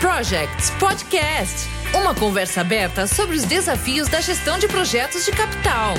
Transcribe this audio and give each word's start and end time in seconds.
Projects 0.00 0.70
Podcast 0.80 1.68
uma 1.94 2.14
conversa 2.14 2.62
aberta 2.62 3.06
sobre 3.06 3.36
os 3.36 3.44
desafios 3.44 4.08
da 4.08 4.18
gestão 4.18 4.58
de 4.58 4.66
projetos 4.66 5.26
de 5.26 5.30
capital. 5.30 5.92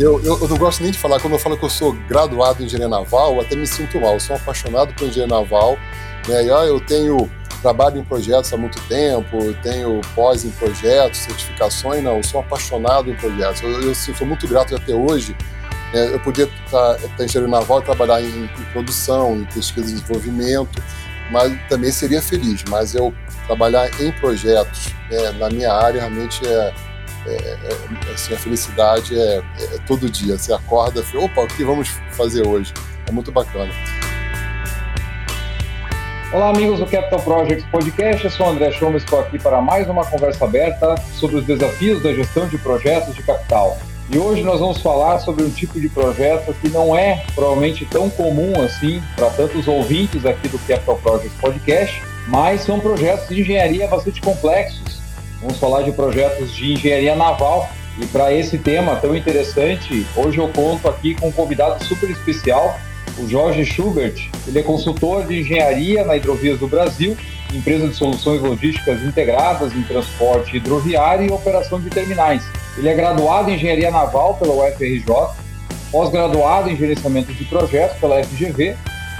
Eu, 0.00 0.20
eu, 0.24 0.40
eu, 0.40 0.48
não 0.48 0.56
gosto 0.56 0.82
nem 0.82 0.90
de 0.90 0.98
falar, 0.98 1.20
quando 1.20 1.34
eu 1.34 1.38
falo 1.38 1.56
que 1.56 1.64
eu 1.64 1.70
sou 1.70 1.92
graduado 2.08 2.62
em 2.62 2.66
engenharia 2.66 2.88
naval, 2.88 3.34
eu 3.34 3.40
até 3.42 3.54
me 3.54 3.66
sinto 3.66 4.00
mal. 4.00 4.14
Eu 4.14 4.20
sou 4.20 4.34
apaixonado 4.34 4.92
por 4.94 5.06
engenharia 5.06 5.36
naval. 5.36 5.78
Né? 6.26 6.46
E, 6.46 6.50
ó, 6.50 6.64
eu 6.64 6.80
tenho 6.80 7.30
trabalho 7.62 7.98
em 7.98 8.04
projetos 8.04 8.52
há 8.52 8.56
muito 8.56 8.80
tempo, 8.88 9.54
tenho 9.62 10.00
pós 10.16 10.44
em 10.44 10.50
projetos, 10.50 11.20
certificações, 11.20 12.02
não, 12.02 12.16
eu 12.16 12.24
sou 12.24 12.40
apaixonado 12.40 13.08
em 13.08 13.14
projetos. 13.14 13.62
Eu, 13.62 13.82
eu 13.82 13.94
sou 13.94 14.26
muito 14.26 14.48
grato 14.48 14.74
até 14.74 14.94
hoje. 14.94 15.36
Né? 15.94 16.12
Eu 16.12 16.20
podia 16.20 16.44
estar, 16.44 16.96
estar 16.96 17.22
em 17.22 17.26
engenharia 17.26 17.50
naval 17.50 17.80
e 17.80 17.84
trabalhar 17.84 18.20
em, 18.20 18.44
em 18.44 18.64
produção, 18.72 19.36
em 19.36 19.44
pesquisa 19.44 19.90
e 19.90 19.94
desenvolvimento, 19.94 20.82
mas 21.30 21.52
também 21.68 21.90
seria 21.90 22.22
feliz. 22.22 22.64
Mas 22.68 22.94
eu 22.94 23.14
trabalhar 23.46 23.88
em 24.00 24.12
projetos 24.12 24.94
né, 25.10 25.32
na 25.38 25.48
minha 25.48 25.72
área 25.72 26.00
realmente 26.00 26.46
é, 26.46 26.74
é, 27.26 27.58
é 28.08 28.12
assim, 28.12 28.34
a 28.34 28.38
felicidade 28.38 29.18
é, 29.18 29.38
é, 29.38 29.42
todo 29.86 30.10
dia. 30.10 30.38
Você 30.38 30.52
acorda 30.52 31.04
e 31.12 31.16
opa, 31.16 31.42
o 31.42 31.46
que 31.46 31.64
vamos 31.64 31.88
fazer 32.12 32.46
hoje? 32.46 32.72
É 33.06 33.12
muito 33.12 33.30
bacana. 33.30 33.72
Olá, 36.32 36.50
amigos 36.50 36.80
do 36.80 36.86
Capital 36.86 37.20
Projects 37.20 37.64
Podcast. 37.70 38.24
Eu 38.24 38.30
sou 38.30 38.46
o 38.46 38.50
André 38.50 38.72
Schomer, 38.72 38.96
estou 38.96 39.20
aqui 39.20 39.38
para 39.38 39.60
mais 39.62 39.88
uma 39.88 40.04
conversa 40.04 40.44
aberta 40.44 40.96
sobre 41.14 41.36
os 41.36 41.46
desafios 41.46 42.02
da 42.02 42.12
gestão 42.12 42.48
de 42.48 42.58
projetos 42.58 43.14
de 43.14 43.22
capital. 43.22 43.78
E 44.08 44.18
hoje 44.18 44.42
nós 44.44 44.60
vamos 44.60 44.78
falar 44.78 45.18
sobre 45.18 45.42
um 45.42 45.50
tipo 45.50 45.80
de 45.80 45.88
projeto 45.88 46.54
que 46.60 46.68
não 46.68 46.96
é 46.96 47.24
provavelmente 47.34 47.84
tão 47.84 48.08
comum 48.08 48.52
assim 48.62 49.02
para 49.16 49.30
tantos 49.30 49.66
ouvintes 49.66 50.24
aqui 50.24 50.46
do 50.46 50.60
Capital 50.60 50.96
Projects 50.98 51.36
Podcast, 51.40 52.02
mas 52.28 52.60
são 52.60 52.78
projetos 52.78 53.28
de 53.28 53.40
engenharia 53.40 53.88
bastante 53.88 54.20
complexos. 54.20 55.00
Vamos 55.40 55.58
falar 55.58 55.82
de 55.82 55.90
projetos 55.90 56.54
de 56.54 56.74
engenharia 56.74 57.16
naval. 57.16 57.68
E 58.00 58.06
para 58.06 58.32
esse 58.32 58.58
tema 58.58 58.94
tão 58.96 59.16
interessante, 59.16 60.06
hoje 60.14 60.38
eu 60.38 60.48
conto 60.50 60.86
aqui 60.86 61.14
com 61.14 61.28
um 61.28 61.32
convidado 61.32 61.82
super 61.84 62.08
especial, 62.08 62.78
o 63.18 63.28
Jorge 63.28 63.64
Schubert. 63.64 64.30
Ele 64.46 64.60
é 64.60 64.62
consultor 64.62 65.26
de 65.26 65.40
engenharia 65.40 66.04
na 66.04 66.16
Hidrovias 66.16 66.60
do 66.60 66.68
Brasil, 66.68 67.16
empresa 67.56 67.88
de 67.88 67.94
soluções 67.94 68.40
logísticas 68.40 69.02
integradas 69.02 69.74
em 69.74 69.82
transporte 69.82 70.56
hidroviário 70.56 71.26
e 71.26 71.30
operação 71.30 71.80
de 71.80 71.90
terminais. 71.90 72.44
Ele 72.76 72.88
é 72.88 72.94
graduado 72.94 73.50
em 73.50 73.54
engenharia 73.54 73.90
naval 73.90 74.34
pela 74.34 74.54
UFRJ, 74.54 75.04
pós-graduado 75.90 76.70
em 76.70 76.76
gerenciamento 76.76 77.32
de 77.32 77.44
projetos 77.44 77.98
pela 77.98 78.22
FGV 78.22 78.76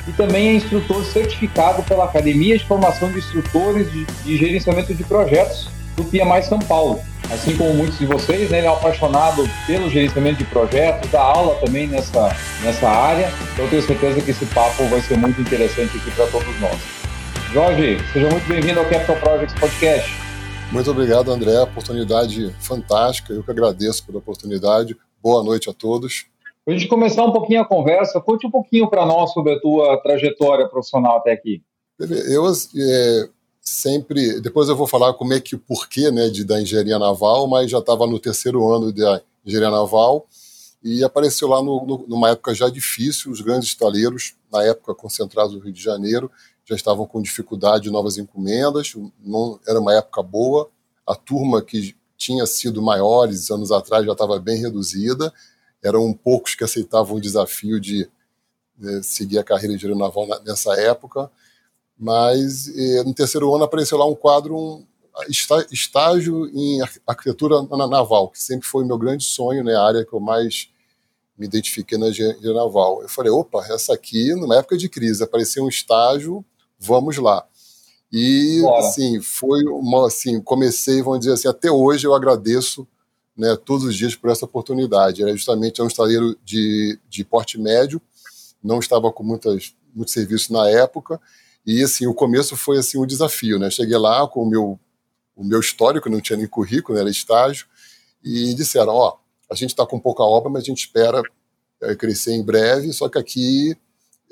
e 0.07 0.13
também 0.13 0.49
é 0.49 0.55
instrutor 0.55 1.05
certificado 1.05 1.83
pela 1.83 2.05
Academia 2.05 2.57
de 2.57 2.65
Formação 2.65 3.11
de 3.11 3.19
Instrutores 3.19 3.91
de, 3.93 4.37
Gerenciamento 4.37 4.95
de 4.95 5.03
Projetos 5.05 5.69
do 5.97 6.05
PIA 6.05 6.43
São 6.43 6.59
Paulo. 6.59 7.01
Assim 7.33 7.57
como 7.57 7.75
muitos 7.75 7.99
de 7.99 8.07
vocês, 8.07 8.51
né, 8.51 8.59
ele 8.59 8.67
é 8.69 8.71
apaixonado 8.71 9.49
pelo 9.67 9.91
gerenciamento 9.91 10.39
de 10.39 10.45
projetos, 10.45 11.11
dá 11.11 11.21
aula 11.21 11.57
também 11.57 11.89
nessa, 11.89 12.37
nessa 12.63 12.89
área, 12.89 13.33
então 13.53 13.67
tenho 13.67 13.83
certeza 13.83 14.21
que 14.21 14.31
esse 14.31 14.47
papo 14.47 14.85
vai 14.85 15.01
ser 15.01 15.17
muito 15.17 15.41
interessante 15.41 15.97
aqui 15.97 16.11
para 16.13 16.27
todos 16.27 16.61
nós. 16.61 17.06
Jorge, 17.53 17.97
seja 18.13 18.29
muito 18.29 18.47
bem-vindo 18.49 18.81
ao 18.81 18.89
Capital 18.89 19.17
Projects 19.21 19.59
Podcast. 19.59 20.11
Muito 20.73 20.91
obrigado, 20.91 21.31
André. 21.31 21.59
Oportunidade 21.61 22.53
fantástica. 22.61 23.33
Eu 23.33 23.43
que 23.43 23.51
agradeço 23.51 24.05
pela 24.05 24.19
oportunidade. 24.19 24.97
Boa 25.23 25.43
noite 25.43 25.71
a 25.71 25.73
todos. 25.73 26.27
Para 26.65 26.75
a 26.75 26.77
gente 26.77 26.89
começar 26.89 27.25
um 27.25 27.33
pouquinho 27.33 27.63
a 27.63 27.65
conversa, 27.65 28.21
conte 28.21 28.47
um 28.47 28.51
pouquinho 28.51 28.89
para 28.91 29.07
nós 29.07 29.33
sobre 29.33 29.55
a 29.55 29.61
tua 29.61 29.97
trajetória 30.03 30.69
profissional 30.69 31.19
até 31.19 31.33
aqui. 31.33 31.63
Eu 32.29 32.45
é, 32.49 33.29
sempre, 33.61 34.41
depois 34.41 34.69
eu 34.69 34.77
vou 34.77 34.87
falar 34.87 35.15
como 35.15 35.33
é 35.33 35.41
que 35.41 35.55
o 35.55 35.59
porquê 35.59 36.11
né, 36.11 36.29
de, 36.29 36.45
da 36.45 36.61
engenharia 36.61 36.99
naval, 36.99 37.47
mas 37.47 37.71
já 37.71 37.79
estava 37.79 38.07
no 38.07 38.19
terceiro 38.19 38.69
ano 38.69 38.93
da 38.93 39.23
engenharia 39.45 39.71
naval 39.71 40.27
e 40.83 41.03
apareceu 41.03 41.49
lá 41.49 41.63
no, 41.63 41.87
no, 41.87 42.05
numa 42.07 42.31
época 42.31 42.55
já 42.55 42.69
difícil, 42.69 43.31
os 43.31 43.41
grandes 43.41 43.69
estaleiros, 43.69 44.35
na 44.53 44.63
época 44.65 44.95
concentrados 44.95 45.55
no 45.55 45.61
Rio 45.61 45.73
de 45.73 45.83
Janeiro, 45.83 46.31
já 46.67 46.75
estavam 46.75 47.07
com 47.07 47.23
dificuldade 47.23 47.85
de 47.85 47.91
novas 47.91 48.19
encomendas, 48.19 48.93
não 49.25 49.59
era 49.67 49.81
uma 49.81 49.95
época 49.95 50.23
boa, 50.23 50.69
a 51.07 51.15
turma 51.15 51.63
que 51.63 51.95
tinha 52.17 52.45
sido 52.45 52.83
maiores 52.83 53.51
anos 53.51 53.71
atrás 53.71 54.05
já 54.05 54.13
estava 54.13 54.39
bem 54.41 54.61
reduzida, 54.61 55.33
eram 55.83 56.13
poucos 56.13 56.57
que 56.57 56.65
aceitavam 56.65 57.17
o 57.17 57.21
desafio 57.21 57.81
de 57.81 58.09
né, 58.77 59.01
seguir 59.03 59.39
a 59.39 59.45
carreira 59.45 59.77
de 59.77 59.95
naval 59.95 60.27
nessa 60.45 60.75
época, 60.75 61.31
mas 61.97 62.67
no 63.05 63.15
terceiro 63.15 63.55
ano 63.55 63.65
apareceu 63.65 63.97
lá 63.97 64.07
um 64.07 64.15
quadro, 64.15 64.57
um 64.57 64.85
estágio 65.71 66.47
em 66.49 66.81
arquitetura 67.07 67.63
naval, 67.63 68.29
que 68.29 68.43
sempre 68.43 68.67
foi 68.67 68.85
meu 68.85 68.99
grande 68.99 69.25
sonho, 69.25 69.63
né, 69.63 69.75
a 69.77 69.83
área 69.83 70.05
que 70.05 70.13
eu 70.13 70.21
mais 70.21 70.69
me 71.39 71.47
identifiquei 71.47 71.97
na 71.97 72.09
engenharia 72.09 72.53
naval. 72.53 73.03
Eu 73.03 73.09
falei, 73.09 73.31
opa, 73.31 73.65
essa 73.71 73.95
aqui, 73.95 74.35
numa 74.35 74.57
época 74.57 74.77
de 74.77 74.89
crise, 74.89 75.23
apareceu 75.23 75.65
um 75.65 75.69
estágio, 75.69 76.45
vamos 76.79 77.17
lá. 77.17 77.47
E, 78.13 78.61
Bora. 78.63 78.87
assim, 78.87 79.21
foi 79.21 79.65
uma, 79.65 80.07
assim, 80.07 80.41
comecei, 80.41 81.03
vamos 81.03 81.21
dizer 81.21 81.33
assim, 81.33 81.49
até 81.49 81.71
hoje 81.71 82.07
eu 82.07 82.15
agradeço 82.15 82.87
né, 83.37 83.57
todos 83.57 83.85
os 83.85 83.95
dias 83.95 84.15
por 84.15 84.31
essa 84.31 84.45
oportunidade. 84.45 85.23
Era 85.23 85.33
justamente 85.33 85.83
um 85.83 85.87
estaleiro 85.87 86.37
de, 86.45 86.99
de 87.09 87.25
porte 87.25 87.59
médio, 87.59 88.01
não 88.63 88.79
estava 88.79 89.13
com 89.13 89.23
muitas, 89.23 89.75
muito 89.95 90.11
serviço 90.11 90.53
na 90.53 90.69
época, 90.71 91.21
e 91.67 91.83
assim, 91.83 92.07
o 92.07 92.15
começo 92.15 92.57
foi 92.57 92.79
assim 92.79 92.99
um 92.99 93.07
desafio, 93.07 93.59
né? 93.59 93.71
Cheguei 93.71 93.99
lá 93.99 94.27
com 94.29 94.43
o 94.43 94.49
meu, 94.49 94.79
o 95.35 95.45
meu 95.45 95.59
histórico, 95.59 96.09
não 96.09 96.21
tinha 96.21 96.37
nem 96.37 96.47
currículo, 96.47 96.99
era 96.99 97.11
estágio, 97.11 97.67
e 98.23 98.55
disseram, 98.55 98.95
ó, 98.95 99.11
oh, 99.11 99.53
a 99.53 99.55
gente 99.55 99.71
está 99.71 99.85
com 99.85 99.99
pouca 99.99 100.23
obra, 100.23 100.49
mas 100.49 100.63
a 100.63 100.67
gente 100.67 100.79
espera 100.79 101.21
é, 101.83 101.95
crescer 101.95 102.33
em 102.33 102.43
breve, 102.43 102.93
só 102.93 103.09
que 103.09 103.19
aqui 103.19 103.77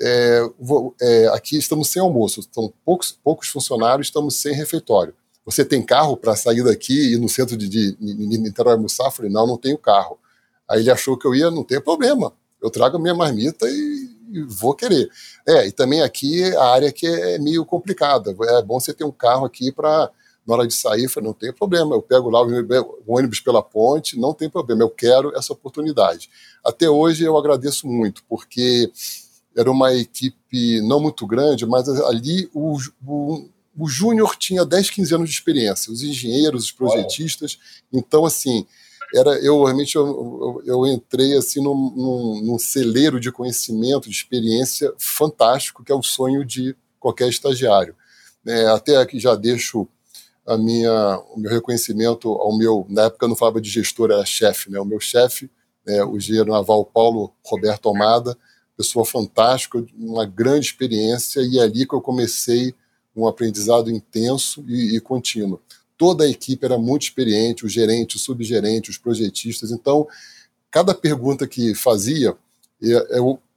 é, 0.01 0.49
vou, 0.59 0.93
é, 1.01 1.27
aqui 1.27 1.57
estamos 1.57 1.89
sem 1.89 2.01
almoço, 2.01 2.41
são 2.51 2.73
poucos, 2.83 3.17
poucos 3.23 3.47
funcionários, 3.49 4.07
estamos 4.07 4.35
sem 4.35 4.53
refeitório 4.53 5.13
você 5.45 5.63
tem 5.63 5.81
carro 5.81 6.17
para 6.17 6.35
sair 6.35 6.63
daqui 6.63 6.93
e 6.93 7.13
ir 7.13 7.19
no 7.19 7.29
centro 7.29 7.55
de, 7.55 7.69
de, 7.69 7.91
de, 7.91 8.37
Niterói 8.39 8.73
almoçar? 8.73 9.11
Falei, 9.11 9.31
não, 9.31 9.45
não 9.45 9.57
tenho 9.57 9.77
carro. 9.77 10.17
Aí 10.67 10.79
ele 10.79 10.89
achou 10.89 11.15
que 11.15 11.27
eu 11.27 11.35
ia, 11.35 11.51
não 11.51 11.63
tem 11.63 11.79
problema, 11.79 12.33
eu 12.59 12.71
trago 12.71 12.97
a 12.97 12.99
minha 12.99 13.13
marmita 13.13 13.69
e, 13.69 14.09
e 14.31 14.41
vou 14.41 14.73
querer. 14.73 15.07
É, 15.47 15.67
e 15.67 15.71
também 15.71 16.01
aqui 16.01 16.43
a 16.55 16.65
área 16.65 16.91
que 16.91 17.05
é 17.05 17.37
meio 17.37 17.63
complicada, 17.63 18.35
é 18.49 18.61
bom 18.63 18.79
você 18.79 18.91
ter 18.91 19.03
um 19.03 19.11
carro 19.11 19.45
aqui 19.45 19.71
para, 19.71 20.09
na 20.47 20.55
hora 20.55 20.67
de 20.67 20.73
sair, 20.73 21.07
falei, 21.07 21.27
não 21.27 21.35
tem 21.35 21.53
problema, 21.53 21.95
eu 21.95 22.01
pego 22.01 22.31
lá 22.31 22.41
o 22.41 23.15
ônibus 23.15 23.39
pela 23.39 23.61
ponte, 23.61 24.19
não 24.19 24.33
tem 24.33 24.49
problema, 24.49 24.81
eu 24.81 24.89
quero 24.89 25.37
essa 25.37 25.53
oportunidade. 25.53 26.31
Até 26.65 26.89
hoje 26.89 27.23
eu 27.23 27.37
agradeço 27.37 27.87
muito, 27.87 28.23
porque 28.27 28.91
era 29.55 29.71
uma 29.71 29.93
equipe 29.93 30.81
não 30.81 30.99
muito 30.99 31.25
grande, 31.25 31.65
mas 31.65 31.87
ali 31.87 32.49
o, 32.53 32.77
o 33.05 33.49
o 33.77 33.87
júnior 33.87 34.35
tinha 34.37 34.63
10, 34.63 34.89
15 34.89 35.15
anos 35.15 35.29
de 35.29 35.35
experiência, 35.35 35.91
os 35.91 36.01
engenheiros, 36.01 36.65
os 36.65 36.71
projetistas. 36.71 37.59
Então, 37.91 38.25
assim, 38.25 38.65
era 39.13 39.31
eu 39.39 39.63
realmente 39.63 39.95
eu, 39.95 40.61
eu 40.65 40.87
entrei 40.87 41.37
assim 41.37 41.61
num, 41.61 41.91
num, 41.95 42.41
num, 42.41 42.59
celeiro 42.59 43.19
de 43.19 43.31
conhecimento, 43.31 44.09
de 44.09 44.15
experiência 44.15 44.93
fantástico, 44.97 45.83
que 45.83 45.91
é 45.91 45.95
o 45.95 46.01
sonho 46.01 46.45
de 46.45 46.75
qualquer 46.99 47.27
estagiário. 47.27 47.95
É, 48.47 48.67
até 48.67 48.95
aqui 48.97 49.19
já 49.19 49.35
deixo 49.35 49.87
a 50.45 50.57
minha, 50.57 51.19
o 51.33 51.39
meu 51.39 51.51
reconhecimento 51.51 52.29
ao 52.29 52.57
meu, 52.57 52.85
na 52.89 53.03
época 53.03 53.25
eu 53.25 53.29
não 53.29 53.35
falava 53.35 53.59
de 53.59 53.69
gestor, 53.69 54.11
era 54.11 54.25
chefe, 54.25 54.71
né? 54.71 54.79
O 54.79 54.85
meu 54.85 54.99
chefe, 54.99 55.49
é, 55.87 56.03
o 56.03 56.15
engenheiro 56.17 56.51
naval 56.51 56.85
Paulo 56.85 57.33
Roberto 57.43 57.89
Almada, 57.89 58.37
pessoa 58.75 59.05
fantástica, 59.05 59.83
uma 59.97 60.25
grande 60.25 60.67
experiência, 60.67 61.41
e 61.41 61.57
é 61.57 61.63
ali 61.63 61.87
que 61.87 61.95
eu 61.95 62.01
comecei 62.01 62.73
um 63.15 63.27
aprendizado 63.27 63.89
intenso 63.89 64.63
e, 64.67 64.97
e 64.97 64.99
contínuo. 64.99 65.61
Toda 65.97 66.25
a 66.25 66.29
equipe 66.29 66.65
era 66.65 66.77
muito 66.77 67.03
experiente, 67.03 67.65
o 67.65 67.69
gerente, 67.69 68.17
o 68.17 68.19
subgerente, 68.19 68.89
os 68.89 68.97
projetistas. 68.97 69.71
Então, 69.71 70.05
cada 70.69 70.93
pergunta 70.93 71.47
que 71.47 71.73
fazia 71.73 72.35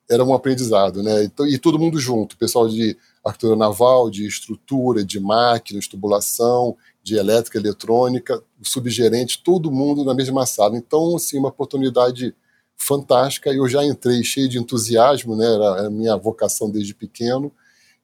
era 0.09 0.25
um 0.25 0.33
aprendizado, 0.33 1.03
né? 1.03 1.25
Então, 1.25 1.47
e 1.47 1.59
todo 1.59 1.79
mundo 1.79 1.99
junto, 1.99 2.37
pessoal 2.37 2.69
de 2.69 2.97
arquitetura 3.25 3.57
naval, 3.57 4.09
de 4.09 4.27
estrutura, 4.27 5.05
de 5.05 5.19
máquinas, 5.19 5.89
tubulação, 5.89 6.77
de 7.03 7.17
elétrica, 7.17 7.59
eletrônica, 7.59 8.43
o 8.61 8.65
subgerente, 8.67 9.43
todo 9.43 9.71
mundo 9.71 10.05
na 10.05 10.15
mesma 10.15 10.47
sala. 10.47 10.77
Então, 10.77 11.17
assim, 11.17 11.39
uma 11.39 11.49
oportunidade 11.49 12.35
fantástica. 12.79 13.51
Eu 13.51 13.69
já 13.69 13.85
entrei 13.85 14.23
cheio 14.23 14.49
de 14.49 14.59
entusiasmo, 14.59 15.37
né? 15.37 15.45
Era 15.45 15.87
a 15.87 15.91
minha 15.91 16.17
vocação 16.17 16.71
desde 16.71 16.95
pequeno 16.95 17.53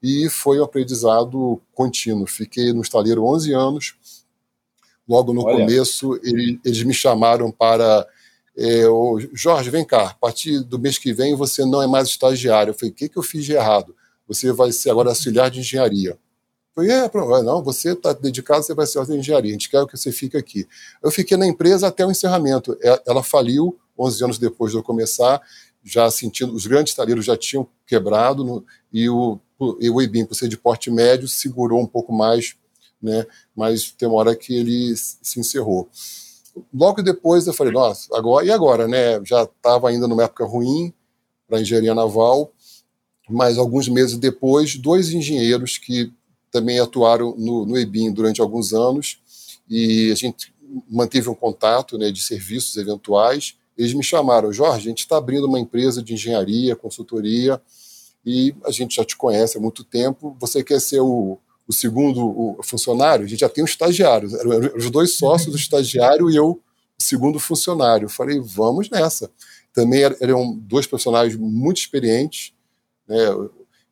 e 0.03 0.29
foi 0.29 0.61
um 0.61 0.65
aprendizado 0.65 1.61
contínuo. 1.73 2.27
Fiquei 2.27 2.73
no 2.73 2.83
estaleiro 2.83 3.25
11 3.25 3.53
anos. 3.53 3.95
Logo 5.09 5.33
no 5.33 5.45
Olha. 5.45 5.59
começo, 5.59 6.19
ele, 6.23 6.61
eles 6.65 6.83
me 6.83 6.93
chamaram 6.95 7.51
para. 7.51 8.07
É, 8.57 8.87
o 8.87 9.19
Jorge, 9.33 9.69
vem 9.69 9.85
cá, 9.85 10.11
a 10.11 10.15
partir 10.15 10.61
do 10.61 10.79
mês 10.79 10.97
que 10.97 11.13
vem 11.13 11.35
você 11.35 11.65
não 11.65 11.83
é 11.83 11.87
mais 11.87 12.09
estagiário. 12.09 12.71
Eu 12.71 12.75
falei, 12.75 12.91
o 12.91 12.95
que, 12.95 13.09
que 13.09 13.19
eu 13.19 13.23
fiz 13.23 13.45
de 13.45 13.53
errado? 13.53 13.95
você 14.27 14.53
vai 14.53 14.73
ser 14.73 14.91
agora 14.91 15.11
auxiliar 15.11 15.51
de 15.51 15.61
engenharia. 15.61 16.19
Falei, 16.75 16.91
é, 16.91 17.11
não, 17.45 17.63
você 17.63 17.93
está 17.93 18.13
dedicado, 18.13 18.65
você 18.65 18.75
vai 18.75 18.87
ser 18.87 18.99
auxiliar 18.99 19.21
de 19.21 19.25
engenharia, 19.25 19.51
a 19.51 19.53
gente 19.53 19.71
quer 19.71 19.87
que 19.87 19.97
você 19.97 20.11
fique 20.11 20.37
aqui. 20.37 20.67
Eu 21.03 21.11
fiquei 21.11 21.37
na 21.37 21.47
empresa 21.47 21.87
até 21.87 22.05
o 22.05 22.11
encerramento. 22.11 22.77
É, 22.83 23.03
ela 23.07 23.23
faliu 23.23 23.79
11 23.99 24.25
anos 24.25 24.39
depois 24.39 24.73
de 24.73 24.79
eu 24.79 24.83
começar, 24.83 25.41
já 25.83 26.11
sentindo, 26.11 26.55
os 26.55 26.67
grandes 26.67 26.95
talheiros 26.95 27.25
já 27.25 27.37
tinham 27.37 27.67
quebrado, 27.87 28.45
no, 28.45 28.65
e 28.93 29.09
o, 29.09 29.39
e 29.81 29.91
o 29.91 30.01
IBIM, 30.01 30.25
por 30.25 30.35
ser 30.35 30.49
de 30.49 30.57
porte 30.57 30.91
médio, 30.91 31.29
segurou 31.29 31.81
um 31.81 31.87
pouco 31.87 32.13
mais, 32.13 32.57
né, 33.01 33.27
mas 33.55 33.91
tem 33.91 34.09
uma 34.09 34.17
hora 34.19 34.35
que 34.35 34.55
ele 34.55 34.95
se 34.97 35.39
encerrou. 35.39 35.89
Logo 36.73 37.03
depois 37.03 37.47
eu 37.47 37.53
falei, 37.53 37.73
nossa, 37.73 38.17
agora, 38.17 38.47
e 38.47 38.51
agora, 38.51 38.87
né? 38.87 39.21
Já 39.25 39.43
estava 39.43 39.89
ainda 39.89 40.07
numa 40.07 40.23
época 40.23 40.45
ruim 40.45 40.93
para 41.49 41.61
engenharia 41.61 41.95
naval, 41.95 42.53
mas 43.29 43.59
alguns 43.59 43.89
meses 43.89 44.17
depois, 44.17 44.77
dois 44.77 45.13
engenheiros 45.13 45.79
que 45.79 46.13
também 46.51 46.79
atuaram 46.79 47.35
no, 47.37 47.67
no 47.67 48.13
durante 48.13 48.41
alguns 48.41 48.73
anos, 48.73 49.19
e 49.69 50.11
a 50.13 50.15
gente 50.15 50.55
manteve 50.89 51.29
um 51.29 51.35
contato 51.35 51.99
né, 51.99 52.11
de 52.11 52.23
serviços 52.23 52.77
eventuais. 52.77 53.57
Eles 53.77 53.93
me 53.95 54.03
chamaram, 54.03 54.53
Jorge, 54.53 54.87
a 54.87 54.91
gente 54.91 55.01
está 55.01 55.17
abrindo 55.17 55.47
uma 55.47 55.59
empresa 55.59 56.03
de 56.03 56.15
engenharia, 56.15 56.77
consultoria, 56.77 57.61
e 58.25 58.55
a 58.65 58.71
gente 58.71 58.97
já 58.97 59.05
te 59.05 59.17
conhece 59.17 59.59
há 59.59 59.61
muito 59.61 59.85
tempo. 59.85 60.37
Você 60.41 60.63
quer 60.63 60.81
ser 60.81 61.01
o, 61.01 61.39
o 61.67 61.73
segundo 61.73 62.25
o 62.59 62.63
funcionário? 62.63 63.25
A 63.25 63.29
gente 63.29 63.41
já 63.41 63.49
tem 63.49 63.63
um 63.63 63.67
estagiário. 63.67 64.29
Os 64.77 64.91
dois 64.91 65.17
sócios, 65.17 65.55
o 65.55 65.59
estagiário 65.59 66.31
e 66.31 66.37
eu, 66.37 66.61
o 66.99 67.03
segundo 67.03 67.39
funcionário. 67.39 68.07
Eu 68.07 68.11
falei, 68.11 68.41
vamos 68.41 68.89
nessa. 68.89 69.31
Também 69.73 70.03
eram 70.03 70.57
dois 70.57 70.87
profissionais 70.87 71.37
muito 71.37 71.79
experientes, 71.79 72.55
né? 73.07 73.27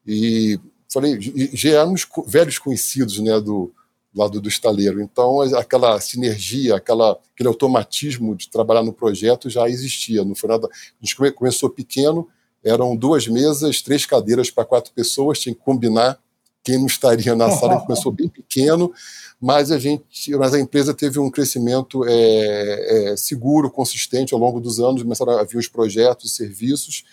E 0.07 0.59
falei, 0.93 1.19
já 1.21 1.71
éramos 1.71 2.07
velhos 2.27 2.59
conhecidos, 2.59 3.19
né, 3.19 3.41
do 3.41 3.73
lado 4.15 4.41
do 4.41 4.49
estaleiro. 4.49 5.01
Então, 5.01 5.41
aquela 5.41 5.99
sinergia, 6.01 6.77
aquela, 6.77 7.19
aquele 7.35 7.49
automatismo 7.49 8.35
de 8.35 8.49
trabalhar 8.49 8.83
no 8.83 8.93
projeto 8.93 9.49
já 9.49 9.69
existia. 9.69 10.25
No 10.25 10.35
final, 10.35 10.61
a 10.65 10.69
gente 11.01 11.17
começou 11.33 11.71
pequeno, 11.71 12.29
eram 12.63 12.95
duas 12.95 13.27
mesas, 13.27 13.81
três 13.81 14.07
cadeiras 14.07 14.51
para 14.51 14.65
quatro 14.65 14.93
pessoas, 14.93 15.41
tinha 15.41 15.55
que 15.55 15.61
combinar 15.61 16.19
quem 16.63 16.79
não 16.79 16.87
estaria 16.87 17.35
na 17.35 17.51
sala, 17.51 17.81
começou 17.81 18.13
bem 18.13 18.29
pequeno, 18.29 18.93
mas 19.41 19.73
a 19.73 19.79
gente, 19.79 20.31
mas 20.37 20.55
a 20.55 20.61
empresa 20.61 20.95
teve 20.95 21.19
um 21.19 21.29
crescimento 21.29 22.05
é, 22.07 23.13
é, 23.13 23.17
seguro, 23.17 23.69
consistente 23.69 24.33
ao 24.33 24.39
longo 24.39 24.61
dos 24.61 24.79
anos, 24.79 25.03
começaram 25.03 25.39
a 25.39 25.43
vir 25.43 25.59
os 25.59 25.67
projetos, 25.67 26.27
os 26.27 26.37
serviços, 26.37 27.05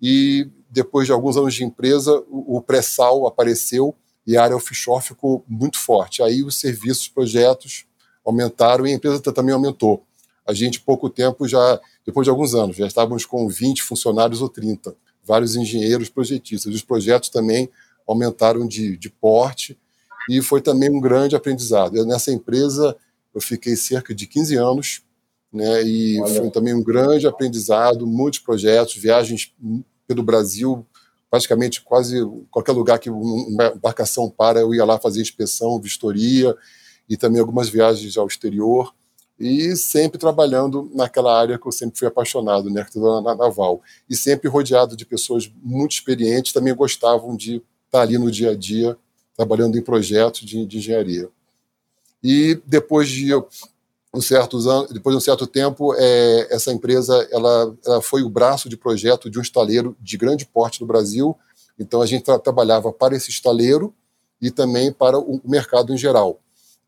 e 0.00 0.46
depois 0.70 1.06
de 1.06 1.12
alguns 1.12 1.38
anos 1.38 1.54
de 1.54 1.64
empresa, 1.64 2.22
o, 2.28 2.58
o 2.58 2.60
pré-sal 2.60 3.26
apareceu 3.26 3.94
e 4.28 4.36
a 4.36 4.42
área 4.42 4.54
offshore 4.54 5.02
ficou 5.02 5.42
muito 5.48 5.78
forte. 5.78 6.22
Aí 6.22 6.44
os 6.44 6.60
serviços, 6.60 7.08
projetos 7.08 7.86
aumentaram 8.22 8.86
e 8.86 8.90
a 8.90 8.94
empresa 8.94 9.22
também 9.22 9.54
aumentou. 9.54 10.04
A 10.46 10.52
gente, 10.52 10.80
pouco 10.80 11.08
tempo, 11.08 11.48
já, 11.48 11.80
depois 12.04 12.26
de 12.26 12.30
alguns 12.30 12.54
anos, 12.54 12.76
já 12.76 12.86
estávamos 12.86 13.24
com 13.24 13.48
20 13.48 13.82
funcionários 13.82 14.42
ou 14.42 14.48
30, 14.50 14.94
vários 15.24 15.56
engenheiros 15.56 16.10
projetistas. 16.10 16.74
Os 16.74 16.82
projetos 16.82 17.30
também 17.30 17.70
aumentaram 18.06 18.68
de, 18.68 18.98
de 18.98 19.08
porte 19.08 19.78
e 20.28 20.42
foi 20.42 20.60
também 20.60 20.90
um 20.90 21.00
grande 21.00 21.34
aprendizado. 21.34 21.96
Eu, 21.96 22.04
nessa 22.04 22.30
empresa 22.30 22.94
eu 23.34 23.40
fiquei 23.40 23.76
cerca 23.76 24.14
de 24.14 24.26
15 24.26 24.56
anos, 24.56 25.02
né, 25.50 25.82
e 25.84 26.20
Olha. 26.20 26.34
foi 26.34 26.50
também 26.50 26.74
um 26.74 26.82
grande 26.82 27.26
aprendizado, 27.26 28.06
muitos 28.06 28.40
projetos, 28.40 28.94
viagens 28.96 29.54
pelo 30.06 30.22
Brasil, 30.22 30.84
praticamente 31.30 31.82
quase 31.82 32.16
qualquer 32.50 32.72
lugar 32.72 32.98
que 32.98 33.10
uma 33.10 33.66
embarcação 33.74 34.30
para, 34.30 34.60
eu 34.60 34.74
ia 34.74 34.84
lá 34.84 34.98
fazer 34.98 35.20
inspeção, 35.20 35.80
vistoria 35.80 36.56
e 37.08 37.16
também 37.16 37.40
algumas 37.40 37.68
viagens 37.68 38.16
ao 38.16 38.26
exterior 38.26 38.92
e 39.38 39.76
sempre 39.76 40.18
trabalhando 40.18 40.90
naquela 40.92 41.38
área 41.38 41.58
que 41.58 41.66
eu 41.66 41.72
sempre 41.72 41.98
fui 41.98 42.08
apaixonado, 42.08 42.68
né, 42.68 42.84
na 43.22 43.34
naval, 43.36 43.80
e 44.10 44.16
sempre 44.16 44.48
rodeado 44.48 44.96
de 44.96 45.06
pessoas 45.06 45.50
muito 45.62 45.92
experientes, 45.92 46.52
também 46.52 46.74
gostavam 46.74 47.36
de 47.36 47.62
estar 47.86 48.00
ali 48.00 48.18
no 48.18 48.30
dia 48.30 48.50
a 48.50 48.56
dia, 48.56 48.96
trabalhando 49.36 49.78
em 49.78 49.82
projetos 49.82 50.40
de, 50.40 50.66
de 50.66 50.78
engenharia. 50.78 51.28
E 52.22 52.60
depois 52.66 53.08
de 53.08 53.32
um 54.14 54.20
anos, 54.70 54.90
depois 54.90 55.14
de 55.14 55.18
um 55.18 55.20
certo 55.20 55.46
tempo, 55.46 55.94
é, 55.94 56.48
essa 56.50 56.72
empresa 56.72 57.28
ela, 57.30 57.76
ela, 57.84 58.00
foi 58.00 58.22
o 58.22 58.30
braço 58.30 58.68
de 58.68 58.76
projeto 58.76 59.28
de 59.28 59.38
um 59.38 59.42
estaleiro 59.42 59.96
de 60.00 60.16
grande 60.16 60.46
porte 60.46 60.80
no 60.80 60.86
Brasil. 60.86 61.36
Então 61.78 62.00
a 62.00 62.06
gente 62.06 62.24
tra 62.24 62.38
trabalhava 62.38 62.92
para 62.92 63.14
esse 63.14 63.30
estaleiro 63.30 63.94
e 64.40 64.50
também 64.50 64.92
para 64.92 65.18
o 65.18 65.40
mercado 65.44 65.92
em 65.92 65.98
geral. 65.98 66.40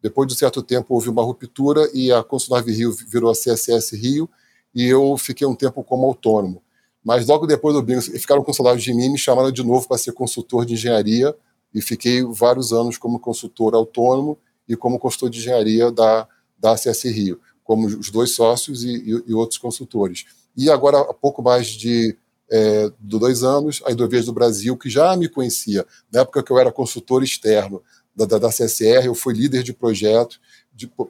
Depois 0.02 0.26
de 0.26 0.34
um 0.34 0.36
certo 0.36 0.62
tempo 0.62 0.94
houve 0.94 1.10
uma 1.10 1.22
ruptura 1.22 1.88
e 1.92 2.10
a 2.10 2.22
Consulnave 2.22 2.72
Rio 2.72 2.92
virou 3.08 3.30
a 3.30 3.34
CSS 3.34 3.94
Rio 3.96 4.28
e 4.74 4.86
eu 4.86 5.16
fiquei 5.18 5.46
um 5.46 5.54
tempo 5.54 5.84
como 5.84 6.06
autônomo. 6.06 6.62
Mas 7.04 7.26
logo 7.26 7.46
depois 7.46 7.74
do 7.74 7.82
bingo, 7.82 8.00
ficaram 8.00 8.42
com 8.42 8.52
saudade 8.52 8.82
de 8.82 8.94
mim, 8.94 9.10
me 9.10 9.18
chamaram 9.18 9.50
de 9.50 9.62
novo 9.62 9.86
para 9.86 9.98
ser 9.98 10.12
consultor 10.12 10.64
de 10.64 10.74
engenharia 10.74 11.34
e 11.74 11.82
fiquei 11.82 12.22
vários 12.24 12.72
anos 12.72 12.96
como 12.96 13.20
consultor 13.20 13.74
autônomo 13.74 14.38
e 14.66 14.74
como 14.74 14.98
consultor 14.98 15.28
de 15.28 15.38
engenharia 15.38 15.90
da, 15.90 16.26
da 16.60 16.72
ACS 16.72 17.04
Rio, 17.04 17.40
como 17.64 17.86
os 17.86 18.10
dois 18.10 18.34
sócios 18.34 18.84
e, 18.84 18.90
e, 18.90 19.22
e 19.28 19.34
outros 19.34 19.58
consultores. 19.58 20.26
E 20.56 20.70
agora, 20.70 20.98
há 21.00 21.14
pouco 21.14 21.42
mais 21.42 21.68
de, 21.68 22.16
é, 22.50 22.90
dois 22.98 23.42
anos, 23.42 23.82
a 23.86 23.92
Hidrovias 23.92 24.26
do 24.26 24.32
Brasil, 24.32 24.76
que 24.76 24.90
já 24.90 25.16
me 25.16 25.28
conhecia, 25.28 25.86
na 26.12 26.20
época 26.20 26.42
que 26.42 26.50
eu 26.50 26.58
era 26.58 26.72
consultor 26.72 27.22
externo 27.22 27.82
da, 28.14 28.24
da, 28.24 28.38
da 28.38 28.48
CSR, 28.48 29.06
eu 29.06 29.14
fui 29.14 29.34
líder 29.34 29.62
de 29.62 29.72
projeto 29.72 30.40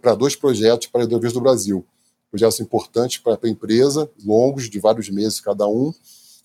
para 0.00 0.14
dois 0.14 0.36
projetos 0.36 0.86
para 0.88 1.02
a 1.02 1.04
Hidrovias 1.04 1.32
do 1.32 1.40
Brasil 1.40 1.84
projetos 2.30 2.60
importantes 2.60 3.18
para 3.18 3.38
a 3.42 3.48
empresa, 3.48 4.08
longos, 4.24 4.70
de 4.70 4.78
vários 4.78 5.10
meses 5.10 5.40
cada 5.40 5.66
um. 5.66 5.92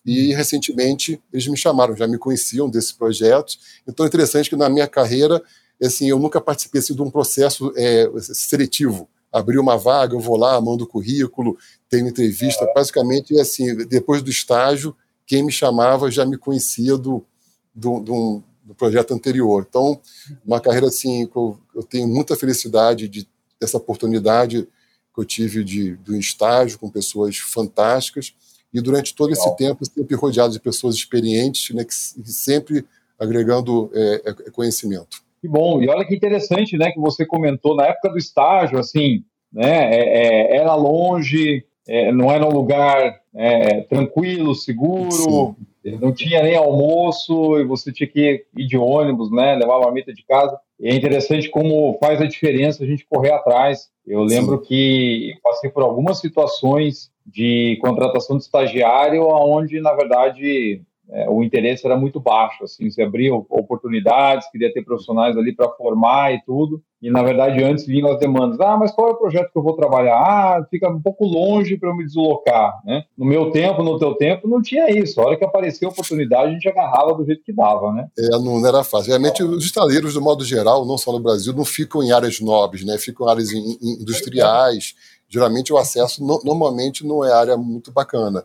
E 0.06 0.34
recentemente 0.34 1.22
eles 1.32 1.48
me 1.48 1.58
chamaram, 1.58 1.96
já 1.96 2.08
me 2.08 2.18
conheciam 2.18 2.70
desse 2.70 2.94
projeto. 2.94 3.56
Então 3.88 4.06
é 4.06 4.08
interessante 4.08 4.50
que 4.50 4.56
na 4.56 4.70
minha 4.70 4.88
carreira, 4.88 5.42
assim, 5.82 6.10
eu 6.10 6.20
nunca 6.20 6.40
participei 6.42 6.80
assim, 6.80 6.94
de 6.94 7.02
um 7.02 7.10
processo 7.10 7.74
é, 7.76 8.10
seletivo. 8.20 9.08
Abri 9.32 9.58
uma 9.58 9.78
vaga, 9.78 10.16
eu 10.16 10.20
vou 10.20 10.38
lá, 10.38 10.60
mando 10.62 10.86
o 10.86 10.88
currículo, 10.88 11.58
tenho 11.90 12.08
entrevista. 12.08 12.66
Basicamente, 12.74 13.38
assim, 13.40 13.76
depois 13.86 14.22
do 14.22 14.30
estágio, 14.30 14.96
quem 15.26 15.44
me 15.44 15.52
chamava 15.52 16.10
já 16.10 16.26
me 16.26 16.38
conhecia 16.38 16.98
do, 16.98 17.26
do, 17.74 18.00
do, 18.00 18.44
do 18.64 18.76
projeto 18.76 19.14
anterior. 19.14 19.66
Então, 19.68 20.00
uma 20.46 20.62
carreira 20.62 20.88
assim, 20.88 21.30
eu, 21.36 21.60
eu 21.76 21.84
tenho 21.84 22.08
muita 22.08 22.36
felicidade 22.36 23.10
de 23.10 23.28
dessa 23.60 23.78
oportunidade 23.78 24.68
que 25.14 25.22
eu 25.22 25.26
tive 25.26 25.64
de, 25.64 25.96
do 25.98 26.16
estágio 26.16 26.78
com 26.78 26.90
pessoas 26.90 27.38
fantásticas 27.38 28.34
e 28.74 28.82
durante 28.82 29.16
todo 29.16 29.32
esse 29.32 29.56
tempo 29.56 29.86
sempre 29.86 30.16
rodeado 30.16 30.54
de 30.54 30.60
pessoas 30.60 30.96
experientes, 30.96 31.74
né, 31.74 31.86
que, 31.86 31.94
sempre 31.94 32.86
agregando 33.18 33.90
é, 33.94 34.22
é, 34.26 34.34
conhecimento. 34.52 35.24
Que 35.46 35.48
bom, 35.48 35.80
e 35.80 35.88
olha 35.88 36.04
que 36.04 36.16
interessante, 36.16 36.76
né, 36.76 36.92
que 36.92 37.00
você 37.00 37.24
comentou 37.24 37.76
na 37.76 37.86
época 37.86 38.10
do 38.10 38.18
estágio, 38.18 38.80
assim, 38.80 39.24
né, 39.54 39.96
é, 39.96 40.56
é 40.56 40.58
era 40.58 40.74
longe, 40.74 41.64
é, 41.88 42.12
não 42.12 42.32
era 42.32 42.44
um 42.44 42.52
lugar 42.52 43.22
é, 43.36 43.82
tranquilo, 43.82 44.56
seguro, 44.56 45.56
Sim. 45.84 46.00
não 46.02 46.12
tinha 46.12 46.42
nem 46.42 46.56
almoço 46.56 47.60
e 47.60 47.64
você 47.64 47.92
tinha 47.92 48.10
que 48.10 48.44
ir 48.58 48.66
de 48.66 48.76
ônibus, 48.76 49.32
né, 49.32 49.54
levar 49.54 49.76
uma 49.78 49.86
marmita 49.86 50.12
de 50.12 50.26
casa. 50.26 50.60
E 50.80 50.90
é 50.90 50.96
interessante 50.96 51.48
como 51.48 51.96
faz 52.00 52.20
a 52.20 52.26
diferença 52.26 52.84
a 52.84 52.88
gente 52.88 53.06
correr 53.06 53.32
atrás. 53.32 53.88
Eu 54.06 54.24
lembro 54.24 54.58
Sim. 54.58 54.64
que 54.64 55.36
passei 55.44 55.70
por 55.70 55.84
algumas 55.84 56.18
situações 56.18 57.12
de 57.24 57.78
contratação 57.82 58.36
de 58.36 58.44
estagiário, 58.44 59.28
onde, 59.28 59.80
na 59.80 59.94
verdade, 59.94 60.82
é, 61.10 61.30
o 61.30 61.44
interesse 61.44 61.86
era 61.86 61.96
muito 61.96 62.20
baixo, 62.20 62.64
assim, 62.64 62.90
se 62.90 63.02
abria 63.02 63.34
oportunidades, 63.34 64.50
queria 64.50 64.74
ter 64.74 64.84
profissionais 64.84 65.38
ali 65.38 65.56
para 65.56 65.70
formar 65.70 66.34
e 66.34 66.42
tudo, 66.44 66.82
e 67.02 67.12
na 67.12 67.22
verdade 67.22 67.64
antes 67.64 67.86
vinham 67.86 68.12
as 68.12 68.20
demandas, 68.20 68.60
ah, 68.60 68.76
mas 68.76 68.92
qual 68.92 69.10
é 69.10 69.12
o 69.12 69.18
projeto 69.18 69.52
que 69.52 69.58
eu 69.58 69.62
vou 69.62 69.76
trabalhar? 69.76 70.16
Ah, 70.16 70.66
fica 70.70 70.90
um 70.90 71.00
pouco 71.00 71.26
longe 71.26 71.78
para 71.78 71.90
eu 71.90 71.96
me 71.96 72.04
deslocar, 72.04 72.82
né? 72.84 73.04
No 73.16 73.26
meu 73.26 73.52
tempo, 73.52 73.84
no 73.84 74.00
teu 74.00 74.16
tempo, 74.16 74.48
não 74.48 74.62
tinha 74.62 74.90
isso, 74.90 75.22
a 75.22 75.26
hora 75.26 75.38
que 75.38 75.46
aparecia 75.46 75.88
a 75.88 75.92
oportunidade 75.92 76.50
a 76.50 76.54
gente 76.54 76.68
agarrava 76.68 77.14
do 77.14 77.26
jeito 77.26 77.44
que 77.44 77.54
dava, 77.54 77.92
né? 77.92 78.08
É, 78.18 78.30
não 78.40 78.66
era 78.66 78.84
fácil, 78.84 79.10
realmente 79.10 79.44
os 79.44 79.64
estaleiros, 79.64 80.16
do 80.16 80.22
modo 80.22 80.44
geral, 80.44 80.86
não 80.86 80.98
só 80.98 81.12
no 81.12 81.20
Brasil, 81.20 81.54
não 81.54 81.66
ficam 81.66 82.02
em 82.02 82.12
áreas 82.12 82.40
nobres, 82.40 82.84
né? 82.84 82.98
Ficam 82.98 83.28
em 83.28 83.30
áreas 83.30 83.52
industriais, 83.52 84.96
geralmente 85.30 85.72
o 85.72 85.78
acesso 85.78 86.26
no, 86.26 86.42
normalmente 86.44 87.06
não 87.06 87.24
é 87.24 87.32
área 87.32 87.58
muito 87.58 87.92
bacana 87.92 88.44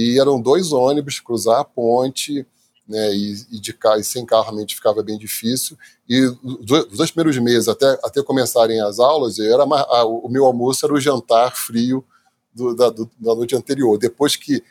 e 0.00 0.18
eram 0.18 0.40
dois 0.40 0.72
ônibus 0.72 1.20
cruzar 1.20 1.60
a 1.60 1.64
ponte, 1.64 2.46
né, 2.88 3.14
e, 3.14 3.34
e, 3.52 3.60
de 3.60 3.76
e 3.98 4.02
sem 4.02 4.26
carro 4.26 4.44
realmente 4.44 4.74
ficava 4.74 5.02
bem 5.02 5.16
difícil. 5.16 5.78
E 6.08 6.20
os 6.22 6.96
dois 6.96 7.10
primeiros 7.10 7.40
meses, 7.40 7.68
até, 7.68 7.98
até 8.02 8.22
começarem 8.22 8.80
as 8.80 8.98
aulas, 8.98 9.38
era 9.38 9.62
a, 9.62 10.04
o 10.04 10.28
meu 10.28 10.44
almoço 10.44 10.84
era 10.84 10.92
o 10.92 11.00
jantar 11.00 11.54
frio 11.54 12.04
do, 12.52 12.74
da, 12.74 12.90
do, 12.90 13.08
da 13.18 13.34
noite 13.34 13.54
anterior. 13.54 13.96
Depois 13.96 14.34
que 14.34 14.62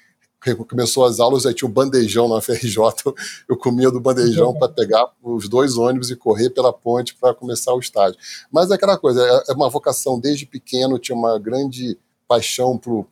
começou 0.68 1.06
as 1.06 1.20
aulas, 1.20 1.46
aí 1.46 1.54
tinha 1.54 1.68
um 1.70 1.72
bandejão 1.72 2.28
na 2.28 2.42
FRJ, 2.42 2.78
eu 3.48 3.58
comia 3.58 3.92
do 3.92 4.00
bandejão 4.00 4.54
para 4.54 4.70
pegar 4.70 5.08
os 5.22 5.48
dois 5.48 5.78
ônibus 5.78 6.10
e 6.12 6.16
correr 6.16 6.50
pela 6.50 6.74
ponte 6.74 7.16
para 7.16 7.34
começar 7.34 7.74
o 7.74 7.80
estágio. 7.80 8.18
Mas 8.52 8.72
é 8.72 8.76
aquela 8.76 8.98
coisa, 8.98 9.22
é, 9.22 9.52
é 9.52 9.54
uma 9.54 9.70
vocação 9.70 10.20
desde 10.20 10.46
pequeno, 10.46 11.00
tinha 11.00 11.18
uma 11.18 11.38
grande 11.40 11.98
paixão 12.28 12.78
por, 12.78 13.08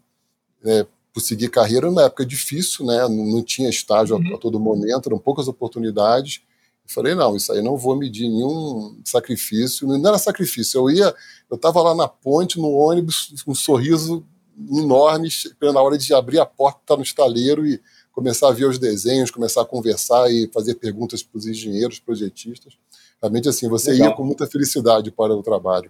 é, 0.66 0.86
por 1.18 1.22
seguir 1.22 1.50
carreira, 1.50 1.88
numa 1.88 2.04
época 2.04 2.24
difícil, 2.24 2.86
né? 2.86 3.02
não, 3.08 3.26
não 3.26 3.44
tinha 3.44 3.68
estágio 3.68 4.16
a, 4.16 4.20
a, 4.20 4.22
uhum. 4.22 4.38
todo 4.38 4.60
momento, 4.60 5.08
eram 5.08 5.18
poucas 5.18 5.48
oportunidades, 5.48 6.42
eu 6.88 6.94
falei, 6.94 7.16
não, 7.16 7.36
isso 7.36 7.52
aí 7.52 7.60
não 7.60 7.76
vou 7.76 7.96
medir 7.96 8.30
nenhum 8.30 9.02
sacrifício, 9.04 9.88
não 9.88 10.08
era 10.08 10.20
sacrifício, 10.20 10.78
eu 10.78 10.92
ia, 10.92 11.16
eu 11.50 11.56
estava 11.56 11.82
lá 11.82 11.96
na 11.96 12.08
ponte, 12.08 12.60
no 12.60 12.70
ônibus, 12.70 13.34
com 13.44 13.54
um 13.54 13.56
sorriso 13.56 14.24
enorme, 14.72 15.28
na 15.60 15.82
hora 15.82 15.98
de 15.98 16.14
abrir 16.14 16.38
a 16.38 16.46
porta, 16.46 16.82
estar 16.82 16.94
tá 16.94 16.98
no 16.98 17.04
estaleiro 17.04 17.66
e 17.66 17.82
começar 18.12 18.50
a 18.50 18.54
ver 18.54 18.66
os 18.66 18.78
desenhos, 18.78 19.32
começar 19.32 19.64
a 19.64 19.66
conversar 19.66 20.32
e 20.32 20.48
fazer 20.54 20.76
perguntas 20.76 21.24
para 21.24 21.40
os 21.40 21.48
engenheiros, 21.48 21.98
projetistas. 21.98 22.78
Realmente 23.20 23.50
assim, 23.50 23.68
você 23.68 23.94
Legal. 23.94 24.10
ia 24.10 24.16
com 24.16 24.24
muita 24.24 24.46
felicidade 24.46 25.10
para 25.10 25.34
o 25.34 25.42
trabalho. 25.42 25.90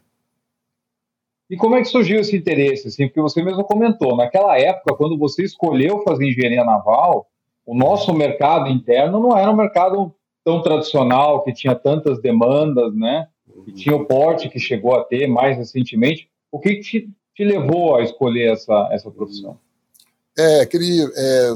E 1.49 1.55
como 1.55 1.75
é 1.75 1.81
que 1.81 1.87
surgiu 1.87 2.19
esse 2.19 2.35
interesse? 2.35 2.87
Assim, 2.87 3.07
porque 3.07 3.21
você 3.21 3.41
mesmo 3.41 3.63
comentou, 3.63 4.15
naquela 4.15 4.57
época, 4.59 4.95
quando 4.95 5.17
você 5.17 5.43
escolheu 5.43 6.03
fazer 6.03 6.27
engenharia 6.27 6.63
naval, 6.63 7.27
o 7.65 7.75
nosso 7.75 8.13
mercado 8.13 8.69
interno 8.69 9.19
não 9.19 9.37
era 9.37 9.49
um 9.51 9.55
mercado 9.55 10.13
tão 10.43 10.61
tradicional, 10.61 11.43
que 11.43 11.53
tinha 11.53 11.75
tantas 11.75 12.21
demandas, 12.21 12.93
né? 12.95 13.27
Que 13.65 13.71
tinha 13.71 13.95
o 13.95 14.05
porte 14.05 14.49
que 14.49 14.59
chegou 14.59 14.95
a 14.95 15.03
ter 15.03 15.27
mais 15.27 15.57
recentemente. 15.57 16.29
O 16.51 16.59
que 16.59 16.79
te 16.79 17.09
te 17.37 17.43
levou 17.43 17.95
a 17.95 18.01
escolher 18.01 18.51
essa, 18.51 18.89
essa 18.91 19.11
profissão? 19.11 19.59
É, 20.35 20.61
aquele, 20.61 21.03
é, 21.15 21.53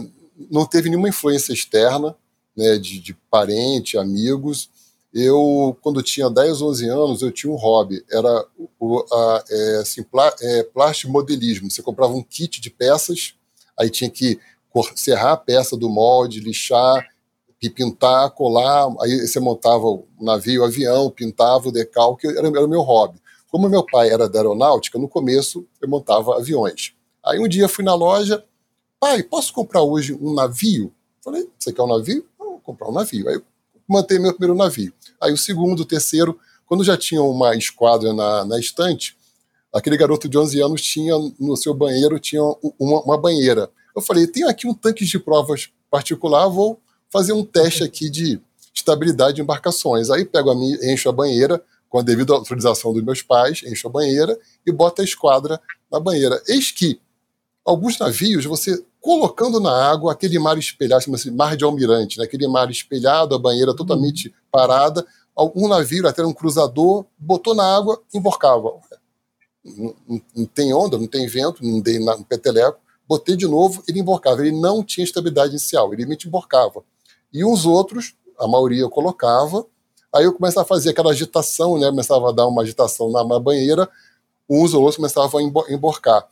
não 0.51 0.63
teve 0.63 0.89
nenhuma 0.89 1.09
influência 1.09 1.51
externa, 1.51 2.15
né, 2.55 2.77
de, 2.77 2.99
de 2.99 3.15
parente, 3.31 3.97
amigos. 3.97 4.69
Eu, 5.13 5.77
quando 5.81 6.01
tinha 6.01 6.29
10, 6.29 6.61
11 6.61 6.89
anos, 6.89 7.21
eu 7.21 7.31
tinha 7.31 7.51
um 7.51 7.57
hobby, 7.57 8.03
era 8.09 8.45
o 8.79 9.05
a, 9.11 9.43
é, 9.49 9.77
assim, 9.81 10.03
plá, 10.03 10.33
é, 10.41 10.63
plástico 10.63 11.11
modelismo. 11.11 11.69
Você 11.69 11.81
comprava 11.81 12.13
um 12.13 12.23
kit 12.23 12.61
de 12.61 12.69
peças, 12.69 13.35
aí 13.77 13.89
tinha 13.89 14.09
que 14.09 14.39
serrar 14.95 15.33
a 15.33 15.37
peça 15.37 15.75
do 15.75 15.89
molde, 15.89 16.39
lixar, 16.39 17.05
pintar, 17.69 18.31
colar, 18.31 18.87
aí 19.01 19.27
você 19.27 19.39
montava 19.39 19.85
o 19.85 20.07
navio, 20.19 20.61
o 20.61 20.65
avião, 20.65 21.11
pintava 21.11 21.69
o 21.69 21.71
decalque, 21.71 22.27
era, 22.27 22.47
era 22.47 22.65
o 22.65 22.69
meu 22.69 22.81
hobby. 22.81 23.19
Como 23.49 23.69
meu 23.69 23.85
pai 23.85 24.09
era 24.09 24.29
da 24.29 24.39
aeronáutica, 24.39 24.97
no 24.97 25.09
começo 25.09 25.67
eu 25.81 25.89
montava 25.89 26.37
aviões. 26.37 26.93
Aí 27.23 27.37
um 27.37 27.47
dia 27.47 27.67
fui 27.67 27.83
na 27.83 27.93
loja, 27.93 28.43
pai, 28.99 29.21
posso 29.21 29.53
comprar 29.53 29.83
hoje 29.83 30.13
um 30.13 30.33
navio? 30.33 30.93
Falei, 31.23 31.47
você 31.59 31.71
quer 31.71 31.83
um 31.83 31.87
navio? 31.87 32.25
vou 32.39 32.59
comprar 32.59 32.87
um 32.87 32.93
navio. 32.93 33.27
Aí 33.27 33.35
eu 33.35 33.43
mantei 33.91 34.17
meu 34.17 34.31
primeiro 34.33 34.55
navio. 34.55 34.93
Aí 35.19 35.31
o 35.31 35.37
segundo, 35.37 35.81
o 35.81 35.85
terceiro, 35.85 36.39
quando 36.65 36.83
já 36.83 36.97
tinha 36.97 37.21
uma 37.21 37.55
esquadra 37.55 38.13
na, 38.13 38.45
na 38.45 38.59
estante, 38.59 39.17
aquele 39.73 39.97
garoto 39.97 40.27
de 40.27 40.37
11 40.37 40.61
anos 40.61 40.81
tinha 40.81 41.13
no 41.39 41.55
seu 41.55 41.73
banheiro 41.73 42.19
tinha 42.19 42.41
uma, 42.79 43.01
uma 43.01 43.17
banheira. 43.17 43.69
Eu 43.95 44.01
falei, 44.01 44.27
tem 44.27 44.43
aqui 44.43 44.67
um 44.67 44.73
tanque 44.73 45.05
de 45.05 45.19
provas 45.19 45.69
particular, 45.89 46.47
vou 46.47 46.79
fazer 47.09 47.33
um 47.33 47.43
teste 47.43 47.83
aqui 47.83 48.09
de 48.09 48.39
estabilidade 48.73 49.35
de 49.35 49.41
embarcações. 49.41 50.09
Aí 50.09 50.23
pego 50.25 50.49
a 50.49 50.55
minha, 50.55 50.93
encho 50.93 51.09
a 51.09 51.11
banheira, 51.11 51.61
com 51.89 51.99
a 51.99 52.01
devida 52.01 52.33
autorização 52.33 52.93
dos 52.93 53.03
meus 53.03 53.21
pais, 53.21 53.61
encho 53.65 53.87
a 53.87 53.91
banheira 53.91 54.37
e 54.65 54.71
boto 54.71 55.01
a 55.01 55.05
esquadra 55.05 55.59
na 55.91 55.99
banheira. 55.99 56.41
Eis 56.47 56.71
que 56.71 56.99
alguns 57.65 57.99
navios, 57.99 58.45
você 58.45 58.81
colocando 59.01 59.59
na 59.59 59.71
água 59.71 60.13
aquele 60.13 60.37
mar 60.39 60.57
espelhado, 60.57 61.03
chama-se 61.03 61.31
mar 61.31 61.57
de 61.57 61.63
almirante, 61.63 62.17
né? 62.17 62.23
aquele 62.23 62.47
mar 62.47 62.69
espelhado, 62.69 63.35
a 63.35 63.39
banheira 63.39 63.75
totalmente 63.75 64.33
parada, 64.51 65.05
algum 65.35 65.67
navio, 65.67 66.07
até 66.07 66.23
um 66.23 66.33
cruzador, 66.33 67.05
botou 67.17 67.55
na 67.55 67.75
água, 67.75 68.01
emborcava. 68.13 68.71
Não, 69.65 69.95
não, 70.07 70.21
não 70.35 70.45
tem 70.45 70.73
onda, 70.73 70.97
não 70.97 71.07
tem 71.07 71.27
vento, 71.27 71.65
não 71.65 71.81
dei 71.81 71.99
no 71.99 72.23
peteleco, 72.23 72.79
botei 73.07 73.35
de 73.35 73.47
novo, 73.47 73.83
ele 73.87 73.99
emborcava. 73.99 74.45
Ele 74.45 74.57
não 74.57 74.83
tinha 74.83 75.03
estabilidade 75.03 75.49
inicial, 75.51 75.93
ele 75.93 76.05
me 76.05 76.17
emborcava. 76.23 76.83
E 77.33 77.43
os 77.43 77.65
outros, 77.65 78.13
a 78.39 78.47
maioria 78.47 78.81
eu 78.81 78.89
colocava, 78.89 79.65
Aí 80.13 80.25
eu 80.25 80.33
começava 80.33 80.65
a 80.65 80.67
fazer 80.67 80.89
aquela 80.89 81.11
agitação, 81.11 81.77
né? 81.77 81.87
Começava 81.87 82.29
a 82.29 82.31
dar 82.33 82.45
uma 82.45 82.61
agitação 82.61 83.09
na, 83.09 83.39
banheira, 83.39 83.89
uns 84.49 84.73
ou 84.73 84.81
outros 84.81 84.97
começavam 84.97 85.39
a 85.39 85.73
emborcar. 85.73 86.27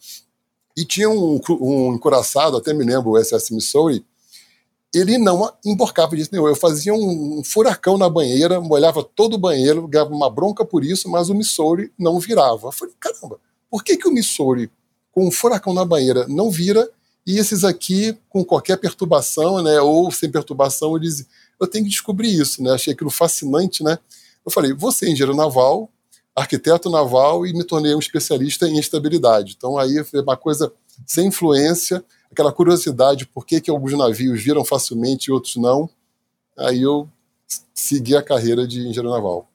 E 0.77 0.85
tinha 0.85 1.09
um, 1.09 1.39
um 1.49 1.99
até 2.55 2.73
me 2.73 2.85
lembro, 2.85 3.11
o 3.11 3.23
SS 3.23 3.53
Missouri, 3.53 4.05
ele 4.93 5.17
não 5.17 5.51
emborcava 5.65 6.15
disso 6.15 6.29
nenhum. 6.31 6.47
Eu 6.47 6.55
fazia 6.55 6.93
um, 6.93 7.41
furacão 7.43 7.97
na 7.97 8.09
banheira, 8.09 8.59
molhava 8.61 9.03
todo 9.03 9.33
o 9.33 9.37
banheiro, 9.37 9.87
ganhava 9.87 10.13
uma 10.13 10.29
bronca 10.29 10.65
por 10.65 10.83
isso, 10.83 11.09
mas 11.09 11.29
o 11.29 11.35
Missouri 11.35 11.91
não 11.97 12.19
virava. 12.19 12.67
Eu 12.67 12.71
falei, 12.71 12.93
caramba, 12.99 13.39
por 13.69 13.83
que, 13.83 13.97
que 13.97 14.07
o 14.07 14.11
Missouri, 14.11 14.71
com 15.11 15.27
um 15.27 15.31
furacão 15.31 15.73
na 15.73 15.85
banheira, 15.85 16.25
não 16.27 16.49
vira 16.49 16.89
e 17.25 17.37
esses 17.37 17.63
aqui, 17.63 18.17
com 18.27 18.43
qualquer 18.43 18.77
perturbação, 18.77 19.61
né, 19.61 19.79
ou 19.81 20.11
sem 20.11 20.31
perturbação, 20.31 20.95
eles 20.97 21.27
eu 21.59 21.67
tenho 21.67 21.83
que 21.83 21.91
descobrir 21.91 22.33
isso, 22.33 22.63
né? 22.63 22.71
Achei 22.71 22.93
aquilo 22.93 23.09
fascinante, 23.09 23.83
né? 23.83 23.99
Eu 24.45 24.51
falei, 24.51 24.73
você 24.73 25.05
é 25.05 25.09
engenheiro 25.09 25.35
naval, 25.35 25.89
arquiteto 26.39 26.89
naval 26.89 27.45
e 27.45 27.53
me 27.53 27.63
tornei 27.63 27.93
um 27.93 27.99
especialista 27.99 28.67
em 28.67 28.77
estabilidade. 28.77 29.55
Então 29.57 29.77
aí 29.77 30.03
foi 30.03 30.21
uma 30.21 30.37
coisa 30.37 30.71
sem 31.05 31.27
influência, 31.27 32.03
aquela 32.31 32.51
curiosidade, 32.51 33.25
por 33.25 33.45
que, 33.45 33.61
que 33.61 33.69
alguns 33.69 33.97
navios 33.97 34.41
viram 34.43 34.63
facilmente 34.63 35.29
e 35.29 35.31
outros 35.31 35.55
não. 35.55 35.89
Aí 36.57 36.81
eu 36.81 37.07
segui 37.73 38.15
a 38.15 38.21
carreira 38.21 38.67
de 38.67 38.79
engenheiro 38.79 39.09
naval. 39.09 39.47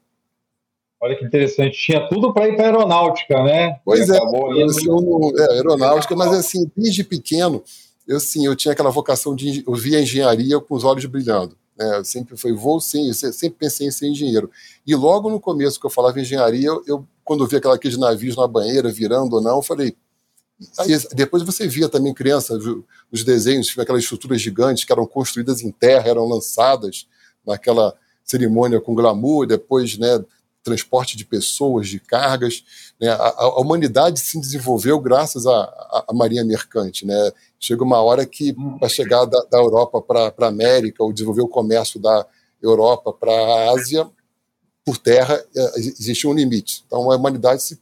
Olha 1.00 1.16
que 1.16 1.24
interessante, 1.24 1.76
tinha 1.76 2.08
tudo 2.08 2.32
para 2.32 2.48
ir 2.48 2.56
para 2.56 2.64
aeronáutica, 2.64 3.42
né? 3.42 3.78
Pois 3.84 4.08
é, 4.08 4.16
eu, 4.16 5.38
é, 5.38 5.52
aeronáutica, 5.52 6.16
mas 6.16 6.32
assim, 6.32 6.70
desde 6.74 7.04
pequeno, 7.04 7.62
eu 8.08 8.18
sim, 8.18 8.46
eu 8.46 8.56
tinha 8.56 8.72
aquela 8.72 8.90
vocação 8.90 9.34
de 9.34 9.62
eu 9.66 9.74
via 9.74 10.00
engenharia 10.00 10.58
com 10.58 10.74
os 10.74 10.82
olhos 10.82 11.04
brilhando. 11.04 11.56
Né? 11.76 12.02
Sempre 12.04 12.36
foi 12.36 12.52
vou 12.52 12.80
sim, 12.80 13.08
eu 13.08 13.14
sempre 13.14 13.58
pensei 13.58 13.86
em 13.86 13.90
ser 13.90 14.08
engenheiro. 14.08 14.50
E 14.86 14.94
logo 14.94 15.30
no 15.30 15.40
começo 15.40 15.78
que 15.78 15.86
eu 15.86 15.90
falava 15.90 16.20
engenharia, 16.20 16.68
eu, 16.68 16.82
eu 16.86 17.08
quando 17.24 17.46
vi 17.46 17.56
aquela, 17.56 17.74
aqueles 17.74 17.98
navios 17.98 18.36
na 18.36 18.46
banheira 18.46 18.92
virando 18.92 19.36
ou 19.36 19.42
não, 19.42 19.56
eu 19.56 19.62
falei. 19.62 19.96
Aí, 20.78 20.96
depois 21.12 21.42
você 21.42 21.66
via 21.66 21.88
também 21.88 22.14
crianças, 22.14 22.62
os 23.10 23.24
desenhos, 23.24 23.76
aquelas 23.78 24.02
estruturas 24.02 24.40
gigantes 24.40 24.84
que 24.84 24.92
eram 24.92 25.06
construídas 25.06 25.62
em 25.62 25.70
terra, 25.70 26.08
eram 26.08 26.28
lançadas 26.28 27.08
naquela 27.44 27.94
cerimônia 28.24 28.80
com 28.80 28.94
glamour, 28.94 29.46
depois 29.46 29.98
né, 29.98 30.24
transporte 30.64 31.16
de 31.16 31.24
pessoas, 31.24 31.88
de 31.88 32.00
cargas. 32.00 32.64
Né? 33.00 33.08
A, 33.08 33.34
a, 33.38 33.60
humanidade 33.60 34.18
se 34.18 34.40
desenvolveu 34.40 34.98
graças 34.98 35.46
à, 35.46 36.06
Marinha 36.12 36.44
Mercante. 36.44 37.06
Né? 37.06 37.30
Chega 37.60 37.84
uma 37.84 38.02
hora 38.02 38.26
que, 38.26 38.52
hum. 38.58 38.78
para 38.78 38.88
chegar 38.88 39.26
da, 39.26 39.40
da 39.44 39.58
Europa 39.58 40.00
para 40.00 40.34
a 40.36 40.48
América, 40.48 41.04
ou 41.04 41.12
desenvolver 41.12 41.42
o 41.42 41.48
comércio 41.48 42.00
da 42.00 42.26
Europa 42.60 43.12
para 43.12 43.30
a 43.30 43.70
Ásia, 43.72 44.10
por 44.84 44.98
terra, 44.98 45.34
é, 45.54 45.78
existe 45.78 46.26
um 46.26 46.32
limite. 46.32 46.82
Então, 46.86 47.10
a 47.10 47.16
humanidade, 47.16 47.62
se, 47.62 47.80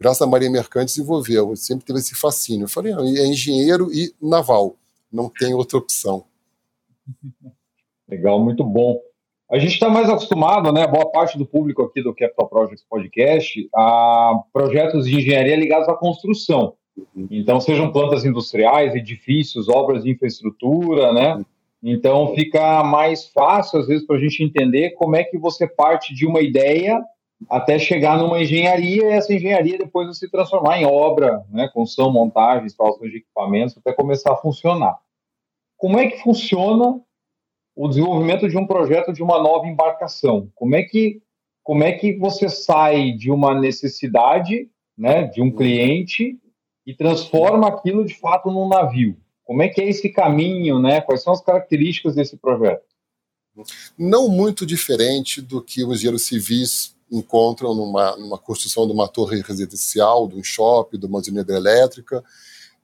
graças 0.00 0.22
à 0.22 0.26
Marinha 0.26 0.50
Mercante, 0.50 0.88
desenvolveu. 0.88 1.54
Sempre 1.54 1.84
teve 1.84 1.98
esse 1.98 2.14
fascínio. 2.14 2.64
Eu 2.64 2.68
falei, 2.68 2.92
não, 2.92 3.04
é 3.04 3.26
engenheiro 3.26 3.92
e 3.92 4.12
naval. 4.20 4.76
Não 5.10 5.28
tem 5.28 5.54
outra 5.54 5.78
opção. 5.78 6.24
Legal, 8.08 8.42
muito 8.42 8.64
bom. 8.64 8.98
A 9.52 9.58
gente 9.58 9.74
está 9.74 9.90
mais 9.90 10.08
acostumado, 10.08 10.72
né, 10.72 10.86
boa 10.86 11.12
parte 11.12 11.36
do 11.36 11.44
público 11.44 11.82
aqui 11.82 12.02
do 12.02 12.14
Capital 12.14 12.48
Projects 12.48 12.86
Podcast, 12.88 13.68
a 13.74 14.40
projetos 14.50 15.04
de 15.04 15.14
engenharia 15.14 15.54
ligados 15.56 15.90
à 15.90 15.94
construção. 15.94 16.72
Então, 17.30 17.60
sejam 17.60 17.92
plantas 17.92 18.24
industriais, 18.24 18.94
edifícios, 18.94 19.68
obras 19.68 20.04
de 20.04 20.10
infraestrutura, 20.10 21.12
né? 21.12 21.44
Então, 21.82 22.34
fica 22.34 22.82
mais 22.82 23.28
fácil, 23.28 23.80
às 23.80 23.86
vezes, 23.86 24.06
para 24.06 24.16
a 24.16 24.20
gente 24.20 24.42
entender 24.42 24.92
como 24.92 25.16
é 25.16 25.22
que 25.22 25.36
você 25.36 25.66
parte 25.66 26.14
de 26.14 26.26
uma 26.26 26.40
ideia 26.40 26.98
até 27.50 27.78
chegar 27.78 28.16
numa 28.16 28.40
engenharia 28.40 29.02
e 29.02 29.12
essa 29.12 29.34
engenharia 29.34 29.76
depois 29.76 30.16
se 30.16 30.30
transformar 30.30 30.78
em 30.78 30.86
obra, 30.86 31.44
né? 31.50 31.68
Construção, 31.74 32.10
montagem, 32.10 32.64
instalações 32.64 33.10
de 33.10 33.18
equipamentos, 33.18 33.76
até 33.76 33.92
começar 33.92 34.32
a 34.32 34.36
funcionar. 34.36 34.96
Como 35.76 35.98
é 35.98 36.06
que 36.06 36.22
funciona 36.22 37.02
o 37.74 37.88
desenvolvimento 37.88 38.48
de 38.48 38.56
um 38.56 38.66
projeto 38.66 39.12
de 39.12 39.22
uma 39.22 39.42
nova 39.42 39.66
embarcação. 39.66 40.50
Como 40.54 40.74
é 40.74 40.82
que 40.82 41.22
como 41.62 41.84
é 41.84 41.92
que 41.92 42.18
você 42.18 42.48
sai 42.48 43.12
de 43.12 43.30
uma 43.30 43.58
necessidade, 43.58 44.68
né, 44.98 45.24
de 45.24 45.40
um 45.40 45.50
cliente 45.50 46.36
e 46.84 46.92
transforma 46.92 47.68
aquilo 47.68 48.04
de 48.04 48.14
fato 48.14 48.50
num 48.50 48.68
navio? 48.68 49.16
Como 49.44 49.62
é 49.62 49.68
que 49.68 49.80
é 49.80 49.88
esse 49.88 50.08
caminho, 50.08 50.80
né? 50.80 51.00
Quais 51.00 51.22
são 51.22 51.32
as 51.32 51.40
características 51.40 52.16
desse 52.16 52.36
projeto? 52.36 52.82
Não 53.96 54.28
muito 54.28 54.64
diferente 54.64 55.40
do 55.40 55.62
que 55.62 55.84
os 55.84 55.98
engenheiros 55.98 56.22
civis 56.22 56.96
encontram 57.10 57.74
numa, 57.74 58.16
numa 58.16 58.38
construção 58.38 58.86
de 58.86 58.92
uma 58.92 59.06
torre 59.06 59.42
residencial, 59.42 60.26
de 60.26 60.34
um 60.34 60.42
shopping, 60.42 60.98
de 60.98 61.06
uma 61.06 61.18
usina 61.18 61.42
hidrelétrica. 61.42 62.24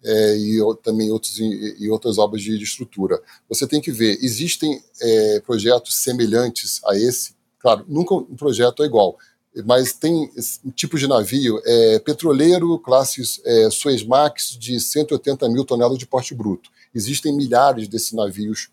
É, 0.05 0.37
e 0.37 0.59
também 0.83 1.11
outros, 1.11 1.39
e, 1.39 1.89
outras 1.91 2.19
obras 2.19 2.43
de, 2.43 2.57
de, 2.57 2.65
estrutura. 2.65 3.21
Você 3.49 3.67
tem 3.67 3.81
que 3.81 3.91
ver, 3.91 4.19
existem 4.23 4.83
é, 5.01 5.41
projetos 5.41 5.97
semelhantes 5.97 6.81
a 6.85 6.97
esse, 6.97 7.35
claro, 7.59 7.85
nunca 7.89 8.15
um 8.15 8.37
projeto 8.37 8.83
é 8.83 8.87
igual, 8.87 9.19
mas 9.65 9.93
tem 9.93 10.31
tipos 10.75 11.01
de 11.01 11.09
navio, 11.09 11.61
é, 11.65 11.99
petroleiro, 11.99 12.79
classes 12.79 13.41
é, 13.45 13.71
Suezmax 13.71 14.57
de 14.59 14.79
180 14.79 15.49
mil 15.49 15.65
toneladas 15.65 15.99
de 15.99 16.07
porte 16.07 16.35
bruto. 16.35 16.71
Existem 16.95 17.35
milhares 17.35 17.89
desses 17.89 18.13
navios 18.13 18.71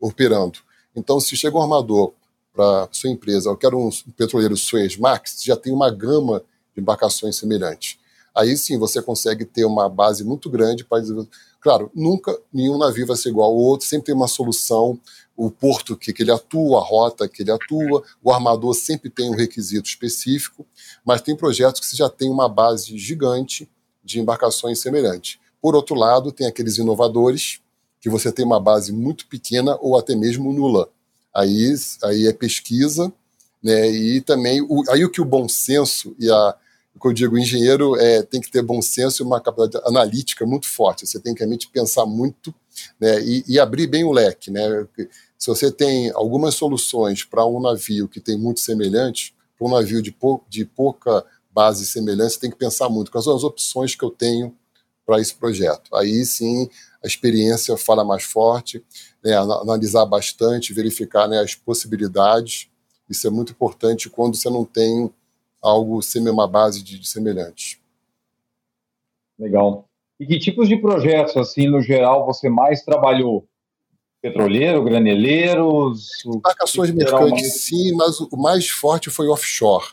operando. 0.00 0.60
Então, 0.94 1.18
se 1.18 1.36
chega 1.36 1.56
um 1.56 1.62
armador 1.62 2.12
para 2.52 2.88
sua 2.92 3.10
empresa, 3.10 3.48
eu 3.48 3.56
quero 3.56 3.78
um 3.78 3.90
petroleiro 4.16 4.56
Suezmax, 4.56 5.42
já 5.42 5.56
tem 5.56 5.72
uma 5.72 5.90
gama 5.90 6.44
de 6.74 6.80
embarcações 6.80 7.36
semelhantes. 7.36 7.98
Aí 8.34 8.56
sim 8.56 8.78
você 8.78 9.02
consegue 9.02 9.44
ter 9.44 9.64
uma 9.64 9.88
base 9.88 10.24
muito 10.24 10.48
grande 10.48 10.84
para 10.84 11.02
Claro, 11.60 11.92
nunca 11.94 12.36
nenhum 12.52 12.76
navio 12.76 13.06
vai 13.06 13.16
ser 13.16 13.28
igual 13.28 13.50
ao 13.50 13.56
outro, 13.56 13.86
sempre 13.86 14.06
tem 14.06 14.14
uma 14.14 14.26
solução. 14.26 14.98
O 15.36 15.50
porto 15.50 15.96
que, 15.96 16.12
que 16.12 16.22
ele 16.22 16.32
atua, 16.32 16.78
a 16.78 16.84
rota 16.84 17.28
que 17.28 17.42
ele 17.42 17.52
atua, 17.52 18.02
o 18.22 18.32
armador 18.32 18.74
sempre 18.74 19.08
tem 19.08 19.30
um 19.30 19.36
requisito 19.36 19.88
específico, 19.88 20.66
mas 21.04 21.22
tem 21.22 21.36
projetos 21.36 21.80
que 21.80 21.86
você 21.86 21.96
já 21.96 22.08
tem 22.08 22.28
uma 22.28 22.48
base 22.48 22.98
gigante 22.98 23.68
de 24.04 24.18
embarcações 24.18 24.80
semelhantes. 24.80 25.38
Por 25.60 25.76
outro 25.76 25.94
lado, 25.94 26.32
tem 26.32 26.46
aqueles 26.46 26.78
inovadores 26.78 27.60
que 28.00 28.10
você 28.10 28.32
tem 28.32 28.44
uma 28.44 28.58
base 28.58 28.92
muito 28.92 29.28
pequena 29.28 29.78
ou 29.80 29.96
até 29.96 30.16
mesmo 30.16 30.52
nula. 30.52 30.90
Aí, 31.32 31.72
aí 32.02 32.26
é 32.26 32.32
pesquisa, 32.32 33.12
né? 33.62 33.88
E 33.88 34.20
também 34.20 34.60
o, 34.60 34.82
aí 34.90 35.04
o 35.04 35.10
que 35.10 35.20
o 35.20 35.24
bom 35.24 35.48
senso 35.48 36.14
e 36.18 36.28
a 36.28 36.56
que 37.00 37.08
eu 37.08 37.12
digo, 37.12 37.34
o 37.34 37.38
engenheiro 37.38 37.96
é, 37.96 38.22
tem 38.22 38.40
que 38.40 38.50
ter 38.50 38.62
bom 38.62 38.80
senso 38.80 39.22
e 39.22 39.26
uma 39.26 39.40
capacidade 39.40 39.84
analítica 39.86 40.46
muito 40.46 40.68
forte. 40.68 41.06
Você 41.06 41.18
tem 41.18 41.34
que 41.34 41.40
realmente 41.40 41.68
pensar 41.68 42.06
muito 42.06 42.54
né, 43.00 43.20
e, 43.22 43.44
e, 43.48 43.58
abrir 43.58 43.86
bem 43.86 44.04
o 44.04 44.12
leque. 44.12 44.50
Né? 44.50 44.86
Se 45.38 45.48
você 45.48 45.70
tem 45.70 46.10
algumas 46.14 46.54
soluções 46.54 47.24
para 47.24 47.44
um 47.46 47.60
navio 47.60 48.08
que 48.08 48.20
tem 48.20 48.38
muito 48.38 48.60
semelhante, 48.60 49.34
para 49.58 49.66
um 49.66 49.70
navio 49.70 50.02
de, 50.02 50.12
pou, 50.12 50.44
de 50.48 50.64
pouca 50.64 51.24
base 51.50 51.84
semelhante, 51.86 52.34
você 52.34 52.40
tem 52.40 52.50
que 52.50 52.56
pensar 52.56 52.88
muito 52.88 53.10
quais 53.10 53.24
são 53.24 53.34
as 53.34 53.44
opções 53.44 53.94
que 53.94 54.04
eu 54.04 54.10
tenho 54.10 54.54
para 55.04 55.20
esse 55.20 55.34
projeto. 55.34 55.94
Aí 55.94 56.24
sim 56.24 56.68
a 57.02 57.06
experiência 57.06 57.76
fala 57.76 58.04
mais 58.04 58.22
forte, 58.22 58.84
né, 59.24 59.36
analisar 59.36 60.06
bastante, 60.06 60.72
verificar 60.72 61.26
né, 61.26 61.40
as 61.40 61.54
possibilidades. 61.54 62.68
Isso 63.08 63.26
é 63.26 63.30
muito 63.30 63.52
importante 63.52 64.08
quando 64.08 64.36
você 64.36 64.48
não 64.48 64.64
tem 64.64 65.12
algo 65.62 66.00
uma 66.30 66.48
base 66.48 66.82
de, 66.82 66.98
de 66.98 67.08
semelhantes. 67.08 67.78
Legal. 69.38 69.88
E 70.18 70.26
que 70.26 70.38
tipos 70.38 70.68
de 70.68 70.76
projetos, 70.76 71.36
assim, 71.36 71.68
no 71.68 71.80
geral, 71.80 72.26
você 72.26 72.48
mais 72.48 72.82
trabalhou? 72.82 73.46
Petroleiro, 74.20 74.84
graneleiros? 74.84 76.24
Embarcações 76.24 76.90
mercantes, 76.90 77.42
mais... 77.42 77.60
sim, 77.62 77.92
mas 77.94 78.20
o 78.20 78.36
mais 78.36 78.68
forte 78.68 79.10
foi 79.10 79.26
offshore. 79.28 79.86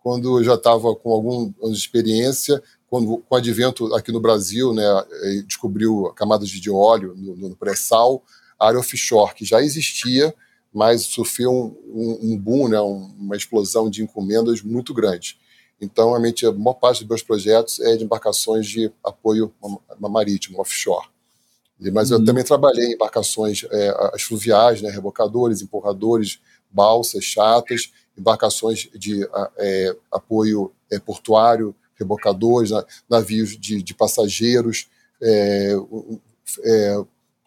Quando 0.00 0.38
eu 0.38 0.44
já 0.44 0.54
estava 0.54 0.94
com 0.94 1.12
alguma 1.12 1.52
experiência, 1.70 2.62
quando, 2.88 3.18
com 3.18 3.34
o 3.34 3.36
advento 3.36 3.94
aqui 3.94 4.12
no 4.12 4.20
Brasil, 4.20 4.72
né, 4.72 4.84
descobriu 5.46 6.12
camadas 6.16 6.48
de 6.48 6.70
óleo 6.70 7.14
no, 7.16 7.36
no 7.36 7.56
pré-sal, 7.56 8.22
a 8.58 8.68
área 8.68 8.80
offshore, 8.80 9.34
que 9.34 9.44
já 9.44 9.60
existia, 9.60 10.34
mas 10.74 11.02
sofreu 11.02 11.52
um, 11.52 11.76
um, 11.86 12.18
um 12.32 12.38
boom, 12.38 12.68
né, 12.68 12.80
uma 12.80 13.36
explosão 13.36 13.88
de 13.88 14.02
encomendas 14.02 14.60
muito 14.60 14.92
grande. 14.92 15.38
Então, 15.80 16.08
realmente, 16.08 16.44
a 16.44 16.52
maior 16.52 16.74
parte 16.74 17.00
dos 17.00 17.08
meus 17.08 17.22
projetos 17.22 17.78
é 17.78 17.96
de 17.96 18.04
embarcações 18.04 18.66
de 18.66 18.90
apoio 19.02 19.52
marítimo, 20.00 20.60
offshore. 20.60 21.06
Mas 21.92 22.10
eu 22.10 22.18
uhum. 22.18 22.24
também 22.24 22.42
trabalhei 22.42 22.86
em 22.86 22.94
embarcações, 22.94 23.64
é, 23.70 24.10
as 24.12 24.22
fluviais, 24.22 24.82
né, 24.82 24.90
rebocadores, 24.90 25.62
empurradores, 25.62 26.40
balsas, 26.70 27.24
chatas, 27.24 27.92
embarcações 28.16 28.88
de 28.94 29.28
é, 29.58 29.96
apoio 30.10 30.72
é, 30.90 30.98
portuário, 30.98 31.74
rebocadores, 31.96 32.70
navios 33.08 33.56
de, 33.56 33.82
de 33.82 33.94
passageiros, 33.94 34.88
é, 35.22 35.74
é, 36.64 37.04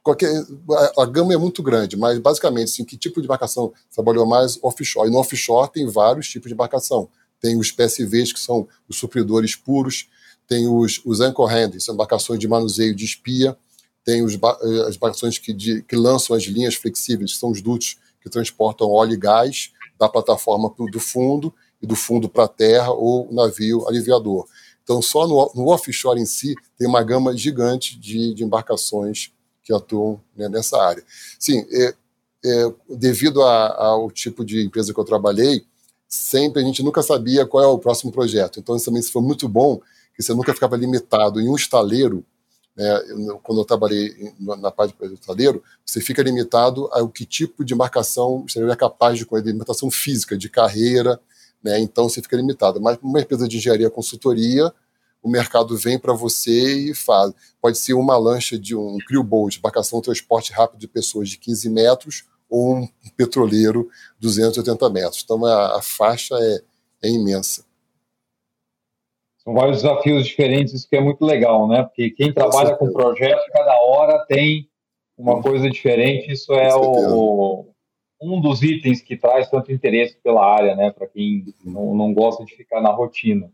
qualquer, 0.08 0.32
a, 0.72 1.04
a, 1.04 1.06
gama 1.06 1.34
é 1.34 1.38
muito 1.38 1.62
grande, 1.62 1.98
mas 1.98 2.18
basicamente, 2.20 2.72
assim, 2.72 2.86
que 2.86 2.96
tipo 2.96 3.20
de 3.20 3.26
embarcação 3.26 3.74
trabalhou 3.94 4.26
mais 4.26 4.58
offshore? 4.64 5.10
E 5.10 5.12
no 5.12 5.18
offshore 5.18 5.70
tem 5.70 5.86
vários 5.86 6.30
tipos 6.30 6.48
de 6.48 6.54
embarcação. 6.54 7.10
Tem 7.42 7.58
os 7.58 7.72
PSVs, 7.72 8.32
que 8.32 8.40
são 8.40 8.66
os 8.88 8.98
supridores 8.98 9.54
puros, 9.54 10.08
tem 10.48 10.66
os, 10.66 11.02
os 11.04 11.20
anchor 11.20 11.48
handlers, 11.48 11.84
são 11.84 11.94
embarcações 11.94 12.40
de 12.40 12.48
manuseio 12.48 12.96
de 12.96 13.04
espia, 13.04 13.58
tem 14.06 14.24
os, 14.24 14.40
as 14.88 14.96
embarcações 14.96 15.38
que, 15.38 15.52
de, 15.52 15.82
que 15.82 15.96
lançam 15.98 16.34
as 16.34 16.44
linhas 16.44 16.76
flexíveis, 16.76 17.34
que 17.34 17.38
são 17.38 17.52
os 17.52 17.62
dutos 17.62 17.98
que 18.22 18.30
transportam 18.30 18.90
óleo 18.90 19.14
e 19.14 19.18
gás 19.18 19.72
da 20.00 20.08
plataforma 20.08 20.70
pro, 20.70 20.86
do 20.86 21.02
fundo 21.02 21.54
e 21.82 21.86
do 21.86 21.98
fundo 21.98 22.30
para 22.30 22.46
a 22.46 22.48
terra 22.48 22.92
ou 22.92 23.28
navio 23.30 23.86
aliviador. 23.90 24.48
Então, 24.84 25.02
só 25.02 25.28
no, 25.28 25.52
no 25.54 25.68
offshore 25.68 26.22
em 26.22 26.26
si, 26.26 26.56
tem 26.78 26.88
uma 26.88 27.04
gama 27.04 27.36
gigante 27.36 28.00
de, 28.00 28.34
de 28.34 28.46
embarcações 28.46 29.34
que 29.68 29.74
atuam 29.74 30.22
né, 30.36 30.48
nessa 30.48 30.82
área. 30.82 31.04
Sim, 31.38 31.66
é, 31.70 31.94
é, 32.46 32.74
devido 32.90 33.44
a, 33.44 33.76
ao 33.76 34.10
tipo 34.10 34.46
de 34.46 34.66
empresa 34.66 34.94
que 34.94 35.00
eu 35.00 35.04
trabalhei, 35.04 35.66
sempre 36.08 36.62
a 36.62 36.66
gente 36.66 36.82
nunca 36.82 37.04
sabia 37.04 37.46
qual 37.46 37.62
é 37.62 37.68
o 37.68 37.78
próximo 37.78 38.10
projeto. 38.10 38.62
Então, 38.62 38.78
isso 38.78 38.86
também 38.86 39.04
foi 39.04 39.22
muito 39.22 39.46
bom, 39.50 39.82
que 40.16 40.24
você 40.24 40.34
nunca 40.34 40.54
ficava 40.54 40.78
limitado 40.78 41.42
em 41.42 41.50
um 41.50 41.56
estaleiro. 41.56 42.24
Né, 42.78 42.88
quando 43.44 43.60
eu 43.60 43.66
trabalhei 43.66 44.34
na 44.40 44.72
parte 44.72 44.96
do 44.98 45.14
estaleiro, 45.16 45.62
você 45.86 46.00
fica 46.00 46.24
limitado 46.24 46.88
ao 46.94 47.10
que 47.10 47.26
tipo 47.26 47.66
de 47.66 47.76
marcação 47.76 48.44
o 48.44 48.46
estaleiro 48.46 48.72
é 48.72 48.76
capaz 48.76 49.18
de 49.18 49.26
correr, 49.26 49.42
limitação 49.42 49.92
física, 49.92 50.38
de 50.38 50.48
carreira, 50.48 51.20
né, 51.62 51.80
então 51.80 52.08
você 52.08 52.22
fica 52.22 52.38
limitado. 52.38 52.80
Mas 52.80 52.98
uma 53.02 53.20
empresa 53.20 53.48
de 53.48 53.58
engenharia 53.58 53.90
consultoria, 53.90 54.72
o 55.28 55.30
mercado 55.30 55.78
vem 55.78 56.00
para 56.00 56.14
você 56.14 56.90
e 56.90 56.96
faz. 56.96 57.34
Pode 57.62 57.78
ser 57.78 57.94
uma 57.94 58.18
lancha 58.18 58.58
de 58.58 58.74
um 58.74 58.98
crew 59.06 59.22
boat, 59.22 59.58
embarcação 59.58 60.00
de 60.00 60.06
transporte 60.06 60.54
rápido 60.54 60.80
de 60.80 60.88
pessoas 60.88 61.30
de 61.30 61.38
15 61.38 61.70
metros, 61.70 62.24
ou 62.50 62.78
um 62.78 62.88
petroleiro 63.18 63.90
280 64.22 64.90
metros. 64.90 65.22
Então 65.22 65.46
a, 65.46 65.78
a 65.78 65.82
faixa 65.82 66.34
é, 66.40 66.62
é, 67.08 67.10
imensa. 67.10 67.66
São 69.40 69.54
vários 69.54 69.82
desafios 69.82 70.26
diferentes, 70.26 70.74
isso 70.74 70.90
que 70.90 70.96
é 70.96 71.02
muito 71.02 71.26
legal, 71.26 71.68
né? 71.68 71.84
Porque 71.84 72.10
quem 72.12 72.34
trabalha 72.34 72.76
com, 72.78 72.88
com 72.88 72.94
projeto, 72.94 73.42
cada 73.52 73.76
hora 73.82 74.26
tem 74.28 74.70
uma 75.18 75.42
coisa 75.42 75.70
diferente. 75.70 76.32
Isso 76.32 76.54
é 76.54 76.74
o, 76.74 77.66
um 78.22 78.40
dos 78.40 78.64
itens 78.64 79.02
que 79.02 79.18
traz 79.18 79.50
tanto 79.50 79.74
interesse 79.74 80.18
pela 80.24 80.46
área, 80.46 80.74
né? 80.74 80.90
Para 80.90 81.08
quem 81.08 81.54
uhum. 81.66 81.72
não, 81.72 81.96
não 81.96 82.14
gosta 82.14 82.46
de 82.46 82.56
ficar 82.56 82.80
na 82.80 82.92
rotina. 82.92 83.52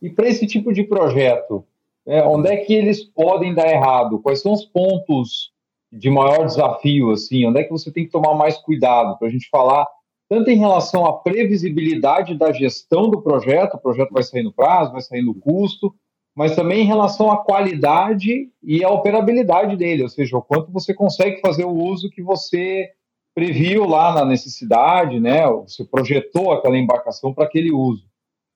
E 0.00 0.10
para 0.10 0.28
esse 0.28 0.46
tipo 0.46 0.72
de 0.72 0.84
projeto, 0.84 1.64
é, 2.06 2.22
onde 2.22 2.48
é 2.48 2.56
que 2.56 2.72
eles 2.72 3.04
podem 3.04 3.54
dar 3.54 3.70
errado? 3.70 4.20
Quais 4.20 4.40
são 4.40 4.52
os 4.52 4.64
pontos 4.64 5.52
de 5.92 6.10
maior 6.10 6.46
desafio? 6.46 7.10
Assim, 7.10 7.46
onde 7.46 7.60
é 7.60 7.64
que 7.64 7.70
você 7.70 7.92
tem 7.92 8.04
que 8.04 8.10
tomar 8.10 8.34
mais 8.34 8.56
cuidado 8.58 9.18
para 9.18 9.28
a 9.28 9.30
gente 9.30 9.48
falar 9.50 9.86
tanto 10.30 10.48
em 10.48 10.56
relação 10.56 11.04
à 11.04 11.14
previsibilidade 11.14 12.36
da 12.36 12.52
gestão 12.52 13.10
do 13.10 13.20
projeto, 13.20 13.74
o 13.74 13.80
projeto 13.80 14.12
vai 14.12 14.22
sair 14.22 14.44
no 14.44 14.52
prazo, 14.52 14.92
vai 14.92 15.00
sair 15.00 15.22
no 15.22 15.34
custo, 15.34 15.92
mas 16.36 16.54
também 16.54 16.82
em 16.82 16.86
relação 16.86 17.32
à 17.32 17.38
qualidade 17.38 18.48
e 18.62 18.84
à 18.84 18.88
operabilidade 18.88 19.76
dele, 19.76 20.04
ou 20.04 20.08
seja, 20.08 20.36
o 20.36 20.42
quanto 20.42 20.70
você 20.70 20.94
consegue 20.94 21.40
fazer 21.40 21.64
o 21.64 21.74
uso 21.74 22.08
que 22.08 22.22
você 22.22 22.88
previu 23.34 23.84
lá 23.86 24.14
na 24.14 24.24
necessidade, 24.24 25.18
né? 25.18 25.48
Você 25.48 25.84
projetou 25.84 26.52
aquela 26.52 26.78
embarcação 26.78 27.34
para 27.34 27.44
aquele 27.44 27.72
uso. 27.72 28.09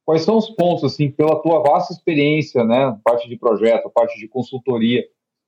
Quais 0.04 0.22
são 0.22 0.36
os 0.36 0.50
pontos, 0.50 0.84
assim, 0.84 1.10
pela 1.10 1.40
tua 1.40 1.62
vasta 1.62 1.92
experiência, 1.92 2.62
né, 2.62 2.96
parte 3.02 3.28
de 3.28 3.36
projeto, 3.36 3.90
parte 3.90 4.18
de 4.18 4.28
consultoria, 4.28 5.04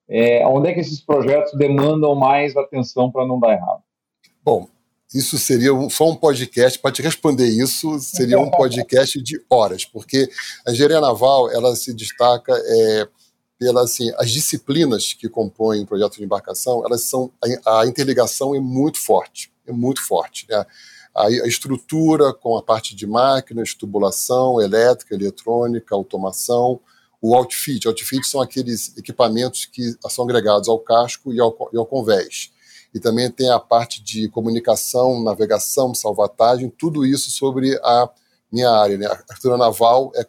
é, 0.08 0.46
onde 0.46 0.68
é 0.70 0.74
que 0.74 0.80
esses 0.80 1.00
projetos 1.00 1.52
demandam 1.58 2.14
mais 2.14 2.56
atenção 2.56 3.10
para 3.10 3.26
não 3.26 3.38
dar 3.38 3.52
errado? 3.52 3.82
Bom, 4.44 4.68
isso 5.12 5.38
seria 5.38 5.70
só 5.90 6.08
um 6.08 6.16
podcast, 6.16 6.78
para 6.78 6.92
te 6.92 7.02
responder 7.02 7.46
isso, 7.46 7.98
seria 7.98 8.38
um 8.38 8.50
podcast 8.50 9.20
de 9.20 9.40
horas, 9.50 9.84
porque 9.84 10.28
a 10.66 10.72
engenharia 10.72 11.00
naval, 11.00 11.50
ela 11.50 11.74
se 11.76 11.92
destaca 11.94 12.52
é, 12.52 13.08
pela, 13.58 13.82
assim, 13.82 14.10
as 14.16 14.30
disciplinas 14.30 15.12
que 15.12 15.28
compõem 15.28 15.82
o 15.82 15.86
projeto 15.86 16.16
de 16.16 16.24
embarcação, 16.24 16.84
elas 16.84 17.02
são, 17.02 17.30
a, 17.64 17.80
a 17.80 17.86
interligação 17.86 18.54
é 18.54 18.60
muito 18.60 18.98
forte, 18.98 19.52
é 19.66 19.72
muito 19.72 20.02
forte, 20.06 20.46
né? 20.48 20.64
A, 21.16 21.48
estrutura 21.48 22.34
com 22.34 22.56
a 22.58 22.62
parte 22.62 22.94
de 22.94 23.06
máquinas, 23.06 23.72
tubulação, 23.72 24.60
elétrica, 24.60 25.14
eletrônica, 25.14 25.94
automação, 25.94 26.78
o 27.22 27.34
outfit. 27.34 27.88
Outfit 27.88 28.26
são 28.26 28.42
aqueles 28.42 28.94
equipamentos 28.98 29.64
que 29.64 29.96
são 30.10 30.24
agregados 30.24 30.68
ao 30.68 30.78
casco 30.78 31.32
e 31.32 31.40
ao, 31.40 31.56
e 31.72 31.78
ao 31.78 31.86
convés. 31.86 32.52
E 32.92 33.00
também 33.00 33.30
tem 33.30 33.50
a 33.50 33.58
parte 33.58 34.02
de 34.02 34.28
comunicação, 34.28 35.22
navegação, 35.22 35.94
salvatagem, 35.94 36.68
tudo 36.68 37.04
isso 37.04 37.30
sobre 37.30 37.74
a 37.82 38.10
minha 38.52 38.70
área. 38.70 38.98
Né? 38.98 39.06
A 39.06 39.12
arquitetura 39.12 39.56
naval 39.56 40.12
é, 40.14 40.26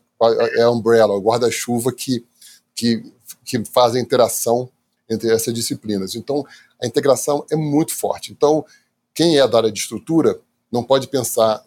é 0.60 0.64
a 0.64 0.72
umbrella, 0.72 1.14
o 1.14 1.22
guarda-chuva 1.22 1.92
que, 1.92 2.26
que, 2.74 3.04
que 3.44 3.64
fazem 3.66 4.02
a 4.02 4.04
interação 4.04 4.70
entre 5.10 5.32
essas 5.32 5.54
disciplinas. 5.54 6.16
Então, 6.16 6.46
a 6.82 6.88
integração 6.88 7.46
é 7.52 7.56
muito 7.56 7.94
forte. 7.94 8.32
Então, 8.32 8.66
quem 9.14 9.38
é 9.38 9.48
da 9.48 9.58
área 9.58 9.72
de 9.72 9.80
estrutura 9.80 10.40
não 10.72 10.84
pode 10.84 11.08
pensar 11.08 11.64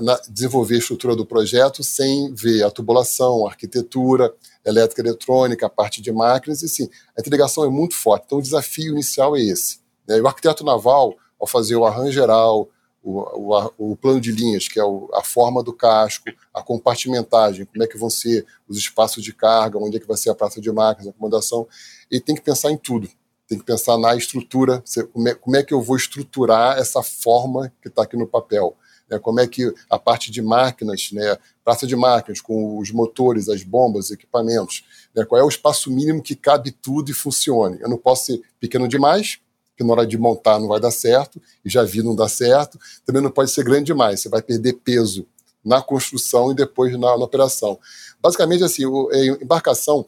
na 0.00 0.18
desenvolver 0.28 0.76
a 0.76 0.78
estrutura 0.78 1.14
do 1.14 1.26
projeto 1.26 1.82
sem 1.82 2.32
ver 2.34 2.62
a 2.64 2.70
tubulação, 2.70 3.46
a 3.46 3.50
arquitetura, 3.50 4.34
elétrica 4.64 5.02
eletrônica, 5.02 5.66
a 5.66 5.70
parte 5.70 6.00
de 6.00 6.10
máquinas, 6.10 6.62
e 6.62 6.68
sim, 6.68 6.88
a 7.16 7.20
integração 7.20 7.64
é 7.64 7.68
muito 7.68 7.94
forte. 7.94 8.24
Então, 8.26 8.38
o 8.38 8.42
desafio 8.42 8.92
inicial 8.92 9.36
é 9.36 9.40
esse. 9.40 9.80
Né? 10.08 10.20
O 10.20 10.26
arquiteto 10.26 10.64
naval, 10.64 11.14
ao 11.38 11.46
fazer 11.46 11.76
o 11.76 11.84
arranjo 11.84 12.12
geral, 12.12 12.70
o, 13.02 13.20
o, 13.20 13.92
o, 13.92 13.96
plano 13.96 14.20
de 14.20 14.30
linhas, 14.30 14.68
que 14.68 14.78
é 14.78 14.84
o, 14.84 15.08
a 15.14 15.22
forma 15.22 15.62
do 15.62 15.72
casco, 15.72 16.24
a 16.52 16.62
compartimentagem, 16.62 17.64
como 17.64 17.82
é 17.82 17.86
que 17.86 17.96
vão 17.96 18.10
ser 18.10 18.46
os 18.68 18.76
espaços 18.76 19.22
de 19.22 19.32
carga, 19.32 19.78
onde 19.78 19.96
é 19.96 20.00
que 20.00 20.06
vai 20.06 20.16
ser 20.16 20.30
a 20.30 20.34
praça 20.34 20.60
de 20.60 20.70
máquinas, 20.70 21.08
a 21.08 21.10
acomodação, 21.10 21.66
ele 22.10 22.20
tem 22.20 22.34
que 22.34 22.42
pensar 22.42 22.70
em 22.70 22.76
tudo. 22.76 23.08
Tem 23.50 23.58
que 23.58 23.64
pensar 23.64 23.98
na 23.98 24.14
estrutura, 24.14 24.80
como 25.12 25.28
é, 25.28 25.34
como 25.34 25.56
é 25.56 25.62
que 25.64 25.74
eu 25.74 25.82
vou 25.82 25.96
estruturar 25.96 26.78
essa 26.78 27.02
forma 27.02 27.72
que 27.82 27.88
está 27.88 28.04
aqui 28.04 28.16
no 28.16 28.24
papel. 28.24 28.76
Né? 29.10 29.18
Como 29.18 29.40
é 29.40 29.46
que 29.48 29.74
a 29.90 29.98
parte 29.98 30.30
de 30.30 30.40
máquinas, 30.40 31.10
né? 31.12 31.36
praça 31.64 31.84
de 31.84 31.96
máquinas, 31.96 32.40
com 32.40 32.78
os 32.78 32.92
motores, 32.92 33.48
as 33.48 33.64
bombas, 33.64 34.12
equipamentos, 34.12 34.84
né? 35.12 35.24
qual 35.24 35.40
é 35.40 35.44
o 35.44 35.48
espaço 35.48 35.90
mínimo 35.90 36.22
que 36.22 36.36
cabe 36.36 36.70
tudo 36.70 37.10
e 37.10 37.12
funcione. 37.12 37.78
Eu 37.80 37.88
não 37.88 37.98
posso 37.98 38.26
ser 38.26 38.40
pequeno 38.60 38.86
demais, 38.86 39.40
que 39.76 39.82
na 39.82 39.94
hora 39.94 40.06
de 40.06 40.16
montar 40.16 40.60
não 40.60 40.68
vai 40.68 40.78
dar 40.78 40.92
certo, 40.92 41.42
e 41.64 41.68
já 41.68 41.82
vi 41.82 42.04
não 42.04 42.14
dar 42.14 42.28
certo. 42.28 42.78
Também 43.04 43.20
não 43.20 43.32
pode 43.32 43.50
ser 43.50 43.64
grande 43.64 43.86
demais, 43.86 44.20
você 44.20 44.28
vai 44.28 44.42
perder 44.42 44.74
peso 44.74 45.26
na 45.64 45.82
construção 45.82 46.52
e 46.52 46.54
depois 46.54 46.92
na, 46.92 47.18
na 47.18 47.24
operação. 47.24 47.80
Basicamente, 48.22 48.62
assim, 48.62 48.86
o, 48.86 49.10
embarcação, 49.42 50.06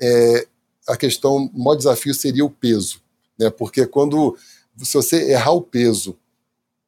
é, 0.00 0.46
a 0.88 0.96
questão, 0.96 1.50
o 1.54 1.58
maior 1.58 1.76
desafio 1.76 2.14
seria 2.14 2.44
o 2.44 2.50
peso, 2.50 3.00
né? 3.38 3.50
porque 3.50 3.86
quando, 3.86 4.36
se 4.76 4.94
você 4.94 5.30
errar 5.32 5.52
o 5.52 5.62
peso 5.62 6.16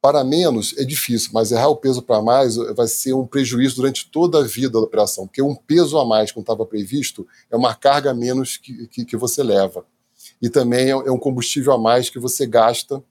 para 0.01 0.23
menos, 0.23 0.73
é 0.77 0.83
difícil, 0.83 1.29
mas 1.31 1.51
errar 1.51 1.69
o 1.69 1.75
peso 1.75 2.01
para 2.01 2.21
mais 2.21 2.55
vai 2.55 2.87
ser 2.87 3.13
um 3.13 3.27
prejuízo 3.27 3.75
durante 3.75 4.09
toda 4.09 4.39
a 4.39 4.43
vida 4.43 4.73
da 4.73 4.79
operação, 4.79 5.27
porque 5.27 5.41
um 5.41 5.55
peso 5.55 5.99
a 5.99 6.05
mais, 6.05 6.31
como 6.31 6.41
estava 6.41 6.65
previsto, 6.65 7.27
é 7.51 7.55
uma 7.55 7.75
carga 7.75 8.09
a 8.09 8.13
menos 8.13 8.57
que, 8.57 8.87
que, 8.87 9.05
que 9.05 9.15
você 9.15 9.43
leva 9.43 9.85
e 10.41 10.49
também 10.49 10.87
é, 10.87 10.89
é 10.89 11.11
um 11.11 11.19
combustível 11.19 11.73
a 11.73 11.77
mais 11.77 12.09
que 12.09 12.17
você 12.17 12.47
gasta 12.47 13.03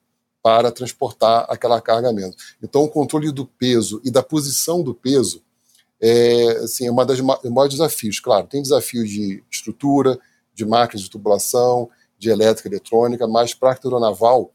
para 0.42 0.72
transportar 0.72 1.46
aquela 1.48 1.80
carga 1.80 2.12
menos. 2.12 2.34
Então, 2.62 2.82
o 2.82 2.88
controle 2.88 3.30
do 3.30 3.46
peso 3.46 4.00
e 4.04 4.10
da 4.10 4.22
posição 4.22 4.82
do 4.82 4.94
peso 4.94 5.42
é, 6.00 6.48
assim, 6.62 6.86
é 6.86 6.90
uma 6.90 7.04
das 7.04 7.20
maiores 7.20 7.74
desafios. 7.74 8.18
Claro, 8.18 8.46
tem 8.46 8.62
desafios 8.62 9.08
de 9.08 9.44
estrutura, 9.50 10.18
de 10.60 10.66
máquinas 10.66 11.02
de 11.02 11.10
tubulação, 11.10 11.88
de 12.18 12.28
elétrica 12.28 12.68
eletrônica, 12.68 13.26
mas 13.26 13.54
para 13.54 13.70
a 13.70 13.78
aeronaval, 13.82 14.52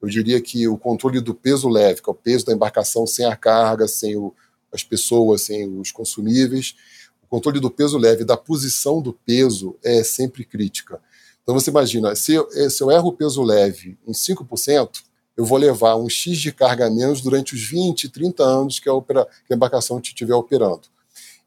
eu 0.00 0.08
diria 0.08 0.40
que 0.40 0.68
o 0.68 0.78
controle 0.78 1.20
do 1.20 1.34
peso 1.34 1.68
leve, 1.68 2.00
que 2.00 2.08
é 2.08 2.12
o 2.12 2.14
peso 2.14 2.46
da 2.46 2.52
embarcação 2.52 3.06
sem 3.06 3.26
a 3.26 3.34
carga, 3.34 3.88
sem 3.88 4.16
o, 4.16 4.32
as 4.72 4.84
pessoas, 4.84 5.42
sem 5.42 5.68
os 5.78 5.90
consumíveis, 5.90 6.76
o 7.24 7.26
controle 7.26 7.58
do 7.58 7.70
peso 7.70 7.98
leve 7.98 8.24
da 8.24 8.36
posição 8.36 9.02
do 9.02 9.12
peso 9.12 9.76
é 9.82 10.04
sempre 10.04 10.44
crítica. 10.44 11.00
Então 11.42 11.54
você 11.54 11.70
imagina, 11.70 12.14
se 12.14 12.34
eu, 12.34 12.48
eh, 12.54 12.70
se 12.70 12.82
eu 12.82 12.90
erro 12.90 13.08
o 13.08 13.12
peso 13.12 13.42
leve 13.42 13.98
em 14.06 14.12
5%, 14.12 15.02
eu 15.36 15.44
vou 15.44 15.58
levar 15.58 15.96
um 15.96 16.08
X 16.08 16.38
de 16.38 16.52
carga 16.52 16.86
a 16.86 16.90
menos 16.90 17.20
durante 17.20 17.54
os 17.54 17.62
20, 17.68 18.08
30 18.08 18.42
anos 18.44 18.78
que 18.78 18.88
a, 18.88 18.94
opera, 18.94 19.26
que 19.46 19.52
a 19.52 19.56
embarcação 19.56 19.98
estiver 19.98 20.34
operando. 20.34 20.82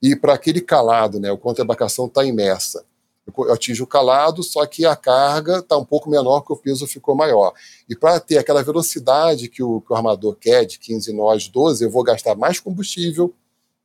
E 0.02 0.16
para 0.16 0.34
aquele 0.34 0.60
calado, 0.60 1.20
né, 1.20 1.32
o 1.32 1.38
quanto 1.38 1.62
a 1.62 1.64
embarcação 1.64 2.08
está 2.08 2.26
imersa, 2.26 2.84
eu 3.28 3.54
atinjo 3.54 3.84
o 3.84 3.88
calado, 3.88 4.44
só 4.44 4.66
que 4.66 4.86
a 4.86 4.96
carga 4.96 5.60
está 5.60 5.78
um 5.78 5.86
pouco 5.86 6.10
menor, 6.10 6.42
porque 6.42 6.54
o 6.54 6.58
peso 6.58 6.88
ficou 6.88 7.16
maior. 7.16 7.54
E 7.88 7.96
para 7.96 8.20
ter 8.20 8.38
aquela 8.38 8.64
velocidade 8.64 9.48
que 9.48 9.62
o, 9.62 9.82
que 9.82 9.94
o 9.94 9.96
armador 9.96 10.36
quer, 10.36 10.66
de 10.66 10.80
15 10.80 11.14
nós, 11.14 11.48
12, 11.48 11.84
eu 11.84 11.92
vou 11.92 12.04
gastar 12.04 12.36
mais 12.36 12.60
combustível, 12.60 13.34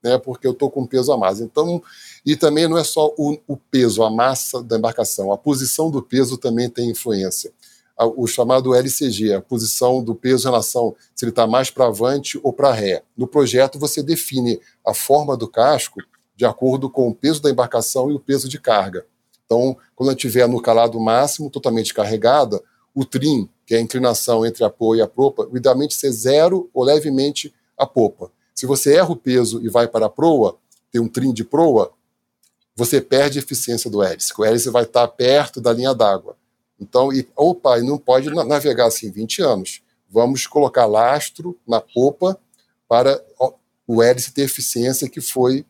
né, 0.02 0.18
porque 0.18 0.46
eu 0.46 0.52
estou 0.52 0.70
com 0.70 0.86
peso 0.86 1.12
a 1.12 1.18
mais. 1.18 1.40
Então, 1.40 1.82
e 2.24 2.36
também 2.36 2.68
não 2.68 2.78
é 2.78 2.84
só 2.84 3.12
o, 3.16 3.38
o, 3.46 3.56
peso, 3.56 4.02
a 4.02 4.10
massa 4.10 4.62
da 4.62 4.78
embarcação, 4.78 5.32
a 5.32 5.38
posição 5.38 5.90
do 5.90 6.02
peso 6.02 6.38
também 6.38 6.68
tem 6.70 6.90
influência. 6.90 7.52
O 7.98 8.26
chamado 8.26 8.74
LCG, 8.74 9.32
a 9.32 9.40
posição 9.40 10.04
do 10.04 10.14
peso 10.14 10.46
em 10.46 10.50
relação 10.50 10.94
se 11.14 11.24
ele 11.24 11.30
está 11.30 11.46
mais 11.46 11.70
para 11.70 11.86
avante 11.86 12.38
ou 12.42 12.52
para 12.52 12.70
ré. 12.70 13.02
No 13.16 13.26
projeto, 13.26 13.78
você 13.78 14.02
define 14.02 14.60
a 14.84 14.92
forma 14.92 15.34
do 15.34 15.48
casco 15.48 16.00
de 16.36 16.44
acordo 16.44 16.90
com 16.90 17.08
o 17.08 17.14
peso 17.14 17.40
da 17.40 17.50
embarcação 17.50 18.10
e 18.10 18.14
o 18.14 18.20
peso 18.20 18.50
de 18.50 18.60
carga. 18.60 19.06
Então, 19.46 19.76
quando 19.94 20.10
estiver 20.10 20.46
no 20.48 20.60
calado 20.60 21.00
máximo, 21.00 21.48
totalmente 21.48 21.94
carregada, 21.94 22.60
o 22.94 23.04
trim, 23.04 23.48
que 23.64 23.74
é 23.74 23.78
a 23.78 23.80
inclinação 23.80 24.44
entre 24.44 24.64
a 24.64 24.70
proa 24.70 24.96
e 24.96 25.02
a 25.02 25.06
propa, 25.06 25.48
idealmente 25.54 25.94
ser 25.94 26.10
zero 26.10 26.68
ou 26.74 26.84
levemente 26.84 27.54
a 27.78 27.86
popa. 27.86 28.30
Se 28.54 28.66
você 28.66 28.94
erra 28.94 29.12
o 29.12 29.16
peso 29.16 29.64
e 29.64 29.68
vai 29.68 29.86
para 29.86 30.06
a 30.06 30.10
proa, 30.10 30.56
tem 30.90 31.00
um 31.00 31.08
trim 31.08 31.32
de 31.32 31.44
proa, 31.44 31.92
você 32.74 33.00
perde 33.00 33.38
a 33.38 33.42
eficiência 33.42 33.90
do 33.90 34.02
hélice. 34.02 34.32
O 34.36 34.44
hélice 34.44 34.68
vai 34.68 34.82
estar 34.82 35.06
perto 35.08 35.60
da 35.60 35.72
linha 35.72 35.94
d'água. 35.94 36.36
Então, 36.80 37.12
e, 37.12 37.26
opa, 37.36 37.78
não 37.80 37.98
pode 37.98 38.28
navegar 38.30 38.86
assim 38.86 39.10
20 39.10 39.42
anos. 39.42 39.82
Vamos 40.10 40.46
colocar 40.46 40.86
lastro 40.86 41.58
na 41.66 41.80
popa 41.80 42.38
para 42.88 43.22
o 43.86 44.02
hélice 44.02 44.32
ter 44.32 44.42
eficiência 44.42 45.08
que 45.08 45.20
foi 45.20 45.64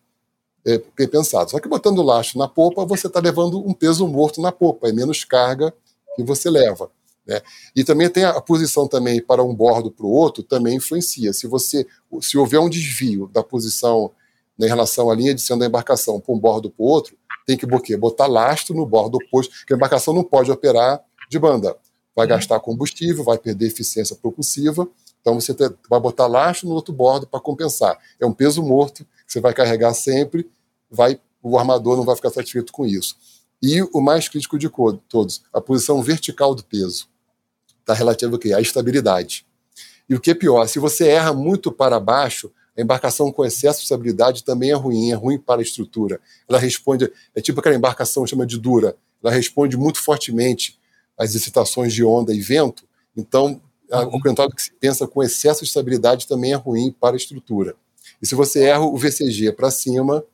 é, 0.66 1.06
pensado. 1.06 1.50
Só 1.50 1.60
que 1.60 1.68
botando 1.68 2.02
lastro 2.02 2.38
na 2.38 2.48
popa, 2.48 2.84
você 2.84 3.06
está 3.06 3.20
levando 3.20 3.58
um 3.58 3.72
peso 3.72 4.06
morto 4.08 4.40
na 4.40 4.50
popa, 4.50 4.88
é 4.88 4.92
menos 4.92 5.24
carga 5.24 5.72
que 6.16 6.24
você 6.24 6.50
leva. 6.50 6.90
Né? 7.24 7.40
E 7.74 7.84
também 7.84 8.08
tem 8.08 8.24
a 8.24 8.40
posição 8.40 8.88
também 8.88 9.22
para 9.22 9.42
um 9.42 9.54
bordo 9.54 9.90
para 9.90 10.06
o 10.06 10.10
outro, 10.10 10.42
também 10.42 10.76
influencia. 10.76 11.32
Se 11.32 11.46
você, 11.46 11.86
se 12.20 12.36
houver 12.36 12.58
um 12.58 12.68
desvio 12.68 13.28
da 13.28 13.42
posição 13.42 14.10
né, 14.58 14.66
em 14.66 14.68
relação 14.68 15.08
à 15.10 15.14
linha 15.14 15.34
de 15.34 15.40
cena 15.40 15.60
da 15.60 15.66
embarcação 15.66 16.20
para 16.20 16.34
um 16.34 16.38
bordo 16.38 16.70
para 16.70 16.84
o 16.84 16.88
outro, 16.88 17.16
tem 17.46 17.56
que 17.56 17.66
botar 17.96 18.26
lastro 18.26 18.74
no 18.74 18.84
bordo 18.84 19.16
oposto, 19.16 19.54
porque 19.58 19.72
a 19.72 19.76
embarcação 19.76 20.12
não 20.12 20.24
pode 20.24 20.50
operar 20.50 21.00
de 21.30 21.38
banda. 21.38 21.76
Vai 22.14 22.26
uhum. 22.26 22.30
gastar 22.30 22.58
combustível, 22.58 23.22
vai 23.22 23.38
perder 23.38 23.66
eficiência 23.66 24.16
propulsiva, 24.16 24.88
então 25.20 25.40
você 25.40 25.54
vai 25.88 26.00
botar 26.00 26.26
lastro 26.26 26.68
no 26.68 26.74
outro 26.74 26.92
bordo 26.92 27.26
para 27.26 27.40
compensar. 27.40 27.98
É 28.18 28.26
um 28.26 28.32
peso 28.32 28.62
morto 28.62 29.04
que 29.04 29.32
você 29.32 29.40
vai 29.40 29.52
carregar 29.52 29.92
sempre, 29.94 30.48
vai, 30.90 31.20
o 31.42 31.58
armador 31.58 31.96
não 31.96 32.04
vai 32.04 32.16
ficar 32.16 32.30
satisfeito 32.30 32.72
com 32.72 32.86
isso. 32.86 33.16
E 33.62 33.82
o 33.92 34.00
mais 34.00 34.28
crítico 34.28 34.58
de 34.58 34.70
todos, 35.08 35.42
a 35.52 35.60
posição 35.60 36.02
vertical 36.02 36.54
do 36.54 36.64
peso 36.64 37.08
está 37.80 38.38
quê? 38.38 38.52
À 38.52 38.60
estabilidade. 38.60 39.46
E 40.08 40.14
o 40.14 40.20
que 40.20 40.32
é 40.32 40.34
pior, 40.34 40.66
se 40.68 40.78
você 40.78 41.08
erra 41.08 41.32
muito 41.32 41.72
para 41.72 41.98
baixo, 41.98 42.52
a 42.76 42.80
embarcação 42.82 43.32
com 43.32 43.44
excesso 43.44 43.78
de 43.78 43.84
estabilidade 43.84 44.44
também 44.44 44.70
é 44.70 44.74
ruim, 44.74 45.10
é 45.10 45.14
ruim 45.14 45.38
para 45.38 45.60
a 45.60 45.64
estrutura. 45.64 46.20
Ela 46.48 46.58
responde, 46.58 47.10
é 47.34 47.40
tipo 47.40 47.58
aquela 47.58 47.74
embarcação 47.74 48.26
chama 48.26 48.46
de 48.46 48.58
dura, 48.58 48.96
ela 49.22 49.32
responde 49.32 49.76
muito 49.76 50.00
fortemente 50.02 50.78
às 51.16 51.34
excitações 51.34 51.94
de 51.94 52.04
onda 52.04 52.34
e 52.34 52.40
vento, 52.40 52.84
então 53.16 53.60
o 54.12 54.20
contrário 54.20 54.54
que 54.54 54.62
se 54.62 54.72
pensa 54.72 55.06
com 55.06 55.22
excesso 55.22 55.60
de 55.60 55.68
estabilidade 55.68 56.26
também 56.26 56.52
é 56.52 56.56
ruim 56.56 56.92
para 56.92 57.14
a 57.14 57.16
estrutura. 57.16 57.74
E 58.20 58.26
se 58.26 58.34
você 58.34 58.64
erra 58.64 58.84
o 58.84 58.96
VCG 58.96 59.52
para 59.52 59.70
cima, 59.70 60.24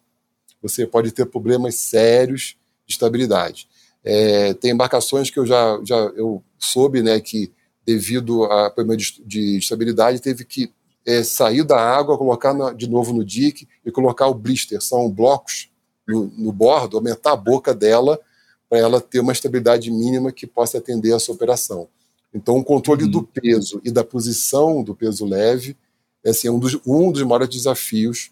você 0.62 0.86
pode 0.86 1.10
ter 1.12 1.26
problemas 1.26 1.74
sérios 1.74 2.56
de 2.86 2.92
estabilidade. 2.94 3.68
É, 4.04 4.54
tem 4.54 4.70
embarcações 4.70 5.30
que 5.30 5.38
eu 5.38 5.46
já, 5.46 5.80
já 5.84 5.96
eu 6.16 6.42
soube 6.58 7.02
né, 7.02 7.20
que, 7.20 7.52
devido 7.84 8.44
a 8.44 8.70
problema 8.70 8.96
de, 8.96 9.22
de 9.24 9.58
estabilidade, 9.58 10.20
teve 10.20 10.44
que 10.44 10.72
é, 11.04 11.22
sair 11.22 11.64
da 11.64 11.78
água, 11.78 12.18
colocar 12.18 12.54
na, 12.54 12.72
de 12.72 12.88
novo 12.88 13.12
no 13.12 13.24
dique 13.24 13.68
e 13.84 13.90
colocar 13.90 14.28
o 14.28 14.34
blister. 14.34 14.80
São 14.80 15.10
blocos 15.10 15.70
no, 16.06 16.32
no 16.36 16.52
bordo, 16.52 16.96
aumentar 16.96 17.32
a 17.32 17.36
boca 17.36 17.74
dela 17.74 18.18
para 18.68 18.78
ela 18.78 19.00
ter 19.00 19.20
uma 19.20 19.32
estabilidade 19.32 19.90
mínima 19.90 20.32
que 20.32 20.46
possa 20.46 20.78
atender 20.78 21.14
essa 21.14 21.30
operação. 21.30 21.88
Então, 22.34 22.56
o 22.56 22.64
controle 22.64 23.04
uhum. 23.04 23.10
do 23.10 23.22
peso 23.22 23.80
e 23.84 23.90
da 23.90 24.02
posição 24.02 24.82
do 24.82 24.94
peso 24.94 25.26
leve 25.26 25.76
é 26.24 26.30
assim, 26.30 26.48
um, 26.48 26.58
dos, 26.58 26.78
um 26.86 27.12
dos 27.12 27.22
maiores 27.22 27.48
desafios 27.48 28.30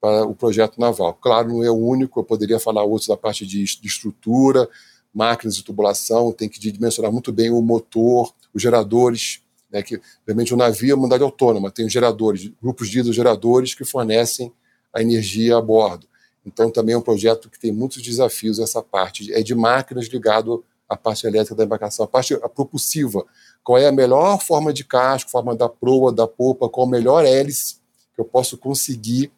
para 0.00 0.24
o 0.24 0.34
projeto 0.34 0.80
naval. 0.80 1.14
Claro, 1.14 1.48
não 1.48 1.62
é 1.62 1.70
o 1.70 1.76
único, 1.76 2.20
eu 2.20 2.24
poderia 2.24 2.58
falar 2.58 2.82
outros 2.82 3.08
da 3.08 3.16
parte 3.16 3.46
de, 3.46 3.62
estrutura, 3.62 4.68
máquinas 5.12 5.54
de 5.56 5.62
tubulação, 5.62 6.32
tem 6.32 6.48
que 6.48 6.58
dimensionar 6.58 7.12
muito 7.12 7.32
bem 7.32 7.50
o 7.50 7.60
motor, 7.60 8.32
os 8.54 8.62
geradores, 8.62 9.42
né, 9.70 9.82
que 9.82 10.00
realmente 10.26 10.54
o 10.54 10.56
navio 10.56 10.92
é 10.92 10.94
uma 10.94 11.02
unidade 11.02 11.22
autônoma, 11.22 11.70
tem 11.70 11.86
os 11.86 11.92
geradores, 11.92 12.50
grupos 12.62 12.88
de 12.88 13.00
hidrogeradores 13.00 13.74
que 13.74 13.84
fornecem 13.84 14.52
a 14.92 15.02
energia 15.02 15.56
a 15.56 15.60
bordo. 15.60 16.06
Então 16.44 16.70
também 16.70 16.94
é 16.94 16.98
um 16.98 17.02
projeto 17.02 17.50
que 17.50 17.60
tem 17.60 17.70
muitos 17.70 18.02
desafios 18.02 18.58
essa 18.58 18.82
parte, 18.82 19.32
é 19.32 19.42
de 19.42 19.54
máquinas 19.54 20.06
ligado 20.06 20.64
à 20.88 20.96
parte 20.96 21.26
elétrica 21.26 21.54
da 21.54 21.64
embarcação, 21.64 22.04
a 22.04 22.08
parte 22.08 22.36
propulsiva, 22.54 23.24
qual 23.62 23.78
é 23.78 23.86
a 23.86 23.92
melhor 23.92 24.40
forma 24.42 24.72
de 24.72 24.82
casco, 24.82 25.30
forma 25.30 25.54
da 25.54 25.68
proa, 25.68 26.12
da 26.12 26.26
popa, 26.26 26.68
qual 26.68 26.86
a 26.86 26.90
melhor 26.90 27.24
hélice 27.24 27.76
que 28.14 28.20
eu 28.20 28.24
posso 28.24 28.56
conseguir, 28.56 29.30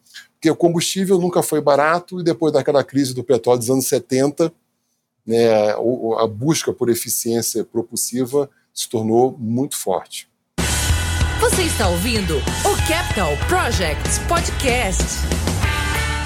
porque 0.43 0.51
o 0.51 0.55
combustível 0.57 1.17
nunca 1.17 1.41
foi 1.41 1.61
barato 1.61 2.19
e 2.19 2.23
depois 2.23 2.51
daquela 2.51 2.83
crise 2.83 3.13
do 3.13 3.23
petróleo 3.23 3.59
dos 3.59 3.69
anos 3.69 3.87
70, 3.87 4.51
né, 5.25 5.71
a 5.71 6.27
busca 6.27 6.73
por 6.73 6.89
eficiência 6.89 7.63
propulsiva 7.63 8.49
se 8.73 8.89
tornou 8.89 9.37
muito 9.39 9.77
forte. 9.77 10.27
Você 11.39 11.61
está 11.61 11.87
ouvindo 11.87 12.35
o 12.35 12.87
Capital 12.89 13.31
Projects 13.47 14.19
Podcast. 14.27 15.05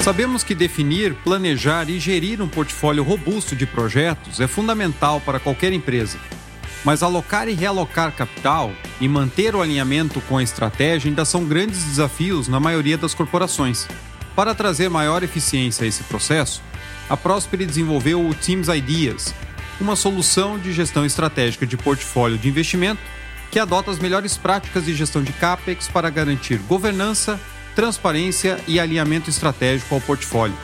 Sabemos 0.04 0.44
que 0.44 0.56
definir, 0.56 1.14
planejar 1.24 1.88
e 1.88 2.00
gerir 2.00 2.42
um 2.42 2.50
portfólio 2.50 3.04
robusto 3.04 3.56
de 3.56 3.68
projetos 3.68 4.40
é 4.40 4.48
fundamental 4.48 5.22
para 5.22 5.40
qualquer 5.40 5.72
empresa. 5.74 6.18
Mas 6.84 7.04
alocar 7.04 7.48
e 7.48 7.54
realocar 7.54 8.12
capital 8.16 8.72
e 9.00 9.08
manter 9.08 9.54
o 9.54 9.62
alinhamento 9.62 10.20
com 10.22 10.38
a 10.38 10.44
estratégia 10.44 11.08
ainda 11.08 11.24
são 11.24 11.46
grandes 11.46 11.84
desafios 11.84 12.48
na 12.48 12.60
maioria 12.60 12.98
das 12.98 13.14
corporações. 13.14 13.88
Para 14.38 14.54
trazer 14.54 14.88
maior 14.88 15.24
eficiência 15.24 15.84
a 15.84 15.88
esse 15.88 16.04
processo, 16.04 16.62
a 17.10 17.18
Prosper 17.18 17.66
desenvolveu 17.66 18.24
o 18.24 18.36
Teams 18.36 18.68
Ideas, 18.68 19.34
uma 19.82 19.96
solução 19.96 20.60
de 20.60 20.72
gestão 20.72 21.04
estratégica 21.04 21.66
de 21.66 21.76
portfólio 21.76 22.38
de 22.38 22.48
investimento 22.48 23.02
que 23.50 23.58
adota 23.58 23.90
as 23.90 23.98
melhores 23.98 24.38
práticas 24.38 24.86
de 24.86 24.94
gestão 24.94 25.24
de 25.24 25.34
CAPEX 25.34 25.88
para 25.88 26.12
garantir 26.12 26.58
governança, 26.60 27.40
transparência 27.76 28.60
e 28.68 28.80
alinhamento 28.80 29.28
estratégico 29.28 29.96
ao 29.96 30.02
portfólio. 30.02 30.56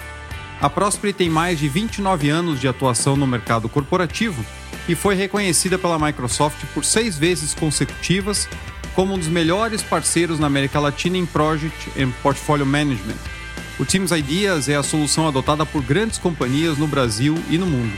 A 0.62 0.70
Prosper 0.70 1.12
tem 1.12 1.28
mais 1.28 1.58
de 1.58 1.68
29 1.68 2.30
anos 2.30 2.62
de 2.62 2.68
atuação 2.68 3.16
no 3.16 3.26
mercado 3.26 3.68
corporativo 3.68 4.46
e 4.88 4.94
foi 4.94 5.16
reconhecida 5.16 5.80
pela 5.80 5.98
Microsoft 5.98 6.64
por 6.76 6.86
seis 6.86 7.18
vezes 7.18 7.56
consecutivas 7.56 8.48
como 8.94 9.16
um 9.16 9.18
dos 9.18 9.30
melhores 9.30 9.82
parceiros 9.82 10.38
na 10.38 10.46
América 10.46 10.80
Latina 10.80 11.18
em 11.18 11.26
Project 11.26 11.92
and 12.00 12.12
Portfolio 12.22 12.68
Management. 12.68 13.33
O 13.80 13.86
Teams 13.86 14.12
Ideas 14.12 14.70
é 14.70 14.76
a 14.76 14.84
solução 14.84 15.28
adotada 15.28 15.66
por 15.66 15.82
grandes 15.82 16.20
companhias 16.20 16.78
no 16.78 16.86
Brasil 16.86 17.34
e 17.50 17.58
no 17.58 17.66
mundo. 17.66 17.98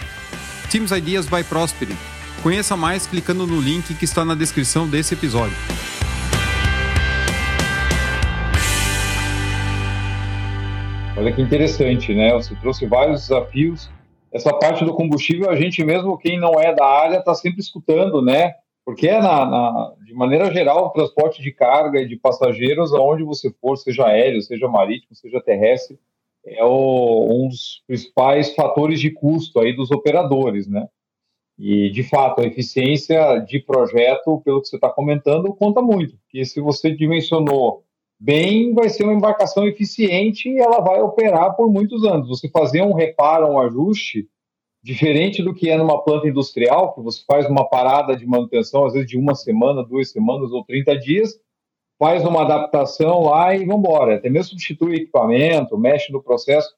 Teams 0.71 0.91
Ideas 0.91 1.27
by 1.27 1.43
Prosperity. 1.43 1.99
Conheça 2.41 2.77
mais 2.77 3.05
clicando 3.05 3.45
no 3.45 3.59
link 3.59 3.93
que 3.93 4.05
está 4.05 4.23
na 4.23 4.35
descrição 4.35 4.87
desse 4.87 5.15
episódio. 5.15 5.55
Olha 11.17 11.33
que 11.33 11.41
interessante, 11.41 12.13
né? 12.13 12.31
Você 12.31 12.55
trouxe 12.55 12.85
vários 12.85 13.23
desafios. 13.23 13.89
Essa 14.31 14.53
parte 14.53 14.85
do 14.85 14.93
combustível, 14.93 15.49
a 15.49 15.57
gente 15.57 15.83
mesmo, 15.83 16.17
quem 16.17 16.39
não 16.39 16.57
é 16.57 16.73
da 16.73 16.85
área, 16.85 17.17
está 17.17 17.35
sempre 17.35 17.59
escutando, 17.59 18.21
né? 18.21 18.53
Porque 18.85 19.07
é, 19.07 19.19
na, 19.19 19.45
na, 19.45 19.95
de 20.05 20.13
maneira 20.13 20.53
geral, 20.53 20.85
o 20.85 20.89
transporte 20.91 21.41
de 21.41 21.51
carga 21.51 21.99
e 21.99 22.07
de 22.07 22.15
passageiros, 22.15 22.93
aonde 22.93 23.23
você 23.23 23.51
for, 23.59 23.75
seja 23.75 24.05
aéreo, 24.05 24.41
seja 24.43 24.67
marítimo, 24.67 25.15
seja 25.15 25.41
terrestre, 25.41 25.99
é 26.45 26.63
o, 26.63 27.27
um 27.27 27.47
dos 27.47 27.81
principais 27.87 28.53
fatores 28.53 28.99
de 28.99 29.09
custo 29.09 29.59
aí 29.59 29.75
dos 29.75 29.89
operadores, 29.89 30.67
né? 30.67 30.87
E, 31.57 31.89
de 31.89 32.03
fato, 32.03 32.41
a 32.41 32.45
eficiência 32.45 33.39
de 33.39 33.59
projeto, 33.59 34.41
pelo 34.41 34.61
que 34.61 34.67
você 34.67 34.75
está 34.75 34.89
comentando, 34.89 35.55
conta 35.55 35.81
muito. 35.81 36.17
Porque 36.17 36.45
se 36.45 36.59
você 36.59 36.91
dimensionou 36.91 37.83
bem, 38.19 38.73
vai 38.73 38.89
ser 38.89 39.03
uma 39.03 39.13
embarcação 39.13 39.65
eficiente 39.65 40.49
e 40.49 40.59
ela 40.59 40.81
vai 40.81 41.01
operar 41.01 41.55
por 41.55 41.71
muitos 41.71 42.03
anos. 42.03 42.27
Você 42.27 42.49
fazer 42.49 42.81
um 42.81 42.93
reparo, 42.93 43.47
um 43.47 43.59
ajuste, 43.59 44.27
diferente 44.85 45.41
do 45.41 45.51
que 45.51 45.67
é 45.67 45.75
numa 45.75 46.03
planta 46.03 46.27
industrial, 46.27 46.93
que 46.93 47.01
você 47.01 47.23
faz 47.25 47.49
uma 47.49 47.67
parada 47.67 48.15
de 48.15 48.23
manutenção, 48.23 48.85
às 48.85 48.93
vezes 48.93 49.09
de 49.09 49.17
uma 49.17 49.33
semana, 49.33 49.83
duas 49.83 50.11
semanas 50.11 50.51
ou 50.51 50.63
30 50.63 50.95
dias, 50.99 51.33
faz 51.97 52.23
uma 52.23 52.43
adaptação 52.43 53.23
lá 53.23 53.55
e 53.55 53.65
vamos 53.65 53.79
embora. 53.79 54.15
Até 54.15 54.29
mesmo 54.29 54.49
substitui 54.49 54.97
equipamento, 54.97 55.75
mexe 55.75 56.13
no 56.13 56.21
processo. 56.21 56.69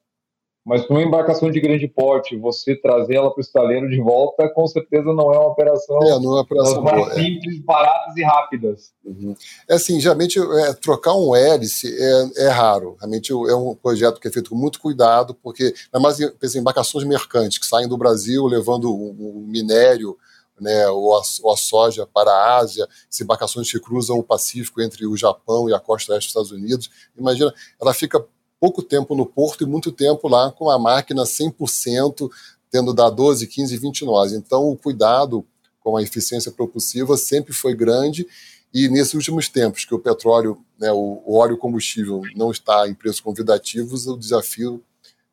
Mas 0.68 0.84
para 0.84 0.96
uma 0.96 1.02
embarcação 1.02 1.50
de 1.50 1.58
grande 1.62 1.88
porte, 1.88 2.36
você 2.36 2.76
trazer 2.76 3.14
ela 3.14 3.30
para 3.30 3.38
o 3.38 3.40
estaleiro 3.40 3.88
de 3.88 3.98
volta, 4.02 4.46
com 4.50 4.66
certeza 4.66 5.14
não 5.14 5.32
é 5.32 5.38
uma 5.38 5.48
operação, 5.48 5.96
é, 6.02 6.10
não 6.20 6.32
é 6.32 6.34
uma 6.34 6.40
operação 6.42 6.82
mais 6.82 6.96
boa, 6.98 7.10
é. 7.10 7.14
simples, 7.14 7.58
baratas 7.64 8.14
e 8.14 8.22
rápidas. 8.22 8.92
Uhum. 9.02 9.34
É 9.66 9.76
assim, 9.76 9.98
geralmente 9.98 10.38
é, 10.38 10.74
trocar 10.74 11.14
um 11.14 11.34
hélice 11.34 11.88
é, 11.98 12.44
é, 12.44 12.48
raro. 12.48 12.98
Realmente 13.00 13.32
é 13.32 13.54
um 13.54 13.74
projeto 13.74 14.20
que 14.20 14.28
é 14.28 14.30
feito 14.30 14.50
com 14.50 14.56
muito 14.56 14.78
cuidado, 14.78 15.34
porque 15.42 15.72
ainda 15.86 16.00
mais 16.00 16.20
em 16.20 16.58
embarcações 16.58 17.02
mercantes 17.04 17.56
que 17.56 17.64
saem 17.64 17.88
do 17.88 17.96
Brasil 17.96 18.44
levando 18.44 18.94
o, 18.94 19.38
o 19.38 19.46
minério 19.46 20.18
né, 20.60 20.86
ou, 20.88 21.16
a, 21.16 21.22
ou 21.44 21.52
a 21.52 21.56
soja 21.56 22.06
para 22.06 22.30
a 22.30 22.58
Ásia, 22.58 22.86
embarcações 23.18 23.70
que 23.70 23.80
cruzam 23.80 24.18
o 24.18 24.22
Pacífico 24.22 24.82
entre 24.82 25.06
o 25.06 25.16
Japão 25.16 25.70
e 25.70 25.72
a 25.72 25.80
costa 25.80 26.12
oeste 26.12 26.26
dos 26.26 26.30
Estados 26.30 26.50
Unidos. 26.50 26.90
Imagina, 27.16 27.54
ela 27.80 27.94
fica 27.94 28.22
pouco 28.60 28.82
tempo 28.82 29.14
no 29.14 29.26
porto 29.26 29.64
e 29.64 29.66
muito 29.66 29.92
tempo 29.92 30.28
lá 30.28 30.50
com 30.50 30.70
a 30.70 30.78
máquina 30.78 31.22
100%, 31.22 32.28
tendo 32.70 32.92
dar 32.92 33.10
12, 33.10 33.46
15, 33.46 33.76
20 33.76 34.04
nós. 34.04 34.32
Então, 34.32 34.68
o 34.68 34.76
cuidado 34.76 35.44
com 35.80 35.96
a 35.96 36.02
eficiência 36.02 36.52
propulsiva 36.52 37.16
sempre 37.16 37.52
foi 37.52 37.74
grande 37.74 38.26
e 38.72 38.88
nesses 38.88 39.14
últimos 39.14 39.48
tempos 39.48 39.84
que 39.84 39.94
o 39.94 39.98
petróleo, 39.98 40.58
né, 40.78 40.92
o, 40.92 41.22
o 41.24 41.38
óleo 41.38 41.56
combustível 41.56 42.22
não 42.36 42.50
está 42.50 42.86
em 42.86 42.94
preços 42.94 43.20
convidativos, 43.20 44.06
o 44.06 44.16
desafio 44.16 44.82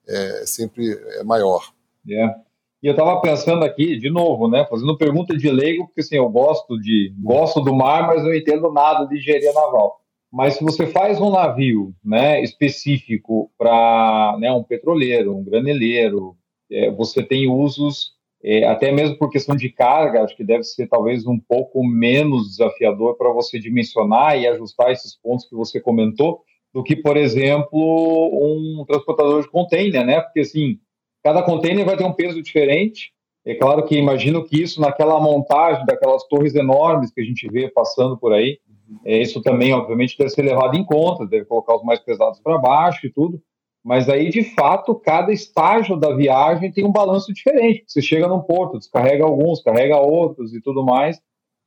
é 0.08 0.46
sempre 0.46 0.94
é 1.20 1.24
maior. 1.24 1.74
É. 2.10 2.36
E 2.82 2.88
eu 2.88 2.92
estava 2.92 3.20
pensando 3.20 3.66
aqui, 3.66 3.98
de 3.98 4.10
novo, 4.10 4.48
né, 4.48 4.66
fazendo 4.70 4.98
pergunta 4.98 5.36
de 5.36 5.50
leigo, 5.50 5.88
porque 5.88 6.02
assim, 6.02 6.18
eu 6.18 6.30
gosto 6.30 6.80
de 6.80 7.14
gosto 7.18 7.60
do 7.60 7.74
mar, 7.74 8.06
mas 8.08 8.24
não 8.24 8.34
entendo 8.34 8.72
nada 8.72 9.06
de 9.06 9.18
engenharia 9.18 9.52
naval. 9.54 10.00
Mas 10.36 10.56
se 10.56 10.63
você 10.65 10.86
faz 10.86 11.21
um 11.21 11.32
navio 11.32 11.95
né, 12.04 12.43
específico 12.43 13.50
para 13.58 14.36
né, 14.38 14.52
um 14.52 14.62
petroleiro, 14.62 15.34
um 15.34 15.41
graneleiro, 15.41 16.36
é, 16.69 16.91
você 16.91 17.24
tem 17.24 17.50
usos, 17.50 18.12
é, 18.43 18.65
até 18.65 18.91
mesmo 18.91 19.17
por 19.17 19.30
questão 19.30 19.56
de 19.56 19.69
carga, 19.69 20.24
acho 20.24 20.36
que 20.36 20.43
deve 20.43 20.65
ser 20.65 20.89
talvez 20.89 21.26
um 21.26 21.39
pouco 21.39 21.82
menos 21.86 22.50
desafiador 22.50 23.15
para 23.15 23.32
você 23.32 23.58
dimensionar 23.58 24.38
e 24.38 24.45
ajustar 24.45 24.91
esses 24.91 25.15
pontos 25.15 25.48
que 25.48 25.56
você 25.56 25.80
comentou, 25.80 26.41
do 26.74 26.84
que, 26.84 26.98
por 26.98 27.15
exemplo, 27.15 27.80
um 27.80 28.84
transportador 28.86 29.41
de 29.41 29.50
container, 29.50 30.06
né? 30.06 30.19
Porque 30.19 30.41
assim, 30.41 30.78
cada 31.24 31.43
container 31.43 31.86
vai 31.86 31.95
ter 31.95 32.04
um 32.04 32.12
peso 32.12 32.43
diferente. 32.43 33.13
É 33.45 33.56
claro 33.56 33.86
que 33.86 33.95
imagino 33.95 34.43
que 34.43 34.62
isso 34.62 34.82
naquela 34.82 35.17
montagem 35.17 35.86
daquelas 35.86 36.28
torres 36.28 36.56
enormes 36.56 37.10
que 37.10 37.21
a 37.21 37.24
gente 37.24 37.48
vê 37.48 37.69
passando 37.69 38.17
por 38.17 38.34
aí, 38.34 38.60
isso 39.06 39.41
também, 39.41 39.74
obviamente, 39.74 40.17
deve 40.17 40.30
ser 40.30 40.43
levado 40.43 40.76
em 40.76 40.84
conta, 40.84 41.26
deve 41.26 41.45
colocar 41.45 41.76
os 41.76 41.84
mais 41.84 42.00
pesados 42.00 42.39
para 42.39 42.58
baixo 42.58 43.06
e 43.06 43.12
tudo. 43.12 43.41
Mas 43.84 44.10
aí, 44.10 44.30
de 44.30 44.43
fato, 44.56 44.95
cada 44.95 45.32
estágio 45.32 45.95
da 45.95 46.15
viagem 46.15 46.71
tem 46.71 46.84
um 46.84 46.91
balanço 46.91 47.32
diferente. 47.32 47.84
Você 47.88 48.02
chega 48.02 48.28
num 48.28 48.41
porto, 48.41 48.80
descarrega 48.80 49.24
alguns, 49.24 49.62
carrega 49.62 50.00
outros 50.00 50.54
e 50.56 50.62
tudo 50.62 50.84
mais. 50.84 51.19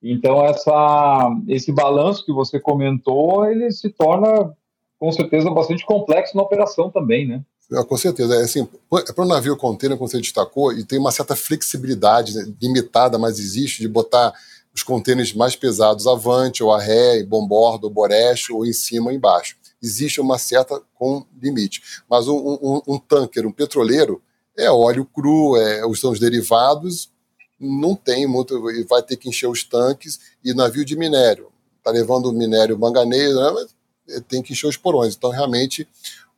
Então, 0.02 0.44
essa, 0.44 1.30
esse 1.46 1.72
balanço 1.72 2.24
que 2.24 2.32
você 2.32 2.58
comentou, 2.58 3.44
ele 3.48 3.70
se 3.70 3.88
torna, 3.90 4.52
com 4.98 5.12
certeza, 5.12 5.50
bastante 5.50 5.86
complexo 5.86 6.36
na 6.36 6.42
operação 6.42 6.90
também, 6.90 7.26
né? 7.26 7.42
É, 7.72 7.84
com 7.84 7.96
certeza. 7.96 8.34
É 8.34 8.42
assim, 8.42 8.66
para 8.88 9.24
o 9.24 9.28
navio 9.28 9.56
container, 9.56 9.96
como 9.96 10.08
você 10.08 10.18
destacou, 10.18 10.72
e 10.72 10.84
tem 10.84 10.98
uma 10.98 11.12
certa 11.12 11.36
flexibilidade 11.36 12.34
né, 12.34 12.52
limitada, 12.60 13.18
mas 13.18 13.38
existe, 13.38 13.82
de 13.82 13.88
botar 13.88 14.32
os 14.78 14.82
contêineres 14.84 15.34
mais 15.34 15.56
pesados 15.56 16.06
avante, 16.06 16.62
ou 16.62 16.72
a 16.72 16.80
ré, 16.80 17.22
bombordo, 17.24 17.88
ou 17.88 17.92
boreste, 17.92 18.52
ou 18.52 18.64
em 18.64 18.72
cima 18.72 19.06
ou 19.06 19.12
embaixo. 19.12 19.56
Existe 19.82 20.20
uma 20.20 20.38
certa 20.38 20.80
com 20.94 21.26
limite. 21.40 21.82
Mas 22.08 22.28
um, 22.28 22.36
um, 22.36 22.82
um 22.86 22.98
tanker, 22.98 23.46
um 23.46 23.52
petroleiro, 23.52 24.22
é 24.56 24.70
óleo 24.70 25.04
cru, 25.04 25.56
é, 25.56 25.80
são 25.96 26.12
os 26.12 26.20
derivados, 26.20 27.10
não 27.58 27.94
tem 27.96 28.26
muito, 28.26 28.60
vai 28.88 29.02
ter 29.02 29.16
que 29.16 29.28
encher 29.28 29.48
os 29.48 29.64
tanques, 29.64 30.20
e 30.44 30.54
navio 30.54 30.84
de 30.84 30.96
minério, 30.96 31.48
está 31.78 31.90
levando 31.90 32.32
minério 32.32 32.78
manganês, 32.78 33.34
né, 33.34 34.20
tem 34.28 34.42
que 34.42 34.52
encher 34.52 34.68
os 34.68 34.76
porões. 34.76 35.14
Então, 35.16 35.30
realmente, 35.30 35.88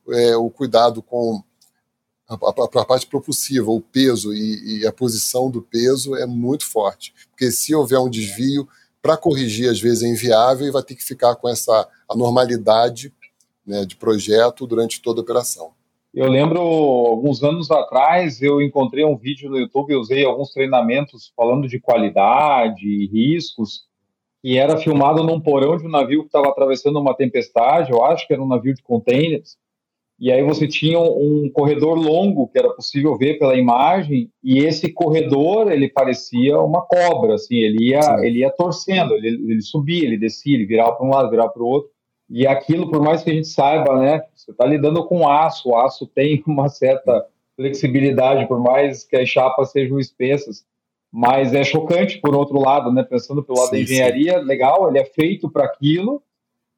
é, 0.09 0.35
o 0.35 0.49
cuidado 0.49 1.01
com 1.01 1.43
a, 2.35 2.81
a, 2.81 2.85
parte 2.85 3.07
propulsiva, 3.07 3.71
o 3.71 3.81
peso 3.81 4.33
e, 4.33 4.79
e, 4.79 4.87
a 4.87 4.93
posição 4.93 5.49
do 5.49 5.61
peso 5.61 6.15
é 6.15 6.25
muito 6.25 6.69
forte. 6.69 7.13
Porque 7.29 7.51
se 7.51 7.75
houver 7.75 7.99
um 7.99 8.09
desvio, 8.09 8.67
para 9.01 9.17
corrigir 9.17 9.69
às 9.69 9.81
vezes 9.81 10.03
é 10.03 10.07
inviável 10.07 10.67
e 10.67 10.71
vai 10.71 10.83
ter 10.83 10.95
que 10.95 11.03
ficar 11.03 11.35
com 11.35 11.49
essa 11.49 11.87
anormalidade 12.09 13.13
né, 13.65 13.85
de 13.85 13.95
projeto 13.95 14.65
durante 14.65 15.01
toda 15.01 15.19
a 15.19 15.23
operação. 15.23 15.71
Eu 16.13 16.29
lembro, 16.29 16.59
alguns 16.59 17.41
anos 17.41 17.71
atrás, 17.71 18.41
eu 18.41 18.61
encontrei 18.61 19.05
um 19.05 19.15
vídeo 19.15 19.49
no 19.49 19.57
YouTube, 19.57 19.93
eu 19.93 19.99
usei 19.99 20.25
alguns 20.25 20.51
treinamentos 20.51 21.31
falando 21.37 21.69
de 21.69 21.79
qualidade 21.79 22.85
e 22.85 23.07
riscos, 23.07 23.85
e 24.43 24.57
era 24.57 24.77
filmado 24.77 25.23
num 25.23 25.39
porão 25.39 25.77
de 25.77 25.85
um 25.85 25.89
navio 25.89 26.21
que 26.21 26.27
estava 26.27 26.49
atravessando 26.49 26.99
uma 26.99 27.15
tempestade, 27.15 27.91
eu 27.91 28.03
acho 28.03 28.27
que 28.27 28.33
era 28.33 28.41
um 28.41 28.47
navio 28.47 28.73
de 28.73 28.83
containers, 28.83 29.57
e 30.21 30.31
aí 30.31 30.43
você 30.43 30.67
tinha 30.67 30.99
um 30.99 31.49
corredor 31.51 31.97
longo 31.97 32.47
que 32.47 32.59
era 32.59 32.69
possível 32.69 33.17
ver 33.17 33.39
pela 33.39 33.57
imagem, 33.57 34.29
e 34.43 34.59
esse 34.59 34.93
corredor 34.93 35.71
ele 35.71 35.89
parecia 35.89 36.59
uma 36.59 36.83
cobra, 36.83 37.33
assim, 37.33 37.55
ele 37.55 37.89
ia, 37.89 37.99
ele 38.21 38.41
ia 38.41 38.51
torcendo, 38.51 39.15
ele, 39.15 39.29
ele 39.51 39.61
subia, 39.63 40.05
ele 40.05 40.19
descia, 40.19 40.53
ele 40.53 40.67
virava 40.67 40.93
para 40.93 41.07
um 41.07 41.09
lado, 41.09 41.31
virava 41.31 41.49
para 41.49 41.63
o 41.63 41.65
outro. 41.65 41.89
E 42.29 42.45
aquilo, 42.45 42.91
por 42.91 43.01
mais 43.01 43.23
que 43.23 43.31
a 43.31 43.33
gente 43.33 43.47
saiba, 43.47 43.99
né, 43.99 44.21
você 44.35 44.51
está 44.51 44.63
lidando 44.63 45.03
com 45.07 45.27
aço, 45.27 45.69
o 45.69 45.75
aço 45.75 46.05
tem 46.05 46.43
uma 46.45 46.69
certa 46.69 47.25
flexibilidade, 47.55 48.47
por 48.47 48.59
mais 48.59 49.03
que 49.03 49.15
as 49.15 49.27
chapas 49.27 49.71
sejam 49.71 49.97
espessas. 49.97 50.63
Mas 51.11 51.51
é 51.55 51.63
chocante, 51.63 52.21
por 52.21 52.35
outro 52.35 52.59
lado, 52.59 52.89
né? 52.93 53.03
Pensando 53.03 53.43
pelo 53.43 53.57
lado 53.57 53.71
sim, 53.71 53.75
da 53.75 53.81
engenharia, 53.81 54.39
sim. 54.39 54.45
legal, 54.45 54.87
ele 54.87 54.99
é 54.99 55.03
feito 55.03 55.49
para 55.49 55.65
aquilo, 55.65 56.23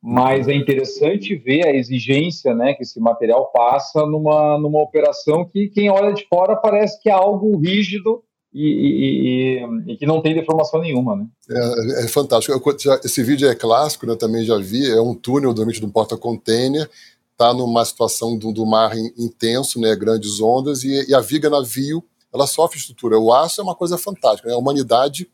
mas 0.05 0.49
é 0.49 0.53
interessante 0.53 1.33
ver 1.33 1.65
a 1.65 1.73
exigência 1.73 2.53
né, 2.53 2.73
que 2.73 2.83
esse 2.83 2.99
material 2.99 3.49
passa 3.53 4.05
numa, 4.05 4.57
numa 4.59 4.81
operação 4.81 5.45
que 5.45 5.69
quem 5.69 5.89
olha 5.89 6.11
de 6.11 6.27
fora 6.27 6.57
parece 6.57 7.01
que 7.01 7.09
é 7.09 7.13
algo 7.13 7.57
rígido 7.57 8.21
e, 8.53 8.67
e, 8.67 9.63
e, 9.87 9.93
e, 9.93 9.97
que 9.97 10.05
não 10.05 10.21
tem 10.21 10.35
deformação 10.35 10.81
nenhuma, 10.81 11.15
né? 11.15 11.25
É, 11.49 12.03
é 12.03 12.07
fantástico. 12.09 12.53
Eu, 12.53 12.77
já, 12.77 12.99
esse 13.03 13.23
vídeo 13.23 13.49
é 13.49 13.55
clássico, 13.55 14.05
né? 14.05 14.15
Também 14.15 14.43
já 14.43 14.57
vi. 14.57 14.85
É 14.91 15.01
um 15.01 15.15
túnel 15.15 15.53
dormente 15.53 15.79
de 15.79 15.85
um 15.85 15.89
porta-container. 15.89 16.87
Está 17.31 17.51
numa 17.51 17.83
situação 17.83 18.37
do, 18.37 18.51
do, 18.51 18.63
mar 18.63 18.91
intenso, 19.17 19.79
né? 19.79 19.95
Grandes 19.95 20.39
ondas 20.39 20.83
e, 20.83 21.15
a 21.15 21.19
viga 21.19 21.49
navio 21.49 22.03
ela 22.31 22.45
sofre 22.45 22.77
estrutura. 22.77 23.17
O 23.17 23.33
aço 23.33 23.59
é 23.59 23.63
uma 23.63 23.73
coisa 23.73 23.97
fantástica. 23.97 24.49
Né? 24.49 24.53
A 24.53 24.59
humanidade 24.59 25.27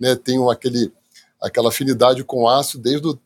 né, 0.00 0.14
tem 0.14 0.38
aquele, 0.50 0.90
aquela 1.42 1.68
afinidade 1.68 2.24
com 2.24 2.44
o 2.44 2.48
aço 2.48 2.78
desde 2.78 3.06
o, 3.06 3.18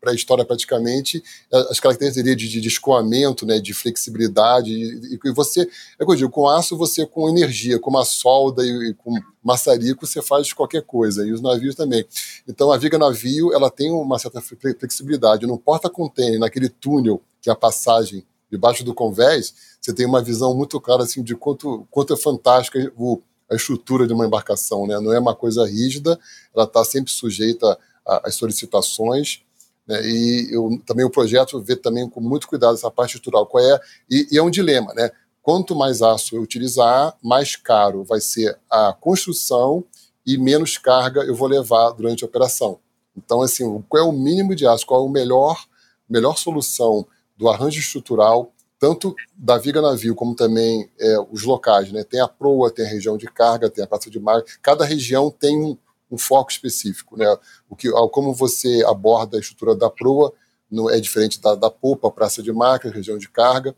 pré-história 0.00 0.44
praticamente, 0.44 1.22
as 1.52 1.78
características 1.78 2.24
de, 2.24 2.60
de, 2.60 2.68
escoamento, 2.68 3.44
né, 3.44 3.60
de 3.60 3.74
flexibilidade, 3.74 4.72
e, 4.72 5.18
e 5.22 5.32
você, 5.32 5.68
é 5.98 6.04
que 6.04 6.10
eu 6.10 6.16
digo, 6.16 6.30
com 6.30 6.48
aço 6.48 6.76
você 6.76 7.06
com 7.06 7.28
energia, 7.28 7.78
com 7.78 7.90
uma 7.90 8.04
solda 8.04 8.64
e, 8.64 8.90
e, 8.90 8.94
com 8.94 9.14
maçarico 9.42 10.06
você 10.06 10.22
faz 10.22 10.52
qualquer 10.52 10.82
coisa, 10.82 11.26
e 11.26 11.32
os 11.32 11.40
navios 11.40 11.74
também. 11.74 12.04
Então 12.48 12.72
a 12.72 12.78
viga 12.78 12.98
navio, 12.98 13.52
ela 13.52 13.70
tem 13.70 13.90
uma 13.92 14.18
certa 14.18 14.40
flexibilidade, 14.40 15.46
no 15.46 15.58
porta-container, 15.58 16.38
naquele 16.38 16.68
túnel 16.68 17.22
que 17.42 17.50
é 17.50 17.52
a 17.52 17.56
passagem 17.56 18.24
debaixo 18.50 18.82
do 18.82 18.92
convés, 18.92 19.54
você 19.80 19.94
tem 19.94 20.04
uma 20.04 20.22
visão 20.22 20.54
muito 20.54 20.80
clara 20.80 21.04
assim 21.04 21.22
de 21.22 21.36
quanto, 21.36 21.86
quanto 21.90 22.12
é 22.12 22.16
fantástica 22.16 22.92
o, 22.96 23.22
a 23.50 23.54
estrutura 23.54 24.06
de 24.06 24.12
uma 24.12 24.26
embarcação, 24.26 24.86
né? 24.86 24.98
Não 24.98 25.12
é 25.12 25.18
uma 25.18 25.34
coisa 25.34 25.64
rígida, 25.66 26.18
ela 26.54 26.64
está 26.64 26.84
sempre 26.84 27.12
sujeita 27.12 27.78
às 28.04 28.34
solicitações, 28.34 29.42
né? 29.90 30.00
E 30.04 30.48
eu, 30.52 30.80
também 30.86 31.04
o 31.04 31.10
projeto 31.10 31.60
vê 31.60 31.74
também 31.74 32.08
com 32.08 32.20
muito 32.20 32.46
cuidado 32.46 32.74
essa 32.74 32.90
parte 32.90 33.16
estrutural. 33.16 33.44
Qual 33.44 33.62
é? 33.62 33.80
E, 34.08 34.28
e 34.30 34.38
é 34.38 34.42
um 34.42 34.48
dilema, 34.48 34.94
né? 34.94 35.10
Quanto 35.42 35.74
mais 35.74 36.00
aço 36.00 36.36
eu 36.36 36.42
utilizar, 36.42 37.16
mais 37.20 37.56
caro 37.56 38.04
vai 38.04 38.20
ser 38.20 38.56
a 38.70 38.92
construção 38.92 39.84
e 40.24 40.38
menos 40.38 40.78
carga 40.78 41.22
eu 41.22 41.34
vou 41.34 41.48
levar 41.48 41.90
durante 41.90 42.22
a 42.22 42.26
operação. 42.26 42.78
Então, 43.16 43.42
assim, 43.42 43.82
qual 43.88 44.04
é 44.04 44.06
o 44.06 44.12
mínimo 44.12 44.54
de 44.54 44.64
aço? 44.64 44.86
Qual 44.86 45.04
é 45.04 45.08
a 45.08 45.12
melhor, 45.12 45.64
melhor 46.08 46.38
solução 46.38 47.04
do 47.36 47.48
arranjo 47.48 47.80
estrutural, 47.80 48.52
tanto 48.78 49.14
da 49.34 49.58
viga 49.58 49.82
navio 49.82 50.14
como 50.14 50.36
também 50.36 50.88
é, 51.00 51.16
os 51.32 51.42
locais, 51.42 51.90
né? 51.90 52.04
Tem 52.04 52.20
a 52.20 52.28
proa, 52.28 52.70
tem 52.70 52.86
a 52.86 52.88
região 52.88 53.16
de 53.16 53.26
carga, 53.26 53.68
tem 53.68 53.82
a 53.82 53.86
praça 53.88 54.08
de 54.08 54.20
mar. 54.20 54.42
Cada 54.62 54.84
região 54.84 55.30
tem 55.30 55.60
um, 55.60 55.76
um 56.10 56.18
foco 56.18 56.50
específico. 56.50 57.16
Né? 57.16 57.26
O 57.68 57.76
que, 57.76 57.90
como 58.10 58.34
você 58.34 58.82
aborda 58.86 59.36
a 59.36 59.40
estrutura 59.40 59.74
da 59.74 59.88
proa 59.88 60.32
não 60.70 60.88
é 60.88 61.00
diferente 61.00 61.40
da, 61.40 61.54
da 61.54 61.70
polpa, 61.70 62.10
praça 62.10 62.42
de 62.42 62.52
marca, 62.52 62.90
região 62.90 63.18
de 63.18 63.28
carga. 63.28 63.74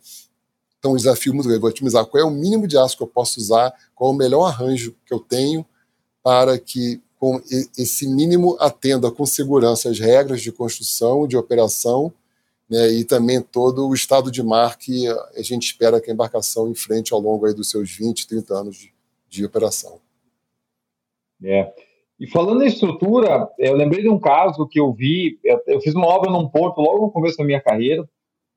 Então, 0.78 0.92
um 0.92 0.96
desafio 0.96 1.32
muito 1.32 1.46
grande. 1.46 1.60
Vou 1.60 1.70
otimizar 1.70 2.04
qual 2.04 2.22
é 2.22 2.26
o 2.26 2.30
mínimo 2.30 2.66
de 2.66 2.76
aço 2.76 2.96
que 2.96 3.02
eu 3.02 3.06
posso 3.06 3.40
usar, 3.40 3.72
qual 3.94 4.10
é 4.10 4.14
o 4.14 4.16
melhor 4.16 4.44
arranjo 4.46 4.94
que 5.06 5.14
eu 5.14 5.20
tenho 5.20 5.64
para 6.22 6.58
que 6.58 7.00
com 7.18 7.40
esse 7.78 8.08
mínimo 8.08 8.56
atenda 8.58 9.10
com 9.10 9.24
segurança 9.24 9.88
as 9.88 9.98
regras 10.00 10.42
de 10.42 10.50
construção, 10.50 11.26
de 11.26 11.36
operação 11.36 12.12
né, 12.68 12.90
e 12.90 13.04
também 13.04 13.40
todo 13.40 13.86
o 13.86 13.94
estado 13.94 14.30
de 14.30 14.42
mar 14.42 14.76
que 14.76 15.06
a 15.08 15.42
gente 15.42 15.66
espera 15.66 16.00
que 16.00 16.10
a 16.10 16.14
embarcação 16.14 16.68
enfrente 16.68 17.12
ao 17.12 17.20
longo 17.20 17.46
aí 17.46 17.54
dos 17.54 17.70
seus 17.70 17.92
20, 17.92 18.26
30 18.26 18.54
anos 18.54 18.76
de, 18.76 18.92
de 19.28 19.44
operação. 19.44 20.00
É. 21.44 21.72
E 22.22 22.26
falando 22.28 22.62
em 22.62 22.68
estrutura, 22.68 23.50
eu 23.58 23.74
lembrei 23.74 24.00
de 24.00 24.08
um 24.08 24.16
caso 24.16 24.68
que 24.68 24.78
eu 24.78 24.92
vi, 24.92 25.40
eu 25.66 25.80
fiz 25.80 25.92
uma 25.92 26.06
obra 26.06 26.30
num 26.30 26.48
porto 26.48 26.80
logo 26.80 27.06
no 27.06 27.10
começo 27.10 27.36
da 27.36 27.42
minha 27.42 27.60
carreira, 27.60 28.08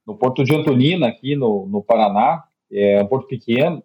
no 0.05 0.15
porto 0.15 0.43
de 0.43 0.53
Antonina, 0.53 1.07
aqui 1.07 1.35
no, 1.35 1.65
no 1.65 1.81
Paraná, 1.81 2.43
é 2.71 3.01
um 3.01 3.07
porto 3.07 3.27
pequeno, 3.27 3.83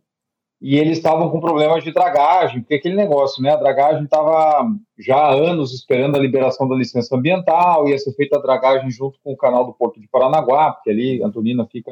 e 0.61 0.77
eles 0.77 0.99
estavam 0.99 1.31
com 1.31 1.41
problemas 1.41 1.83
de 1.83 1.93
dragagem, 1.93 2.61
porque 2.61 2.75
aquele 2.75 2.95
negócio, 2.95 3.43
né, 3.43 3.53
a 3.53 3.57
dragagem 3.57 4.05
estava 4.05 4.71
já 4.99 5.17
há 5.17 5.33
anos 5.33 5.73
esperando 5.73 6.15
a 6.15 6.21
liberação 6.21 6.69
da 6.69 6.77
licença 6.77 7.17
ambiental, 7.17 7.89
ia 7.89 7.99
ser 7.99 8.13
feita 8.13 8.37
a 8.37 8.43
dragagem 8.43 8.91
junto 8.91 9.19
com 9.25 9.33
o 9.33 9.37
canal 9.37 9.65
do 9.65 9.73
Porto 9.73 9.99
de 9.99 10.07
Paranaguá, 10.09 10.73
porque 10.73 10.91
ali 10.91 11.23
Antonina 11.23 11.67
fica 11.67 11.91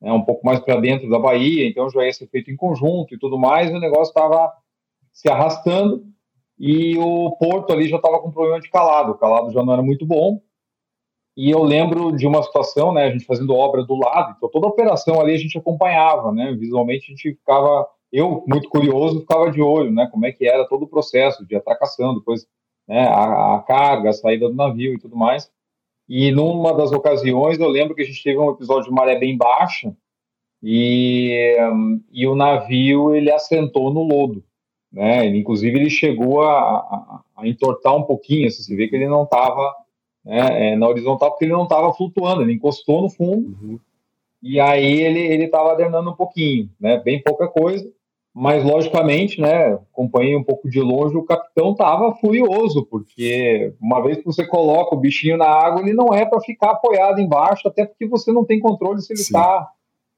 né, 0.00 0.12
um 0.12 0.22
pouco 0.22 0.46
mais 0.46 0.60
para 0.60 0.80
dentro 0.80 1.10
da 1.10 1.18
Bahia, 1.18 1.68
então 1.68 1.90
já 1.90 2.06
ia 2.06 2.12
ser 2.12 2.28
feito 2.28 2.52
em 2.52 2.56
conjunto 2.56 3.16
e 3.16 3.18
tudo 3.18 3.36
mais, 3.36 3.68
e 3.68 3.74
o 3.74 3.80
negócio 3.80 4.12
estava 4.12 4.52
se 5.12 5.28
arrastando, 5.28 6.04
e 6.58 6.96
o 6.98 7.32
Porto 7.32 7.72
ali 7.72 7.88
já 7.88 7.96
estava 7.96 8.18
com 8.20 8.30
problema 8.30 8.60
de 8.60 8.70
calado, 8.70 9.12
o 9.12 9.18
calado 9.18 9.52
já 9.52 9.62
não 9.62 9.72
era 9.72 9.82
muito 9.82 10.06
bom. 10.06 10.40
E 11.36 11.50
eu 11.50 11.62
lembro 11.62 12.16
de 12.16 12.26
uma 12.26 12.42
situação, 12.42 12.94
né, 12.94 13.04
a 13.04 13.10
gente 13.10 13.26
fazendo 13.26 13.54
obra 13.54 13.84
do 13.84 13.94
lado, 13.94 14.34
então 14.36 14.48
toda 14.48 14.66
a 14.66 14.70
operação 14.70 15.20
ali 15.20 15.34
a 15.34 15.38
gente 15.38 15.58
acompanhava, 15.58 16.32
né, 16.32 16.52
visualmente 16.58 17.04
a 17.06 17.10
gente 17.10 17.34
ficava, 17.34 17.86
eu 18.10 18.42
muito 18.48 18.70
curioso, 18.70 19.20
ficava 19.20 19.50
de 19.50 19.60
olho, 19.60 19.92
né, 19.92 20.08
como 20.10 20.24
é 20.24 20.32
que 20.32 20.48
era 20.48 20.66
todo 20.66 20.84
o 20.84 20.88
processo 20.88 21.46
de 21.46 21.54
atracação, 21.54 22.14
depois 22.14 22.46
né, 22.88 23.06
a, 23.06 23.56
a 23.56 23.62
carga, 23.62 24.08
a 24.08 24.14
saída 24.14 24.48
do 24.48 24.54
navio 24.54 24.94
e 24.94 24.98
tudo 24.98 25.14
mais. 25.14 25.50
E 26.08 26.30
numa 26.30 26.72
das 26.72 26.90
ocasiões 26.90 27.58
eu 27.58 27.68
lembro 27.68 27.94
que 27.94 28.02
a 28.02 28.06
gente 28.06 28.22
teve 28.22 28.38
um 28.38 28.50
episódio 28.50 28.88
de 28.88 28.94
maré 28.94 29.18
bem 29.18 29.36
baixa 29.36 29.94
e, 30.62 31.54
e 32.10 32.26
o 32.26 32.34
navio 32.34 33.14
ele 33.14 33.30
assentou 33.30 33.92
no 33.92 34.04
lodo 34.04 34.42
né? 34.92 35.26
Ele, 35.26 35.38
inclusive 35.38 35.78
ele 35.78 35.90
chegou 35.90 36.42
a, 36.42 36.58
a, 36.58 37.20
a, 37.36 37.48
entortar 37.48 37.94
um 37.94 38.02
pouquinho, 38.02 38.46
assim, 38.46 38.62
você 38.62 38.76
vê 38.76 38.88
que 38.88 38.96
ele 38.96 39.08
não 39.08 39.24
estava 39.24 39.74
né, 40.24 40.72
é, 40.72 40.76
na 40.76 40.88
horizontal 40.88 41.30
porque 41.30 41.44
ele 41.44 41.52
não 41.52 41.64
estava 41.64 41.92
flutuando, 41.92 42.42
ele 42.42 42.54
encostou 42.54 43.02
no 43.02 43.10
fundo 43.10 43.56
uhum. 43.60 43.78
e 44.42 44.58
aí 44.58 45.02
ele 45.02 45.20
ele 45.20 45.44
estava 45.44 45.72
adernando 45.72 46.10
um 46.10 46.16
pouquinho, 46.16 46.70
né? 46.80 46.98
Bem 46.98 47.22
pouca 47.22 47.46
coisa, 47.48 47.86
mas 48.34 48.64
logicamente, 48.64 49.40
né? 49.40 49.74
Acompanhei 49.74 50.36
um 50.36 50.44
pouco 50.44 50.68
de 50.68 50.80
longe, 50.80 51.16
o 51.16 51.24
capitão 51.24 51.72
estava 51.72 52.14
furioso 52.16 52.84
porque 52.86 53.72
uma 53.80 54.02
vez 54.02 54.18
que 54.18 54.24
você 54.24 54.46
coloca 54.46 54.94
o 54.94 55.00
bichinho 55.00 55.36
na 55.36 55.48
água, 55.48 55.80
ele 55.80 55.94
não 55.94 56.12
é 56.12 56.24
para 56.24 56.40
ficar 56.40 56.72
apoiado 56.72 57.20
embaixo, 57.20 57.68
até 57.68 57.86
porque 57.86 58.06
você 58.06 58.32
não 58.32 58.44
tem 58.44 58.60
controle 58.60 59.00
se 59.00 59.12
ele 59.12 59.20
está 59.20 59.68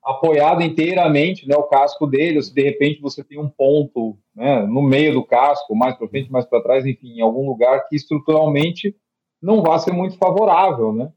apoiado 0.09 0.62
inteiramente, 0.62 1.46
né, 1.46 1.54
o 1.57 1.64
casco 1.64 2.07
dele, 2.07 2.38
ou 2.38 2.42
se 2.42 2.54
de 2.54 2.62
repente 2.62 3.00
você 3.00 3.22
tem 3.22 3.38
um 3.38 3.48
ponto 3.48 4.16
né, 4.38 4.62
no 4.66 4.81
meio 4.81 5.12
do 5.12 5.24
casco, 5.24 5.74
mais 5.74 5.96
para 5.96 6.09
frente, 6.09 6.31
mais 6.31 6.46
para 6.46 6.62
trás, 6.62 6.87
enfim, 6.87 7.18
em 7.18 7.20
algum 7.20 7.46
lugar 7.46 7.88
que 7.88 7.96
estruturalmente 7.96 8.94
não 9.42 9.62
vai 9.62 9.79
ser 9.79 9.92
muito 9.92 10.16
favorável, 10.16 10.92
né? 10.92 11.12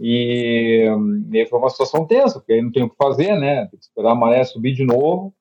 E, 0.00 0.86
e 1.32 1.46
foi 1.46 1.58
uma 1.58 1.70
situação 1.70 2.06
tensa, 2.06 2.40
porque 2.40 2.54
aí 2.54 2.62
não 2.62 2.72
tem 2.72 2.82
o 2.82 2.90
que 2.90 2.96
fazer, 2.96 3.38
né? 3.38 3.66
Tem 3.66 3.78
que 3.78 3.84
esperar 3.84 4.12
a 4.12 4.14
maré 4.14 4.42
subir 4.44 4.72
de 4.72 4.84
novo. 4.84 5.32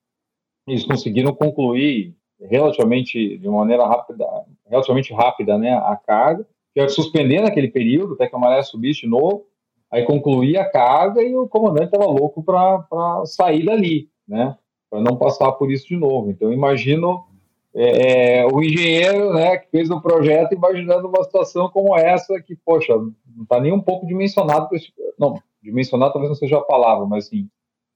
Eles 0.68 0.86
conseguiram 0.86 1.34
concluir 1.34 2.16
relativamente 2.40 3.38
de 3.38 3.48
uma 3.48 3.60
maneira 3.60 3.86
rápida, 3.88 4.26
relativamente 4.70 5.14
rápida, 5.14 5.58
né, 5.58 5.74
a 5.74 5.96
carga, 5.96 6.46
que 6.74 6.80
era 6.80 6.90
suspender 6.90 7.42
naquele 7.42 7.70
período 7.70 8.14
até 8.14 8.28
que 8.28 8.36
a 8.36 8.40
maré 8.40 8.62
subisse 8.62 9.02
de 9.02 9.08
novo 9.08 9.46
Aí 9.94 10.04
concluía 10.06 10.62
a 10.62 10.70
carga 10.70 11.22
e 11.22 11.36
o 11.36 11.48
comandante 11.48 11.94
estava 11.94 12.06
louco 12.06 12.42
para 12.44 12.84
sair 13.26 13.64
dali, 13.64 14.10
né? 14.28 14.58
Para 14.94 15.02
não 15.02 15.18
passar 15.18 15.52
por 15.54 15.72
isso 15.72 15.88
de 15.88 15.98
novo. 15.98 16.30
Então, 16.30 16.54
imagino 16.54 17.26
é, 17.74 18.42
é, 18.42 18.46
o 18.46 18.62
engenheiro 18.62 19.34
né, 19.34 19.58
que 19.58 19.68
fez 19.72 19.90
o 19.90 20.00
projeto 20.00 20.54
imaginando 20.54 21.08
uma 21.08 21.24
situação 21.24 21.68
como 21.68 21.98
essa, 21.98 22.40
que, 22.40 22.56
poxa, 22.56 22.96
não 22.96 23.42
está 23.42 23.60
nem 23.60 23.74
um 23.74 23.82
pouco 23.82 24.06
dimensionado. 24.06 24.70
Não, 25.18 25.42
dimensionado 25.64 26.14
talvez 26.14 26.30
não 26.30 26.36
seja 26.36 26.60
a 26.60 26.62
palavra, 26.62 27.08
mas 27.08 27.26
assim, 27.26 27.50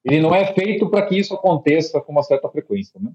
ele 0.03 0.19
não 0.19 0.33
é 0.33 0.51
feito 0.55 0.89
para 0.89 1.05
que 1.05 1.15
isso 1.15 1.35
aconteça 1.35 2.01
com 2.01 2.11
uma 2.11 2.23
certa 2.23 2.49
frequência, 2.49 2.99
né? 2.99 3.11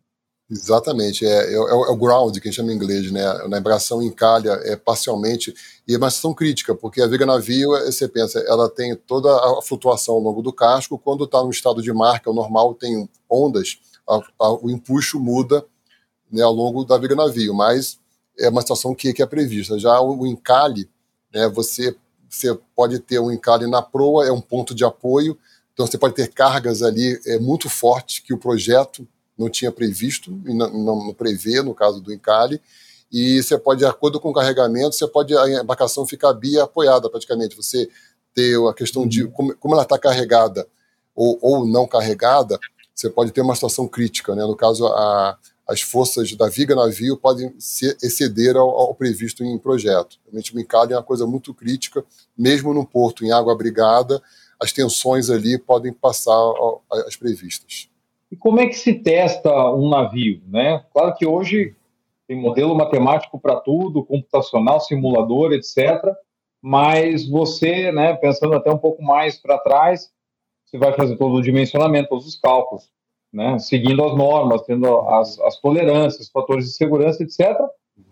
Exatamente, 0.55 1.25
é, 1.25 1.51
é, 1.51 1.55
é, 1.55 1.59
o 1.63 1.97
ground 1.97 2.35
que 2.35 2.47
a 2.47 2.51
gente 2.51 2.57
chama 2.57 2.71
em 2.71 2.77
inglês, 2.77 3.11
né? 3.11 3.23
Na 3.49 3.57
embração 3.59 4.03
encalha 4.03 4.51
é 4.65 4.77
parcialmente 4.77 5.55
e 5.89 5.95
é 5.95 5.97
uma 5.97 6.11
situação 6.11 6.35
crítica, 6.35 6.75
porque 6.75 7.01
a 7.01 7.07
viga 7.07 7.25
navio, 7.25 7.75
é, 7.75 7.87
você 7.87 8.07
pensa, 8.07 8.39
ela 8.41 8.69
tem 8.69 8.95
toda 8.95 9.35
a 9.35 9.63
flutuação 9.63 10.15
ao 10.15 10.21
longo 10.21 10.43
do 10.43 10.53
casco, 10.53 10.99
quando 10.99 11.25
está 11.25 11.43
no 11.43 11.51
estado 11.51 11.81
de 11.81 11.91
mar, 11.91 12.21
que 12.21 12.29
é 12.29 12.31
o 12.33 12.35
normal, 12.35 12.75
tem 12.75 13.09
ondas, 13.31 13.79
a, 14.07 14.21
a, 14.41 14.53
o 14.53 14.71
empuxo 14.71 15.19
muda 15.19 15.65
né, 16.31 16.43
ao 16.43 16.53
longo 16.53 16.85
da 16.85 16.99
viga 16.99 17.15
navio, 17.15 17.55
mas 17.55 17.99
é 18.39 18.51
uma 18.51 18.61
situação 18.61 18.95
que, 18.95 19.11
que 19.15 19.23
é 19.23 19.27
prevista. 19.27 19.79
Já 19.79 19.99
o, 20.03 20.21
o 20.21 20.27
encalhe, 20.27 20.87
né, 21.33 21.49
você, 21.49 21.97
você 22.29 22.55
pode 22.77 22.99
ter 22.99 23.19
um 23.19 23.33
encalhe 23.33 23.67
na 23.67 23.81
proa, 23.81 24.27
é 24.27 24.31
um 24.31 24.41
ponto 24.43 24.75
de 24.75 24.85
apoio, 24.85 25.39
então 25.73 25.87
você 25.87 25.97
pode 25.97 26.15
ter 26.15 26.29
cargas 26.29 26.83
ali 26.83 27.19
é, 27.25 27.39
muito 27.39 27.71
fortes 27.71 28.19
que 28.19 28.35
o 28.35 28.39
projeto 28.39 29.09
não 29.43 29.51
tinha 29.51 29.71
previsto 29.73 30.31
não, 30.45 31.05
não 31.05 31.15
prevê, 31.15 31.61
no 31.63 31.75
caso 31.75 32.01
do 32.01 32.13
encalhe, 32.13 32.61
e 33.13 33.43
você 33.43 33.59
pode, 33.59 33.81
de 33.81 33.87
acordo 33.87 34.19
com 34.19 34.31
o 34.31 34.33
carregamento, 34.33 34.97
você 34.97 35.07
pode 35.07 35.37
a 35.37 35.61
embarcação 35.61 36.07
ficar 36.07 36.33
bia 36.33 36.63
apoiada 36.63 37.11
praticamente. 37.11 37.55
Você 37.55 37.91
ter 38.35 38.59
a 38.67 38.73
questão 38.73 39.07
de 39.07 39.25
uhum. 39.25 39.31
como, 39.31 39.57
como 39.57 39.75
ela 39.75 39.83
está 39.83 39.99
carregada 39.99 40.67
ou, 41.15 41.39
ou 41.43 41.67
não 41.67 41.87
carregada, 41.87 42.59
você 42.95 43.11
pode 43.11 43.31
ter 43.31 43.43
uma 43.43 43.55
situação 43.55 43.87
crítica, 43.87 44.35
né? 44.35 44.43
No 44.45 44.57
caso, 44.57 44.87
a, 44.87 45.37
as 45.69 45.83
forças 45.83 46.33
da 46.33 46.49
viga 46.49 46.75
navio 46.75 47.19
podem 47.19 47.55
se 47.59 47.95
exceder 48.03 48.57
ao, 48.57 48.71
ao, 48.71 48.95
previsto 48.95 49.45
em 49.45 49.59
projeto. 49.59 50.19
Realmente, 50.25 50.57
o 50.57 50.59
encalhe 50.59 50.95
é 50.95 50.97
uma 50.97 51.03
coisa 51.03 51.27
muito 51.27 51.53
crítica, 51.53 52.03
mesmo 52.37 52.73
num 52.73 52.85
porto 52.85 53.27
em 53.27 53.31
água 53.31 53.53
abrigada, 53.53 54.23
as 54.59 54.73
tensões 54.73 55.29
ali 55.29 55.59
podem 55.59 55.93
passar 55.93 56.41
as 57.07 57.17
previstas. 57.17 57.89
E 58.33 58.37
como 58.37 58.59
é 58.61 58.67
que 58.67 58.73
se 58.73 58.95
testa 58.95 59.53
um 59.73 59.91
navio? 59.91 60.41
Né? 60.49 60.83
Claro 60.91 61.15
que 61.15 61.27
hoje 61.27 61.77
tem 62.27 62.35
modelo 62.35 62.75
matemático 62.75 63.39
para 63.39 63.61
tudo, 63.61 64.03
computacional, 64.03 64.81
simulador, 64.81 65.53
etc. 65.53 66.03
Mas 66.63 67.29
você, 67.29 67.93
né, 67.93 68.15
pensando 68.15 68.55
até 68.55 68.71
um 68.73 68.79
pouco 68.79 69.03
mais 69.03 69.37
para 69.37 69.59
trás, 69.59 70.11
você 70.65 70.79
vai 70.79 70.95
fazer 70.95 71.19
todo 71.19 71.35
o 71.35 71.43
dimensionamento, 71.43 72.09
todos 72.09 72.27
os 72.27 72.41
cálculos, 72.41 72.91
né, 73.31 73.59
seguindo 73.59 74.03
as 74.03 74.17
normas, 74.17 74.63
tendo 74.63 75.01
as, 75.11 75.39
as 75.41 75.61
tolerâncias, 75.61 76.31
fatores 76.31 76.65
de 76.65 76.73
segurança, 76.73 77.23
etc. 77.23 77.55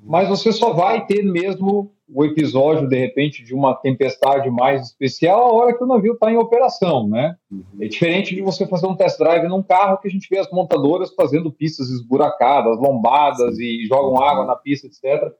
Mas 0.02 0.28
você 0.28 0.52
só 0.52 0.72
vai 0.72 1.06
ter 1.06 1.22
mesmo 1.22 1.92
o 2.12 2.24
episódio, 2.24 2.88
de 2.88 2.98
repente, 2.98 3.44
de 3.44 3.54
uma 3.54 3.74
tempestade 3.74 4.50
mais 4.50 4.88
especial 4.88 5.40
a 5.42 5.52
hora 5.52 5.76
que 5.76 5.84
o 5.84 5.86
navio 5.86 6.14
está 6.14 6.30
em 6.30 6.36
operação, 6.36 7.08
né? 7.08 7.36
Uhum. 7.50 7.62
É 7.80 7.86
diferente 7.86 8.34
de 8.34 8.42
você 8.42 8.66
fazer 8.66 8.86
um 8.86 8.96
test 8.96 9.18
drive 9.18 9.46
num 9.46 9.62
carro 9.62 9.98
que 9.98 10.08
a 10.08 10.10
gente 10.10 10.28
vê 10.28 10.38
as 10.38 10.50
montadoras 10.50 11.14
fazendo 11.14 11.52
pistas 11.52 11.88
esburacadas, 11.88 12.78
lombadas 12.78 13.58
e 13.58 13.86
jogam 13.86 14.20
água 14.20 14.44
na 14.44 14.56
pista, 14.56 14.88
etc. 14.88 15.32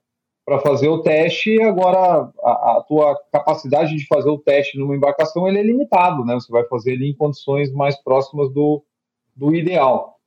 Para 0.45 0.61
fazer 0.61 0.89
o 0.89 1.03
teste, 1.03 1.61
agora 1.61 2.31
a, 2.43 2.51
a, 2.51 2.85
tua 2.87 3.17
capacidade 3.33 3.95
de 3.97 4.07
fazer 4.07 4.31
o 4.31 4.39
teste 4.39 4.79
numa 4.79 4.97
embarcação 4.97 5.49
ele 5.49 5.59
é 5.59 5.63
limitado, 5.63 6.25
né? 6.25 6.35
Você 6.35 6.51
vai 6.53 6.65
fazer 6.65 6.93
ele 6.93 7.11
em 7.11 7.17
condições 7.17 7.73
mais 7.73 8.01
próximas 8.01 8.49
do, 8.53 8.83
do 9.35 9.55
ideal. 9.55 10.20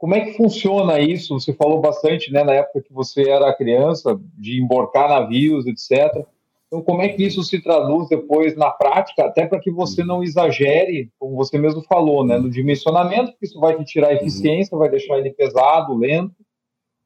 Como 0.00 0.14
é 0.14 0.20
que 0.22 0.32
funciona 0.32 0.98
isso? 0.98 1.38
Você 1.38 1.52
falou 1.52 1.78
bastante, 1.78 2.32
né, 2.32 2.42
na 2.42 2.54
época 2.54 2.80
que 2.80 2.90
você 2.90 3.28
era 3.28 3.54
criança, 3.54 4.18
de 4.38 4.58
emborcar 4.58 5.10
navios, 5.10 5.66
etc. 5.66 6.24
Então, 6.66 6.80
como 6.80 7.02
é 7.02 7.10
que 7.10 7.22
isso 7.22 7.42
se 7.42 7.62
traduz 7.62 8.08
depois 8.08 8.56
na 8.56 8.70
prática, 8.70 9.26
até 9.26 9.46
para 9.46 9.60
que 9.60 9.70
você 9.70 10.02
não 10.02 10.22
exagere, 10.22 11.10
como 11.18 11.36
você 11.36 11.58
mesmo 11.58 11.82
falou, 11.82 12.24
né, 12.24 12.38
no 12.38 12.48
dimensionamento, 12.48 13.32
porque 13.32 13.44
isso 13.44 13.60
vai 13.60 13.76
te 13.76 13.84
tirar 13.84 14.14
eficiência, 14.14 14.78
vai 14.78 14.88
deixar 14.88 15.18
ele 15.18 15.34
pesado, 15.34 15.94
lento, 15.94 16.34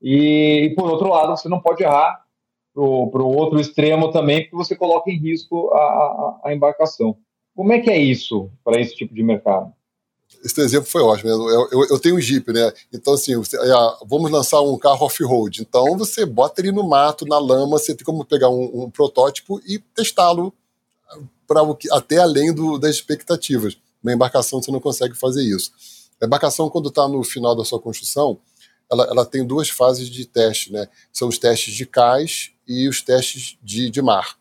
e, 0.01 0.67
e 0.67 0.75
por 0.77 0.89
outro 0.89 1.09
lado, 1.09 1.37
você 1.37 1.49
não 1.49 1.61
pode 1.61 1.83
errar 1.83 2.23
para 2.73 2.83
o 2.83 3.37
outro 3.37 3.59
extremo 3.59 4.13
também, 4.13 4.43
porque 4.43 4.55
você 4.55 4.77
coloca 4.77 5.11
em 5.11 5.19
risco 5.19 5.69
a, 5.73 5.81
a, 5.81 6.41
a 6.45 6.55
embarcação. 6.55 7.17
Como 7.57 7.73
é 7.73 7.81
que 7.81 7.91
é 7.91 7.99
isso 7.99 8.53
para 8.63 8.81
esse 8.81 8.95
tipo 8.95 9.13
de 9.13 9.23
mercado? 9.25 9.73
Esse 10.43 10.61
exemplo 10.61 10.89
foi 10.89 11.03
ótimo. 11.03 11.31
Né? 11.31 11.35
Eu, 11.35 11.69
eu, 11.71 11.87
eu, 11.91 11.99
tenho 11.99 12.17
um 12.17 12.21
Jeep, 12.21 12.53
né? 12.53 12.73
Então, 12.93 13.15
assim, 13.15 13.37
você, 13.37 13.57
é, 13.57 13.73
vamos 14.07 14.31
lançar 14.31 14.61
um 14.61 14.79
carro 14.79 15.07
off-road. 15.07 15.63
Então, 15.63 15.97
você 15.97 16.25
bota 16.25 16.61
ele 16.61 16.73
no 16.73 16.89
mato, 16.89 17.27
na 17.27 17.39
lama, 17.39 17.79
você 17.79 17.95
tem 17.95 18.05
como 18.05 18.25
pegar 18.25 18.49
um, 18.49 18.85
um 18.85 18.91
protótipo 18.91 19.61
e 19.67 19.79
testá-lo 19.79 20.53
para 21.47 21.61
até 21.93 22.19
além 22.19 22.53
do, 22.53 22.79
das 22.79 22.95
expectativas. 22.95 23.77
Na 24.03 24.13
embarcação, 24.13 24.63
você 24.63 24.71
não 24.71 24.81
consegue 24.81 25.15
fazer 25.15 25.43
isso. 25.43 25.73
A 26.21 26.27
embarcação, 26.27 26.71
quando 26.71 26.89
está 26.89 27.07
no 27.09 27.23
final 27.23 27.55
da 27.55 27.65
sua 27.65 27.81
construção, 27.81 28.39
ela, 28.91 29.05
ela, 29.05 29.27
tem 29.27 29.47
duas 29.47 29.69
fases 29.69 30.09
de 30.09 30.27
teste, 30.27 30.73
né? 30.73 30.89
São 31.13 31.29
os 31.29 31.39
testes 31.39 31.75
de 31.75 31.87
cais 31.87 32.51
e 32.67 32.89
os 32.89 33.03
testes 33.03 33.57
de, 33.63 33.91
de 33.91 34.03
mar. 34.03 34.37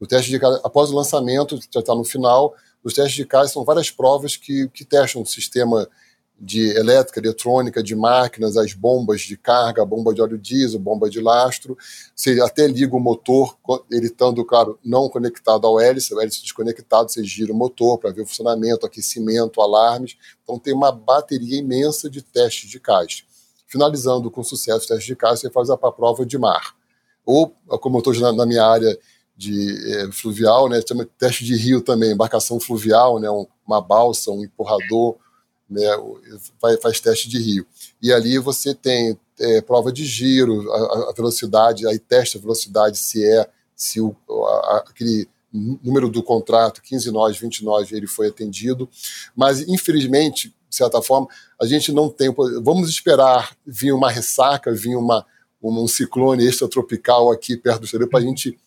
O 0.00 0.06
teste 0.06 0.30
de 0.30 0.38
cais, 0.38 0.60
após 0.62 0.90
o 0.90 0.94
lançamento, 0.94 1.58
já 1.72 1.80
está 1.80 1.94
no 1.94 2.04
final, 2.04 2.54
os 2.88 2.94
testes 2.94 3.14
de 3.14 3.24
cais 3.24 3.52
são 3.52 3.64
várias 3.64 3.90
provas 3.90 4.36
que, 4.36 4.68
que 4.68 4.84
testam 4.84 5.22
o 5.22 5.26
sistema 5.26 5.88
de 6.40 6.70
elétrica, 6.76 7.18
eletrônica, 7.18 7.82
de 7.82 7.96
máquinas, 7.96 8.56
as 8.56 8.72
bombas 8.72 9.22
de 9.22 9.36
carga, 9.36 9.84
bomba 9.84 10.14
de 10.14 10.22
óleo 10.22 10.38
diesel, 10.38 10.78
bomba 10.78 11.10
de 11.10 11.20
lastro. 11.20 11.76
Você 12.14 12.40
até 12.40 12.66
liga 12.66 12.94
o 12.94 13.00
motor, 13.00 13.58
ele 13.90 14.06
estando, 14.06 14.44
claro, 14.44 14.78
não 14.84 15.08
conectado 15.08 15.66
ao 15.66 15.80
hélice, 15.80 16.14
o 16.14 16.20
hélice 16.20 16.42
desconectado, 16.42 17.10
você 17.10 17.24
gira 17.24 17.52
o 17.52 17.56
motor 17.56 17.98
para 17.98 18.10
ver 18.10 18.22
o 18.22 18.26
funcionamento, 18.26 18.86
aquecimento, 18.86 19.60
alarmes. 19.60 20.16
Então 20.44 20.58
tem 20.58 20.72
uma 20.72 20.92
bateria 20.92 21.58
imensa 21.58 22.08
de 22.08 22.22
testes 22.22 22.70
de 22.70 22.78
cais. 22.78 23.24
Finalizando 23.66 24.30
com 24.30 24.42
sucesso 24.44 24.84
o 24.84 24.88
teste 24.88 25.06
de 25.08 25.16
cais, 25.16 25.40
você 25.40 25.50
faz 25.50 25.70
a 25.70 25.76
prova 25.76 26.24
de 26.24 26.38
mar. 26.38 26.74
Ou, 27.26 27.52
como 27.80 27.98
eu 27.98 28.12
estou 28.12 28.32
na 28.32 28.46
minha 28.46 28.64
área 28.64 28.96
de 29.38 29.94
é, 29.94 30.10
fluvial, 30.10 30.68
né? 30.68 30.82
Chama 30.86 31.08
teste 31.16 31.44
de 31.44 31.54
rio 31.54 31.80
também, 31.80 32.10
embarcação 32.10 32.58
fluvial, 32.58 33.20
né? 33.20 33.30
Um, 33.30 33.46
uma 33.64 33.80
balsa, 33.80 34.32
um 34.32 34.42
empurrador, 34.42 35.16
né? 35.70 35.86
Faz, 36.60 36.80
faz 36.82 37.00
teste 37.00 37.28
de 37.28 37.38
rio. 37.38 37.64
E 38.02 38.12
ali 38.12 38.36
você 38.38 38.74
tem 38.74 39.16
é, 39.38 39.60
prova 39.60 39.92
de 39.92 40.04
giro, 40.04 40.68
a, 40.72 41.10
a, 41.10 41.12
velocidade, 41.16 41.86
aí 41.86 42.00
testa 42.00 42.36
a 42.36 42.40
velocidade 42.40 42.98
se 42.98 43.24
é 43.24 43.48
se 43.76 44.00
o, 44.00 44.12
a, 44.28 44.84
aquele 44.88 45.28
número 45.52 46.08
do 46.08 46.20
contrato, 46.20 46.82
15 46.82 47.12
nós, 47.12 47.38
20 47.38 47.64
nós, 47.64 47.92
ele 47.92 48.08
foi 48.08 48.26
atendido. 48.26 48.88
Mas, 49.36 49.60
infelizmente, 49.60 50.52
de 50.68 50.76
certa 50.76 51.00
forma, 51.00 51.28
a 51.62 51.64
gente 51.64 51.92
não 51.92 52.10
tem. 52.10 52.34
Vamos 52.60 52.90
esperar 52.90 53.56
vir 53.64 53.92
uma 53.92 54.10
ressaca, 54.10 54.72
vir 54.72 54.96
uma, 54.96 55.24
um 55.62 55.86
ciclone 55.86 56.44
extratropical 56.44 57.30
aqui 57.30 57.56
perto 57.56 57.80
do 57.80 57.84
exterior 57.84 58.08
para 58.08 58.18
a 58.18 58.22
gente 58.22 58.58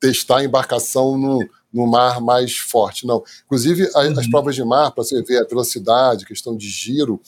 testar 0.00 0.38
a 0.38 0.44
embarcação 0.44 1.18
no, 1.18 1.38
no 1.72 1.86
mar 1.86 2.20
mais 2.20 2.56
forte, 2.56 3.06
não. 3.06 3.22
Inclusive, 3.44 3.84
as, 3.94 4.08
uhum. 4.08 4.18
as 4.18 4.26
provas 4.28 4.54
de 4.54 4.64
mar, 4.64 4.90
para 4.90 5.04
você 5.04 5.22
ver 5.22 5.42
a 5.42 5.46
velocidade, 5.46 6.24
questão 6.24 6.56
de 6.56 6.68
giro, 6.68 7.20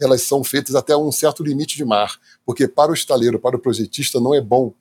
elas 0.00 0.22
são 0.22 0.44
feitas 0.44 0.74
até 0.74 0.96
um 0.96 1.10
certo 1.10 1.42
limite 1.42 1.76
de 1.76 1.84
mar, 1.84 2.18
porque 2.46 2.68
para 2.68 2.90
o 2.90 2.94
estaleiro, 2.94 3.38
para 3.38 3.56
o 3.56 3.58
projetista, 3.58 4.20
não 4.20 4.32
é 4.32 4.40
bom 4.40 4.72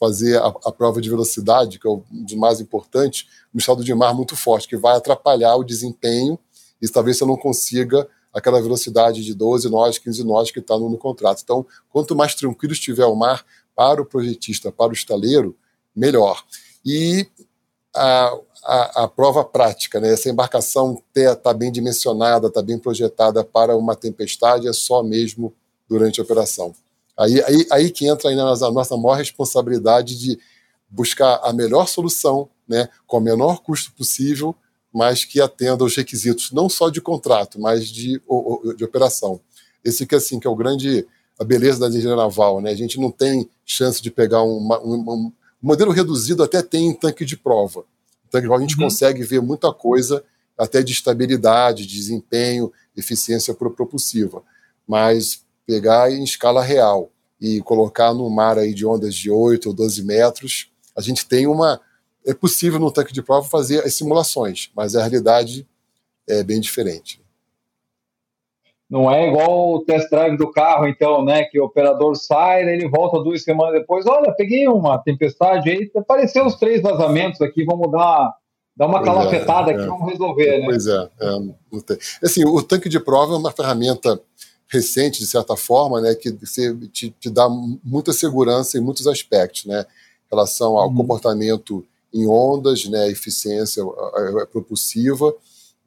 fazer 0.00 0.38
a, 0.38 0.46
a 0.46 0.72
prova 0.72 1.00
de 1.00 1.08
velocidade, 1.08 1.78
que 1.78 1.86
é 1.86 1.90
o 1.90 2.02
dos 2.10 2.34
mais 2.34 2.60
importantes, 2.60 3.28
no 3.52 3.60
estado 3.60 3.84
de 3.84 3.94
mar 3.94 4.14
muito 4.14 4.34
forte, 4.34 4.66
que 4.66 4.76
vai 4.76 4.96
atrapalhar 4.96 5.54
o 5.56 5.62
desempenho 5.62 6.38
e 6.80 6.88
talvez 6.88 7.18
você 7.18 7.24
não 7.24 7.36
consiga 7.36 8.08
aquela 8.32 8.60
velocidade 8.60 9.22
de 9.22 9.34
12 9.34 9.68
nós, 9.68 9.98
15 9.98 10.24
nós 10.24 10.50
que 10.50 10.58
está 10.58 10.76
no, 10.76 10.88
no, 10.88 10.98
contrato. 10.98 11.42
Então, 11.44 11.64
quanto 11.90 12.16
mais 12.16 12.34
tranquilo 12.34 12.72
estiver 12.72 13.04
o 13.04 13.14
mar 13.14 13.44
para 13.76 14.00
o 14.02 14.06
projetista, 14.06 14.72
para 14.72 14.90
o 14.90 14.94
estaleiro, 14.94 15.56
melhor. 15.94 16.42
E 16.84 17.26
a, 17.94 18.38
a, 18.64 19.04
a 19.04 19.08
prova 19.08 19.44
prática, 19.44 20.00
né? 20.00 20.12
essa 20.12 20.30
embarcação 20.30 21.02
está 21.14 21.52
bem 21.52 21.70
dimensionada, 21.70 22.46
está 22.48 22.62
bem 22.62 22.78
projetada 22.78 23.44
para 23.44 23.76
uma 23.76 23.94
tempestade, 23.94 24.68
é 24.68 24.72
só 24.72 25.02
mesmo 25.02 25.52
durante 25.88 26.20
a 26.20 26.24
operação. 26.24 26.74
Aí, 27.16 27.42
aí, 27.44 27.66
aí 27.70 27.90
que 27.90 28.06
entra 28.06 28.30
aí 28.30 28.38
a 28.38 28.70
nossa 28.70 28.96
maior 28.96 29.16
responsabilidade 29.16 30.18
de 30.18 30.38
buscar 30.88 31.40
a 31.42 31.52
melhor 31.52 31.86
solução, 31.86 32.48
né, 32.66 32.88
com 33.06 33.18
o 33.18 33.20
menor 33.20 33.62
custo 33.62 33.92
possível, 33.92 34.54
mas 34.92 35.24
que 35.24 35.40
atenda 35.40 35.84
aos 35.84 35.96
requisitos 35.96 36.52
não 36.52 36.68
só 36.68 36.90
de 36.90 37.00
contrato, 37.00 37.60
mas 37.60 37.88
de, 37.88 38.20
de 38.76 38.84
operação. 38.84 39.40
Esse 39.84 40.06
que 40.06 40.14
assim 40.14 40.38
que 40.38 40.46
é 40.46 40.50
o 40.50 40.56
grande 40.56 41.06
a 41.40 41.44
beleza 41.44 41.80
da 41.80 41.88
engenharia 41.88 42.16
naval, 42.16 42.60
né? 42.60 42.70
A 42.70 42.74
gente 42.74 43.00
não 43.00 43.10
tem 43.10 43.48
chance 43.64 44.02
de 44.02 44.10
pegar 44.10 44.42
uma, 44.42 44.80
um, 44.80 45.32
o 45.62 45.66
modelo 45.66 45.92
reduzido 45.92 46.42
até 46.42 46.60
tem 46.62 46.88
em 46.88 46.94
tanque 46.94 47.24
de 47.24 47.36
prova. 47.36 47.84
tanque 48.30 48.42
de 48.42 48.48
prova 48.48 48.64
a 48.64 48.66
gente 48.66 48.76
uhum. 48.76 48.84
consegue 48.84 49.22
ver 49.22 49.40
muita 49.40 49.72
coisa, 49.72 50.24
até 50.58 50.82
de 50.82 50.92
estabilidade, 50.92 51.86
desempenho, 51.86 52.72
eficiência 52.96 53.54
propulsiva. 53.54 54.42
Mas 54.86 55.44
pegar 55.64 56.10
em 56.10 56.24
escala 56.24 56.62
real 56.62 57.10
e 57.40 57.60
colocar 57.62 58.12
no 58.12 58.28
mar 58.28 58.58
aí 58.58 58.74
de 58.74 58.84
ondas 58.84 59.14
de 59.14 59.30
8 59.30 59.68
ou 59.68 59.74
12 59.74 60.02
metros, 60.04 60.70
a 60.96 61.00
gente 61.00 61.26
tem 61.26 61.46
uma. 61.46 61.80
É 62.24 62.34
possível 62.34 62.78
no 62.78 62.90
tanque 62.90 63.12
de 63.12 63.22
prova 63.22 63.48
fazer 63.48 63.84
as 63.84 63.94
simulações, 63.94 64.70
mas 64.76 64.94
a 64.94 65.00
realidade 65.00 65.66
é 66.28 66.42
bem 66.42 66.60
diferente. 66.60 67.20
Não 68.92 69.10
é 69.10 69.26
igual 69.26 69.72
o 69.72 69.84
test 69.86 70.10
drive 70.10 70.36
do 70.36 70.52
carro, 70.52 70.86
então, 70.86 71.24
né? 71.24 71.44
Que 71.44 71.58
o 71.58 71.64
operador 71.64 72.14
sai, 72.14 72.68
ele 72.68 72.86
volta 72.90 73.24
duas 73.24 73.42
semanas 73.42 73.80
depois. 73.80 74.04
Olha, 74.06 74.30
peguei 74.32 74.68
uma 74.68 74.98
tempestade 74.98 75.70
aí, 75.70 75.90
apareceu 75.96 76.44
os 76.44 76.56
três 76.56 76.82
vazamentos 76.82 77.40
aqui, 77.40 77.64
vamos 77.64 77.90
dar, 77.90 78.36
dar 78.76 78.86
uma 78.86 78.98
pois 78.98 79.08
é, 79.08 79.14
calafetada 79.14 79.70
é, 79.70 79.74
aqui, 79.74 79.84
é. 79.84 79.86
vamos 79.86 80.12
resolver, 80.12 80.58
né? 80.58 80.66
Pois 80.66 80.86
é, 80.86 81.08
é 81.22 81.98
assim, 82.22 82.44
o 82.44 82.62
tanque 82.62 82.90
de 82.90 83.00
prova 83.00 83.32
é 83.32 83.38
uma 83.38 83.50
ferramenta 83.50 84.20
recente, 84.68 85.20
de 85.20 85.26
certa 85.26 85.56
forma, 85.56 85.98
né? 85.98 86.14
Que 86.14 86.30
te, 86.88 87.08
te 87.18 87.30
dá 87.30 87.48
muita 87.48 88.12
segurança 88.12 88.76
em 88.76 88.82
muitos 88.82 89.06
aspectos, 89.06 89.64
né? 89.64 89.86
Em 90.26 90.34
relação 90.36 90.76
ao 90.76 90.90
uhum. 90.90 90.96
comportamento 90.96 91.82
em 92.12 92.26
ondas, 92.26 92.84
né? 92.84 93.08
Eficiência 93.08 93.82
propulsiva, 94.52 95.34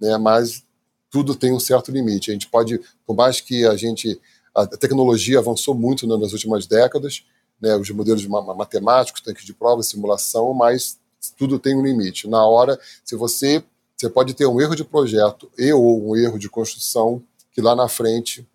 né? 0.02 0.18
Mas 0.18 0.65
tudo 1.10 1.36
tem 1.36 1.54
um 1.54 1.60
certo 1.60 1.92
limite. 1.92 2.32
A 2.32 2.34
gente 2.34 2.48
pode, 2.48 2.80
por 3.06 3.16
mais 3.16 3.40
que 3.40 3.66
a 3.66 3.76
gente 3.76 4.20
a 4.54 4.66
tecnologia 4.66 5.40
avançou 5.40 5.76
muito 5.76 6.08
né, 6.08 6.16
nas 6.16 6.32
últimas 6.32 6.66
décadas, 6.66 7.26
né, 7.62 7.76
os 7.76 7.90
modelos 7.90 8.26
matemáticos, 8.26 9.22
tanques 9.22 9.46
de 9.46 9.54
prova, 9.54 9.84
simulação, 9.84 10.54
mas 10.54 10.98
tudo 11.38 11.60
tem 11.60 11.76
um 11.76 11.84
limite. 11.84 12.28
Na 12.30 12.46
hora, 12.46 12.80
se 13.04 13.16
você 13.16 13.64
você 13.98 14.10
pode 14.10 14.34
ter 14.34 14.46
um 14.46 14.60
erro 14.60 14.76
de 14.76 14.84
projeto 14.84 15.50
e 15.58 15.72
ou 15.72 16.10
um 16.10 16.18
erro 16.18 16.38
de 16.38 16.50
construção 16.50 17.24
que 17.54 17.62
lá 17.62 17.74
na 17.76 17.88
frente 17.88 18.46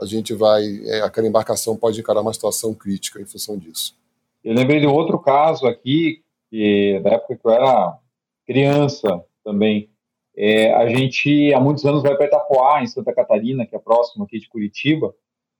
a 0.00 0.06
gente 0.06 0.32
vai, 0.32 0.62
é, 0.84 1.00
aquela 1.00 1.26
embarcação 1.26 1.76
pode 1.76 1.98
encarar 1.98 2.20
uma 2.20 2.32
situação 2.32 2.72
crítica 2.72 3.20
em 3.20 3.24
função 3.24 3.58
disso. 3.58 3.96
Eu 4.44 4.54
lembrei 4.54 4.78
de 4.78 4.86
outro 4.86 5.18
caso 5.18 5.66
aqui, 5.66 6.22
que 6.48 7.00
da 7.02 7.14
época 7.14 7.34
que 7.34 7.46
eu 7.46 7.50
era 7.50 7.98
criança 8.46 9.24
também. 9.42 9.90
É, 10.36 10.72
a 10.74 10.86
gente, 10.88 11.54
há 11.54 11.60
muitos 11.60 11.84
anos, 11.86 12.02
vai 12.02 12.14
para 12.14 12.26
Itapoá, 12.26 12.82
em 12.82 12.86
Santa 12.86 13.14
Catarina, 13.14 13.66
que 13.66 13.74
é 13.74 13.78
próximo 13.78 14.24
aqui 14.24 14.38
de 14.38 14.48
Curitiba, 14.48 15.14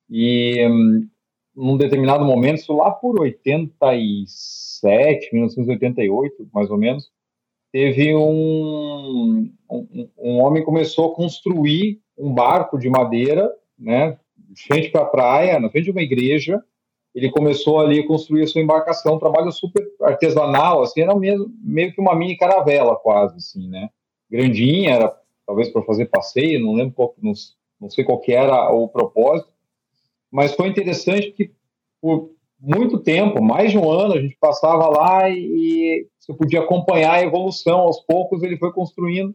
e 0.08 0.64
um, 0.68 1.08
num 1.56 1.78
determinado 1.78 2.24
momento, 2.24 2.58
isso 2.58 2.76
lá 2.76 2.90
por 2.90 3.18
87, 3.20 5.30
1988, 5.32 6.48
mais 6.52 6.70
ou 6.70 6.76
menos, 6.76 7.10
teve 7.72 8.14
um, 8.14 9.50
um, 9.70 10.08
um 10.18 10.40
homem 10.40 10.62
começou 10.62 11.12
a 11.12 11.14
construir 11.14 12.00
um 12.16 12.32
barco 12.32 12.78
de 12.78 12.90
madeira, 12.90 13.50
né, 13.78 14.18
frente 14.66 14.90
para 14.90 15.02
a 15.02 15.06
praia, 15.06 15.58
na 15.58 15.70
frente 15.70 15.86
de 15.86 15.90
uma 15.90 16.02
igreja, 16.02 16.62
ele 17.14 17.30
começou 17.30 17.80
ali 17.80 18.00
a 18.00 18.06
construir 18.06 18.42
a 18.42 18.46
sua 18.46 18.60
embarcação, 18.60 19.14
um 19.14 19.18
trabalho 19.18 19.50
super 19.50 19.82
artesanal, 20.02 20.82
assim, 20.82 21.00
era 21.00 21.14
mesmo, 21.14 21.46
meio 21.62 21.92
que 21.92 22.00
uma 22.00 22.14
mini 22.14 22.36
caravela 22.36 22.96
quase, 22.96 23.36
assim, 23.36 23.68
né, 23.68 23.88
grandinha, 24.30 24.94
era 24.94 25.16
talvez 25.46 25.68
para 25.70 25.82
fazer 25.82 26.06
passeio, 26.06 26.60
não 26.60 26.74
lembro 26.74 26.94
qual, 26.94 27.14
não, 27.22 27.32
não 27.80 27.90
sei 27.90 28.04
qual 28.04 28.20
que 28.20 28.32
era 28.32 28.70
o 28.72 28.88
propósito, 28.88 29.50
mas 30.30 30.54
foi 30.54 30.68
interessante 30.68 31.30
que 31.32 31.52
por 32.00 32.30
muito 32.58 32.98
tempo, 32.98 33.42
mais 33.42 33.70
de 33.70 33.78
um 33.78 33.90
ano, 33.90 34.14
a 34.14 34.20
gente 34.20 34.36
passava 34.40 34.88
lá 34.88 35.28
e, 35.28 36.08
você 36.18 36.34
podia 36.34 36.60
acompanhar 36.60 37.14
a 37.14 37.22
evolução, 37.22 37.80
aos 37.80 38.00
poucos 38.00 38.42
ele 38.42 38.56
foi 38.56 38.72
construindo, 38.72 39.34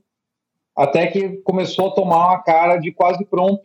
até 0.75 1.07
que 1.07 1.37
começou 1.37 1.87
a 1.87 1.93
tomar 1.93 2.27
uma 2.27 2.43
cara 2.43 2.77
de 2.77 2.91
quase 2.91 3.23
pronto, 3.25 3.63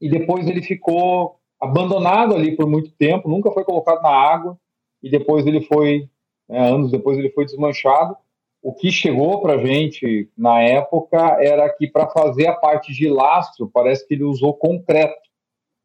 e 0.00 0.08
depois 0.08 0.46
ele 0.46 0.62
ficou 0.62 1.40
abandonado 1.60 2.34
ali 2.34 2.56
por 2.56 2.68
muito 2.68 2.90
tempo, 2.92 3.28
nunca 3.28 3.50
foi 3.50 3.64
colocado 3.64 4.02
na 4.02 4.10
água, 4.10 4.58
e 5.02 5.10
depois 5.10 5.46
ele 5.46 5.62
foi, 5.62 6.08
né, 6.48 6.70
anos 6.70 6.90
depois 6.90 7.18
ele 7.18 7.30
foi 7.30 7.44
desmanchado. 7.44 8.16
O 8.62 8.74
que 8.74 8.90
chegou 8.90 9.40
para 9.40 9.54
a 9.54 9.58
gente 9.58 10.28
na 10.36 10.60
época 10.60 11.38
era 11.40 11.68
que 11.70 11.86
para 11.86 12.06
fazer 12.08 12.46
a 12.46 12.54
parte 12.54 12.92
de 12.92 13.08
lastro, 13.08 13.70
parece 13.72 14.06
que 14.06 14.14
ele 14.14 14.24
usou 14.24 14.54
concreto 14.54 15.18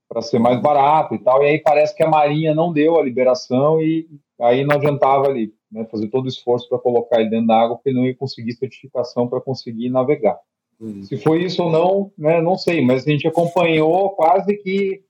para 0.09 0.21
ser 0.21 0.39
mais 0.39 0.61
barato 0.61 1.15
e 1.15 1.19
tal, 1.19 1.41
e 1.41 1.47
aí 1.47 1.59
parece 1.59 1.95
que 1.95 2.03
a 2.03 2.09
Marinha 2.09 2.53
não 2.53 2.71
deu 2.71 2.99
a 2.99 3.03
liberação 3.03 3.81
e 3.81 4.07
aí 4.39 4.63
não 4.63 4.75
adiantava 4.75 5.27
ali 5.27 5.53
né, 5.71 5.85
fazer 5.85 6.07
todo 6.07 6.25
o 6.25 6.29
esforço 6.29 6.69
para 6.69 6.79
colocar 6.79 7.19
ele 7.19 7.29
dentro 7.29 7.47
da 7.47 7.59
água, 7.59 7.75
porque 7.75 7.91
não 7.91 8.05
ia 8.05 8.15
conseguir 8.15 8.53
certificação 8.53 9.27
para 9.27 9.41
conseguir 9.41 9.89
navegar. 9.89 10.39
Uhum. 10.79 11.03
Se 11.03 11.17
foi 11.17 11.43
isso 11.43 11.63
ou 11.63 11.71
não, 11.71 12.11
né, 12.17 12.41
não 12.41 12.57
sei, 12.57 12.83
mas 12.83 13.05
a 13.05 13.11
gente 13.11 13.27
acompanhou 13.27 14.11
quase 14.11 14.55
que 14.57 15.03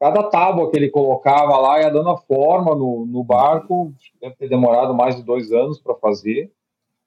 cada 0.00 0.24
tábua 0.24 0.70
que 0.70 0.76
ele 0.76 0.90
colocava 0.90 1.56
lá 1.58 1.80
ia 1.80 1.90
dando 1.90 2.10
a 2.10 2.16
forma 2.16 2.74
no, 2.74 3.06
no 3.06 3.22
barco, 3.22 3.92
deve 4.20 4.34
ter 4.36 4.48
demorado 4.48 4.94
mais 4.94 5.16
de 5.16 5.22
dois 5.22 5.52
anos 5.52 5.80
para 5.80 5.94
fazer. 5.94 6.50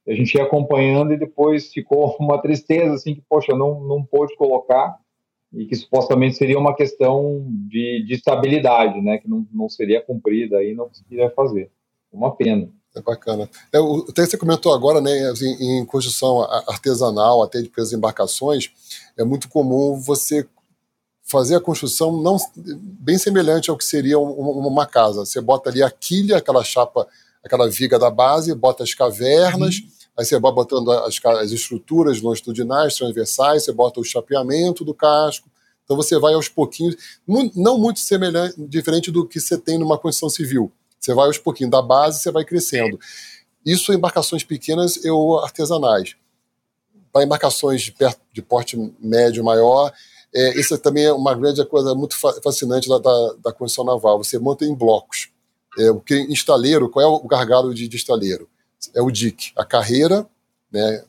A 0.07 0.13
gente 0.13 0.35
ia 0.35 0.43
acompanhando 0.43 1.13
e 1.13 1.17
depois 1.17 1.71
ficou 1.71 2.15
uma 2.19 2.41
tristeza, 2.41 2.93
assim, 2.93 3.15
que, 3.15 3.23
poxa, 3.27 3.53
não, 3.55 3.81
não 3.81 4.03
pôde 4.03 4.35
colocar, 4.35 4.97
e 5.53 5.65
que 5.65 5.75
supostamente 5.75 6.35
seria 6.35 6.59
uma 6.59 6.75
questão 6.75 7.45
de, 7.47 8.03
de 8.05 8.13
estabilidade, 8.13 9.01
né, 9.01 9.17
que 9.17 9.29
não, 9.29 9.47
não 9.53 9.69
seria 9.69 10.01
cumprida 10.01 10.61
e 10.63 10.75
não 10.75 10.87
conseguiria 10.87 11.29
fazer. 11.29 11.71
Uma 12.11 12.35
pena. 12.35 12.69
É 12.95 13.01
bacana. 13.01 13.49
É, 13.73 13.79
o, 13.79 14.05
até 14.09 14.25
você 14.25 14.37
comentou 14.37 14.73
agora, 14.73 15.01
né, 15.01 15.29
assim, 15.29 15.51
em 15.59 15.85
construção 15.85 16.41
artesanal, 16.67 17.43
até 17.43 17.61
de 17.61 17.69
pequenas 17.69 17.93
embarcações, 17.93 18.71
é 19.17 19.23
muito 19.23 19.49
comum 19.49 19.99
você 19.99 20.47
fazer 21.25 21.55
a 21.55 21.61
construção 21.61 22.21
não 22.21 22.37
bem 22.55 23.17
semelhante 23.17 23.69
ao 23.69 23.77
que 23.77 23.83
seria 23.83 24.19
uma, 24.19 24.67
uma 24.67 24.85
casa. 24.85 25.25
Você 25.25 25.41
bota 25.41 25.69
ali 25.69 25.81
a 25.81 25.89
quilha, 25.89 26.37
aquela 26.37 26.63
chapa, 26.63 27.07
aquela 27.43 27.69
viga 27.69 27.97
da 27.97 28.09
base, 28.09 28.53
bota 28.53 28.83
as 28.83 28.93
cavernas, 28.93 29.77
uhum. 29.77 29.87
Aí 30.17 30.25
você 30.25 30.39
vai 30.39 30.51
botando 30.51 30.91
as, 30.91 31.19
as 31.23 31.51
estruturas 31.51 32.21
longitudinais, 32.21 32.95
transversais, 32.95 33.63
você 33.63 33.71
bota 33.71 33.99
o 33.99 34.03
chapeamento 34.03 34.85
do 34.85 34.93
casco. 34.93 35.49
Então 35.83 35.95
você 35.95 36.17
vai 36.17 36.33
aos 36.33 36.49
pouquinhos, 36.49 36.95
não 37.27 37.77
muito 37.77 37.99
semelhante, 37.99 38.55
diferente 38.57 39.11
do 39.11 39.27
que 39.27 39.39
você 39.39 39.57
tem 39.57 39.77
numa 39.77 39.97
construção 39.99 40.29
civil. 40.29 40.71
Você 40.99 41.13
vai 41.13 41.27
aos 41.27 41.37
pouquinhos, 41.37 41.71
da 41.71 41.81
base 41.81 42.19
você 42.19 42.31
vai 42.31 42.43
crescendo. 42.43 42.99
Isso 43.63 43.91
em 43.91 43.95
embarcações 43.95 44.43
pequenas 44.43 44.97
ou 45.05 45.39
artesanais. 45.39 46.15
Para 47.11 47.23
embarcações 47.23 47.81
de, 47.81 47.91
perto, 47.91 48.19
de 48.33 48.41
porte 48.41 48.75
médio 48.99 49.43
maior, 49.43 49.93
é, 50.33 50.59
isso 50.59 50.77
também 50.77 51.05
é 51.05 51.13
uma 51.13 51.33
grande 51.33 51.63
coisa 51.65 51.93
muito 51.93 52.15
fascinante 52.43 52.89
da, 52.89 52.97
da, 52.97 53.33
da 53.43 53.53
construção 53.53 53.85
naval. 53.85 54.17
Você 54.17 54.39
monta 54.39 54.65
em 54.65 54.73
blocos. 54.73 55.29
É, 55.77 55.91
o 55.91 55.99
que 55.99 56.15
estaleiro, 56.31 56.89
qual 56.89 57.05
é 57.05 57.07
o 57.07 57.27
gargalo 57.27 57.73
de, 57.73 57.87
de 57.87 57.95
estaleiro? 57.95 58.49
É 58.93 59.01
o 59.01 59.09
dique, 59.09 59.51
a 59.55 59.65
carreira, 59.65 60.27
né, 60.71 61.03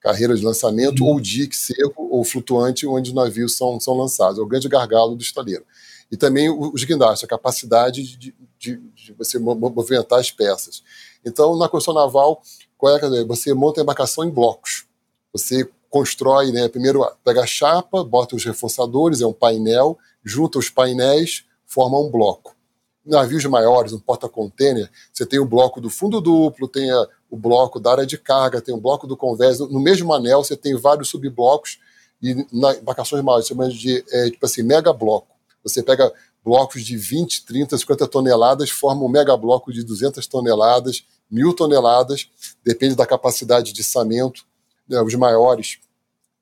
carreira 0.00 0.34
de 0.34 0.44
lançamento, 0.44 1.04
uhum. 1.04 1.10
ou 1.10 1.20
dique 1.20 1.56
seco 1.56 2.08
ou 2.10 2.24
flutuante, 2.24 2.86
onde 2.86 3.10
os 3.10 3.14
navios 3.14 3.56
são, 3.56 3.78
são 3.78 3.94
lançados. 3.94 4.38
É 4.38 4.42
o 4.42 4.46
grande 4.46 4.68
gargalo 4.68 5.14
do 5.14 5.22
estaleiro. 5.22 5.64
E 6.10 6.16
também 6.16 6.50
os 6.50 6.82
guindastes, 6.82 7.24
a 7.24 7.28
capacidade 7.28 8.02
de, 8.16 8.34
de, 8.58 8.76
de, 8.76 9.12
você 9.12 9.38
movimentar 9.38 10.18
as 10.18 10.30
peças. 10.30 10.82
Então, 11.24 11.56
na 11.56 11.68
construção 11.68 11.94
naval, 11.94 12.42
qual 12.76 12.96
é, 12.96 13.24
você 13.24 13.54
monta 13.54 13.80
a 13.80 13.82
embarcação 13.82 14.24
em 14.24 14.30
blocos. 14.30 14.86
Você 15.32 15.68
constrói, 15.88 16.50
né, 16.50 16.68
primeiro 16.68 17.06
pega 17.24 17.42
a 17.42 17.46
chapa, 17.46 18.02
bota 18.02 18.34
os 18.34 18.44
reforçadores, 18.44 19.20
é 19.20 19.26
um 19.26 19.32
painel, 19.32 19.98
junta 20.24 20.58
os 20.58 20.70
painéis, 20.70 21.44
forma 21.66 21.98
um 22.00 22.10
bloco. 22.10 22.56
Navios 23.04 23.44
maiores, 23.44 23.92
um 23.92 23.98
porta-container, 23.98 24.90
você 25.12 25.26
tem 25.26 25.38
o 25.38 25.44
bloco 25.44 25.80
do 25.80 25.90
fundo 25.90 26.20
duplo, 26.20 26.68
tem 26.68 26.90
a, 26.90 27.08
o 27.30 27.36
bloco 27.36 27.78
da 27.78 27.92
área 27.92 28.06
de 28.06 28.18
carga, 28.18 28.60
tem 28.60 28.74
o 28.74 28.80
bloco 28.80 29.06
do 29.06 29.16
convés. 29.16 29.60
No 29.60 29.80
mesmo 29.80 30.12
anel, 30.12 30.42
você 30.42 30.56
tem 30.56 30.76
vários 30.76 31.08
subblocos, 31.08 31.78
e 32.22 32.46
na 32.52 32.74
embarcações 32.74 33.22
maiores, 33.22 33.46
chamamos 33.46 33.74
de, 33.74 34.04
é, 34.10 34.30
tipo 34.30 34.44
assim, 34.44 34.62
mega 34.62 34.92
bloco. 34.92 35.28
Você 35.62 35.82
pega 35.82 36.12
blocos 36.44 36.84
de 36.84 36.96
20, 36.96 37.44
30, 37.44 37.78
50 37.78 38.06
toneladas, 38.08 38.70
formam 38.70 39.06
um 39.06 39.08
mega 39.08 39.36
bloco 39.36 39.72
de 39.72 39.82
200 39.82 40.26
toneladas, 40.26 41.04
mil 41.30 41.54
toneladas, 41.54 42.28
depende 42.64 42.94
da 42.94 43.06
capacidade 43.06 43.72
de 43.72 43.80
içamento 43.80 44.44
né, 44.90 45.00
os 45.00 45.14
maiores 45.14 45.78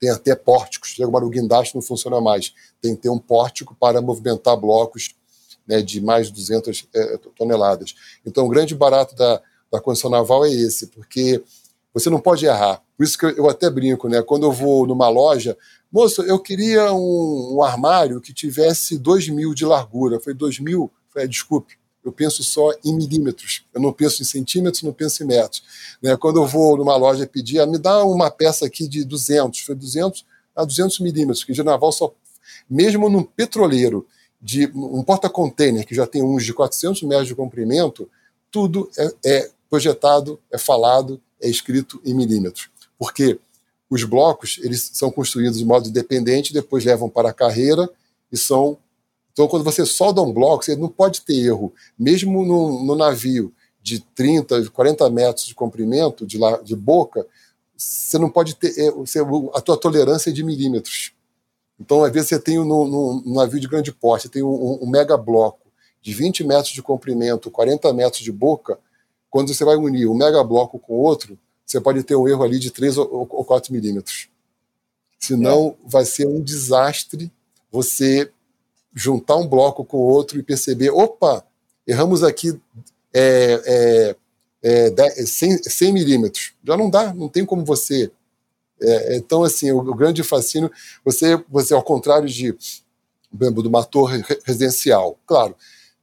têm 0.00 0.10
até 0.10 0.34
pórticos, 0.34 0.96
agora 1.00 1.26
o 1.26 1.28
guindaste 1.28 1.74
não 1.74 1.82
funciona 1.82 2.20
mais, 2.20 2.54
tem 2.80 2.96
que 2.96 3.02
ter 3.02 3.10
um 3.10 3.18
pórtico 3.18 3.76
para 3.78 4.00
movimentar 4.00 4.56
blocos 4.56 5.14
né, 5.66 5.82
de 5.82 6.00
mais 6.00 6.28
de 6.28 6.32
200 6.32 6.88
é, 6.94 7.18
toneladas. 7.36 7.94
Então, 8.24 8.46
o 8.46 8.48
grande 8.48 8.74
barato 8.74 9.14
da, 9.14 9.42
da 9.70 9.80
construção 9.80 10.10
naval 10.10 10.44
é 10.44 10.50
esse, 10.50 10.86
porque 10.88 11.42
você 11.92 12.08
não 12.10 12.20
pode 12.20 12.46
errar. 12.46 12.82
Por 12.96 13.04
isso 13.04 13.18
que 13.18 13.26
eu, 13.26 13.30
eu 13.30 13.48
até 13.48 13.70
brinco, 13.70 14.08
né? 14.08 14.22
Quando 14.22 14.44
eu 14.44 14.52
vou 14.52 14.86
numa 14.86 15.08
loja, 15.08 15.56
moço, 15.90 16.22
eu 16.22 16.38
queria 16.38 16.92
um, 16.92 17.56
um 17.56 17.62
armário 17.62 18.20
que 18.20 18.32
tivesse 18.32 18.98
2 18.98 19.28
mil 19.28 19.54
de 19.54 19.64
largura. 19.64 20.20
Falei, 20.20 20.36
2 20.36 20.60
mil? 20.60 20.82
Eu 20.82 21.12
falei, 21.12 21.28
desculpe, 21.28 21.78
eu 22.04 22.12
penso 22.12 22.42
só 22.42 22.70
em 22.84 22.94
milímetros, 22.94 23.64
eu 23.74 23.80
não 23.80 23.92
penso 23.92 24.22
em 24.22 24.24
centímetros, 24.24 24.82
não 24.82 24.92
penso 24.92 25.22
em 25.22 25.26
metros. 25.26 25.62
Né? 26.02 26.16
Quando 26.16 26.40
eu 26.40 26.46
vou 26.46 26.76
numa 26.76 26.96
loja 26.96 27.26
pedir, 27.26 27.60
ah, 27.60 27.66
me 27.66 27.78
dá 27.78 28.02
uma 28.04 28.30
peça 28.30 28.66
aqui 28.66 28.88
de 28.88 29.04
200, 29.04 29.60
foi 29.60 29.74
200 29.74 30.24
a 30.56 30.64
200 30.64 31.00
milímetros, 31.00 31.44
que 31.44 31.52
de 31.52 31.62
naval 31.62 31.92
só, 31.92 32.12
mesmo 32.68 33.08
num 33.08 33.22
petroleiro, 33.22 34.06
de 34.40 34.66
um 34.74 35.02
porta-container 35.02 35.84
que 35.86 35.94
já 35.94 36.06
tem 36.06 36.22
uns 36.22 36.44
de 36.44 36.54
400 36.54 37.02
metros 37.02 37.28
de 37.28 37.34
comprimento, 37.34 38.08
tudo 38.50 38.88
é, 38.96 39.14
é 39.24 39.50
projetado, 39.68 40.40
é 40.50 40.58
falado, 40.58 41.20
é 41.40 41.48
escrito 41.48 42.00
em 42.04 42.14
milímetros. 42.14 42.70
Porque 42.98 43.38
os 43.90 44.04
blocos 44.04 44.58
eles 44.62 44.90
são 44.92 45.10
construídos 45.10 45.58
de 45.58 45.64
modo 45.64 45.88
independente, 45.88 46.52
depois 46.52 46.84
levam 46.84 47.08
para 47.08 47.30
a 47.30 47.34
carreira 47.34 47.88
e 48.30 48.36
são 48.36 48.78
então, 49.38 49.46
quando 49.46 49.62
você 49.62 49.86
solda 49.86 50.20
um 50.20 50.32
bloco, 50.32 50.64
você 50.64 50.74
não 50.74 50.88
pode 50.88 51.20
ter 51.20 51.46
erro. 51.46 51.72
Mesmo 51.96 52.44
no, 52.44 52.82
no 52.82 52.96
navio 52.96 53.54
de 53.80 54.00
30, 54.00 54.68
40 54.70 55.08
metros 55.10 55.46
de 55.46 55.54
comprimento, 55.54 56.26
de, 56.26 56.36
la, 56.36 56.56
de 56.56 56.74
boca, 56.74 57.24
você 57.76 58.18
não 58.18 58.28
pode 58.28 58.56
ter. 58.56 58.90
Você, 58.94 59.20
a 59.54 59.60
tua 59.60 59.76
tolerância 59.76 60.30
é 60.30 60.32
de 60.32 60.42
milímetros. 60.42 61.12
Então, 61.78 62.02
às 62.02 62.12
vezes, 62.12 62.30
você 62.30 62.40
tem 62.40 62.56
no, 62.56 62.64
no, 62.64 63.22
no 63.24 63.34
navio 63.34 63.60
de 63.60 63.68
grande 63.68 63.92
porte, 63.92 64.24
você 64.24 64.28
tem 64.28 64.42
um, 64.42 64.82
um, 64.82 64.90
mega 64.90 65.16
bloco 65.16 65.70
de 66.02 66.12
20 66.12 66.42
metros 66.42 66.72
de 66.72 66.82
comprimento, 66.82 67.48
40 67.48 67.92
metros 67.92 68.24
de 68.24 68.32
boca. 68.32 68.76
Quando 69.30 69.52
você 69.52 69.64
vai 69.64 69.76
unir 69.76 70.06
um 70.06 70.14
mega 70.14 70.42
bloco 70.42 70.78
com 70.78 70.94
outro, 70.94 71.38
você 71.64 71.80
pode 71.80 72.02
ter 72.02 72.16
um 72.16 72.26
erro 72.26 72.42
ali 72.42 72.58
de 72.58 72.70
3 72.70 72.98
ou, 72.98 73.28
ou 73.30 73.44
4 73.44 73.72
milímetros. 73.72 74.28
Senão, 75.18 75.76
é. 75.84 75.88
vai 75.88 76.04
ser 76.04 76.26
um 76.26 76.40
desastre 76.40 77.30
você 77.70 78.30
juntar 78.94 79.36
um 79.36 79.46
bloco 79.46 79.84
com 79.84 79.98
o 79.98 80.08
outro 80.08 80.38
e 80.38 80.42
perceber, 80.42 80.90
opa, 80.90 81.44
erramos 81.86 82.22
aqui 82.22 82.58
é, 83.12 84.16
é, 84.62 84.90
é, 84.90 85.26
100, 85.26 85.64
100 85.64 85.92
milímetros. 85.92 86.54
Já 86.64 86.76
não 86.76 86.88
dá, 86.88 87.12
não 87.12 87.28
tem 87.28 87.44
como 87.44 87.64
você. 87.64 88.10
É, 88.80 89.16
então, 89.16 89.42
assim, 89.42 89.70
o, 89.72 89.78
o, 89.78 89.94
grande 89.94 90.22
fascínio, 90.22 90.70
você, 91.04 91.36
você, 91.48 91.74
ao 91.74 91.82
contrário 91.82 92.28
de 92.28 92.56
de 93.30 93.68
uma 93.68 93.84
torre 93.84 94.24
residencial. 94.44 95.18
Claro, 95.26 95.54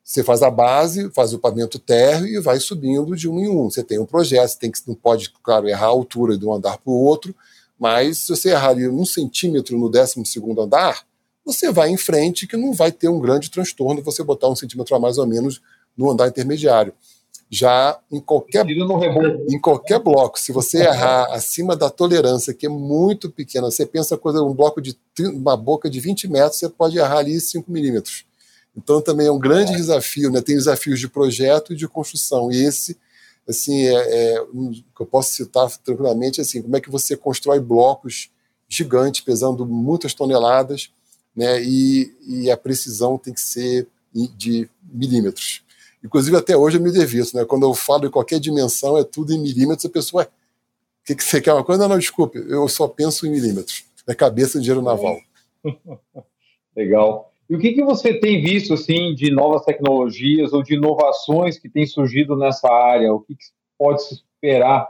você 0.05 0.23
faz 0.23 0.43
a 0.43 0.51
base, 0.51 1.09
faz 1.15 1.33
o 1.33 1.39
pavimento 1.39 1.79
térreo 1.79 2.27
e 2.27 2.39
vai 2.39 2.59
subindo 2.59 3.15
de 3.15 3.27
um 3.27 3.39
em 3.39 3.49
um. 3.49 3.71
Você 3.71 3.83
tem 3.83 3.97
um 3.97 4.05
projeto, 4.05 4.49
você 4.49 4.59
tem 4.59 4.71
que, 4.71 4.79
não 4.87 4.93
pode, 4.93 5.31
claro, 5.41 5.67
errar 5.67 5.87
a 5.87 5.89
altura 5.89 6.37
de 6.37 6.45
um 6.45 6.53
andar 6.53 6.77
para 6.77 6.91
o 6.91 7.03
outro, 7.03 7.35
mas 7.77 8.19
se 8.19 8.29
você 8.29 8.51
errar 8.51 8.69
ali 8.69 8.87
um 8.87 9.03
centímetro 9.03 9.75
no 9.75 9.89
12 9.89 10.23
andar, 10.59 11.03
você 11.43 11.71
vai 11.71 11.89
em 11.89 11.97
frente 11.97 12.45
que 12.45 12.55
não 12.55 12.71
vai 12.71 12.91
ter 12.91 13.09
um 13.09 13.19
grande 13.19 13.49
transtorno 13.49 14.03
você 14.03 14.23
botar 14.23 14.47
um 14.47 14.55
centímetro 14.55 14.95
a 14.95 14.99
mais 14.99 15.17
ou 15.17 15.25
menos 15.25 15.59
no 15.97 16.11
andar 16.11 16.27
intermediário. 16.27 16.93
Já 17.49 17.99
em 18.11 18.19
qualquer, 18.19 18.63
em 19.49 19.59
qualquer 19.59 19.99
bloco, 19.99 20.39
se 20.39 20.51
você 20.51 20.83
errar 20.83 21.33
acima 21.33 21.75
da 21.75 21.89
tolerância, 21.89 22.53
que 22.53 22.67
é 22.67 22.69
muito 22.69 23.29
pequena, 23.31 23.71
você 23.71 23.87
pensa 23.87 24.15
coisa 24.17 24.43
um 24.43 24.53
bloco 24.53 24.79
de 24.79 24.95
uma 25.19 25.57
boca 25.57 25.89
de 25.89 25.99
20 25.99 26.27
metros, 26.27 26.59
você 26.59 26.69
pode 26.69 26.95
errar 26.97 27.17
ali 27.17 27.39
5 27.39 27.71
milímetros. 27.71 28.23
Então 28.75 29.01
também 29.01 29.27
é 29.27 29.31
um 29.31 29.39
grande 29.39 29.73
é. 29.73 29.75
desafio, 29.75 30.29
né? 30.31 30.41
Tem 30.41 30.55
desafios 30.55 30.99
de 30.99 31.07
projeto 31.07 31.73
e 31.73 31.75
de 31.75 31.87
construção. 31.87 32.51
E 32.51 32.63
esse, 32.65 32.97
assim, 33.47 33.85
é, 33.85 34.33
é 34.33 34.41
um, 34.53 34.71
que 34.71 35.01
eu 35.01 35.05
posso 35.05 35.33
citar 35.33 35.69
tranquilamente, 35.77 36.41
assim, 36.41 36.61
como 36.61 36.75
é 36.75 36.81
que 36.81 36.89
você 36.89 37.15
constrói 37.15 37.59
blocos 37.59 38.29
gigantes, 38.67 39.21
pesando 39.21 39.65
muitas 39.65 40.13
toneladas, 40.13 40.91
né? 41.35 41.61
E, 41.63 42.13
e 42.27 42.51
a 42.51 42.57
precisão 42.57 43.17
tem 43.17 43.33
que 43.33 43.41
ser 43.41 43.87
de 44.37 44.69
milímetros. 44.83 45.61
Inclusive, 46.03 46.37
até 46.37 46.55
hoje 46.55 46.77
eu 46.77 46.81
me 46.81 46.91
devisto, 46.91 47.35
né? 47.35 47.45
Quando 47.45 47.63
eu 47.63 47.73
falo 47.73 48.05
em 48.05 48.11
qualquer 48.11 48.39
dimensão, 48.39 48.97
é 48.97 49.03
tudo 49.03 49.33
em 49.33 49.39
milímetros, 49.39 49.85
a 49.85 49.89
pessoa, 49.89 50.23
o 50.23 50.27
que, 51.05 51.15
que 51.15 51.23
você 51.23 51.41
quer 51.41 51.53
uma 51.53 51.63
coisa? 51.63 51.81
Não, 51.81 51.89
não, 51.89 51.99
desculpe, 51.99 52.37
eu 52.47 52.67
só 52.67 52.87
penso 52.87 53.25
em 53.25 53.31
milímetros. 53.31 53.85
É 54.07 54.13
cabeça 54.13 54.53
de 54.53 54.59
engenheiro 54.59 54.85
naval. 54.85 55.17
Legal. 56.75 57.33
E 57.49 57.55
o 57.55 57.59
que, 57.59 57.73
que 57.73 57.83
você 57.83 58.13
tem 58.19 58.41
visto 58.41 58.73
assim 58.73 59.13
de 59.13 59.31
novas 59.31 59.63
tecnologias 59.63 60.51
ou 60.51 60.63
de 60.63 60.73
inovações 60.73 61.59
que 61.59 61.69
têm 61.69 61.85
surgido 61.85 62.35
nessa 62.35 62.71
área? 62.71 63.13
O 63.13 63.19
que, 63.19 63.35
que 63.35 63.45
pode 63.77 64.03
se 64.03 64.15
esperar 64.15 64.87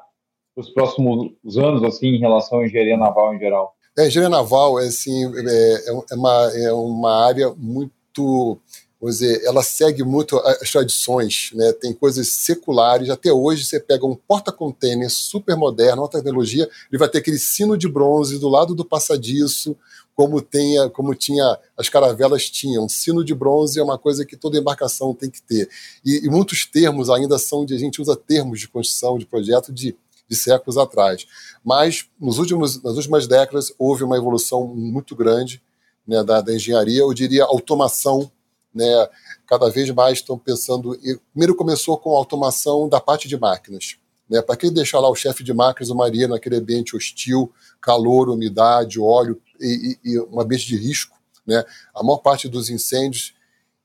para 0.53 0.61
os 0.61 0.69
próximos 0.69 1.57
anos 1.57 1.83
assim 1.83 2.07
em 2.07 2.19
relação 2.19 2.59
à 2.59 2.65
engenharia 2.65 2.97
naval 2.97 3.35
em 3.35 3.39
geral? 3.39 3.75
É, 3.97 4.03
a 4.03 4.07
engenharia 4.07 4.29
naval 4.29 4.79
é, 4.79 4.87
assim, 4.87 5.25
é, 5.25 5.89
é, 5.89 6.15
uma, 6.15 6.51
é 6.53 6.73
uma 6.73 7.25
área 7.25 7.53
muito 7.57 8.59
vamos 8.99 9.19
dizer, 9.19 9.43
ela 9.43 9.61
segue 9.61 10.03
muito 10.03 10.37
as 10.37 10.71
tradições, 10.71 11.51
né? 11.53 11.73
tem 11.73 11.93
coisas 11.93 12.27
seculares. 12.29 13.09
Até 13.09 13.31
hoje, 13.31 13.63
você 13.63 13.79
pega 13.79 14.05
um 14.05 14.15
porta-container 14.15 15.09
super 15.11 15.55
moderno, 15.55 16.01
uma 16.01 16.09
tecnologia, 16.09 16.67
ele 16.89 16.97
vai 16.97 17.09
ter 17.09 17.19
aquele 17.19 17.37
sino 17.37 17.77
de 17.77 17.87
bronze 17.87 18.39
do 18.39 18.49
lado 18.49 18.73
do 18.73 18.85
passadiço, 18.85 19.77
como, 20.16 20.41
tenha, 20.41 20.89
como 20.89 21.13
tinha 21.13 21.59
as 21.78 21.89
caravelas 21.89 22.49
tinham. 22.49 22.88
Sino 22.88 23.24
de 23.24 23.36
bronze 23.36 23.80
é 23.80 23.84
uma 23.84 23.97
coisa 23.97 24.26
que 24.26 24.38
toda 24.38 24.57
embarcação 24.57 25.13
tem 25.13 25.30
que 25.30 25.41
ter. 25.41 25.70
E, 26.03 26.26
e 26.26 26.30
muitos 26.30 26.66
termos 26.66 27.09
ainda 27.09 27.38
são 27.38 27.66
de. 27.66 27.76
A 27.76 27.78
gente 27.78 28.01
usa 28.01 28.16
termos 28.16 28.59
de 28.59 28.68
construção, 28.70 29.18
de 29.18 29.26
projeto 29.26 29.74
de, 29.74 29.95
de 30.28 30.36
séculos 30.36 30.78
atrás. 30.78 31.28
Mas 31.63 32.07
nos 32.20 32.39
últimos, 32.39 32.82
nas 32.82 32.95
últimas 32.95 33.28
décadas 33.28 33.74
houve 33.78 34.03
uma 34.03 34.18
evolução 34.18 34.66
muito 34.66 35.16
grande 35.16 35.61
né, 36.07 36.24
da, 36.24 36.39
da 36.39 36.55
engenharia, 36.55 37.01
eu 37.01 37.13
diria 37.13 37.43
automação. 37.43 38.32
Né, 38.74 39.09
cada 39.47 39.70
vez 39.70 39.89
mais 39.91 40.20
estão 40.20 40.38
pensando. 40.38 40.97
Primeiro 41.32 41.55
começou 41.55 41.97
com 41.97 42.13
a 42.16 42.18
automação 42.18 42.89
da 42.89 42.99
parte 42.99 43.28
de 43.28 43.38
máquinas. 43.38 43.97
Né, 44.30 44.41
Para 44.41 44.55
que 44.55 44.71
deixar 44.71 44.99
lá 44.99 45.09
o 45.09 45.15
chefe 45.15 45.43
de 45.43 45.53
máquinas, 45.53 45.89
o 45.89 45.95
marinheiro, 45.95 46.34
naquele 46.34 46.57
ambiente 46.57 46.95
hostil, 46.95 47.51
calor, 47.80 48.30
umidade, 48.30 48.99
óleo, 48.99 49.39
e, 49.59 49.97
e, 50.03 50.19
um 50.19 50.39
ambiente 50.39 50.65
de 50.65 50.78
risco. 50.78 51.15
Né? 51.45 51.63
A 51.93 52.03
maior 52.03 52.17
parte 52.17 52.49
dos 52.49 52.69
incêndios 52.69 53.34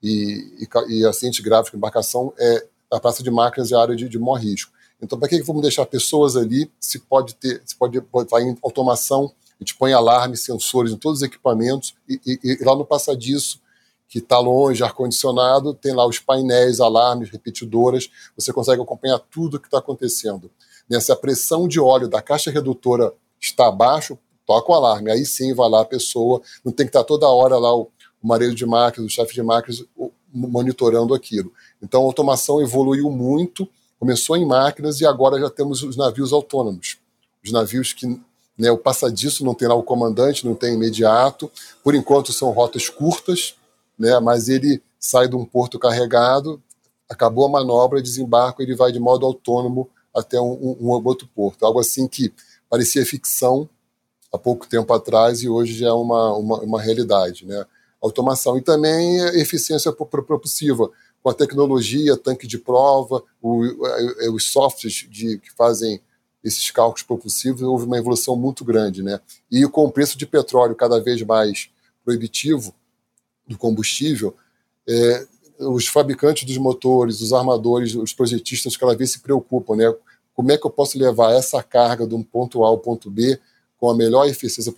e, 0.03 0.67
e, 0.89 0.99
e 0.99 1.07
acidentes 1.07 1.41
graves 1.41 1.71
com 1.71 1.77
embarcação 1.77 2.33
é 2.39 2.67
a 2.91 2.99
praça 2.99 3.23
de 3.23 3.31
máquinas 3.31 3.71
é 3.71 3.77
a 3.77 3.81
área 3.81 3.95
de, 3.95 4.09
de 4.09 4.19
maior 4.19 4.41
risco. 4.41 4.73
Então, 5.01 5.19
para 5.19 5.29
que 5.29 5.41
vamos 5.43 5.63
deixar 5.63 5.87
pessoas 5.87 6.37
ali? 6.37 6.71
Se 6.79 6.99
pode 6.99 7.35
ter, 7.35 7.63
se 7.65 7.77
pode 7.77 7.99
botar 8.01 8.43
em 8.43 8.57
automação, 8.63 9.33
a 9.59 9.63
gente 9.63 9.75
põe 9.77 9.93
alarme, 9.93 10.37
sensores 10.37 10.93
em 10.93 10.97
todos 10.97 11.21
os 11.21 11.23
equipamentos, 11.23 11.95
e, 12.09 12.21
e, 12.27 12.59
e 12.61 12.65
lá 12.65 12.75
no 12.75 12.85
passadiço, 12.85 13.61
que 14.11 14.19
está 14.19 14.41
longe, 14.41 14.83
ar-condicionado, 14.83 15.73
tem 15.73 15.95
lá 15.95 16.05
os 16.05 16.19
painéis, 16.19 16.81
alarmes, 16.81 17.31
repetidoras, 17.31 18.11
você 18.37 18.53
consegue 18.53 18.83
acompanhar 18.83 19.21
tudo 19.31 19.57
o 19.57 19.61
que 19.61 19.69
está 19.69 19.79
acontecendo. 19.79 20.51
Nessa 20.89 21.15
pressão 21.15 21.69
de 21.69 21.79
óleo 21.79 22.09
da 22.09 22.21
caixa 22.21 22.51
redutora 22.51 23.15
está 23.41 23.69
abaixo, 23.69 24.19
toca 24.45 24.73
o 24.73 24.75
alarme. 24.75 25.13
Aí 25.13 25.25
sim 25.25 25.55
vai 25.55 25.71
lá 25.71 25.83
a 25.83 25.85
pessoa, 25.85 26.43
não 26.65 26.73
tem 26.73 26.87
que 26.87 26.91
estar 26.91 27.05
toda 27.05 27.29
hora 27.29 27.57
lá 27.57 27.73
o, 27.73 27.89
o 28.21 28.27
mareiro 28.27 28.53
de 28.53 28.67
máquinas, 28.67 29.13
o 29.13 29.15
chefe 29.15 29.33
de 29.33 29.45
máquinas 29.45 29.85
monitorando 30.35 31.15
aquilo. 31.15 31.53
Então 31.81 32.03
a 32.03 32.05
automação 32.05 32.61
evoluiu 32.61 33.09
muito, 33.13 33.69
começou 33.97 34.37
em 34.37 34.45
máquinas 34.45 35.01
e 35.01 35.07
agora 35.07 35.39
já 35.39 35.49
temos 35.49 35.85
os 35.85 35.97
navios 35.97 36.33
autônomos. 36.33 36.99
Os 37.45 37.53
navios 37.53 37.93
que 37.93 38.07
né, 38.59 38.73
o 38.73 38.77
passadiço 38.77 39.45
não 39.45 39.55
tem 39.55 39.69
lá 39.69 39.75
o 39.77 39.85
comandante, 39.85 40.45
não 40.45 40.57
tem 40.57 40.75
imediato. 40.75 41.49
Por 41.85 41.95
enquanto 41.95 42.33
são 42.33 42.51
rotas 42.51 42.89
curtas, 42.89 43.55
né, 44.01 44.19
mas 44.19 44.49
ele 44.49 44.83
sai 44.99 45.29
de 45.29 45.37
um 45.37 45.45
porto 45.45 45.79
carregado, 45.79 46.61
acabou 47.07 47.45
a 47.45 47.51
manobra, 47.51 48.01
desembarca, 48.01 48.63
ele 48.63 48.75
vai 48.75 48.91
de 48.91 48.99
modo 48.99 49.27
autônomo 49.27 49.91
até 50.17 50.41
um, 50.41 50.77
um, 50.81 50.89
outro 50.89 51.29
porto. 51.35 51.67
Algo 51.67 51.79
assim 51.79 52.09
que 52.09 52.33
parecia 52.69 53.05
ficção, 53.05 53.69
há 54.33 54.39
pouco 54.39 54.67
tempo 54.67 54.91
atrás 54.95 55.43
e 55.43 55.49
hoje 55.51 55.75
já 55.75 55.89
é 55.89 55.93
uma, 55.93 56.35
uma, 56.35 56.61
uma 56.61 56.81
realidade. 56.81 57.45
Né? 57.45 57.63
Automação 58.01 58.57
e 58.57 58.63
também 58.63 59.19
eficiência 59.39 59.93
propulsiva, 59.93 60.91
com 61.23 61.29
a 61.29 61.35
tecnologia, 61.35 62.17
tanque 62.17 62.47
de 62.47 62.57
prova, 62.57 63.23
o, 63.43 63.63
os 64.33 64.51
softwares 64.51 65.07
de, 65.11 65.37
que 65.39 65.53
fazem 65.53 66.01
esses 66.43 66.71
cálculos 66.71 67.03
propulsivos, 67.03 67.61
houve 67.61 67.85
uma 67.85 67.99
evolução 67.99 68.35
muito 68.35 68.65
grande. 68.65 69.03
Né? 69.03 69.21
E 69.53 69.67
com 69.69 69.85
o 69.85 69.93
preço 69.93 70.17
de 70.17 70.27
petróleo 70.27 70.75
cada 70.75 70.99
vez 70.99 71.21
mais 71.21 71.69
proibitivo 72.03 72.75
do 73.51 73.59
combustível, 73.59 74.35
é, 74.89 75.27
os 75.59 75.87
fabricantes 75.89 76.45
dos 76.45 76.57
motores, 76.57 77.21
os 77.21 77.33
armadores, 77.33 77.95
os 77.95 78.15
projetistas 78.15 78.77
cada 78.77 78.97
vez 78.97 79.11
se 79.11 79.21
preocupam, 79.21 79.77
né? 79.77 79.93
Como 80.33 80.51
é 80.51 80.57
que 80.57 80.67
eu 80.67 80.71
posso 80.71 80.99
levar 80.99 81.33
essa 81.33 81.63
carga 81.63 82.07
de 82.07 82.15
um 82.15 82.23
ponto 82.23 82.65
A 82.65 82.69
ao 82.69 82.79
ponto 82.79 83.11
B 83.11 83.39
com 83.79 83.91
a 83.91 83.95
melhor 83.95 84.27
eficiência 84.27 84.73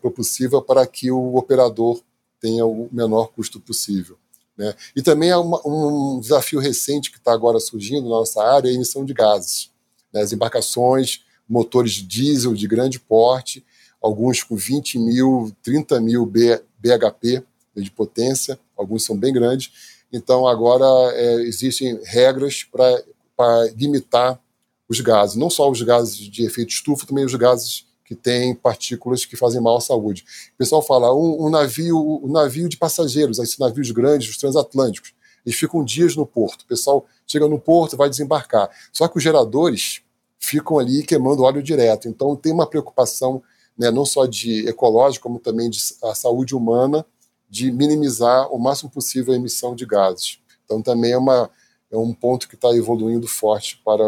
propulsiva 0.00 0.60
para 0.60 0.86
que 0.86 1.10
o 1.10 1.36
operador 1.36 2.00
tenha 2.40 2.66
o 2.66 2.88
menor 2.92 3.28
custo 3.28 3.60
possível. 3.60 4.18
Né? 4.56 4.74
E 4.94 5.02
também 5.02 5.32
uma, 5.34 5.60
um 5.66 6.20
desafio 6.20 6.58
recente 6.58 7.10
que 7.10 7.18
está 7.18 7.32
agora 7.32 7.60
surgindo 7.60 8.04
na 8.04 8.16
nossa 8.16 8.42
área, 8.42 8.68
é 8.68 8.72
a 8.72 8.74
emissão 8.74 9.04
de 9.04 9.14
gases. 9.14 9.70
Né? 10.12 10.20
As 10.20 10.32
embarcações, 10.32 11.22
motores 11.48 11.92
diesel 11.92 12.54
de 12.54 12.66
grande 12.66 12.98
porte, 12.98 13.64
alguns 14.02 14.42
com 14.42 14.56
20 14.56 14.98
mil, 14.98 15.54
30 15.62 16.00
mil 16.00 16.26
BHP 16.26 17.42
de 17.82 17.90
potência, 17.90 18.58
alguns 18.76 19.04
são 19.04 19.16
bem 19.16 19.32
grandes. 19.32 19.70
Então, 20.12 20.46
agora 20.46 20.84
é, 21.14 21.34
existem 21.42 21.98
regras 22.04 22.64
para 22.64 23.70
limitar 23.76 24.40
os 24.88 25.00
gases, 25.00 25.36
não 25.36 25.50
só 25.50 25.68
os 25.70 25.82
gases 25.82 26.16
de 26.16 26.44
efeito 26.44 26.70
estufa, 26.70 27.06
também 27.06 27.24
os 27.24 27.34
gases 27.34 27.86
que 28.04 28.14
têm 28.14 28.54
partículas 28.54 29.24
que 29.24 29.36
fazem 29.36 29.60
mal 29.60 29.76
à 29.76 29.80
saúde. 29.80 30.24
O 30.54 30.58
pessoal 30.58 30.80
fala, 30.80 31.12
um, 31.12 31.46
um 31.46 31.50
navio 31.50 32.20
um 32.22 32.30
navio 32.30 32.68
de 32.68 32.76
passageiros, 32.76 33.40
esses 33.40 33.58
navios 33.58 33.90
grandes, 33.90 34.30
os 34.30 34.36
transatlânticos, 34.36 35.12
eles 35.44 35.58
ficam 35.58 35.84
dias 35.84 36.14
no 36.14 36.24
porto. 36.24 36.62
O 36.62 36.66
pessoal 36.66 37.04
chega 37.26 37.48
no 37.48 37.58
porto, 37.58 37.96
vai 37.96 38.08
desembarcar. 38.08 38.70
Só 38.92 39.08
que 39.08 39.16
os 39.16 39.22
geradores 39.22 40.02
ficam 40.38 40.78
ali 40.78 41.04
queimando 41.04 41.42
óleo 41.42 41.62
direto. 41.62 42.08
Então 42.08 42.36
tem 42.36 42.52
uma 42.52 42.66
preocupação 42.66 43.42
né, 43.76 43.90
não 43.90 44.04
só 44.04 44.26
de 44.26 44.68
ecológica, 44.68 45.22
como 45.22 45.38
também 45.38 45.68
de 45.68 45.78
a 46.02 46.14
saúde 46.14 46.54
humana, 46.54 47.04
de 47.48 47.70
minimizar 47.70 48.52
o 48.52 48.58
máximo 48.58 48.90
possível 48.90 49.32
a 49.32 49.36
emissão 49.36 49.74
de 49.74 49.86
gases. 49.86 50.40
Então 50.64 50.82
também 50.82 51.12
é, 51.12 51.18
uma, 51.18 51.50
é 51.90 51.96
um 51.96 52.12
ponto 52.12 52.48
que 52.48 52.54
está 52.54 52.70
evoluindo 52.74 53.26
forte 53.26 53.80
para 53.84 54.04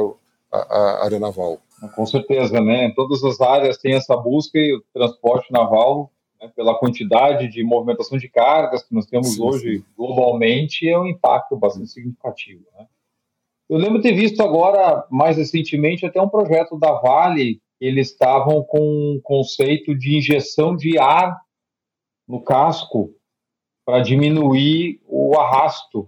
a, 0.52 0.58
a 0.58 1.04
área 1.04 1.18
naval. 1.18 1.60
Com 1.94 2.06
certeza, 2.06 2.60
né? 2.60 2.92
Todas 2.96 3.22
as 3.22 3.40
áreas 3.40 3.78
tem 3.78 3.94
essa 3.94 4.16
busca 4.16 4.58
e 4.58 4.74
o 4.74 4.82
transporte 4.92 5.52
naval, 5.52 6.10
né, 6.40 6.50
pela 6.54 6.76
quantidade 6.78 7.48
de 7.48 7.62
movimentação 7.62 8.18
de 8.18 8.28
cargas 8.28 8.82
que 8.82 8.94
nós 8.94 9.06
temos 9.06 9.34
sim, 9.34 9.42
hoje 9.42 9.78
sim. 9.78 9.84
globalmente, 9.96 10.88
é 10.88 10.98
um 10.98 11.06
impacto 11.06 11.56
bastante 11.56 11.90
significativo, 11.90 12.64
né? 12.76 12.86
Eu 13.68 13.76
lembro 13.76 14.00
ter 14.00 14.14
visto 14.14 14.40
agora, 14.42 15.06
mais 15.10 15.36
recentemente, 15.36 16.06
até 16.06 16.20
um 16.20 16.28
projeto 16.28 16.78
da 16.78 16.92
Vale, 16.92 17.60
eles 17.78 18.10
estavam 18.10 18.62
com 18.64 18.80
um 18.80 19.20
conceito 19.22 19.94
de 19.94 20.16
injeção 20.16 20.74
de 20.74 20.98
ar 20.98 21.38
no 22.26 22.42
casco 22.42 23.14
para 23.88 24.02
diminuir 24.02 25.00
o 25.08 25.34
arrasto, 25.40 26.06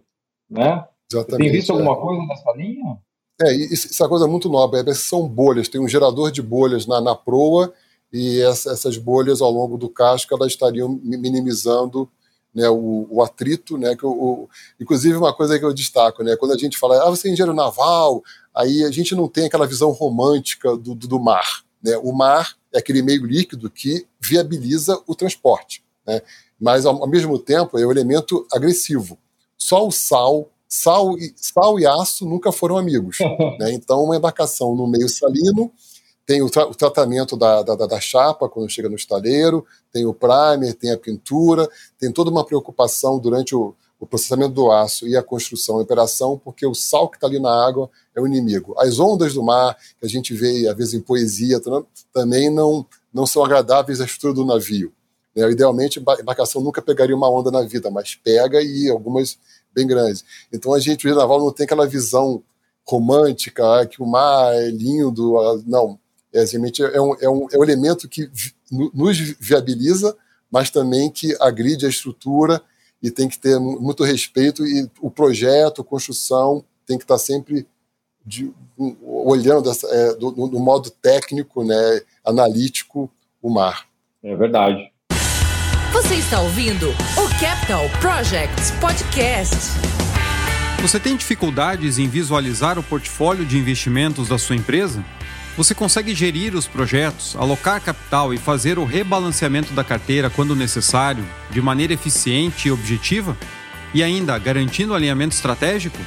né? 0.51 0.85
Exatamente. 1.11 1.43
Tem 1.43 1.51
visto 1.51 1.73
alguma 1.73 1.93
é. 1.93 1.97
coisa 1.97 2.27
nessa 2.27 2.53
linha? 2.53 2.99
É, 3.41 3.55
isso, 3.55 3.89
é 3.89 4.05
uma 4.05 4.09
coisa 4.11 4.27
muito 4.27 4.51
nova. 4.51 4.79
É, 4.79 4.93
são 4.93 5.27
bolhas, 5.27 5.67
tem 5.67 5.81
um 5.81 5.89
gerador 5.89 6.31
de 6.31 6.43
bolhas 6.43 6.87
na, 6.87 7.01
na 7.01 7.15
proa 7.15 7.73
e 8.13 8.39
essa, 8.43 8.73
essas 8.73 8.99
bolhas 8.99 9.41
ao 9.41 9.51
longo 9.51 9.79
do 9.79 9.89
casco 9.89 10.35
elas 10.35 10.49
estariam 10.49 10.91
minimizando 11.03 12.07
né, 12.55 12.69
o, 12.69 13.07
o, 13.09 13.23
atrito, 13.23 13.79
né, 13.79 13.97
que 13.97 14.05
o, 14.05 14.47
inclusive 14.79 15.17
uma 15.17 15.33
coisa 15.33 15.59
que 15.59 15.65
eu 15.65 15.73
destaco, 15.73 16.23
né, 16.23 16.37
quando 16.37 16.53
a 16.53 16.59
gente 16.59 16.77
fala, 16.77 17.03
ah, 17.03 17.09
você 17.09 17.29
é 17.29 17.33
engenheiro 17.33 17.55
naval, 17.55 18.23
aí 18.55 18.85
a 18.85 18.91
gente 18.91 19.15
não 19.15 19.27
tem 19.27 19.47
aquela 19.47 19.67
visão 19.67 19.91
romântica 19.91 20.77
do, 20.77 20.95
do, 20.95 21.09
do 21.09 21.19
mar, 21.19 21.63
né, 21.83 21.97
o 22.03 22.13
mar 22.13 22.57
é 22.75 22.79
aquele 22.79 23.01
meio 23.01 23.25
líquido 23.25 23.71
que 23.71 24.05
viabiliza 24.21 25.01
o 25.07 25.15
transporte, 25.15 25.83
né, 26.11 26.23
mas 26.59 26.85
ao, 26.85 27.03
ao 27.03 27.09
mesmo 27.09 27.39
tempo 27.39 27.79
é 27.79 27.87
um 27.87 27.91
elemento 27.91 28.47
agressivo. 28.53 29.17
Só 29.57 29.87
o 29.87 29.91
sal, 29.91 30.49
sal 30.69 31.17
e, 31.19 31.33
sal 31.37 31.79
e 31.79 31.87
aço 31.87 32.27
nunca 32.27 32.51
foram 32.51 32.77
amigos, 32.77 33.19
né, 33.59 33.73
então 33.73 34.03
uma 34.05 34.17
embarcação 34.17 34.75
no 34.75 34.87
meio 34.87 35.09
salino 35.09 35.71
tem 36.27 36.43
o, 36.43 36.49
tra 36.49 36.65
o 36.69 36.75
tratamento 36.75 37.37
da, 37.37 37.61
da, 37.63 37.75
da, 37.75 38.01
chapa 38.01 38.49
quando 38.49 38.71
chega 38.71 38.89
no 38.89 38.95
estaleiro, 38.95 39.67
tem 39.93 40.07
o 40.07 40.15
primer, 40.15 40.75
tem 40.75 40.93
a 40.93 40.97
pintura, 40.97 41.69
tem 41.99 42.13
toda 42.13 42.31
uma 42.31 42.45
preocupação 42.45 43.19
durante 43.19 43.53
o, 43.53 43.75
o 43.99 44.07
processamento 44.07 44.55
do 44.55 44.71
aço 44.71 45.09
e 45.09 45.17
a 45.17 45.25
construção 45.25 45.81
e 45.81 45.83
operação, 45.83 46.41
porque 46.43 46.65
o 46.65 46.73
sal 46.73 47.09
que 47.09 47.17
está 47.17 47.27
ali 47.27 47.41
na 47.41 47.51
água 47.51 47.91
é 48.15 48.21
o 48.21 48.27
inimigo. 48.29 48.75
As 48.79 49.01
ondas 49.01 49.35
do 49.35 49.43
mar, 49.43 49.77
que 49.99 50.07
a 50.07 50.09
gente 50.09 50.33
vê 50.33 50.69
às 50.69 50.77
vezes 50.77 50.95
em 50.95 51.01
poesia, 51.01 51.61
também 52.13 52.49
não, 52.49 52.87
não 53.13 53.27
são 53.27 53.45
agradáveis 53.45 54.01
à 54.01 54.05
estrutura 54.05 54.33
do 54.33 54.45
navio. 54.45 54.93
Né? 55.35 55.51
Idealmente, 55.51 55.99
embarcação 55.99 56.63
nunca 56.63 56.83
pegaria 56.83 57.17
uma 57.17 57.31
onda 57.31 57.51
na 57.51 57.63
vida, 57.63 57.91
mas 57.91 58.15
pega 58.15 58.63
e 58.63 58.89
algumas 58.89 59.39
bem 59.75 59.87
grandes. 59.87 60.25
Então 60.53 60.75
a 60.75 60.81
gente, 60.81 61.09
o 61.09 61.15
naval, 61.15 61.39
não 61.39 61.53
tem 61.53 61.65
aquela 61.65 61.87
visão 61.87 62.43
romântica, 62.87 63.87
que 63.87 64.03
o 64.03 64.07
mar 64.07 64.53
é 64.55 64.71
lindo. 64.71 65.35
Não, 65.67 65.99
é, 66.33 66.45
realmente 66.45 66.83
é 66.83 67.01
um, 67.01 67.15
é, 67.21 67.29
um, 67.29 67.47
é 67.53 67.59
um 67.59 67.65
elemento 67.65 68.09
que 68.09 68.31
nos 68.71 69.19
viabiliza, 69.39 70.17
mas 70.51 70.71
também 70.71 71.11
que 71.11 71.37
agride 71.41 71.87
a 71.87 71.89
estrutura 71.89 72.63
e 73.03 73.11
tem 73.11 73.29
que 73.29 73.39
ter 73.39 73.59
muito 73.59 74.05
respeito 74.05 74.67
e 74.67 74.91
o 75.01 75.11
projeto, 75.11 75.81
a 75.81 75.85
construção 75.85 76.65
tem 76.87 76.99
que 76.99 77.05
estar 77.05 77.19
sempre 77.19 77.67
de, 78.25 78.53
olhando 79.03 79.71
essa, 79.71 79.87
é, 79.89 80.15
do, 80.15 80.31
do, 80.31 80.59
modo 80.61 80.91
técnico, 80.91 81.65
né, 81.65 82.03
analítico, 82.25 83.11
o 83.41 83.49
mar. 83.49 83.89
É 84.23 84.37
verdade. 84.37 84.93
Você 85.93 86.15
está 86.15 86.41
ouvindo 86.41 86.89
o 86.89 87.41
Capital 87.41 87.91
Projects 88.01 88.71
Podcast. 88.81 89.57
Você 90.81 91.01
tem 91.01 91.17
dificuldades 91.17 91.99
em 91.99 92.09
visualizar 92.09 92.79
o 92.79 92.83
portfólio 92.83 93.45
de 93.45 93.59
investimentos 93.59 94.29
da 94.29 94.39
sua 94.39 94.55
empresa? 94.55 95.05
Você 95.57 95.75
consegue 95.75 96.15
gerir 96.15 96.55
os 96.55 96.69
projetos, 96.69 97.35
alocar 97.35 97.81
capital 97.81 98.33
e 98.33 98.39
fazer 98.39 98.79
o 98.79 98.85
rebalanceamento 98.85 99.73
da 99.73 99.83
carteira 99.83 100.31
quando 100.31 100.55
necessário, 100.55 101.25
de 101.51 101.61
maneira 101.61 101.93
eficiente 101.93 102.69
e 102.69 102.71
objetiva? 102.71 103.37
E 103.93 104.01
ainda 104.01 104.39
garantindo 104.39 104.95
alinhamento 104.95 105.35
estratégico? 105.35 105.99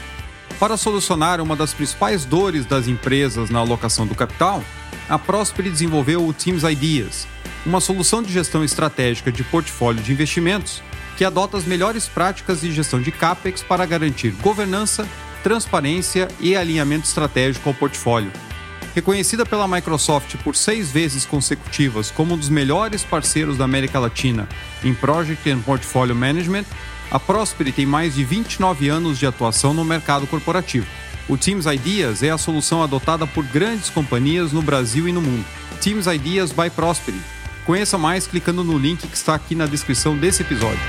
Para 0.57 0.77
solucionar 0.77 1.41
uma 1.41 1.57
das 1.57 1.73
principais 1.73 2.23
dores 2.23 2.65
das 2.65 2.87
empresas 2.87 3.49
na 3.49 3.59
alocação 3.59 4.07
do 4.07 4.15
capital, 4.15 4.63
a 5.09 5.19
Prosper 5.19 5.69
desenvolveu 5.69 6.25
o 6.25 6.31
Teams 6.31 6.63
Ideas, 6.63 7.27
uma 7.65 7.79
solução 7.79 8.21
de 8.21 8.31
gestão 8.31 8.63
estratégica 8.63 9.31
de 9.31 9.43
portfólio 9.43 10.01
de 10.01 10.11
investimentos 10.11 10.81
que 11.17 11.23
adota 11.23 11.57
as 11.57 11.65
melhores 11.65 12.07
práticas 12.07 12.61
de 12.61 12.71
gestão 12.71 13.01
de 13.01 13.11
CAPEX 13.11 13.61
para 13.63 13.85
garantir 13.85 14.31
governança, 14.41 15.07
transparência 15.43 16.27
e 16.39 16.55
alinhamento 16.55 17.07
estratégico 17.07 17.69
ao 17.69 17.75
portfólio 17.75 18.31
Reconhecida 18.95 19.43
pela 19.43 19.67
Microsoft 19.67 20.35
por 20.43 20.55
seis 20.55 20.91
vezes 20.91 21.25
consecutivas 21.25 22.11
como 22.11 22.35
um 22.35 22.37
dos 22.37 22.49
melhores 22.49 23.03
parceiros 23.03 23.57
da 23.57 23.65
América 23.65 23.97
Latina 23.97 24.47
em 24.83 24.93
Project 24.93 25.49
and 25.49 25.61
Portfolio 25.61 26.15
Management, 26.15 26.65
a 27.09 27.19
Prosperity 27.19 27.77
tem 27.77 27.85
mais 27.87 28.13
de 28.13 28.23
29 28.23 28.89
anos 28.89 29.17
de 29.17 29.25
atuação 29.25 29.73
no 29.73 29.83
mercado 29.83 30.27
corporativo. 30.27 30.85
O 31.27 31.37
Teams 31.37 31.65
Ideas 31.65 32.21
é 32.21 32.29
a 32.29 32.37
solução 32.37 32.83
adotada 32.83 33.25
por 33.25 33.43
grandes 33.45 33.89
companhias 33.89 34.51
no 34.51 34.61
Brasil 34.61 35.07
e 35.07 35.11
no 35.11 35.21
mundo. 35.21 35.45
Teams 35.81 36.05
Ideas 36.05 36.51
by 36.51 36.69
Prosperity. 36.69 37.23
Conheça 37.65 37.97
mais 37.97 38.27
clicando 38.27 38.61
no 38.61 38.77
link 38.77 39.07
que 39.07 39.15
está 39.15 39.35
aqui 39.35 39.55
na 39.55 39.65
descrição 39.65 40.17
desse 40.17 40.41
episódio. 40.41 40.81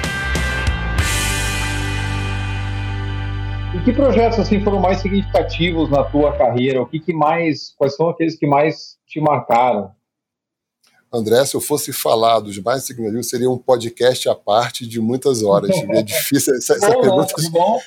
E 3.76 3.84
que 3.84 3.92
projetos 3.92 4.40
assim 4.40 4.60
foram 4.62 4.80
mais 4.80 5.00
significativos 5.00 5.88
na 5.88 6.02
tua 6.02 6.36
carreira? 6.36 6.82
O 6.82 6.86
que, 6.86 6.98
que 6.98 7.12
mais, 7.12 7.72
quais 7.76 7.94
são 7.94 8.08
aqueles 8.08 8.36
que 8.36 8.46
mais 8.46 8.96
te 9.06 9.20
marcaram? 9.20 9.92
André, 11.12 11.44
se 11.44 11.54
eu 11.54 11.60
fosse 11.60 11.92
falar 11.92 12.40
dos 12.40 12.58
mais 12.58 12.82
significativos, 12.82 13.28
seria 13.28 13.48
um 13.48 13.58
podcast 13.58 14.28
à 14.28 14.34
parte 14.34 14.84
de 14.84 15.00
muitas 15.00 15.44
horas. 15.44 15.70
É 15.70 16.02
difícil 16.02 16.56
essa, 16.56 16.74
essa 16.74 16.90
pergunta. 17.00 17.34
Bom. 17.52 17.78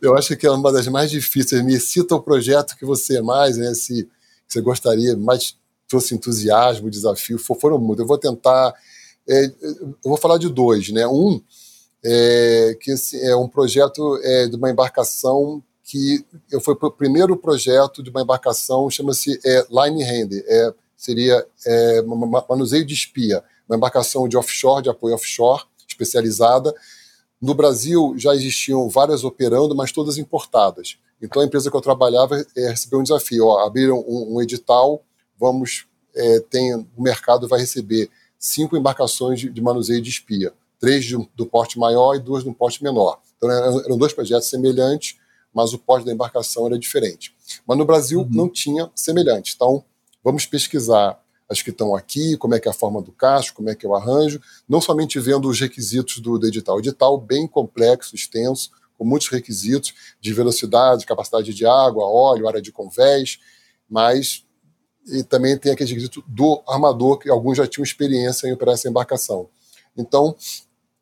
Eu 0.00 0.16
acho 0.16 0.34
que 0.38 0.46
é 0.46 0.50
uma 0.50 0.72
das 0.72 0.88
mais 0.88 1.10
difíceis. 1.10 1.62
Me 1.62 1.78
cita 1.78 2.14
o 2.14 2.22
projeto 2.22 2.76
que 2.78 2.86
você 2.86 3.20
mais, 3.20 3.58
né, 3.58 3.74
se 3.74 4.08
você 4.48 4.62
gostaria, 4.62 5.14
mais 5.18 5.54
trouxe 5.94 6.14
entusiasmo, 6.14 6.90
desafio. 6.90 7.38
Foram 7.38 7.78
muitos. 7.78 8.02
Eu 8.02 8.08
vou 8.08 8.18
tentar. 8.18 8.74
É, 9.28 9.46
eu 9.46 9.94
vou 10.04 10.16
falar 10.16 10.38
de 10.38 10.48
dois, 10.48 10.90
né? 10.90 11.06
Um 11.06 11.40
é, 12.04 12.76
que 12.80 12.92
é 13.22 13.36
um 13.36 13.48
projeto 13.48 14.18
é, 14.22 14.48
de 14.48 14.56
uma 14.56 14.70
embarcação 14.70 15.62
que 15.82 16.24
foi 16.62 16.74
o 16.80 16.90
primeiro 16.90 17.36
projeto 17.36 18.02
de 18.02 18.10
uma 18.10 18.22
embarcação, 18.22 18.88
chama-se 18.90 19.38
é, 19.44 19.66
Line 19.70 20.02
Hand, 20.02 20.30
é, 20.46 20.74
seria 20.96 21.46
é, 21.66 22.02
manuseio 22.48 22.86
de 22.86 22.94
espia, 22.94 23.44
uma 23.68 23.76
embarcação 23.76 24.26
de 24.26 24.36
offshore, 24.36 24.82
de 24.82 24.88
apoio 24.88 25.14
offshore, 25.14 25.62
especializada. 25.86 26.74
No 27.40 27.54
Brasil 27.54 28.14
já 28.16 28.34
existiam 28.34 28.88
várias 28.88 29.24
operando, 29.24 29.74
mas 29.74 29.92
todas 29.92 30.16
importadas. 30.16 30.96
Então 31.20 31.42
a 31.42 31.44
empresa 31.44 31.70
que 31.70 31.76
eu 31.76 31.82
trabalhava 31.82 32.44
é, 32.56 32.68
recebeu 32.68 33.00
um 33.00 33.02
desafio, 33.02 33.46
ó, 33.46 33.66
abriram 33.66 34.02
um, 34.08 34.36
um 34.36 34.42
edital, 34.42 35.02
vamos, 35.44 35.86
é, 36.14 36.40
tem, 36.40 36.74
o 36.74 37.02
mercado 37.02 37.46
vai 37.46 37.60
receber 37.60 38.10
cinco 38.38 38.76
embarcações 38.76 39.40
de, 39.40 39.50
de 39.50 39.60
manuseio 39.60 40.00
de 40.00 40.08
espia 40.08 40.52
três 40.84 41.06
de, 41.06 41.16
do 41.34 41.46
porte 41.46 41.78
maior 41.78 42.14
e 42.14 42.20
duas 42.20 42.44
do 42.44 42.52
porte 42.52 42.84
menor. 42.84 43.18
Então 43.38 43.50
eram 43.50 43.96
dois 43.96 44.12
projetos 44.12 44.48
semelhantes, 44.48 45.16
mas 45.52 45.72
o 45.72 45.78
porte 45.78 46.04
da 46.04 46.12
embarcação 46.12 46.66
era 46.66 46.78
diferente. 46.78 47.34
Mas 47.66 47.78
no 47.78 47.86
Brasil 47.86 48.20
uhum. 48.20 48.28
não 48.30 48.48
tinha 48.50 48.90
semelhante. 48.94 49.54
Então 49.54 49.82
vamos 50.22 50.44
pesquisar 50.44 51.18
as 51.48 51.62
que 51.62 51.70
estão 51.70 51.94
aqui, 51.94 52.36
como 52.36 52.54
é 52.54 52.60
que 52.60 52.68
é 52.68 52.70
a 52.70 52.74
forma 52.74 53.00
do 53.00 53.12
casco, 53.12 53.56
como 53.56 53.70
é 53.70 53.74
que 53.74 53.86
é 53.86 53.88
o 53.88 53.94
arranjo, 53.94 54.40
não 54.68 54.80
somente 54.80 55.18
vendo 55.18 55.48
os 55.48 55.58
requisitos 55.58 56.18
do, 56.18 56.38
do 56.38 56.46
edital. 56.46 56.76
O 56.76 56.80
edital 56.80 57.18
bem 57.18 57.46
complexo, 57.46 58.14
extenso, 58.14 58.70
com 58.98 59.04
muitos 59.04 59.28
requisitos 59.28 59.94
de 60.20 60.34
velocidade, 60.34 61.06
capacidade 61.06 61.54
de 61.54 61.64
água, 61.64 62.04
óleo, 62.06 62.46
área 62.46 62.60
de 62.60 62.70
convés, 62.70 63.38
mas 63.88 64.43
e 65.06 65.22
também 65.22 65.56
tem 65.58 65.72
aquele 65.72 65.90
requisito 65.90 66.24
do 66.26 66.62
armador, 66.66 67.18
que 67.18 67.28
alguns 67.28 67.58
já 67.58 67.66
tinham 67.66 67.84
experiência 67.84 68.46
em 68.46 68.52
operar 68.52 68.74
essa 68.74 68.88
embarcação. 68.88 69.48
Então, 69.96 70.34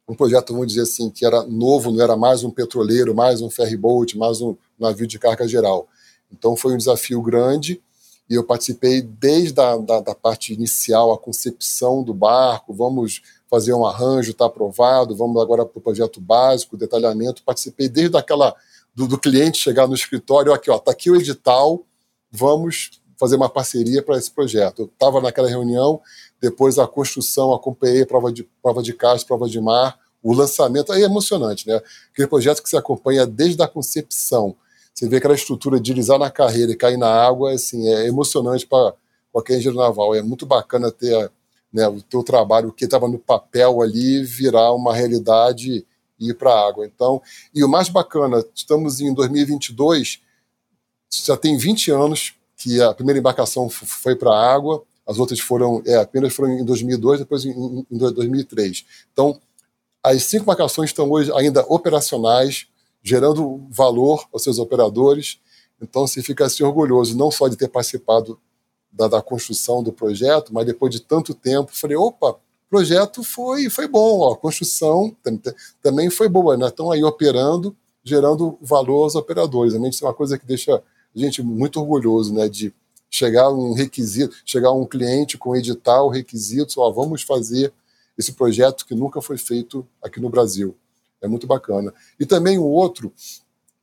um 0.09 0.15
projeto, 0.15 0.53
vamos 0.53 0.69
dizer 0.69 0.83
assim, 0.83 1.09
que 1.09 1.25
era 1.25 1.45
novo, 1.45 1.91
não 1.91 2.03
era 2.03 2.17
mais 2.17 2.43
um 2.45 2.51
petroleiro, 2.51 3.15
mais 3.15 3.41
um 3.41 3.49
ferryboat, 3.49 4.19
mais 4.19 4.41
um 4.41 4.57
navio 4.79 5.07
de 5.07 5.19
carga 5.19 5.47
geral. 5.47 5.89
Então 6.31 6.57
foi 6.57 6.75
um 6.75 6.77
desafio 6.77 7.23
grande 7.23 7.81
e 8.29 8.35
eu 8.35 8.45
participei 8.45 9.03
desde 9.03 9.61
a 9.61 9.77
da, 9.77 10.01
da 10.01 10.15
parte 10.15 10.53
inicial, 10.53 11.13
a 11.13 11.19
concepção 11.19 12.03
do 12.03 12.15
barco, 12.15 12.73
vamos 12.73 13.23
fazer 13.49 13.75
um 13.75 13.85
arranjo, 13.85 14.31
está 14.31 14.47
aprovado, 14.47 15.15
vamos 15.15 15.41
agora 15.41 15.65
para 15.65 15.79
o 15.79 15.83
projeto 15.83 16.21
básico, 16.21 16.77
detalhamento, 16.77 17.43
participei 17.43 17.89
desde 17.89 18.17
aquela 18.17 18.55
do, 18.95 19.07
do 19.07 19.19
cliente 19.19 19.59
chegar 19.59 19.87
no 19.87 19.95
escritório, 19.95 20.53
aqui 20.53 20.71
ó, 20.71 20.77
está 20.77 20.91
aqui 20.91 21.11
o 21.11 21.17
edital, 21.17 21.85
vamos 22.31 23.02
fazer 23.23 23.37
uma 23.37 23.49
parceria 23.49 24.03
para 24.03 24.19
esse 24.19 24.29
projeto. 24.29 24.83
Eu 24.83 24.87
estava 24.87 25.21
naquela 25.21 25.49
reunião, 25.49 26.01
depois 26.41 26.77
a 26.77 26.89
construção, 26.89 27.53
acompanhei 27.53 28.05
prova 28.05 28.33
de, 28.33 28.43
prova 28.61 28.83
de 28.83 28.93
caixa, 28.93 29.25
prova 29.25 29.49
de 29.49 29.61
mar, 29.61 29.97
o 30.21 30.33
lançamento, 30.33 30.93
aí 30.93 31.03
é 31.03 31.05
emocionante, 31.05 31.69
né? 31.69 31.81
Aquele 32.13 32.27
projeto 32.27 32.61
que 32.61 32.69
você 32.69 32.77
acompanha 32.77 33.25
desde 33.25 33.63
a 33.63 33.69
concepção, 33.69 34.57
você 34.93 35.09
vê 35.09 35.19
aquela 35.19 35.37
estrutura 35.37 35.77
de 35.77 35.85
deslizar 35.85 36.19
na 36.19 36.33
carreira 36.33 36.73
e 36.73 36.77
cair 36.77 36.97
na 36.97 37.09
água, 37.09 37.53
assim, 37.53 37.87
é 37.87 38.09
emocionante 38.09 38.67
para 38.67 38.93
qualquer 39.31 39.59
engenheiro 39.59 39.79
naval. 39.79 40.17
É 40.17 40.23
muito 40.23 40.45
bacana 40.45 40.91
ter 40.91 41.31
né, 41.73 41.87
o 41.87 42.03
teu 42.03 42.25
trabalho, 42.25 42.73
que 42.73 42.87
estava 42.87 43.07
no 43.07 43.21
papel 43.21 43.83
ali, 43.83 44.25
virar 44.25 44.73
uma 44.73 44.93
realidade 44.93 45.87
e 46.19 46.31
ir 46.31 46.35
para 46.35 46.53
a 46.53 46.69
água. 46.69 46.85
Então, 46.85 47.23
e 47.55 47.63
o 47.63 47.69
mais 47.69 47.89
bacana, 47.89 48.45
estamos 48.53 49.01
em 49.01 49.15
2022, 49.15 50.21
já 51.25 51.37
tem 51.37 51.57
20 51.57 51.93
anos 51.93 52.35
que 52.63 52.81
a 52.81 52.95
primeira 52.95 53.19
embarcação 53.19 53.69
foi 53.69 54.15
para 54.15 54.31
a 54.31 54.55
água, 54.55 54.83
as 55.07 55.19
outras 55.19 55.41
foram, 55.41 55.83
é, 55.85 55.97
apenas 55.97 56.33
foram 56.33 56.53
em 56.53 56.65
2002, 56.65 57.21
depois 57.21 57.45
em, 57.45 57.87
em 57.91 57.99
2003. 57.99 58.85
Então, 59.13 59.41
as 60.03 60.23
cinco 60.25 60.45
embarcações 60.45 60.91
estão 60.91 61.11
hoje 61.11 61.33
ainda 61.35 61.65
operacionais, 61.69 62.67
gerando 63.03 63.67
valor 63.69 64.27
aos 64.33 64.43
seus 64.43 64.59
operadores. 64.59 65.39
Então, 65.81 66.07
se 66.07 66.23
fica 66.23 66.47
assim 66.47 66.63
orgulhoso, 66.63 67.17
não 67.17 67.31
só 67.31 67.49
de 67.49 67.57
ter 67.57 67.69
participado 67.69 68.39
da, 68.93 69.09
da, 69.09 69.23
construção 69.23 69.83
do 69.83 69.93
projeto, 69.93 70.53
mas 70.55 70.67
depois 70.67 70.93
de 70.93 71.01
tanto 71.01 71.35
tempo, 71.35 71.73
falei, 71.75 71.97
opa, 71.97 72.37
projeto 72.71 73.25
foi, 73.25 73.69
foi 73.69 73.89
bom, 73.89 74.21
ó, 74.21 74.33
a 74.33 74.37
construção 74.37 75.15
também 75.83 76.09
foi 76.11 76.29
boa, 76.29 76.57
né? 76.57 76.69
Estão 76.69 76.91
aí 76.91 77.03
operando, 77.03 77.77
gerando 78.05 78.57
valor 78.61 79.05
aos 79.05 79.15
operadores. 79.15 79.73
Realmente 79.73 79.95
isso 79.95 80.05
é 80.05 80.09
uma 80.09 80.15
coisa 80.15 80.39
que 80.39 80.47
deixa 80.47 80.77
a 80.77 80.83
gente 81.15 81.43
muito 81.43 81.81
orgulhoso, 81.81 82.33
né? 82.35 82.49
De 82.49 82.73
chegar 83.11 83.51
um 83.51 83.73
requisito, 83.75 84.35
chegar 84.45 84.73
um 84.73 84.87
cliente 84.87 85.37
com 85.37 85.55
edital, 85.55 86.09
requisitos, 86.09 86.77
ó, 86.79 86.91
vamos 86.91 87.23
fazer 87.23 87.73
esse 88.17 88.33
projeto 88.33 88.87
que 88.87 88.95
nunca 88.95 89.21
foi 89.21 89.37
feito 89.37 89.87
aqui 90.03 90.21
no 90.21 90.31
Brasil. 90.31 90.75
É 91.21 91.29
muito 91.29 91.47
bacana. 91.47 91.93
E 92.19 92.27
também 92.27 92.59
o 92.59 92.65
outro 92.65 93.13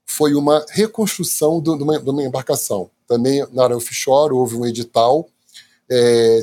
foi 0.05 0.33
uma 0.33 0.65
reconstrução 0.69 1.61
de 1.61 1.69
uma, 1.69 1.99
de 1.99 2.09
uma 2.09 2.23
embarcação. 2.23 2.89
Também 3.07 3.45
na 3.53 3.63
área 3.63 3.77
offshore 3.77 4.33
houve 4.33 4.55
um 4.55 4.65
edital 4.65 5.29
é, 5.89 6.41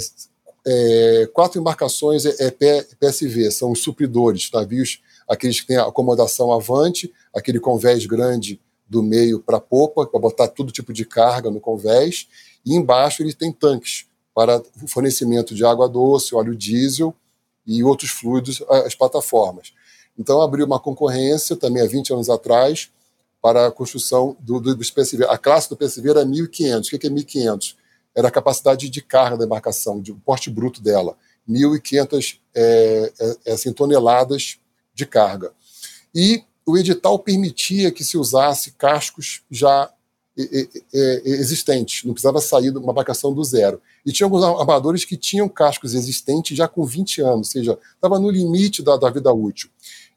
é, 0.66 1.30
quatro 1.32 1.60
embarcações 1.60 2.26
é, 2.26 2.34
é 2.40 2.50
PSV, 2.98 3.50
são 3.52 3.70
os 3.70 3.82
supridores, 3.82 4.50
navios, 4.52 5.00
aqueles 5.28 5.60
que 5.60 5.68
têm 5.68 5.76
acomodação 5.76 6.52
avante, 6.52 7.12
aquele 7.34 7.60
convés 7.60 8.04
grande 8.06 8.60
do 8.88 9.02
meio 9.02 9.40
para 9.40 9.56
a 9.56 9.60
popa, 9.60 10.06
para 10.06 10.20
botar 10.20 10.48
todo 10.48 10.72
tipo 10.72 10.92
de 10.92 11.04
carga 11.04 11.50
no 11.50 11.60
convés, 11.60 12.28
e 12.64 12.74
embaixo 12.74 13.22
ele 13.22 13.32
tem 13.32 13.52
tanques 13.52 14.06
para 14.34 14.62
fornecimento 14.86 15.54
de 15.54 15.64
água 15.64 15.88
doce, 15.88 16.34
óleo 16.34 16.54
diesel 16.54 17.14
e 17.66 17.82
outros 17.82 18.10
fluidos 18.10 18.62
às 18.68 18.94
plataformas. 18.94 19.72
Então 20.18 20.40
abriu 20.40 20.66
uma 20.66 20.78
concorrência, 20.78 21.56
também 21.56 21.82
há 21.82 21.86
20 21.86 22.12
anos 22.12 22.30
atrás, 22.30 22.90
para 23.40 23.66
a 23.66 23.70
construção 23.70 24.36
do, 24.40 24.60
do, 24.60 24.74
do 24.74 24.84
PSV. 24.84 25.24
A 25.28 25.38
classe 25.38 25.68
do 25.68 25.76
PSV 25.76 26.10
era 26.10 26.24
1.500. 26.24 26.86
O 26.86 26.98
que 26.98 27.06
é 27.06 27.10
1.500? 27.10 27.76
era 28.16 28.28
a 28.28 28.30
capacidade 28.30 28.88
de 28.88 29.02
carga 29.02 29.36
da 29.36 29.44
embarcação, 29.44 30.00
de, 30.00 30.14
porte 30.14 30.48
bruto 30.48 30.80
dela, 30.80 31.14
1.500 31.46 32.38
é, 32.54 33.12
é, 33.20 33.36
é, 33.44 33.52
assim, 33.52 33.72
toneladas 33.72 34.58
de 34.94 35.04
carga. 35.04 35.52
E 36.14 36.42
o 36.66 36.76
edital 36.76 37.18
permitia 37.18 37.92
que 37.92 38.04
se 38.04 38.18
usasse 38.18 38.72
cascos 38.72 39.42
já 39.50 39.90
existentes, 41.24 42.04
não 42.04 42.12
precisava 42.12 42.40
sair 42.40 42.70
de 42.70 42.76
uma 42.76 42.92
embarcação 42.92 43.32
do 43.32 43.42
zero. 43.42 43.80
E 44.04 44.12
tinha 44.12 44.26
alguns 44.26 44.42
armadores 44.42 45.04
que 45.04 45.16
tinham 45.16 45.48
cascos 45.48 45.94
existentes 45.94 46.56
já 46.56 46.68
com 46.68 46.84
20 46.84 47.22
anos, 47.22 47.48
ou 47.48 47.52
seja, 47.52 47.78
estava 47.94 48.18
no 48.18 48.30
limite 48.30 48.82
da, 48.82 48.96
da, 48.98 49.08
vida 49.08 49.32
útil. 49.32 49.70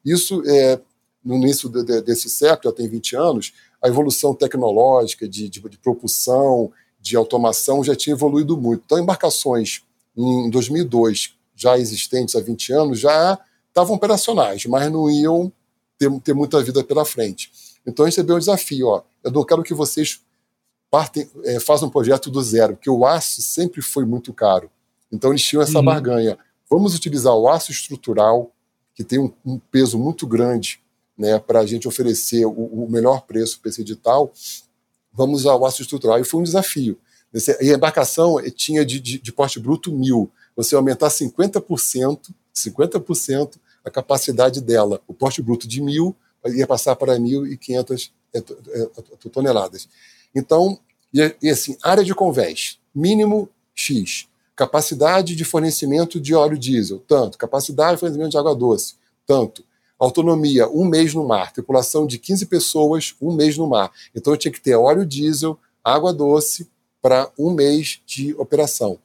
Isso, 0.03 0.43
é, 0.45 0.81
no 1.23 1.35
início 1.35 1.69
de, 1.69 1.83
de, 1.83 2.01
desse 2.01 2.29
século, 2.29 2.69
já 2.69 2.75
tem 2.75 2.89
20 2.89 3.15
anos, 3.15 3.53
a 3.81 3.87
evolução 3.87 4.35
tecnológica 4.35 5.27
de, 5.27 5.47
de, 5.47 5.61
de 5.61 5.77
propulsão 5.77 6.69
de 6.99 7.15
automação 7.15 7.81
já 7.81 7.95
tinha 7.95 8.13
evoluído 8.13 8.57
muito. 8.57 8.83
Então, 8.85 8.99
embarcações 8.99 9.83
em 10.17 10.49
2002, 10.49 11.33
já 11.55 11.77
existentes 11.77 12.35
há 12.35 12.41
20 12.41 12.73
anos, 12.73 12.99
já 12.99 13.39
estavam 13.69 13.95
operacionais, 13.95 14.65
mas 14.65 14.91
não 14.91 15.09
iam 15.09 15.51
ter, 15.99 16.09
ter 16.21 16.33
muita 16.33 16.63
vida 16.63 16.83
pela 16.83 17.05
frente. 17.05 17.51
Então, 17.85 18.05
recebeu 18.05 18.37
um 18.37 18.39
desafio: 18.39 18.87
ó, 18.87 19.03
eu 19.23 19.31
não 19.31 19.43
quero 19.43 19.61
que 19.61 19.73
vocês 19.73 20.21
partem, 20.89 21.29
é, 21.43 21.59
façam 21.59 21.87
um 21.87 21.91
projeto 21.91 22.31
do 22.31 22.41
zero, 22.41 22.75
porque 22.75 22.89
o 22.89 23.05
aço 23.05 23.41
sempre 23.41 23.81
foi 23.81 24.05
muito 24.05 24.33
caro. 24.33 24.71
Então, 25.11 25.31
eles 25.31 25.43
tinham 25.43 25.61
essa 25.61 25.77
uhum. 25.77 25.85
barganha. 25.85 26.37
Vamos 26.69 26.95
utilizar 26.95 27.35
o 27.35 27.47
aço 27.47 27.71
estrutural, 27.71 28.51
que 28.95 29.03
tem 29.03 29.19
um, 29.19 29.31
um 29.45 29.59
peso 29.59 29.99
muito 29.99 30.25
grande 30.25 30.81
né, 31.19 31.37
para 31.37 31.59
a 31.59 31.65
gente 31.65 31.85
oferecer 31.85 32.45
o, 32.45 32.51
o 32.51 32.89
melhor 32.89 33.23
preço 33.23 33.59
para 33.59 33.69
esse 33.69 33.81
edital, 33.81 34.31
vamos 35.11 35.41
usar 35.41 35.55
o 35.55 35.65
aço 35.65 35.81
estrutural. 35.81 36.17
E 36.17 36.23
foi 36.23 36.39
um 36.39 36.43
desafio. 36.43 36.97
E 37.61 37.71
a 37.71 37.75
embarcação 37.75 38.37
tinha 38.55 38.85
de, 38.85 38.99
de, 38.99 39.19
de 39.19 39.31
porte 39.33 39.59
bruto 39.59 39.91
mil. 39.91 40.31
Você 40.55 40.75
aumentar 40.75 41.09
50%, 41.09 42.31
50% 42.55 43.57
a 43.83 43.89
capacidade 43.89 44.61
dela. 44.61 45.01
O 45.07 45.13
porte 45.13 45.41
bruto 45.41 45.67
de 45.67 45.81
mil 45.81 46.15
ia 46.45 46.67
passar 46.67 46.95
para 46.95 47.17
1.500 47.17 48.11
é, 48.33 48.37
é, 48.37 49.29
toneladas. 49.29 49.87
Então, 50.33 50.79
e, 51.13 51.49
assim, 51.49 51.75
área 51.81 52.03
de 52.03 52.13
convés, 52.13 52.77
mínimo 52.93 53.49
X. 53.73 54.27
Capacidade 54.55 55.35
de 55.35 55.43
fornecimento 55.43 56.19
de 56.19 56.35
óleo 56.35 56.57
diesel, 56.57 56.99
tanto. 57.07 57.37
Capacidade 57.37 57.93
de 57.93 57.99
fornecimento 57.99 58.31
de 58.31 58.37
água 58.37 58.55
doce, 58.55 58.95
tanto. 59.25 59.63
Autonomia, 59.97 60.69
um 60.69 60.85
mês 60.85 61.13
no 61.13 61.27
mar. 61.27 61.51
Tripulação 61.51 62.05
de 62.05 62.19
15 62.19 62.45
pessoas, 62.45 63.15
um 63.21 63.33
mês 63.33 63.57
no 63.57 63.67
mar. 63.67 63.91
Então 64.13 64.33
eu 64.33 64.37
tinha 64.37 64.51
que 64.51 64.61
ter 64.61 64.75
óleo 64.75 65.05
diesel, 65.05 65.57
água 65.83 66.13
doce 66.13 66.69
para 67.01 67.31
um 67.37 67.51
mês 67.51 68.01
de 68.05 68.33
operação. 68.35 68.99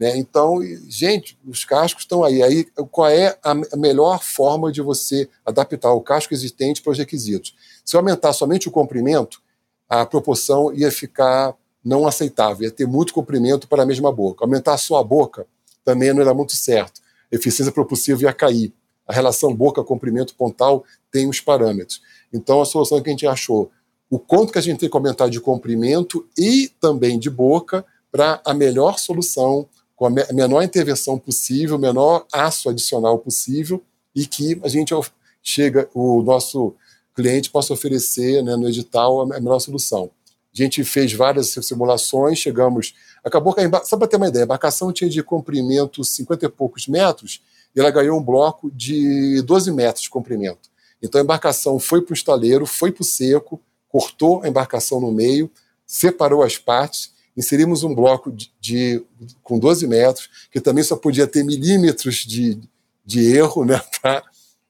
Né? 0.00 0.16
Então, 0.16 0.58
gente, 0.88 1.38
os 1.46 1.64
cascos 1.64 2.04
estão 2.04 2.24
aí. 2.24 2.42
Aí, 2.42 2.64
qual 2.90 3.08
é 3.08 3.38
a 3.42 3.76
melhor 3.76 4.22
forma 4.22 4.72
de 4.72 4.80
você 4.80 5.28
adaptar 5.44 5.92
o 5.92 6.00
casco 6.00 6.32
existente 6.32 6.80
para 6.80 6.92
os 6.92 6.98
requisitos? 6.98 7.54
Se 7.84 7.94
eu 7.94 8.00
aumentar 8.00 8.32
somente 8.32 8.66
o 8.66 8.70
comprimento, 8.72 9.42
a 9.88 10.06
proporção 10.06 10.72
ia 10.72 10.90
ficar 10.90 11.54
não 11.84 12.06
aceitável, 12.06 12.64
ia 12.64 12.70
ter 12.70 12.86
muito 12.86 13.12
comprimento 13.12 13.68
para 13.68 13.82
a 13.82 13.86
mesma 13.86 14.10
boca. 14.10 14.44
Aumentar 14.44 14.78
só 14.78 14.96
a 14.96 15.04
boca 15.04 15.46
também 15.84 16.12
não 16.12 16.22
era 16.22 16.32
muito 16.32 16.56
certo. 16.56 17.00
A 17.30 17.36
eficiência 17.36 17.72
propulsiva 17.72 18.22
ia 18.22 18.32
cair 18.32 18.72
a 19.10 19.12
relação 19.12 19.52
boca-comprimento 19.52 20.36
pontal 20.36 20.84
tem 21.10 21.28
os 21.28 21.40
parâmetros. 21.40 22.00
Então, 22.32 22.62
a 22.62 22.64
solução 22.64 23.02
que 23.02 23.10
a 23.10 23.12
gente 23.12 23.26
achou, 23.26 23.68
o 24.08 24.20
quanto 24.20 24.52
que 24.52 24.58
a 24.58 24.62
gente 24.62 24.78
tem 24.78 24.88
que 24.88 24.96
aumentar 24.96 25.28
de 25.28 25.40
comprimento 25.40 26.28
e 26.38 26.68
também 26.80 27.18
de 27.18 27.28
boca 27.28 27.84
para 28.12 28.40
a 28.44 28.54
melhor 28.54 29.00
solução, 29.00 29.68
com 30.00 30.06
a 30.06 30.10
menor 30.32 30.62
intervenção 30.62 31.18
possível, 31.18 31.78
menor 31.78 32.24
aço 32.32 32.70
adicional 32.70 33.18
possível 33.18 33.84
e 34.14 34.24
que 34.24 34.58
a 34.64 34.68
gente 34.68 34.94
chega, 35.42 35.90
o 35.92 36.22
nosso 36.22 36.74
cliente 37.14 37.50
possa 37.50 37.74
oferecer 37.74 38.42
né, 38.42 38.56
no 38.56 38.66
edital 38.66 39.20
a 39.20 39.26
melhor 39.26 39.58
solução. 39.58 40.10
A 40.54 40.56
gente 40.56 40.82
fez 40.84 41.12
várias 41.12 41.50
simulações, 41.50 42.38
chegamos. 42.38 42.94
Acabou 43.22 43.52
que 43.52 43.60
a 43.60 43.84
só 43.84 43.98
para 43.98 44.08
ter 44.08 44.16
uma 44.16 44.28
ideia, 44.28 44.44
a 44.44 44.46
embarcação 44.46 44.90
tinha 44.90 45.10
de 45.10 45.22
comprimento 45.22 46.02
50 46.02 46.46
e 46.46 46.48
poucos 46.48 46.88
metros 46.88 47.42
e 47.76 47.78
ela 47.78 47.90
ganhou 47.90 48.18
um 48.18 48.24
bloco 48.24 48.70
de 48.70 49.42
12 49.42 49.70
metros 49.70 50.04
de 50.04 50.08
comprimento. 50.08 50.70
Então 51.02 51.20
a 51.20 51.24
embarcação 51.24 51.78
foi 51.78 52.00
para 52.00 52.12
o 52.12 52.16
estaleiro, 52.16 52.64
foi 52.64 52.90
para 52.90 53.02
o 53.02 53.04
seco, 53.04 53.60
cortou 53.86 54.42
a 54.42 54.48
embarcação 54.48 54.98
no 54.98 55.12
meio, 55.12 55.50
separou 55.86 56.42
as 56.42 56.56
partes, 56.56 57.12
inserimos 57.40 57.82
um 57.82 57.94
bloco 57.94 58.30
de, 58.30 58.52
de 58.60 59.02
com 59.42 59.58
12 59.58 59.86
metros, 59.86 60.28
que 60.52 60.60
também 60.60 60.84
só 60.84 60.94
podia 60.94 61.26
ter 61.26 61.42
milímetros 61.42 62.16
de, 62.16 62.60
de 63.04 63.34
erro 63.34 63.64
né, 63.64 63.80
para 64.00 64.22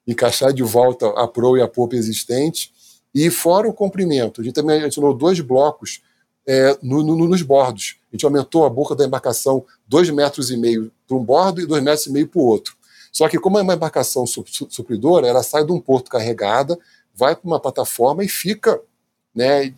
encaixar 0.07 0.53
de 0.53 0.63
volta 0.63 1.07
a 1.09 1.27
proa 1.27 1.59
e 1.59 1.61
a 1.61 1.67
popa 1.67 1.95
existente. 1.95 2.71
E 3.13 3.29
fora 3.29 3.67
o 3.67 3.73
comprimento, 3.73 4.39
a 4.39 4.43
gente 4.43 4.53
também 4.53 4.81
adicionou 4.81 5.13
dois 5.13 5.39
blocos 5.41 6.01
é, 6.47 6.77
no, 6.81 7.03
no, 7.03 7.27
nos 7.27 7.41
bordos. 7.41 7.97
A 8.11 8.15
gente 8.15 8.25
aumentou 8.25 8.65
a 8.65 8.69
boca 8.69 8.95
da 8.95 9.05
embarcação 9.05 9.65
dois 9.85 10.09
metros 10.09 10.49
e 10.49 10.57
meio 10.57 10.91
para 11.05 11.17
um 11.17 11.23
bordo 11.23 11.61
e 11.61 11.65
dois 11.65 11.83
metros 11.83 12.07
e 12.07 12.11
meio 12.11 12.27
para 12.27 12.41
o 12.41 12.45
outro. 12.45 12.75
Só 13.11 13.27
que, 13.27 13.37
como 13.37 13.59
é 13.59 13.61
uma 13.61 13.73
embarcação 13.73 14.25
supridora, 14.25 15.27
ela 15.27 15.43
sai 15.43 15.65
de 15.65 15.73
um 15.73 15.79
porto 15.79 16.09
carregada, 16.09 16.79
vai 17.13 17.35
para 17.35 17.45
uma 17.45 17.59
plataforma 17.59 18.23
e 18.23 18.29
fica 18.29 18.81
né, 19.35 19.73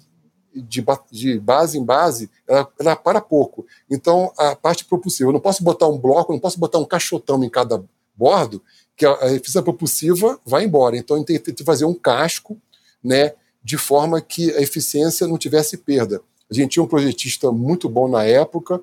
de, 0.53 0.85
de 1.11 1.39
base 1.39 1.77
em 1.77 1.83
base, 1.83 2.29
ela, 2.47 2.67
ela, 2.79 2.95
para 2.95 3.21
pouco. 3.21 3.65
Então, 3.89 4.31
a 4.37 4.55
parte 4.55 4.85
propulsiva, 4.85 5.29
eu 5.29 5.33
não 5.33 5.39
posso 5.39 5.63
botar 5.63 5.87
um 5.87 5.97
bloco, 5.97 6.33
não 6.33 6.39
posso 6.39 6.59
botar 6.59 6.79
um 6.79 6.85
caixotão 6.85 7.43
em 7.43 7.49
cada 7.49 7.83
bordo, 8.15 8.61
que 8.95 9.05
a, 9.05 9.11
a 9.23 9.33
eficiência 9.33 9.61
propulsiva 9.61 10.39
vai 10.45 10.65
embora. 10.65 10.97
Então, 10.97 11.17
eu 11.17 11.25
que 11.55 11.63
fazer 11.63 11.85
um 11.85 11.93
casco, 11.93 12.57
né, 13.03 13.33
de 13.63 13.77
forma 13.77 14.21
que 14.21 14.51
a 14.51 14.61
eficiência 14.61 15.27
não 15.27 15.37
tivesse 15.37 15.77
perda. 15.77 16.21
A 16.49 16.53
gente 16.53 16.71
tinha 16.71 16.83
um 16.83 16.87
projetista 16.87 17.51
muito 17.51 17.89
bom 17.89 18.07
na 18.07 18.23
época, 18.23 18.81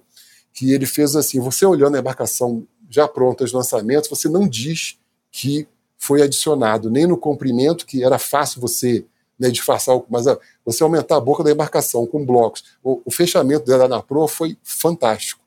que 0.53 0.73
ele 0.73 0.87
fez 0.87 1.15
assim, 1.15 1.39
você 1.39 1.65
olhando 1.65 1.97
a 1.97 2.01
embarcação 2.01 2.67
já 2.89 3.07
prontas 3.07 3.51
de 3.51 3.57
lançamento, 3.57 4.11
você 4.11 4.29
não 4.29 4.49
diz 4.49 4.99
que 5.31 5.69
foi 5.97 6.23
adicionado, 6.23 6.91
nem 6.91 7.07
no 7.07 7.17
comprimento, 7.17 7.87
que 7.87 8.03
era 8.03 8.19
fácil 8.19 8.61
você 8.61 9.05
né, 9.41 9.51
disfarçar, 9.51 9.99
mas 10.11 10.27
você 10.63 10.83
aumentar 10.83 11.17
a 11.17 11.21
boca 11.21 11.43
da 11.43 11.51
embarcação 11.51 12.07
com 12.07 12.25
blocos. 12.25 12.63
O, 12.85 13.01
o 13.07 13.11
fechamento 13.11 13.65
dela 13.65 13.89
na 13.89 14.03
proa 14.03 14.29
foi 14.29 14.55
fantástico. 14.63 15.41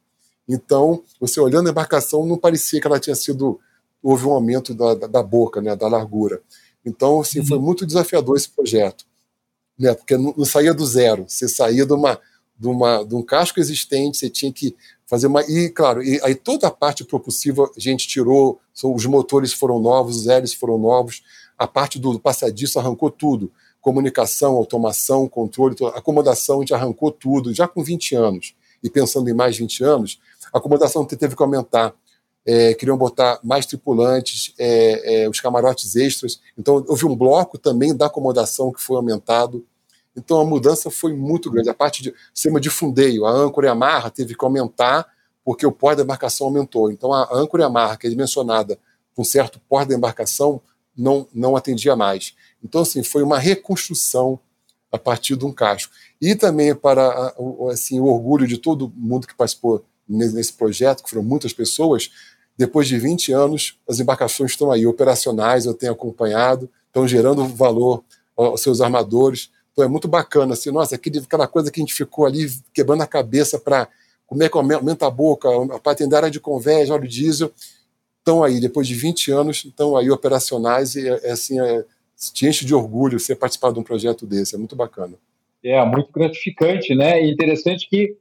Então, 0.50 1.04
você 1.20 1.39
olhando 1.39 1.68
a 1.68 1.72
embarcação, 1.72 2.26
não 2.26 2.38
parecia 2.38 2.82
que 2.82 2.88
ela 2.88 3.00
tinha 3.00 3.16
sido. 3.16 3.60
Houve 4.02 4.26
um 4.26 4.32
aumento 4.32 4.74
da, 4.74 4.96
da, 4.96 5.08
da 5.08 5.24
boca, 5.24 5.62
né, 5.62 5.76
da 5.76 5.88
largura. 5.88 6.41
Então, 6.84 7.22
assim, 7.22 7.39
uhum. 7.39 7.46
foi 7.46 7.60
muito 7.60 7.86
desafiador 7.86 8.36
esse 8.36 8.50
projeto. 8.50 9.06
Né, 9.80 9.94
porque 9.94 10.18
não, 10.18 10.34
não 10.36 10.46
saía 10.46 10.74
do 10.74 10.86
zero, 10.86 11.26
você 11.28 11.48
saía 11.48 11.86
de, 11.86 11.94
uma, 11.94 12.20
de, 12.58 12.68
uma, 12.68 13.04
de 13.04 13.16
um 13.16 13.22
casco 13.22 13.60
existente, 13.60 14.18
você 14.18 14.30
tinha 14.30 14.52
que 14.52 14.76
fazer 15.06 15.28
uma. 15.28 15.41
E, 15.44 15.70
claro, 15.70 16.04
e 16.04 16.20
aí 16.24 16.36
toda 16.36 16.68
a 16.68 16.72
parte 16.72 17.04
propulsiva 17.04 17.72
a 17.76 17.80
gente 17.80 18.08
tirou, 18.08 18.60
os 18.84 19.06
motores 19.06 19.54
foram 19.54 19.80
novos, 19.80 20.18
os 20.18 20.28
hélices 20.28 20.56
foram 20.56 20.78
novos, 20.78 21.24
a 21.58 21.68
parte 21.68 21.98
do 22.00 22.20
passadiço 22.20 22.80
arrancou 22.80 23.10
tudo. 23.10 23.52
Comunicação, 23.84 24.56
automação, 24.56 25.28
controle, 25.28 25.76
acomodação, 25.94 26.58
a 26.58 26.60
gente 26.62 26.74
arrancou 26.74 27.12
tudo, 27.12 27.54
já 27.54 27.68
com 27.68 27.84
20 27.84 28.16
anos. 28.16 28.56
E 28.82 28.90
pensando 28.90 29.30
em 29.30 29.34
mais 29.34 29.56
20 29.56 29.84
anos, 29.84 30.20
a 30.52 30.58
acomodação 30.58 31.06
teve 31.06 31.36
que 31.36 31.44
aumentar 31.44 31.94
é, 32.46 32.74
queriam 32.74 32.98
botar 32.98 33.40
mais 33.44 33.66
tripulantes, 33.66 34.54
é, 34.58 35.24
é, 35.24 35.30
os 35.30 35.40
camarotes 35.40 35.96
extras. 35.96 36.42
Então, 36.58 36.84
houve 36.88 37.06
um 37.06 37.16
bloco 37.16 37.58
também 37.58 37.96
da 37.96 38.08
acomodação 38.08 38.72
que 38.72 38.82
foi 38.82 38.98
aumentado. 38.98 39.66
Então, 40.16 40.40
a 40.40 40.46
mudança 40.46 40.92
foi 40.92 41.14
muito 41.14 41.50
grande. 41.50 41.70
A 41.70 41.74
parte 41.74 42.04
de 42.04 42.14
sistema 42.34 42.60
de 42.60 42.70
fundeio, 42.70 43.26
a 43.26 43.32
âncora 43.32 43.68
e 43.68 43.70
a 43.70 43.76
marra 43.76 44.10
teve 44.10 44.36
que 44.36 44.44
aumentar 44.44 45.08
porque 45.44 45.66
o 45.66 45.72
pós 45.72 45.98
da 45.98 46.04
embarcação 46.04 46.48
aumentou. 46.48 46.92
Então, 46.92 47.14
a 47.14 47.30
âncora 47.34 47.64
e 47.64 47.66
a 47.66 47.70
marra, 47.70 47.98
que 47.98 48.08
é 48.08 48.10
dimensionada 48.10 48.78
com 49.16 49.24
certo 49.24 49.60
pós 49.70 49.88
da 49.88 49.96
embarcação, 49.96 50.62
não, 50.96 51.28
não 51.34 51.56
atendia 51.56 51.96
mais. 51.96 52.36
Então, 52.64 52.82
assim, 52.82 53.03
foi 53.03 53.24
uma 53.24 53.38
reconstrução 53.38 54.39
a 54.91 54.97
partir 54.97 55.36
de 55.36 55.45
um 55.45 55.51
casco. 55.51 55.91
E 56.22 56.36
também 56.36 56.74
para 56.76 57.34
assim, 57.72 57.99
o 57.99 58.05
orgulho 58.05 58.47
de 58.47 58.57
todo 58.57 58.93
mundo 58.95 59.28
que 59.28 59.36
participou 59.36 59.84
nesse 60.07 60.53
projeto, 60.53 61.03
que 61.03 61.09
foram 61.09 61.24
muitas 61.24 61.51
pessoas, 61.51 62.11
depois 62.57 62.88
de 62.88 62.99
20 62.99 63.32
anos, 63.34 63.80
as 63.89 63.99
embarcações 63.99 64.51
estão 64.51 64.72
aí, 64.72 64.86
operacionais, 64.86 65.66
eu 65.66 65.74
tenho 65.74 65.91
acompanhado, 65.91 66.70
estão 66.88 67.07
gerando 67.07 67.45
valor 67.47 68.03
aos 68.38 68.61
seus 68.61 68.80
armadores. 68.82 69.49
Então 69.72 69.84
é 69.84 69.88
muito 69.88 70.07
bacana, 70.07 70.53
assim, 70.53 70.70
nossa, 70.70 70.95
aquela 70.95 71.47
coisa 71.47 71.72
que 71.72 71.80
a 71.80 71.84
gente 71.84 71.95
ficou 71.95 72.28
ali 72.28 72.47
quebrando 72.72 73.01
a 73.01 73.07
cabeça 73.07 73.57
para 73.57 73.88
como 74.28 74.43
é 74.43 74.49
que 74.49 74.57
aumenta 74.57 75.07
a 75.07 75.11
boca, 75.11 75.49
para 75.82 75.91
atender 75.91 76.16
área 76.16 76.32
de 76.32 76.39
convés, 76.39 76.89
óleo 76.89 77.07
diesel, 77.07 77.51
estão 78.20 78.43
aí, 78.43 78.59
depois 78.59 78.88
de 78.88 78.95
20 78.95 79.32
anos, 79.32 79.66
estão 79.66 79.97
aí 79.97 80.09
operacionais 80.09 80.95
e, 80.95 81.07
é, 81.07 81.32
assim, 81.32 81.59
é, 81.59 81.84
te 82.32 82.47
enche 82.47 82.65
de 82.65 82.76
orgulho 82.76 83.19
ser 83.19 83.36
participar 83.36 83.71
de 83.71 83.80
um 83.80 83.84
projeto 83.84 84.26
desse, 84.26 84.55
é 84.55 84.57
muito 84.57 84.76
bacana. 84.76 85.13
É, 85.63 85.84
muito 85.86 86.11
gratificante, 86.11 86.93
né? 86.93 87.24
E 87.24 87.32
interessante 87.32 87.89
que 87.89 88.15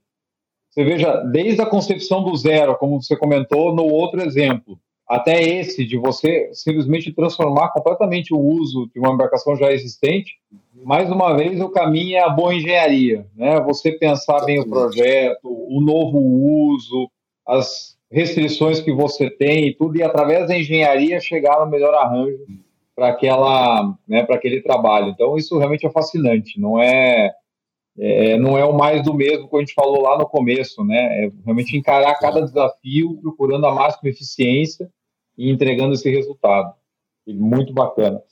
você 0.70 0.84
veja, 0.84 1.16
desde 1.30 1.60
a 1.60 1.66
concepção 1.66 2.24
do 2.24 2.34
zero, 2.34 2.76
como 2.76 3.02
você 3.02 3.14
comentou 3.14 3.74
no 3.74 3.84
outro 3.84 4.22
exemplo, 4.22 4.78
até 5.06 5.42
esse 5.42 5.84
de 5.84 5.98
você 5.98 6.48
simplesmente 6.54 7.12
transformar 7.12 7.68
completamente 7.68 8.32
o 8.32 8.38
uso 8.38 8.88
de 8.94 8.98
uma 8.98 9.12
embarcação 9.12 9.54
já 9.54 9.70
existente, 9.70 10.32
mais 10.72 11.10
uma 11.10 11.36
vez 11.36 11.60
o 11.60 11.68
caminho 11.68 12.16
é 12.16 12.20
a 12.20 12.30
boa 12.30 12.54
engenharia, 12.54 13.26
né? 13.36 13.60
Você 13.60 13.92
pensar 13.92 14.36
Exatamente. 14.36 14.46
bem 14.46 14.60
o 14.60 14.70
projeto, 14.70 15.40
o 15.44 15.82
novo 15.82 16.18
uso, 16.18 17.10
as 17.46 17.98
restrições 18.10 18.80
que 18.80 18.92
você 18.92 19.28
tem 19.28 19.68
e 19.68 19.74
tudo, 19.74 19.98
e 19.98 20.02
através 20.02 20.48
da 20.48 20.56
engenharia 20.56 21.20
chegar 21.20 21.60
no 21.60 21.70
melhor 21.70 21.92
arranjo 21.94 22.46
para 22.94 23.08
aquela, 23.08 23.96
né, 24.06 24.22
para 24.24 24.36
aquele 24.36 24.60
trabalho. 24.60 25.08
Então 25.08 25.36
isso 25.36 25.58
realmente 25.58 25.86
é 25.86 25.90
fascinante. 25.90 26.60
Não 26.60 26.80
é, 26.80 27.32
é, 27.98 28.36
não 28.36 28.56
é 28.58 28.64
o 28.64 28.76
mais 28.76 29.02
do 29.02 29.14
mesmo 29.14 29.48
que 29.48 29.56
a 29.56 29.60
gente 29.60 29.74
falou 29.74 30.02
lá 30.02 30.18
no 30.18 30.26
começo, 30.26 30.84
né? 30.84 31.24
É 31.24 31.30
realmente 31.44 31.76
encarar 31.76 32.18
cada 32.18 32.42
desafio, 32.42 33.18
procurando 33.22 33.66
a 33.66 33.74
máxima 33.74 34.10
eficiência 34.10 34.90
e 35.36 35.50
entregando 35.50 35.94
esse 35.94 36.10
resultado. 36.10 36.74
Muito 37.26 37.72
bacana. 37.72 38.22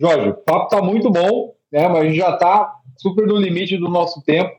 Jorge, 0.00 0.30
o 0.30 0.34
papo 0.34 0.64
está 0.64 0.82
muito 0.82 1.10
bom, 1.10 1.54
né? 1.70 1.88
Mas 1.88 1.98
a 1.98 2.04
gente 2.04 2.16
já 2.16 2.30
está 2.30 2.74
super 2.96 3.26
no 3.26 3.36
limite 3.36 3.76
do 3.76 3.88
nosso 3.88 4.22
tempo. 4.22 4.57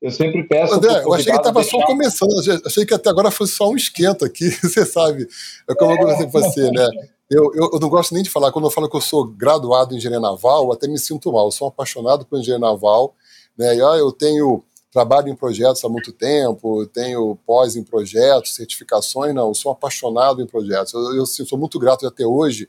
Eu 0.00 0.10
sempre 0.12 0.44
peço. 0.44 0.74
André, 0.74 1.02
eu 1.02 1.12
achei 1.12 1.32
que 1.32 1.38
estava 1.38 1.60
deixar... 1.60 1.78
só 1.78 1.86
começando, 1.86 2.62
achei 2.64 2.86
que 2.86 2.94
até 2.94 3.10
agora 3.10 3.30
fosse 3.30 3.54
só 3.54 3.68
um 3.68 3.76
esquenta 3.76 4.26
aqui, 4.26 4.48
você 4.62 4.86
sabe. 4.86 5.26
É 5.68 5.74
como 5.74 5.90
é. 5.90 5.94
eu 5.94 5.98
conversei 5.98 6.26
com 6.26 6.32
você, 6.32 6.70
né? 6.70 6.88
Eu, 7.28 7.52
eu, 7.54 7.70
eu, 7.74 7.80
não 7.80 7.90
gosto 7.90 8.14
nem 8.14 8.22
de 8.22 8.30
falar, 8.30 8.50
quando 8.52 8.64
eu 8.66 8.70
falo 8.70 8.88
que 8.88 8.96
eu 8.96 9.00
sou 9.02 9.26
graduado 9.26 9.92
em 9.92 9.98
engenharia 9.98 10.20
naval, 10.20 10.64
eu 10.64 10.72
até 10.72 10.88
me 10.88 10.98
sinto 10.98 11.30
mal. 11.32 11.46
Eu 11.46 11.50
sou 11.50 11.66
um 11.66 11.70
apaixonado 11.70 12.24
por 12.24 12.38
engenharia 12.38 12.66
naval, 12.66 13.14
né? 13.56 13.76
E, 13.76 13.82
ah, 13.82 13.96
eu 13.96 14.10
tenho 14.12 14.64
trabalho 14.90 15.28
em 15.28 15.34
projetos 15.34 15.84
há 15.84 15.88
muito 15.88 16.12
tempo, 16.12 16.86
tenho 16.86 17.36
pós 17.46 17.76
em 17.76 17.82
projetos, 17.82 18.54
certificações, 18.54 19.34
não, 19.34 19.48
eu 19.48 19.54
sou 19.54 19.70
apaixonado 19.70 20.40
em 20.40 20.46
projetos. 20.46 20.94
Eu, 20.94 21.16
eu 21.16 21.26
sou 21.26 21.58
muito 21.58 21.78
grato 21.78 22.06
até 22.06 22.24
hoje. 22.24 22.68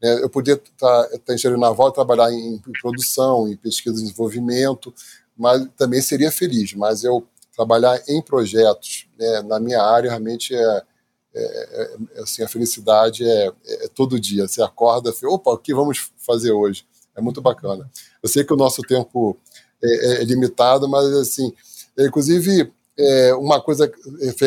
Né? 0.00 0.22
Eu 0.22 0.28
podia 0.28 0.54
estar, 0.54 1.08
estar 1.12 1.32
em 1.32 1.36
engenharia 1.36 1.60
naval 1.60 1.88
e 1.88 1.94
trabalhar 1.94 2.30
em, 2.30 2.54
em 2.54 2.80
produção, 2.80 3.48
em 3.48 3.56
pesquisa 3.56 3.98
e 3.98 4.02
desenvolvimento, 4.02 4.94
mas 5.36 5.66
também 5.76 6.00
seria 6.00 6.30
feliz. 6.30 6.74
Mas 6.74 7.04
eu 7.04 7.26
trabalhar 7.54 8.02
em 8.08 8.20
projetos 8.22 9.06
né, 9.18 9.42
na 9.42 9.58
minha 9.58 9.82
área 9.82 10.10
realmente 10.10 10.54
é 10.54 10.82
é, 11.36 11.38
é, 11.38 11.96
é, 12.14 12.22
assim, 12.22 12.42
a 12.42 12.48
felicidade 12.48 13.22
é, 13.22 13.52
é, 13.66 13.88
todo 13.94 14.18
dia. 14.18 14.48
Você 14.48 14.62
acorda 14.62 15.12
e 15.22 15.26
opa, 15.26 15.50
o 15.50 15.58
que 15.58 15.74
vamos 15.74 16.10
fazer 16.16 16.50
hoje? 16.50 16.86
É 17.14 17.20
muito 17.20 17.42
bacana. 17.42 17.90
Eu 18.22 18.28
sei 18.28 18.42
que 18.42 18.54
o 18.54 18.56
nosso 18.56 18.80
tempo 18.80 19.36
é, 19.84 20.22
é 20.22 20.24
limitado, 20.24 20.88
mas 20.88 21.06
assim, 21.12 21.52
inclusive, 21.98 22.72
uma 23.38 23.60
coisa, 23.60 23.90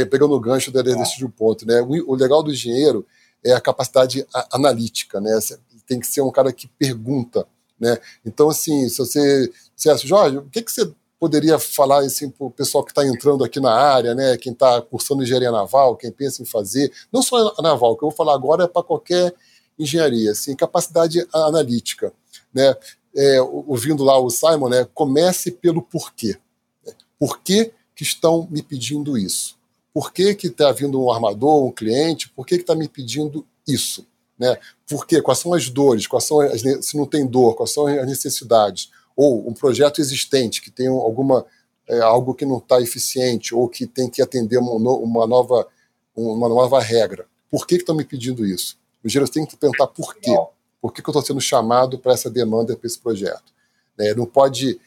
pegando 0.09 0.33
o 0.33 0.39
gancho 0.39 0.71
desse 0.71 1.23
um 1.23 1.29
ponto, 1.29 1.65
né? 1.67 1.79
O, 1.81 2.13
o 2.13 2.15
legal 2.15 2.41
do 2.41 2.51
engenheiro 2.51 3.05
é 3.45 3.53
a 3.53 3.61
capacidade 3.61 4.25
analítica, 4.51 5.21
né? 5.21 5.37
Tem 5.85 5.99
que 5.99 6.07
ser 6.07 6.21
um 6.21 6.31
cara 6.31 6.51
que 6.51 6.67
pergunta, 6.67 7.47
né? 7.79 7.97
Então, 8.25 8.49
assim, 8.49 8.87
se 8.89 8.97
você, 8.97 9.51
se 9.75 10.07
Jorge, 10.07 10.37
o 10.37 10.49
que, 10.49 10.61
que 10.61 10.71
você 10.71 10.91
poderia 11.19 11.59
falar 11.59 11.99
assim, 11.99 12.29
para 12.29 12.47
o 12.47 12.51
pessoal 12.51 12.83
que 12.83 12.91
está 12.91 13.05
entrando 13.05 13.43
aqui 13.43 13.59
na 13.59 13.73
área, 13.73 14.15
né, 14.15 14.37
quem 14.37 14.53
está 14.53 14.81
cursando 14.81 15.21
engenharia 15.21 15.51
naval, 15.51 15.97
quem 15.97 16.11
pensa 16.11 16.41
em 16.41 16.45
fazer, 16.45 16.91
não 17.11 17.21
só 17.21 17.53
naval, 17.61 17.91
o 17.91 17.97
que 17.97 18.03
eu 18.05 18.09
vou 18.09 18.15
falar 18.15 18.33
agora 18.33 18.63
é 18.63 18.67
para 18.67 18.81
qualquer 18.81 19.35
engenharia, 19.77 20.31
assim, 20.31 20.55
capacidade 20.55 21.27
analítica. 21.33 22.13
Né? 22.53 22.75
É, 23.15 23.41
ouvindo 23.41 24.03
lá 24.03 24.17
o 24.17 24.29
Simon, 24.29 24.69
né, 24.69 24.87
comece 24.93 25.51
pelo 25.51 25.81
porquê. 25.81 26.37
Né? 26.85 26.93
Por 27.19 27.41
que, 27.41 27.71
que 27.93 28.03
estão 28.03 28.47
me 28.49 28.63
pedindo 28.63 29.17
isso? 29.17 29.57
Por 29.93 30.13
que 30.13 30.37
está 30.41 30.71
vindo 30.71 31.01
um 31.01 31.11
armador, 31.11 31.65
um 31.65 31.71
cliente? 31.71 32.29
Por 32.29 32.45
que 32.45 32.55
está 32.55 32.75
me 32.75 32.87
pedindo 32.87 33.45
isso? 33.67 34.05
Né? 34.37 34.57
Por 34.89 35.05
quê? 35.05 35.21
Quais 35.21 35.39
são 35.39 35.53
as 35.53 35.69
dores? 35.69 36.07
Quais 36.07 36.23
são 36.23 36.39
as, 36.41 36.61
se 36.61 36.97
não 36.97 37.05
tem 37.05 37.25
dor? 37.25 37.55
Quais 37.55 37.71
são 37.71 37.85
as 37.85 38.07
necessidades? 38.07 38.89
ou 39.19 39.45
um 39.49 39.53
projeto 39.53 39.99
existente 39.99 40.61
que 40.61 40.71
tem 40.71 40.87
alguma 40.87 41.45
é, 41.89 41.99
algo 41.99 42.33
que 42.33 42.45
não 42.45 42.57
está 42.57 42.79
eficiente 42.79 43.53
ou 43.53 43.67
que 43.67 43.85
tem 43.85 44.09
que 44.09 44.21
atender 44.21 44.57
uma, 44.57 44.71
uma, 44.71 45.27
nova 45.27 45.67
uma 46.15 46.47
nova 46.47 46.79
regra. 46.79 47.25
Por 47.51 47.67
que 47.67 47.75
estão 47.75 47.93
me 47.93 48.05
pedindo 48.05 48.45
isso? 48.45 48.77
O 49.03 49.07
engenheiro 49.07 49.29
tem 49.29 49.45
que 49.45 49.57
perguntar 49.57 49.87
por 49.87 50.15
quê. 50.15 50.33
Por 50.81 50.93
que, 50.93 51.01
que 51.01 51.09
eu 51.09 51.11
estou 51.11 51.25
sendo 51.25 51.41
chamado 51.41 51.99
para 51.99 52.13
essa 52.13 52.29
demanda, 52.29 52.77
para 52.77 52.87
esse 52.87 52.97
projeto? 52.97 53.51
É, 53.97 54.15
não 54.15 54.25
pode 54.25 54.79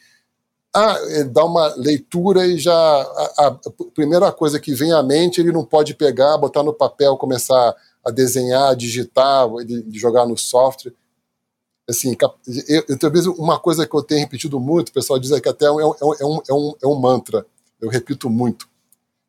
ah, 0.73 0.97
é, 1.09 1.23
dar 1.25 1.45
uma 1.45 1.67
leitura 1.75 2.47
e 2.47 2.57
já 2.57 2.73
a, 2.73 3.47
a, 3.47 3.51
primeira 3.93 4.31
coisa 4.31 4.59
que 4.59 4.73
vem 4.73 4.93
à 4.93 5.03
mente 5.03 5.39
ele 5.39 5.51
não 5.51 5.63
pode 5.63 5.93
pegar, 5.93 6.39
botar 6.39 6.63
no 6.63 6.73
papel, 6.73 7.17
começar 7.17 7.75
a 8.05 8.11
desenhar, 8.11 8.71
a 8.71 8.75
digitar, 8.75 9.47
de, 9.65 9.97
jogar 9.97 10.25
no 10.25 10.37
software 10.37 10.93
assim, 11.87 12.15
eu, 12.67 12.83
eu, 12.87 12.97
talvez 12.97 13.25
uma 13.27 13.59
coisa 13.59 13.85
que 13.85 13.95
eu 13.95 14.03
tenho 14.03 14.21
repetido 14.21 14.59
muito, 14.59 14.89
o 14.89 14.93
pessoal 14.93 15.19
diz 15.19 15.37
que 15.39 15.49
até 15.49 15.65
é, 15.65 15.67
é 15.67 15.71
um, 15.71 15.93
é, 15.93 16.25
um, 16.25 16.41
é, 16.49 16.53
um, 16.53 16.73
é 16.83 16.87
um 16.87 16.95
mantra, 16.95 17.45
eu 17.81 17.89
repito 17.89 18.29
muito. 18.29 18.67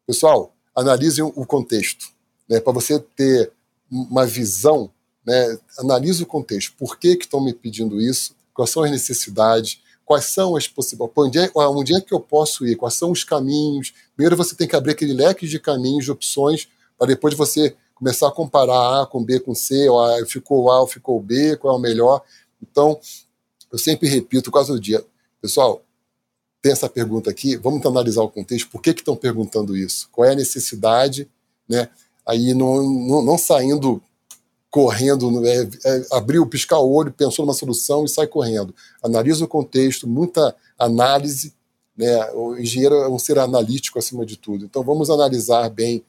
Pessoal, 0.07 0.55
analisem 0.75 1.25
o 1.25 1.47
contexto. 1.47 2.07
Né, 2.49 2.61
Para 2.61 2.72
você 2.72 2.99
ter 2.99 3.53
uma 3.91 4.27
visão, 4.27 4.91
né, 5.27 5.59
analise 5.79 6.22
o 6.22 6.27
contexto. 6.27 6.75
Por 6.79 6.99
que, 6.99 7.09
estão 7.09 7.43
me 7.43 7.53
pedindo 7.53 8.01
isso? 8.01 8.35
Quais 8.53 8.70
são 8.70 8.83
as 8.83 8.91
necessidades? 8.91 9.81
Quais 10.05 10.27
são 10.27 10.55
as 10.55 10.68
possibilidades? 10.68 11.51
É, 11.57 11.59
onde 11.66 11.95
é 11.95 12.01
que 12.01 12.12
eu 12.12 12.20
posso 12.20 12.66
ir? 12.66 12.77
Quais 12.77 12.95
são 12.95 13.11
os 13.11 13.25
caminhos? 13.25 13.95
Primeiro 14.14 14.37
você 14.37 14.55
tem 14.55 14.68
que 14.68 14.77
abrir 14.77 14.93
aquele 14.93 15.14
leque 15.14 15.49
de 15.49 15.59
caminhos, 15.59 16.05
de 16.05 16.12
opções, 16.12 16.68
para 16.99 17.09
depois 17.09 17.35
você 17.35 17.75
começar 17.95 18.29
a 18.29 18.33
comparar 18.33 19.03
A 19.03 19.07
com 19.07 19.25
B 19.25 19.41
com 19.41 19.55
C, 19.55 19.89
ou 19.89 20.01
A 20.01 20.27
ficou 20.27 20.71
A 20.71 20.81
ou 20.81 20.87
ficou 20.87 21.21
B, 21.21 21.57
qual 21.57 21.75
é 21.75 21.79
o 21.79 21.81
melhor. 21.81 22.23
Então, 22.63 22.99
eu 23.73 23.79
sempre 23.79 24.09
repito 24.09 24.51
quase 24.51 24.73
o 24.73 24.81
dia, 24.81 25.05
pessoal, 25.41 25.83
tem 26.63 26.73
essa 26.73 26.89
pergunta 26.89 27.31
aqui, 27.31 27.57
vamos 27.57 27.85
analisar 27.85 28.23
o 28.23 28.31
contexto, 28.31 28.71
por 28.71 28.81
que 28.81 28.91
estão 28.91 29.15
perguntando 29.15 29.77
isso? 29.77 30.09
Qual 30.11 30.27
é 30.27 30.33
a 30.33 30.37
necessidade? 30.37 31.29
Né? 31.69 31.89
Aí 32.27 32.55
não, 32.55 32.83
não, 32.83 33.23
não 33.23 33.37
saindo 33.37 34.03
correndo, 34.71 35.47
é, 35.47 35.69
é, 35.85 36.07
abriu, 36.13 36.45
piscar 36.47 36.81
o 36.81 36.91
olho, 36.91 37.13
pensou 37.13 37.45
numa 37.45 37.55
solução 37.55 38.05
e 38.05 38.09
sai 38.09 38.27
correndo. 38.27 38.75
Analisa 39.03 39.45
o 39.45 39.49
contexto, 39.49 40.09
muita 40.09 40.57
análise. 40.79 41.55
Né? 41.97 42.33
O 42.33 42.57
engenheiro 42.57 42.97
é 42.97 43.09
um 43.09 43.19
ser 43.19 43.39
analítico 43.39 43.99
acima 43.99 44.27
de 44.27 44.37
tudo. 44.37 44.65
Então 44.65 44.83
vamos 44.83 45.11
analisar 45.11 45.69
bem 45.69 46.03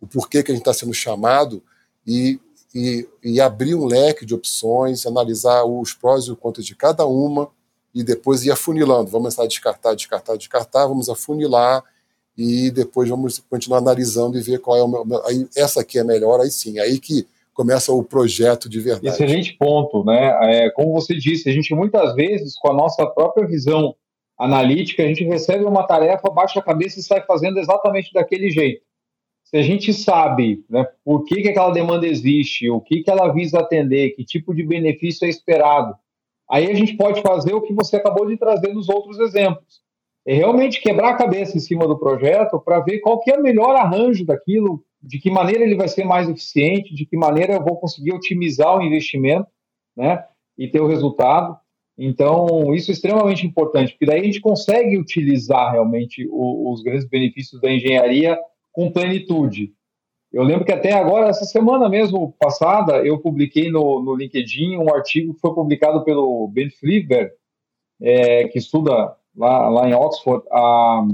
o 0.00 0.06
porquê 0.06 0.42
que 0.42 0.50
a 0.50 0.54
gente 0.54 0.62
está 0.62 0.74
sendo 0.74 0.94
chamado 0.94 1.62
e 2.06 2.38
e, 2.76 3.08
e 3.24 3.40
abrir 3.40 3.74
um 3.74 3.86
leque 3.86 4.26
de 4.26 4.34
opções, 4.34 5.06
analisar 5.06 5.64
os 5.64 5.94
prós 5.94 6.24
e 6.24 6.30
os 6.30 6.38
contras 6.38 6.66
de 6.66 6.76
cada 6.76 7.06
uma 7.06 7.48
e 7.94 8.04
depois 8.04 8.44
ir 8.44 8.50
afunilando. 8.50 9.10
Vamos 9.10 9.34
começar 9.34 9.44
a 9.44 9.46
descartar, 9.46 9.94
descartar, 9.94 10.36
descartar, 10.36 10.86
vamos 10.86 11.08
afunilar 11.08 11.82
e 12.36 12.70
depois 12.70 13.08
vamos 13.08 13.38
continuar 13.38 13.78
analisando 13.78 14.36
e 14.36 14.42
ver 14.42 14.60
qual 14.60 14.76
é 14.76 14.82
o 14.82 14.88
meu. 14.88 15.26
Aí, 15.26 15.48
essa 15.56 15.80
aqui 15.80 15.98
é 15.98 16.04
melhor, 16.04 16.38
aí 16.38 16.50
sim, 16.50 16.78
aí 16.78 16.98
que 16.98 17.26
começa 17.54 17.90
o 17.90 18.04
projeto 18.04 18.68
de 18.68 18.78
verdade. 18.78 19.08
Excelente 19.08 19.56
ponto, 19.56 20.04
né? 20.04 20.36
É, 20.42 20.70
como 20.70 20.92
você 20.92 21.14
disse, 21.14 21.48
a 21.48 21.52
gente 21.52 21.74
muitas 21.74 22.14
vezes, 22.14 22.58
com 22.58 22.70
a 22.70 22.74
nossa 22.74 23.06
própria 23.06 23.46
visão 23.46 23.94
analítica, 24.38 25.02
a 25.02 25.06
gente 25.06 25.24
recebe 25.24 25.64
uma 25.64 25.86
tarefa, 25.86 26.28
baixa 26.28 26.60
a 26.60 26.62
cabeça 26.62 27.00
e 27.00 27.02
sai 27.02 27.22
fazendo 27.22 27.58
exatamente 27.58 28.12
daquele 28.12 28.50
jeito. 28.50 28.82
Se 29.46 29.56
a 29.56 29.62
gente 29.62 29.94
sabe 29.94 30.64
né, 30.68 30.84
por 31.04 31.24
que, 31.24 31.40
que 31.40 31.48
aquela 31.48 31.70
demanda 31.70 32.06
existe, 32.06 32.68
o 32.68 32.80
que, 32.80 33.02
que 33.02 33.10
ela 33.10 33.32
visa 33.32 33.60
atender, 33.60 34.10
que 34.10 34.24
tipo 34.24 34.52
de 34.52 34.64
benefício 34.64 35.24
é 35.24 35.28
esperado, 35.28 35.94
aí 36.50 36.68
a 36.68 36.74
gente 36.74 36.96
pode 36.96 37.22
fazer 37.22 37.54
o 37.54 37.62
que 37.62 37.72
você 37.72 37.96
acabou 37.96 38.26
de 38.26 38.36
trazer 38.36 38.74
nos 38.74 38.88
outros 38.88 39.20
exemplos. 39.20 39.80
É 40.26 40.34
realmente 40.34 40.80
quebrar 40.80 41.10
a 41.10 41.16
cabeça 41.16 41.56
em 41.56 41.60
cima 41.60 41.86
do 41.86 41.96
projeto 41.96 42.58
para 42.58 42.80
ver 42.80 42.98
qual 42.98 43.20
que 43.20 43.30
é 43.30 43.38
o 43.38 43.42
melhor 43.42 43.76
arranjo 43.76 44.26
daquilo, 44.26 44.82
de 45.00 45.20
que 45.20 45.30
maneira 45.30 45.62
ele 45.62 45.76
vai 45.76 45.86
ser 45.86 46.04
mais 46.04 46.28
eficiente, 46.28 46.92
de 46.92 47.06
que 47.06 47.16
maneira 47.16 47.54
eu 47.54 47.62
vou 47.62 47.76
conseguir 47.78 48.12
otimizar 48.14 48.76
o 48.76 48.82
investimento, 48.82 49.46
né, 49.96 50.24
e 50.58 50.66
ter 50.68 50.80
o 50.80 50.88
resultado. 50.88 51.56
Então, 51.96 52.74
isso 52.74 52.90
é 52.90 52.94
extremamente 52.94 53.46
importante, 53.46 53.92
porque 53.92 54.06
daí 54.06 54.20
a 54.20 54.24
gente 54.24 54.40
consegue 54.40 54.98
utilizar 54.98 55.70
realmente 55.70 56.28
os 56.28 56.82
grandes 56.82 57.08
benefícios 57.08 57.60
da 57.60 57.70
engenharia 57.70 58.36
com 58.76 58.92
plenitude. 58.92 59.72
Eu 60.30 60.42
lembro 60.42 60.66
que 60.66 60.72
até 60.72 60.92
agora, 60.92 61.28
essa 61.28 61.46
semana 61.46 61.88
mesmo 61.88 62.36
passada, 62.38 62.98
eu 62.98 63.18
publiquei 63.18 63.70
no, 63.70 64.02
no 64.02 64.14
LinkedIn 64.14 64.76
um 64.76 64.94
artigo 64.94 65.32
que 65.32 65.40
foi 65.40 65.54
publicado 65.54 66.04
pelo 66.04 66.46
Ben 66.48 66.68
Fliver, 66.68 67.32
é, 68.02 68.46
que 68.48 68.58
estuda 68.58 69.16
lá, 69.34 69.70
lá 69.70 69.88
em 69.88 69.94
Oxford 69.94 70.44
a, 70.52 71.06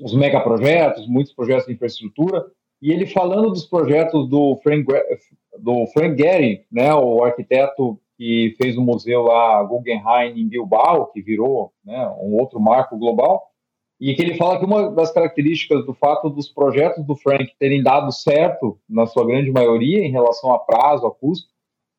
os 0.00 0.14
megaprojetos, 0.14 1.06
muitos 1.06 1.34
projetos 1.34 1.66
de 1.66 1.74
infraestrutura, 1.74 2.46
e 2.80 2.90
ele 2.90 3.04
falando 3.04 3.50
dos 3.50 3.66
projetos 3.66 4.26
do 4.26 4.56
Frank, 4.62 4.86
do 5.58 5.86
Frank 5.88 6.16
Gehry, 6.16 6.64
né, 6.72 6.94
o 6.94 7.22
arquiteto 7.24 8.00
que 8.16 8.54
fez 8.56 8.78
o 8.78 8.82
museu 8.82 9.24
lá 9.24 9.62
Guggenheim 9.64 10.40
em 10.40 10.48
Bilbao, 10.48 11.08
que 11.12 11.20
virou 11.20 11.74
né, 11.84 12.08
um 12.22 12.34
outro 12.40 12.58
marco 12.58 12.96
global, 12.96 13.50
e 14.00 14.14
que 14.14 14.22
ele 14.22 14.36
fala 14.36 14.58
que 14.58 14.64
uma 14.64 14.90
das 14.90 15.10
características 15.10 15.84
do 15.86 15.94
fato 15.94 16.28
dos 16.28 16.48
projetos 16.48 17.04
do 17.04 17.16
Frank 17.16 17.50
terem 17.58 17.82
dado 17.82 18.12
certo, 18.12 18.78
na 18.88 19.06
sua 19.06 19.26
grande 19.26 19.50
maioria, 19.50 20.04
em 20.04 20.10
relação 20.10 20.52
a 20.52 20.58
prazo, 20.58 21.06
a 21.06 21.10
custo, 21.10 21.48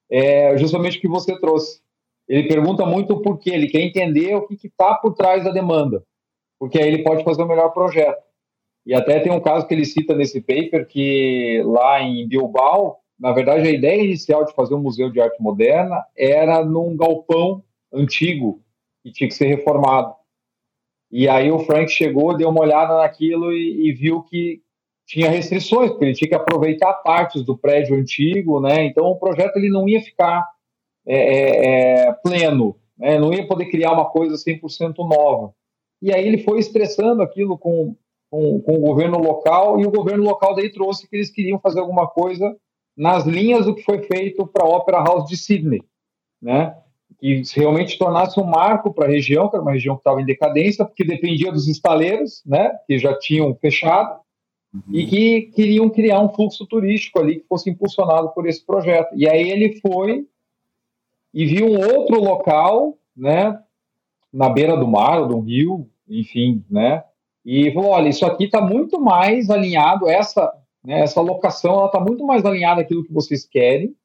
é 0.09 0.55
justamente 0.57 0.97
o 0.97 1.01
que 1.01 1.07
você 1.07 1.39
trouxe. 1.39 1.81
Ele 2.27 2.47
pergunta 2.47 2.85
muito 2.85 3.13
o 3.13 3.21
porquê, 3.21 3.51
ele 3.51 3.67
quer 3.67 3.81
entender 3.81 4.35
o 4.35 4.45
que 4.45 4.67
está 4.67 4.93
por 4.95 5.13
trás 5.13 5.43
da 5.43 5.51
demanda, 5.51 6.03
porque 6.59 6.77
aí 6.77 6.87
ele 6.87 7.03
pode 7.03 7.23
fazer 7.23 7.41
o 7.41 7.47
melhor 7.47 7.69
projeto. 7.69 8.21
E 8.85 8.93
até 8.93 9.19
tem 9.19 9.31
um 9.31 9.39
caso 9.39 9.67
que 9.67 9.73
ele 9.73 9.85
cita 9.85 10.15
nesse 10.15 10.39
paper 10.39 10.87
que 10.87 11.61
lá 11.65 12.01
em 12.01 12.27
Bilbao, 12.27 12.99
na 13.19 13.31
verdade, 13.31 13.67
a 13.67 13.71
ideia 13.71 14.03
inicial 14.03 14.45
de 14.45 14.53
fazer 14.53 14.75
um 14.75 14.81
museu 14.81 15.09
de 15.09 15.19
arte 15.19 15.41
moderna 15.41 16.05
era 16.15 16.63
num 16.63 16.95
galpão 16.95 17.63
antigo 17.91 18.61
que 19.03 19.11
tinha 19.11 19.27
que 19.27 19.33
ser 19.33 19.47
reformado. 19.47 20.13
E 21.11 21.27
aí 21.27 21.51
o 21.51 21.59
Frank 21.59 21.89
chegou, 21.89 22.35
deu 22.35 22.49
uma 22.49 22.61
olhada 22.61 22.97
naquilo 22.97 23.51
e, 23.51 23.89
e 23.89 23.93
viu 23.93 24.21
que 24.23 24.61
tinha 25.05 25.29
restrições, 25.29 25.89
porque 25.89 26.05
ele 26.05 26.13
tinha 26.13 26.27
que 26.27 26.35
aproveitar 26.35 26.93
partes 26.95 27.43
do 27.43 27.57
prédio 27.57 27.95
antigo, 27.95 28.59
né? 28.59 28.83
Então 28.83 29.05
o 29.05 29.17
projeto 29.17 29.55
ele 29.55 29.69
não 29.69 29.87
ia 29.87 30.01
ficar 30.01 30.45
é, 31.05 31.15
é, 31.15 32.07
é 32.07 32.13
pleno, 32.13 32.75
né? 32.97 33.17
não 33.17 33.33
ia 33.33 33.47
poder 33.47 33.67
criar 33.67 33.93
uma 33.93 34.09
coisa 34.09 34.35
100% 34.35 34.95
nova. 34.97 35.53
E 36.01 36.13
aí 36.13 36.27
ele 36.27 36.39
foi 36.39 36.59
estressando 36.59 37.23
aquilo 37.23 37.57
com, 37.57 37.95
com, 38.29 38.61
com, 38.61 38.75
o 38.75 38.79
governo 38.79 39.17
local, 39.17 39.79
e 39.79 39.85
o 39.85 39.91
governo 39.91 40.23
local 40.23 40.53
daí 40.53 40.71
trouxe 40.71 41.07
que 41.07 41.15
eles 41.15 41.31
queriam 41.31 41.59
fazer 41.59 41.79
alguma 41.79 42.07
coisa 42.07 42.55
nas 42.95 43.25
linhas 43.25 43.65
do 43.65 43.73
que 43.73 43.83
foi 43.83 44.03
feito 44.03 44.45
para 44.45 44.65
a 44.65 44.69
Opera 44.69 45.03
House 45.03 45.29
de 45.29 45.37
Sydney, 45.37 45.83
né? 46.41 46.75
Que 47.19 47.41
realmente 47.55 47.97
tornasse 47.97 48.39
um 48.39 48.43
marco 48.43 48.93
para 48.93 49.05
a 49.05 49.09
região, 49.09 49.49
que 49.49 49.55
era 49.55 49.63
uma 49.63 49.71
região 49.71 49.95
que 49.95 50.01
estava 50.01 50.21
em 50.21 50.25
decadência, 50.25 50.85
porque 50.85 51.03
dependia 51.03 51.51
dos 51.51 51.67
estaleiros, 51.67 52.43
né, 52.45 52.71
que 52.85 52.99
já 52.99 53.17
tinham 53.17 53.55
fechado, 53.55 54.19
uhum. 54.73 54.81
e 54.93 55.05
que 55.07 55.41
queriam 55.53 55.89
criar 55.89 56.21
um 56.21 56.29
fluxo 56.29 56.65
turístico 56.67 57.19
ali 57.19 57.39
que 57.39 57.47
fosse 57.47 57.69
impulsionado 57.69 58.29
por 58.29 58.47
esse 58.47 58.63
projeto. 58.63 59.09
E 59.15 59.27
aí 59.27 59.49
ele 59.49 59.79
foi 59.81 60.27
e 61.33 61.45
viu 61.45 61.67
um 61.67 61.79
outro 61.79 62.19
local, 62.19 62.97
né, 63.15 63.59
na 64.31 64.49
beira 64.49 64.77
do 64.77 64.87
mar, 64.87 65.21
ou 65.21 65.27
do 65.27 65.39
rio, 65.39 65.89
enfim, 66.07 66.63
né, 66.69 67.03
e 67.43 67.71
falou, 67.73 67.91
olha, 67.91 68.09
isso 68.09 68.25
aqui 68.25 68.43
está 68.43 68.61
muito 68.61 68.99
mais 68.99 69.49
alinhado, 69.49 70.07
essa, 70.07 70.53
né, 70.83 70.99
essa 70.99 71.19
locação, 71.21 71.85
está 71.85 71.99
muito 71.99 72.23
mais 72.25 72.45
alinhada 72.45 72.81
àquilo 72.81 73.03
que 73.03 73.13
vocês 73.13 73.43
querem, 73.45 73.95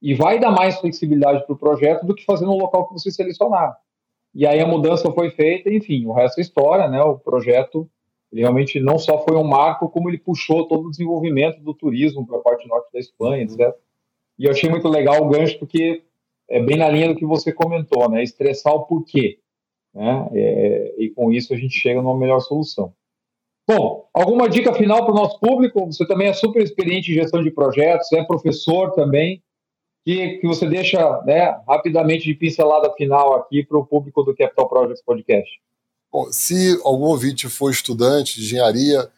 e 0.00 0.14
vai 0.14 0.38
dar 0.38 0.50
mais 0.50 0.78
flexibilidade 0.78 1.44
para 1.44 1.52
o 1.52 1.58
projeto 1.58 2.06
do 2.06 2.14
que 2.14 2.24
fazer 2.24 2.46
no 2.46 2.56
local 2.56 2.86
que 2.88 2.94
você 2.94 3.10
selecionar. 3.10 3.76
E 4.34 4.46
aí 4.46 4.60
a 4.60 4.66
mudança 4.66 5.10
foi 5.12 5.30
feita, 5.30 5.72
enfim, 5.72 6.06
o 6.06 6.12
resto 6.12 6.38
é 6.38 6.42
história, 6.42 6.88
né? 6.88 7.02
O 7.02 7.18
projeto 7.18 7.88
realmente 8.32 8.78
não 8.78 8.98
só 8.98 9.18
foi 9.24 9.36
um 9.36 9.44
marco, 9.44 9.88
como 9.88 10.08
ele 10.08 10.18
puxou 10.18 10.66
todo 10.68 10.86
o 10.86 10.90
desenvolvimento 10.90 11.60
do 11.60 11.74
turismo 11.74 12.24
para 12.26 12.38
a 12.38 12.40
parte 12.40 12.66
norte 12.68 12.92
da 12.92 13.00
Espanha, 13.00 13.42
etc. 13.42 13.74
E 14.38 14.44
eu 14.44 14.52
achei 14.52 14.70
muito 14.70 14.88
legal 14.88 15.22
o 15.22 15.28
gancho, 15.28 15.58
porque 15.58 16.02
é 16.48 16.62
bem 16.62 16.76
na 16.76 16.88
linha 16.88 17.08
do 17.08 17.16
que 17.16 17.26
você 17.26 17.52
comentou, 17.52 18.08
né? 18.08 18.22
Estressar 18.22 18.72
o 18.72 18.86
porquê. 18.86 19.38
Né? 19.92 20.28
É, 20.32 20.94
e 20.96 21.10
com 21.10 21.32
isso 21.32 21.52
a 21.52 21.56
gente 21.56 21.74
chega 21.74 22.00
numa 22.00 22.16
melhor 22.16 22.40
solução. 22.40 22.92
Bom, 23.68 24.08
alguma 24.14 24.48
dica 24.48 24.72
final 24.72 25.04
para 25.04 25.12
o 25.12 25.16
nosso 25.16 25.38
público? 25.38 25.86
Você 25.86 26.06
também 26.06 26.28
é 26.28 26.32
super 26.32 26.62
experiente 26.62 27.10
em 27.10 27.14
gestão 27.14 27.42
de 27.42 27.50
projetos, 27.50 28.10
é 28.12 28.24
professor 28.24 28.92
também 28.92 29.42
que, 30.04 30.38
que 30.38 30.46
você 30.46 30.66
deixa 30.66 31.22
né, 31.22 31.60
rapidamente 31.68 32.24
de 32.24 32.34
pincelada 32.34 32.92
final 32.94 33.34
aqui 33.34 33.64
para 33.64 33.78
o 33.78 33.86
público 33.86 34.22
do 34.22 34.34
Capital 34.34 34.68
Projects 34.68 35.02
Podcast? 35.02 35.50
Bom, 36.12 36.30
se 36.32 36.80
algum 36.84 37.04
ouvinte 37.04 37.48
for 37.48 37.70
estudante 37.70 38.36
de 38.36 38.46
engenharia, 38.46 39.10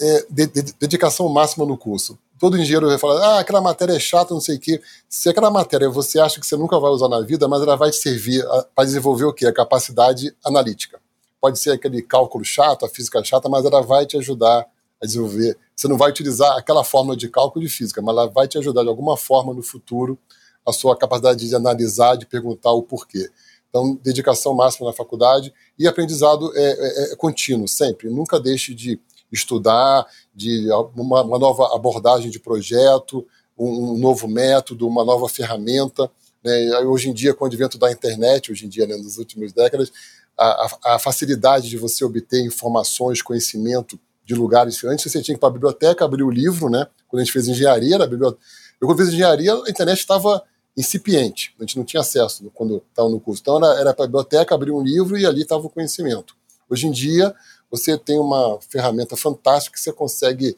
é, 0.00 0.26
de, 0.30 0.46
de, 0.46 0.72
dedicação 0.78 1.28
máxima 1.28 1.64
no 1.64 1.76
curso. 1.76 2.18
Todo 2.38 2.58
engenheiro 2.58 2.86
vai 2.86 2.98
falar, 2.98 3.18
ah, 3.24 3.40
aquela 3.40 3.62
matéria 3.62 3.94
é 3.94 3.98
chata, 3.98 4.34
não 4.34 4.40
sei 4.40 4.56
o 4.56 4.60
quê. 4.60 4.80
Se 5.08 5.28
aquela 5.28 5.50
matéria 5.50 5.88
você 5.88 6.20
acha 6.20 6.38
que 6.38 6.46
você 6.46 6.54
nunca 6.54 6.78
vai 6.78 6.90
usar 6.90 7.08
na 7.08 7.20
vida, 7.22 7.48
mas 7.48 7.62
ela 7.62 7.76
vai 7.76 7.90
te 7.90 7.96
servir 7.96 8.44
para 8.74 8.84
desenvolver 8.84 9.24
o 9.24 9.32
quê? 9.32 9.46
A 9.46 9.52
capacidade 9.54 10.36
analítica. 10.44 11.00
Pode 11.40 11.58
ser 11.58 11.72
aquele 11.72 12.02
cálculo 12.02 12.44
chato, 12.44 12.84
a 12.84 12.88
física 12.88 13.24
chata, 13.24 13.48
mas 13.48 13.64
ela 13.64 13.80
vai 13.80 14.04
te 14.04 14.18
ajudar 14.18 14.66
a 15.02 15.06
desenvolver. 15.06 15.56
Você 15.74 15.88
não 15.88 15.98
vai 15.98 16.10
utilizar 16.10 16.56
aquela 16.56 16.82
fórmula 16.82 17.16
de 17.16 17.28
cálculo 17.28 17.64
de 17.64 17.70
física, 17.70 18.00
mas 18.00 18.16
ela 18.16 18.26
vai 18.26 18.48
te 18.48 18.58
ajudar 18.58 18.82
de 18.82 18.88
alguma 18.88 19.16
forma 19.16 19.52
no 19.52 19.62
futuro 19.62 20.18
a 20.66 20.72
sua 20.72 20.96
capacidade 20.96 21.48
de 21.48 21.54
analisar, 21.54 22.16
de 22.16 22.26
perguntar 22.26 22.72
o 22.72 22.82
porquê. 22.82 23.30
Então, 23.68 23.98
dedicação 24.02 24.54
máxima 24.54 24.86
na 24.88 24.92
faculdade 24.92 25.52
e 25.78 25.86
aprendizado 25.86 26.50
é, 26.56 26.62
é, 26.62 27.12
é 27.12 27.16
contínuo, 27.16 27.68
sempre. 27.68 28.08
Nunca 28.08 28.40
deixe 28.40 28.74
de 28.74 28.98
estudar, 29.30 30.06
de 30.34 30.68
uma, 30.94 31.22
uma 31.22 31.38
nova 31.38 31.74
abordagem 31.74 32.30
de 32.30 32.40
projeto, 32.40 33.26
um, 33.58 33.94
um, 33.94 33.98
novo 33.98 34.26
método, 34.26 34.88
uma 34.88 35.04
nova 35.04 35.28
ferramenta. 35.28 36.10
Né? 36.42 36.78
Hoje 36.80 37.10
em 37.10 37.12
dia, 37.12 37.34
com 37.34 37.44
o 37.44 37.46
advento 37.46 37.78
da 37.78 37.90
internet, 37.90 38.50
hoje 38.50 38.66
em 38.66 38.68
dia, 38.68 38.86
né, 38.86 38.96
nas 38.96 39.18
últimas 39.18 39.52
décadas, 39.52 39.92
a, 40.38 40.94
a, 40.94 40.98
facilidade 40.98 41.68
de 41.68 41.78
você 41.78 42.04
obter 42.04 42.44
informações, 42.44 43.22
conhecimento 43.22 43.98
de 44.26 44.34
lugares. 44.34 44.82
Antes 44.84 45.10
você 45.10 45.22
tinha 45.22 45.34
que 45.34 45.38
ir 45.38 45.40
para 45.40 45.48
a 45.48 45.52
biblioteca 45.52 46.04
abrir 46.04 46.24
o 46.24 46.30
livro, 46.30 46.68
né? 46.68 46.86
Quando 47.06 47.20
a 47.20 47.24
gente 47.24 47.32
fez 47.32 47.46
engenharia, 47.46 47.94
era 47.94 48.06
biblioteca. 48.06 48.42
Eu, 48.80 48.88
quando 48.88 48.98
fiz 48.98 49.08
engenharia, 49.08 49.54
a 49.54 49.70
internet 49.70 50.00
estava 50.00 50.42
incipiente, 50.76 51.54
a 51.58 51.62
gente 51.62 51.78
não 51.78 51.84
tinha 51.84 52.00
acesso 52.00 52.50
quando 52.52 52.82
estava 52.90 53.08
no 53.08 53.20
curso. 53.20 53.40
Então 53.40 53.56
era, 53.56 53.80
era 53.80 53.94
para 53.94 54.04
a 54.04 54.08
biblioteca 54.08 54.54
abrir 54.54 54.72
um 54.72 54.82
livro 54.82 55.16
e 55.16 55.24
ali 55.24 55.42
estava 55.42 55.64
o 55.64 55.70
conhecimento. 55.70 56.36
Hoje 56.68 56.88
em 56.88 56.90
dia, 56.90 57.34
você 57.70 57.96
tem 57.96 58.18
uma 58.18 58.58
ferramenta 58.68 59.16
fantástica 59.16 59.76
que 59.76 59.82
você 59.82 59.92
consegue 59.92 60.56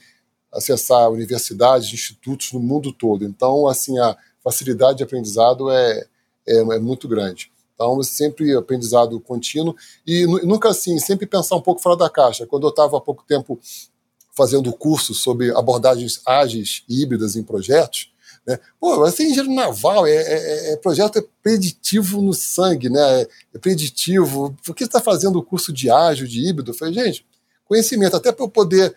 acessar 0.51 1.11
universidades, 1.11 1.93
institutos 1.93 2.53
no 2.53 2.59
mundo 2.59 2.91
todo. 2.91 3.25
Então, 3.25 3.69
assim, 3.69 3.99
a 3.99 4.17
facilidade 4.43 4.99
de 4.99 5.05
aprendizado 5.05 5.71
é, 5.71 6.07
é, 6.47 6.57
é 6.57 6.79
muito 6.79 7.07
grande. 7.07 7.53
Então, 7.79 8.03
sempre 8.03 8.57
aprendizado 8.57 9.21
contínuo 9.21 9.77
e 10.05 10.27
nunca 10.27 10.71
assim, 10.71 10.99
sempre 10.99 11.27
pensar 11.27 11.55
um 11.55 11.61
pouco 11.61 11.81
fora 11.81 11.97
da 11.97 12.11
caixa. 12.11 12.45
Quando 12.45 12.65
eu 12.65 12.71
estava 12.71 12.99
há 12.99 13.01
pouco 13.01 13.23
tempo 13.25 13.57
fazendo 14.37 14.73
curso 14.73 15.15
sobre 15.15 15.57
abordagens 15.57 16.21
ágeis 16.27 16.83
e 16.89 17.01
híbridas 17.01 17.37
em 17.37 17.43
projetos, 17.45 18.11
né? 18.45 18.59
Pô, 18.81 18.97
você 18.97 19.23
é 19.23 19.27
engenheiro 19.27 19.55
naval, 19.55 20.07
é, 20.09 20.17
é, 20.17 20.73
é, 20.73 20.77
projeto 20.77 21.19
é 21.19 21.25
preditivo 21.41 22.21
no 22.21 22.35
sangue, 22.35 22.89
né? 22.89 23.27
É 23.55 23.59
preditivo. 23.61 24.57
Por 24.65 24.75
que 24.75 24.85
você 24.85 24.89
está 24.89 25.01
fazendo 25.01 25.39
o 25.39 25.43
curso 25.43 25.73
de 25.73 25.89
ágil, 25.89 26.27
de 26.27 26.49
híbrido? 26.49 26.73
Eu 26.73 26.75
falei, 26.75 26.95
gente, 26.95 27.25
conhecimento, 27.65 28.17
até 28.17 28.33
para 28.33 28.45
eu 28.45 28.49
poder. 28.49 28.93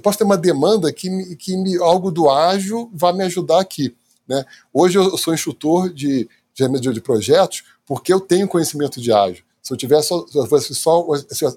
Posso 0.00 0.18
ter 0.18 0.24
uma 0.24 0.36
demanda 0.36 0.92
que, 0.92 1.10
me, 1.10 1.34
que 1.34 1.56
me, 1.56 1.76
algo 1.78 2.12
do 2.12 2.30
ágil 2.30 2.88
vai 2.94 3.12
me 3.12 3.24
ajudar 3.24 3.60
aqui. 3.60 3.96
Né? 4.28 4.44
Hoje 4.72 4.96
eu 4.96 5.18
sou 5.18 5.34
instrutor 5.34 5.92
de, 5.92 6.28
de, 6.54 6.92
de 6.92 7.00
projetos 7.00 7.64
porque 7.92 8.10
eu 8.10 8.18
tenho 8.18 8.48
conhecimento 8.48 8.98
de 9.02 9.12
ágil. 9.12 9.44
Se 9.60 9.70
eu 9.70 9.76
tivesse 9.76 10.08
só, 10.08 10.26
fosse 10.48 10.74
só 10.74 11.06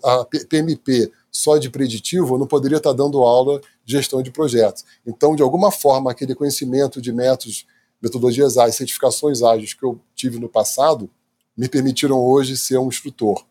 a 0.03 0.25
PMP 0.25 1.09
só 1.31 1.57
de 1.57 1.69
preditivo, 1.69 2.35
eu 2.35 2.37
não 2.37 2.45
poderia 2.45 2.75
estar 2.75 2.91
dando 2.91 3.23
aula 3.23 3.61
de 3.85 3.93
gestão 3.93 4.21
de 4.21 4.31
projetos. 4.31 4.83
Então, 5.07 5.33
de 5.33 5.41
alguma 5.41 5.71
forma, 5.71 6.11
aquele 6.11 6.35
conhecimento 6.35 7.01
de 7.01 7.13
métodos, 7.13 7.65
metodologias 8.01 8.57
ágeis, 8.57 8.75
certificações 8.75 9.41
ágeis 9.41 9.73
que 9.73 9.85
eu 9.85 9.97
tive 10.13 10.37
no 10.37 10.49
passado, 10.49 11.09
me 11.55 11.69
permitiram 11.69 12.19
hoje 12.21 12.57
ser 12.57 12.77
um 12.79 12.89
instrutor. 12.89 13.45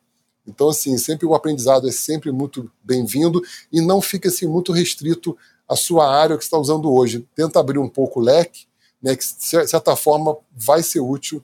Então, 0.46 0.68
assim, 0.68 0.98
sempre 0.98 1.24
o 1.24 1.34
aprendizado 1.34 1.88
é 1.88 1.90
sempre 1.90 2.30
muito 2.30 2.70
bem-vindo 2.82 3.40
e 3.72 3.80
não 3.80 4.02
fica 4.02 4.28
assim 4.28 4.46
muito 4.46 4.72
restrito 4.72 5.34
à 5.66 5.74
sua 5.74 6.14
área 6.14 6.36
que 6.36 6.44
está 6.44 6.58
usando 6.58 6.92
hoje. 6.92 7.26
Tenta 7.34 7.58
abrir 7.58 7.78
um 7.78 7.88
pouco 7.88 8.20
o 8.20 8.22
leque, 8.22 8.66
né, 9.02 9.16
que 9.16 9.24
de 9.24 9.68
certa 9.68 9.96
forma 9.96 10.36
vai 10.54 10.82
ser 10.82 11.00
útil 11.00 11.42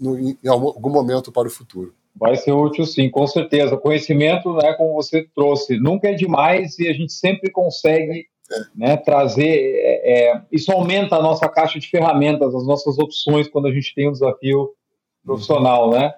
no, 0.00 0.18
em 0.18 0.36
algum 0.48 0.90
momento 0.90 1.30
para 1.30 1.46
o 1.46 1.50
futuro. 1.50 1.94
Vai 2.16 2.36
ser 2.36 2.52
útil, 2.52 2.84
sim, 2.84 3.08
com 3.08 3.26
certeza. 3.26 3.76
Conhecimento, 3.76 4.52
né, 4.54 4.72
como 4.74 4.94
você 4.94 5.28
trouxe, 5.34 5.78
nunca 5.78 6.08
é 6.08 6.14
demais 6.14 6.78
e 6.78 6.88
a 6.88 6.92
gente 6.92 7.12
sempre 7.12 7.50
consegue 7.50 8.26
é. 8.50 8.56
né, 8.74 8.96
trazer. 8.96 9.46
É, 9.46 10.30
é, 10.30 10.42
isso 10.50 10.72
aumenta 10.72 11.16
a 11.16 11.22
nossa 11.22 11.48
caixa 11.48 11.78
de 11.78 11.88
ferramentas, 11.88 12.54
as 12.54 12.66
nossas 12.66 12.98
opções 12.98 13.48
quando 13.48 13.68
a 13.68 13.72
gente 13.72 13.94
tem 13.94 14.08
um 14.08 14.12
desafio 14.12 14.70
profissional, 15.24 15.90
né? 15.90 16.14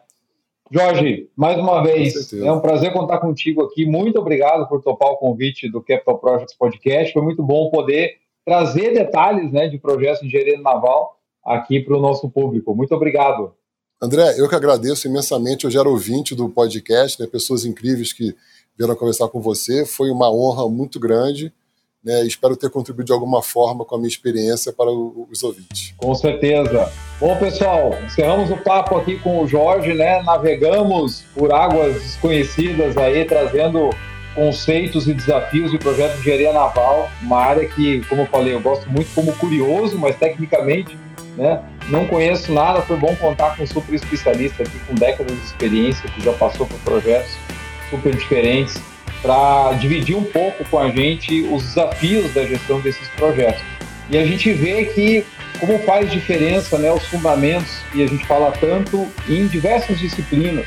Jorge, 0.70 1.28
mais 1.36 1.58
uma 1.58 1.82
vez, 1.82 2.32
é 2.32 2.50
um 2.50 2.60
prazer 2.60 2.94
contar 2.94 3.18
contigo 3.18 3.62
aqui. 3.62 3.84
Muito 3.84 4.18
obrigado 4.18 4.66
por 4.68 4.82
topar 4.82 5.10
o 5.10 5.18
convite 5.18 5.68
do 5.70 5.82
Capital 5.82 6.18
Projects 6.18 6.56
Podcast. 6.56 7.12
Foi 7.12 7.20
muito 7.20 7.42
bom 7.42 7.68
poder 7.68 8.14
trazer 8.42 8.94
detalhes 8.94 9.52
né, 9.52 9.68
de 9.68 9.78
projetos 9.78 10.20
de 10.20 10.28
engenharia 10.28 10.58
naval 10.58 11.18
aqui 11.44 11.78
para 11.78 11.94
o 11.94 12.00
nosso 12.00 12.30
público. 12.30 12.74
Muito 12.74 12.94
obrigado. 12.94 13.54
André, 14.02 14.34
eu 14.36 14.48
que 14.48 14.54
agradeço 14.56 15.06
imensamente. 15.06 15.64
Eu 15.64 15.70
já 15.70 15.78
era 15.78 15.88
ouvinte 15.88 16.34
do 16.34 16.48
podcast, 16.48 17.22
né, 17.22 17.28
pessoas 17.28 17.64
incríveis 17.64 18.12
que 18.12 18.34
vieram 18.76 18.96
conversar 18.96 19.28
com 19.28 19.40
você. 19.40 19.86
Foi 19.86 20.10
uma 20.10 20.28
honra 20.28 20.68
muito 20.68 20.98
grande. 20.98 21.52
Né, 22.02 22.26
espero 22.26 22.56
ter 22.56 22.68
contribuído 22.68 23.06
de 23.06 23.12
alguma 23.12 23.40
forma 23.40 23.84
com 23.84 23.94
a 23.94 23.98
minha 23.98 24.08
experiência 24.08 24.72
para 24.72 24.90
os 24.90 25.44
ouvintes. 25.44 25.94
Com 25.96 26.12
certeza. 26.16 26.92
Bom, 27.20 27.36
pessoal, 27.36 27.96
encerramos 28.04 28.50
o 28.50 28.56
papo 28.56 28.96
aqui 28.96 29.20
com 29.20 29.40
o 29.40 29.46
Jorge, 29.46 29.94
né? 29.94 30.20
Navegamos 30.24 31.22
por 31.32 31.52
águas 31.52 31.94
desconhecidas 32.02 32.96
aí, 32.96 33.24
trazendo 33.24 33.90
conceitos 34.34 35.06
e 35.06 35.14
desafios 35.14 35.70
de 35.70 35.78
projeto 35.78 36.14
de 36.14 36.22
engenharia 36.22 36.52
naval, 36.52 37.08
uma 37.20 37.38
área 37.38 37.68
que, 37.68 38.04
como 38.06 38.22
eu 38.22 38.26
falei, 38.26 38.52
eu 38.52 38.60
gosto 38.60 38.90
muito 38.90 39.14
como 39.14 39.32
curioso, 39.36 39.96
mas 39.96 40.16
tecnicamente, 40.16 40.98
né? 41.36 41.62
Não 41.88 42.06
conheço 42.06 42.52
nada, 42.52 42.82
foi 42.82 42.96
bom 42.96 43.14
contar 43.16 43.56
com 43.56 43.62
um 43.62 43.66
super 43.66 43.94
especialista 43.94 44.62
aqui 44.62 44.78
com 44.86 44.94
décadas 44.94 45.36
de 45.36 45.44
experiência, 45.44 46.08
que 46.10 46.22
já 46.22 46.32
passou 46.32 46.66
por 46.66 46.78
projetos 46.80 47.36
super 47.90 48.14
diferentes 48.14 48.80
para 49.20 49.72
dividir 49.74 50.16
um 50.16 50.24
pouco 50.24 50.64
com 50.64 50.78
a 50.78 50.90
gente 50.90 51.42
os 51.42 51.62
desafios 51.62 52.32
da 52.34 52.44
gestão 52.44 52.80
desses 52.80 53.08
projetos. 53.10 53.62
E 54.10 54.18
a 54.18 54.26
gente 54.26 54.52
vê 54.52 54.84
que 54.86 55.24
como 55.60 55.78
faz 55.80 56.10
diferença 56.10 56.76
né, 56.76 56.90
os 56.90 57.04
fundamentos, 57.06 57.82
e 57.94 58.02
a 58.02 58.06
gente 58.06 58.26
fala 58.26 58.50
tanto 58.50 59.06
em 59.28 59.46
diversas 59.46 59.96
disciplinas, 59.96 60.66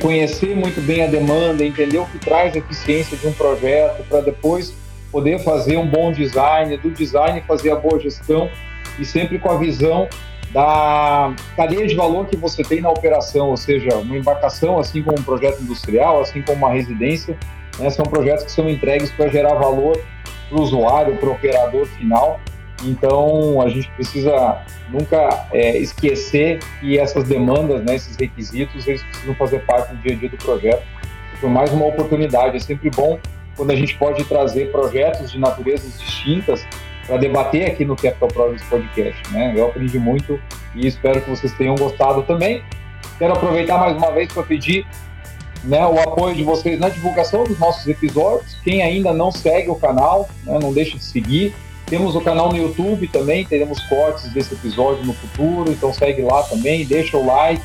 conhecer 0.00 0.56
muito 0.56 0.80
bem 0.80 1.04
a 1.04 1.06
demanda, 1.06 1.62
entender 1.62 1.98
o 1.98 2.06
que 2.06 2.18
traz 2.18 2.56
eficiência 2.56 3.18
de 3.18 3.26
um 3.26 3.32
projeto, 3.32 4.02
para 4.08 4.22
depois 4.22 4.74
poder 5.12 5.38
fazer 5.40 5.76
um 5.76 5.86
bom 5.86 6.10
design, 6.10 6.74
do 6.78 6.90
design 6.90 7.42
fazer 7.46 7.70
a 7.70 7.76
boa 7.76 8.00
gestão, 8.00 8.50
e 8.98 9.04
sempre 9.04 9.38
com 9.38 9.50
a 9.50 9.58
visão 9.58 10.08
da 10.52 11.34
cadeia 11.56 11.84
de 11.86 11.96
valor 11.96 12.26
que 12.26 12.36
você 12.36 12.62
tem 12.62 12.80
na 12.80 12.88
operação, 12.88 13.48
ou 13.48 13.56
seja, 13.56 13.96
uma 13.96 14.16
embarcação, 14.16 14.78
assim 14.78 15.02
como 15.02 15.18
um 15.18 15.22
projeto 15.22 15.60
industrial, 15.60 16.20
assim 16.20 16.42
como 16.42 16.58
uma 16.58 16.72
residência, 16.72 17.36
né? 17.78 17.90
São 17.90 18.04
projetos 18.04 18.44
que 18.44 18.52
são 18.52 18.70
entregues 18.70 19.10
para 19.10 19.28
gerar 19.28 19.54
valor 19.54 20.00
para 20.48 20.58
o 20.58 20.62
usuário, 20.62 21.16
para 21.16 21.28
o 21.28 21.32
operador 21.32 21.86
final. 21.86 22.40
Então, 22.84 23.60
a 23.62 23.68
gente 23.68 23.90
precisa 23.92 24.62
nunca 24.90 25.48
é, 25.52 25.76
esquecer 25.78 26.60
que 26.80 26.98
essas 26.98 27.24
demandas, 27.24 27.82
né, 27.82 27.96
esses 27.96 28.16
requisitos, 28.16 28.86
eles 28.86 29.02
precisam 29.02 29.34
fazer 29.34 29.60
parte 29.64 29.94
do 29.94 30.02
dia 30.02 30.14
a 30.14 30.18
dia 30.18 30.28
do 30.28 30.36
projeto. 30.36 30.82
Foi 31.40 31.48
mais 31.48 31.72
uma 31.72 31.86
oportunidade. 31.86 32.56
É 32.56 32.60
sempre 32.60 32.90
bom 32.90 33.18
quando 33.56 33.70
a 33.70 33.76
gente 33.76 33.96
pode 33.96 34.22
trazer 34.24 34.70
projetos 34.70 35.32
de 35.32 35.38
naturezas 35.38 35.98
distintas 35.98 36.64
para 37.06 37.16
debater 37.16 37.66
aqui 37.66 37.84
no 37.84 37.96
Capital 37.96 38.28
Projects 38.28 38.68
Podcast. 38.68 39.32
Né? 39.32 39.52
Eu 39.56 39.66
aprendi 39.66 39.98
muito 39.98 40.40
e 40.74 40.86
espero 40.86 41.20
que 41.20 41.30
vocês 41.30 41.52
tenham 41.54 41.74
gostado 41.74 42.22
também. 42.22 42.62
Quero 43.18 43.32
aproveitar 43.32 43.78
mais 43.78 43.96
uma 43.96 44.10
vez 44.10 44.32
para 44.32 44.42
pedir 44.42 44.86
né, 45.62 45.86
o 45.86 45.98
apoio 45.98 46.34
de 46.34 46.42
vocês 46.42 46.78
na 46.78 46.88
divulgação 46.88 47.44
dos 47.44 47.58
nossos 47.58 47.86
episódios. 47.86 48.56
Quem 48.62 48.82
ainda 48.82 49.12
não 49.12 49.30
segue 49.30 49.70
o 49.70 49.76
canal, 49.76 50.28
né, 50.44 50.58
não 50.60 50.72
deixe 50.72 50.96
de 50.96 51.04
seguir. 51.04 51.54
Temos 51.86 52.16
o 52.16 52.20
canal 52.20 52.50
no 52.50 52.56
YouTube 52.56 53.06
também, 53.08 53.44
teremos 53.44 53.80
cortes 53.84 54.32
desse 54.32 54.54
episódio 54.54 55.04
no 55.04 55.12
futuro, 55.12 55.70
então 55.70 55.92
segue 55.92 56.22
lá 56.22 56.42
também, 56.42 56.84
deixa 56.84 57.16
o 57.16 57.26
like, 57.26 57.62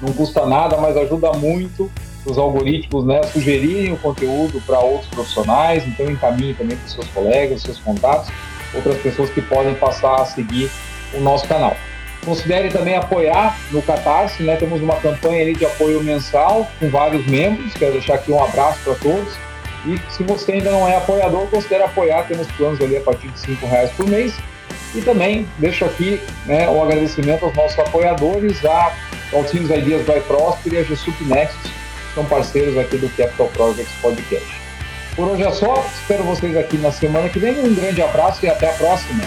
não 0.00 0.12
custa 0.12 0.44
nada, 0.44 0.76
mas 0.76 0.96
ajuda 0.96 1.32
muito 1.32 1.90
os 2.24 2.38
algoritmos 2.38 3.04
né, 3.04 3.22
sugerirem 3.24 3.92
o 3.92 3.96
conteúdo 3.96 4.60
para 4.66 4.78
outros 4.78 5.08
profissionais, 5.08 5.86
então 5.86 6.08
encaminhe 6.10 6.54
também 6.54 6.76
para 6.76 6.86
os 6.86 6.92
seus 6.92 7.08
colegas, 7.08 7.62
seus 7.62 7.78
contatos, 7.78 8.30
outras 8.74 8.96
pessoas 8.98 9.30
que 9.30 9.40
podem 9.42 9.74
passar 9.74 10.20
a 10.20 10.24
seguir 10.24 10.70
o 11.14 11.20
nosso 11.20 11.46
canal. 11.46 11.76
Considere 12.24 12.68
também 12.68 12.94
apoiar 12.94 13.58
no 13.72 13.82
Catarse, 13.82 14.42
né? 14.44 14.54
Temos 14.56 14.80
uma 14.80 14.94
campanha 14.96 15.42
ali 15.42 15.54
de 15.54 15.64
apoio 15.64 16.02
mensal 16.02 16.70
com 16.78 16.88
vários 16.88 17.26
membros. 17.26 17.74
Quero 17.74 17.92
deixar 17.92 18.14
aqui 18.14 18.30
um 18.30 18.42
abraço 18.42 18.78
para 18.84 18.94
todos. 18.94 19.34
E 19.84 20.00
se 20.12 20.22
você 20.22 20.52
ainda 20.52 20.70
não 20.70 20.86
é 20.86 20.96
apoiador, 20.96 21.48
considere 21.48 21.82
apoiar. 21.82 22.22
Temos 22.28 22.46
planos 22.52 22.80
ali 22.80 22.96
a 22.96 23.00
partir 23.00 23.28
de 23.28 23.54
R$ 23.54 23.66
reais 23.66 23.90
por 23.92 24.06
mês. 24.06 24.34
E 24.94 25.00
também 25.00 25.48
deixo 25.58 25.84
aqui 25.84 26.20
né, 26.46 26.68
um 26.68 26.82
agradecimento 26.82 27.44
aos 27.44 27.54
nossos 27.56 27.78
apoiadores, 27.78 28.64
a 28.64 28.94
Alcinos 29.32 29.70
Ideas 29.70 30.02
by 30.02 30.20
Prosper 30.20 30.74
e 30.74 30.78
a 30.78 30.82
GSUP 30.82 31.24
Next, 31.24 31.58
que 31.62 32.14
são 32.14 32.24
parceiros 32.26 32.78
aqui 32.78 32.98
do 32.98 33.08
Capital 33.16 33.48
Projects 33.48 33.94
Podcast. 34.00 34.61
Por 35.14 35.28
hoje 35.28 35.42
é 35.42 35.52
só, 35.52 35.84
espero 36.00 36.24
vocês 36.24 36.56
aqui 36.56 36.78
na 36.78 36.90
semana 36.90 37.28
que 37.28 37.38
vem. 37.38 37.58
Um 37.58 37.74
grande 37.74 38.00
abraço 38.00 38.44
e 38.46 38.48
até 38.48 38.70
a 38.70 38.72
próxima. 38.72 39.22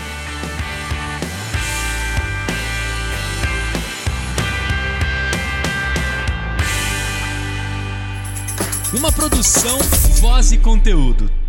Uma 8.98 9.12
produção, 9.12 9.78
voz 10.20 10.52
e 10.52 10.58
conteúdo. 10.58 11.45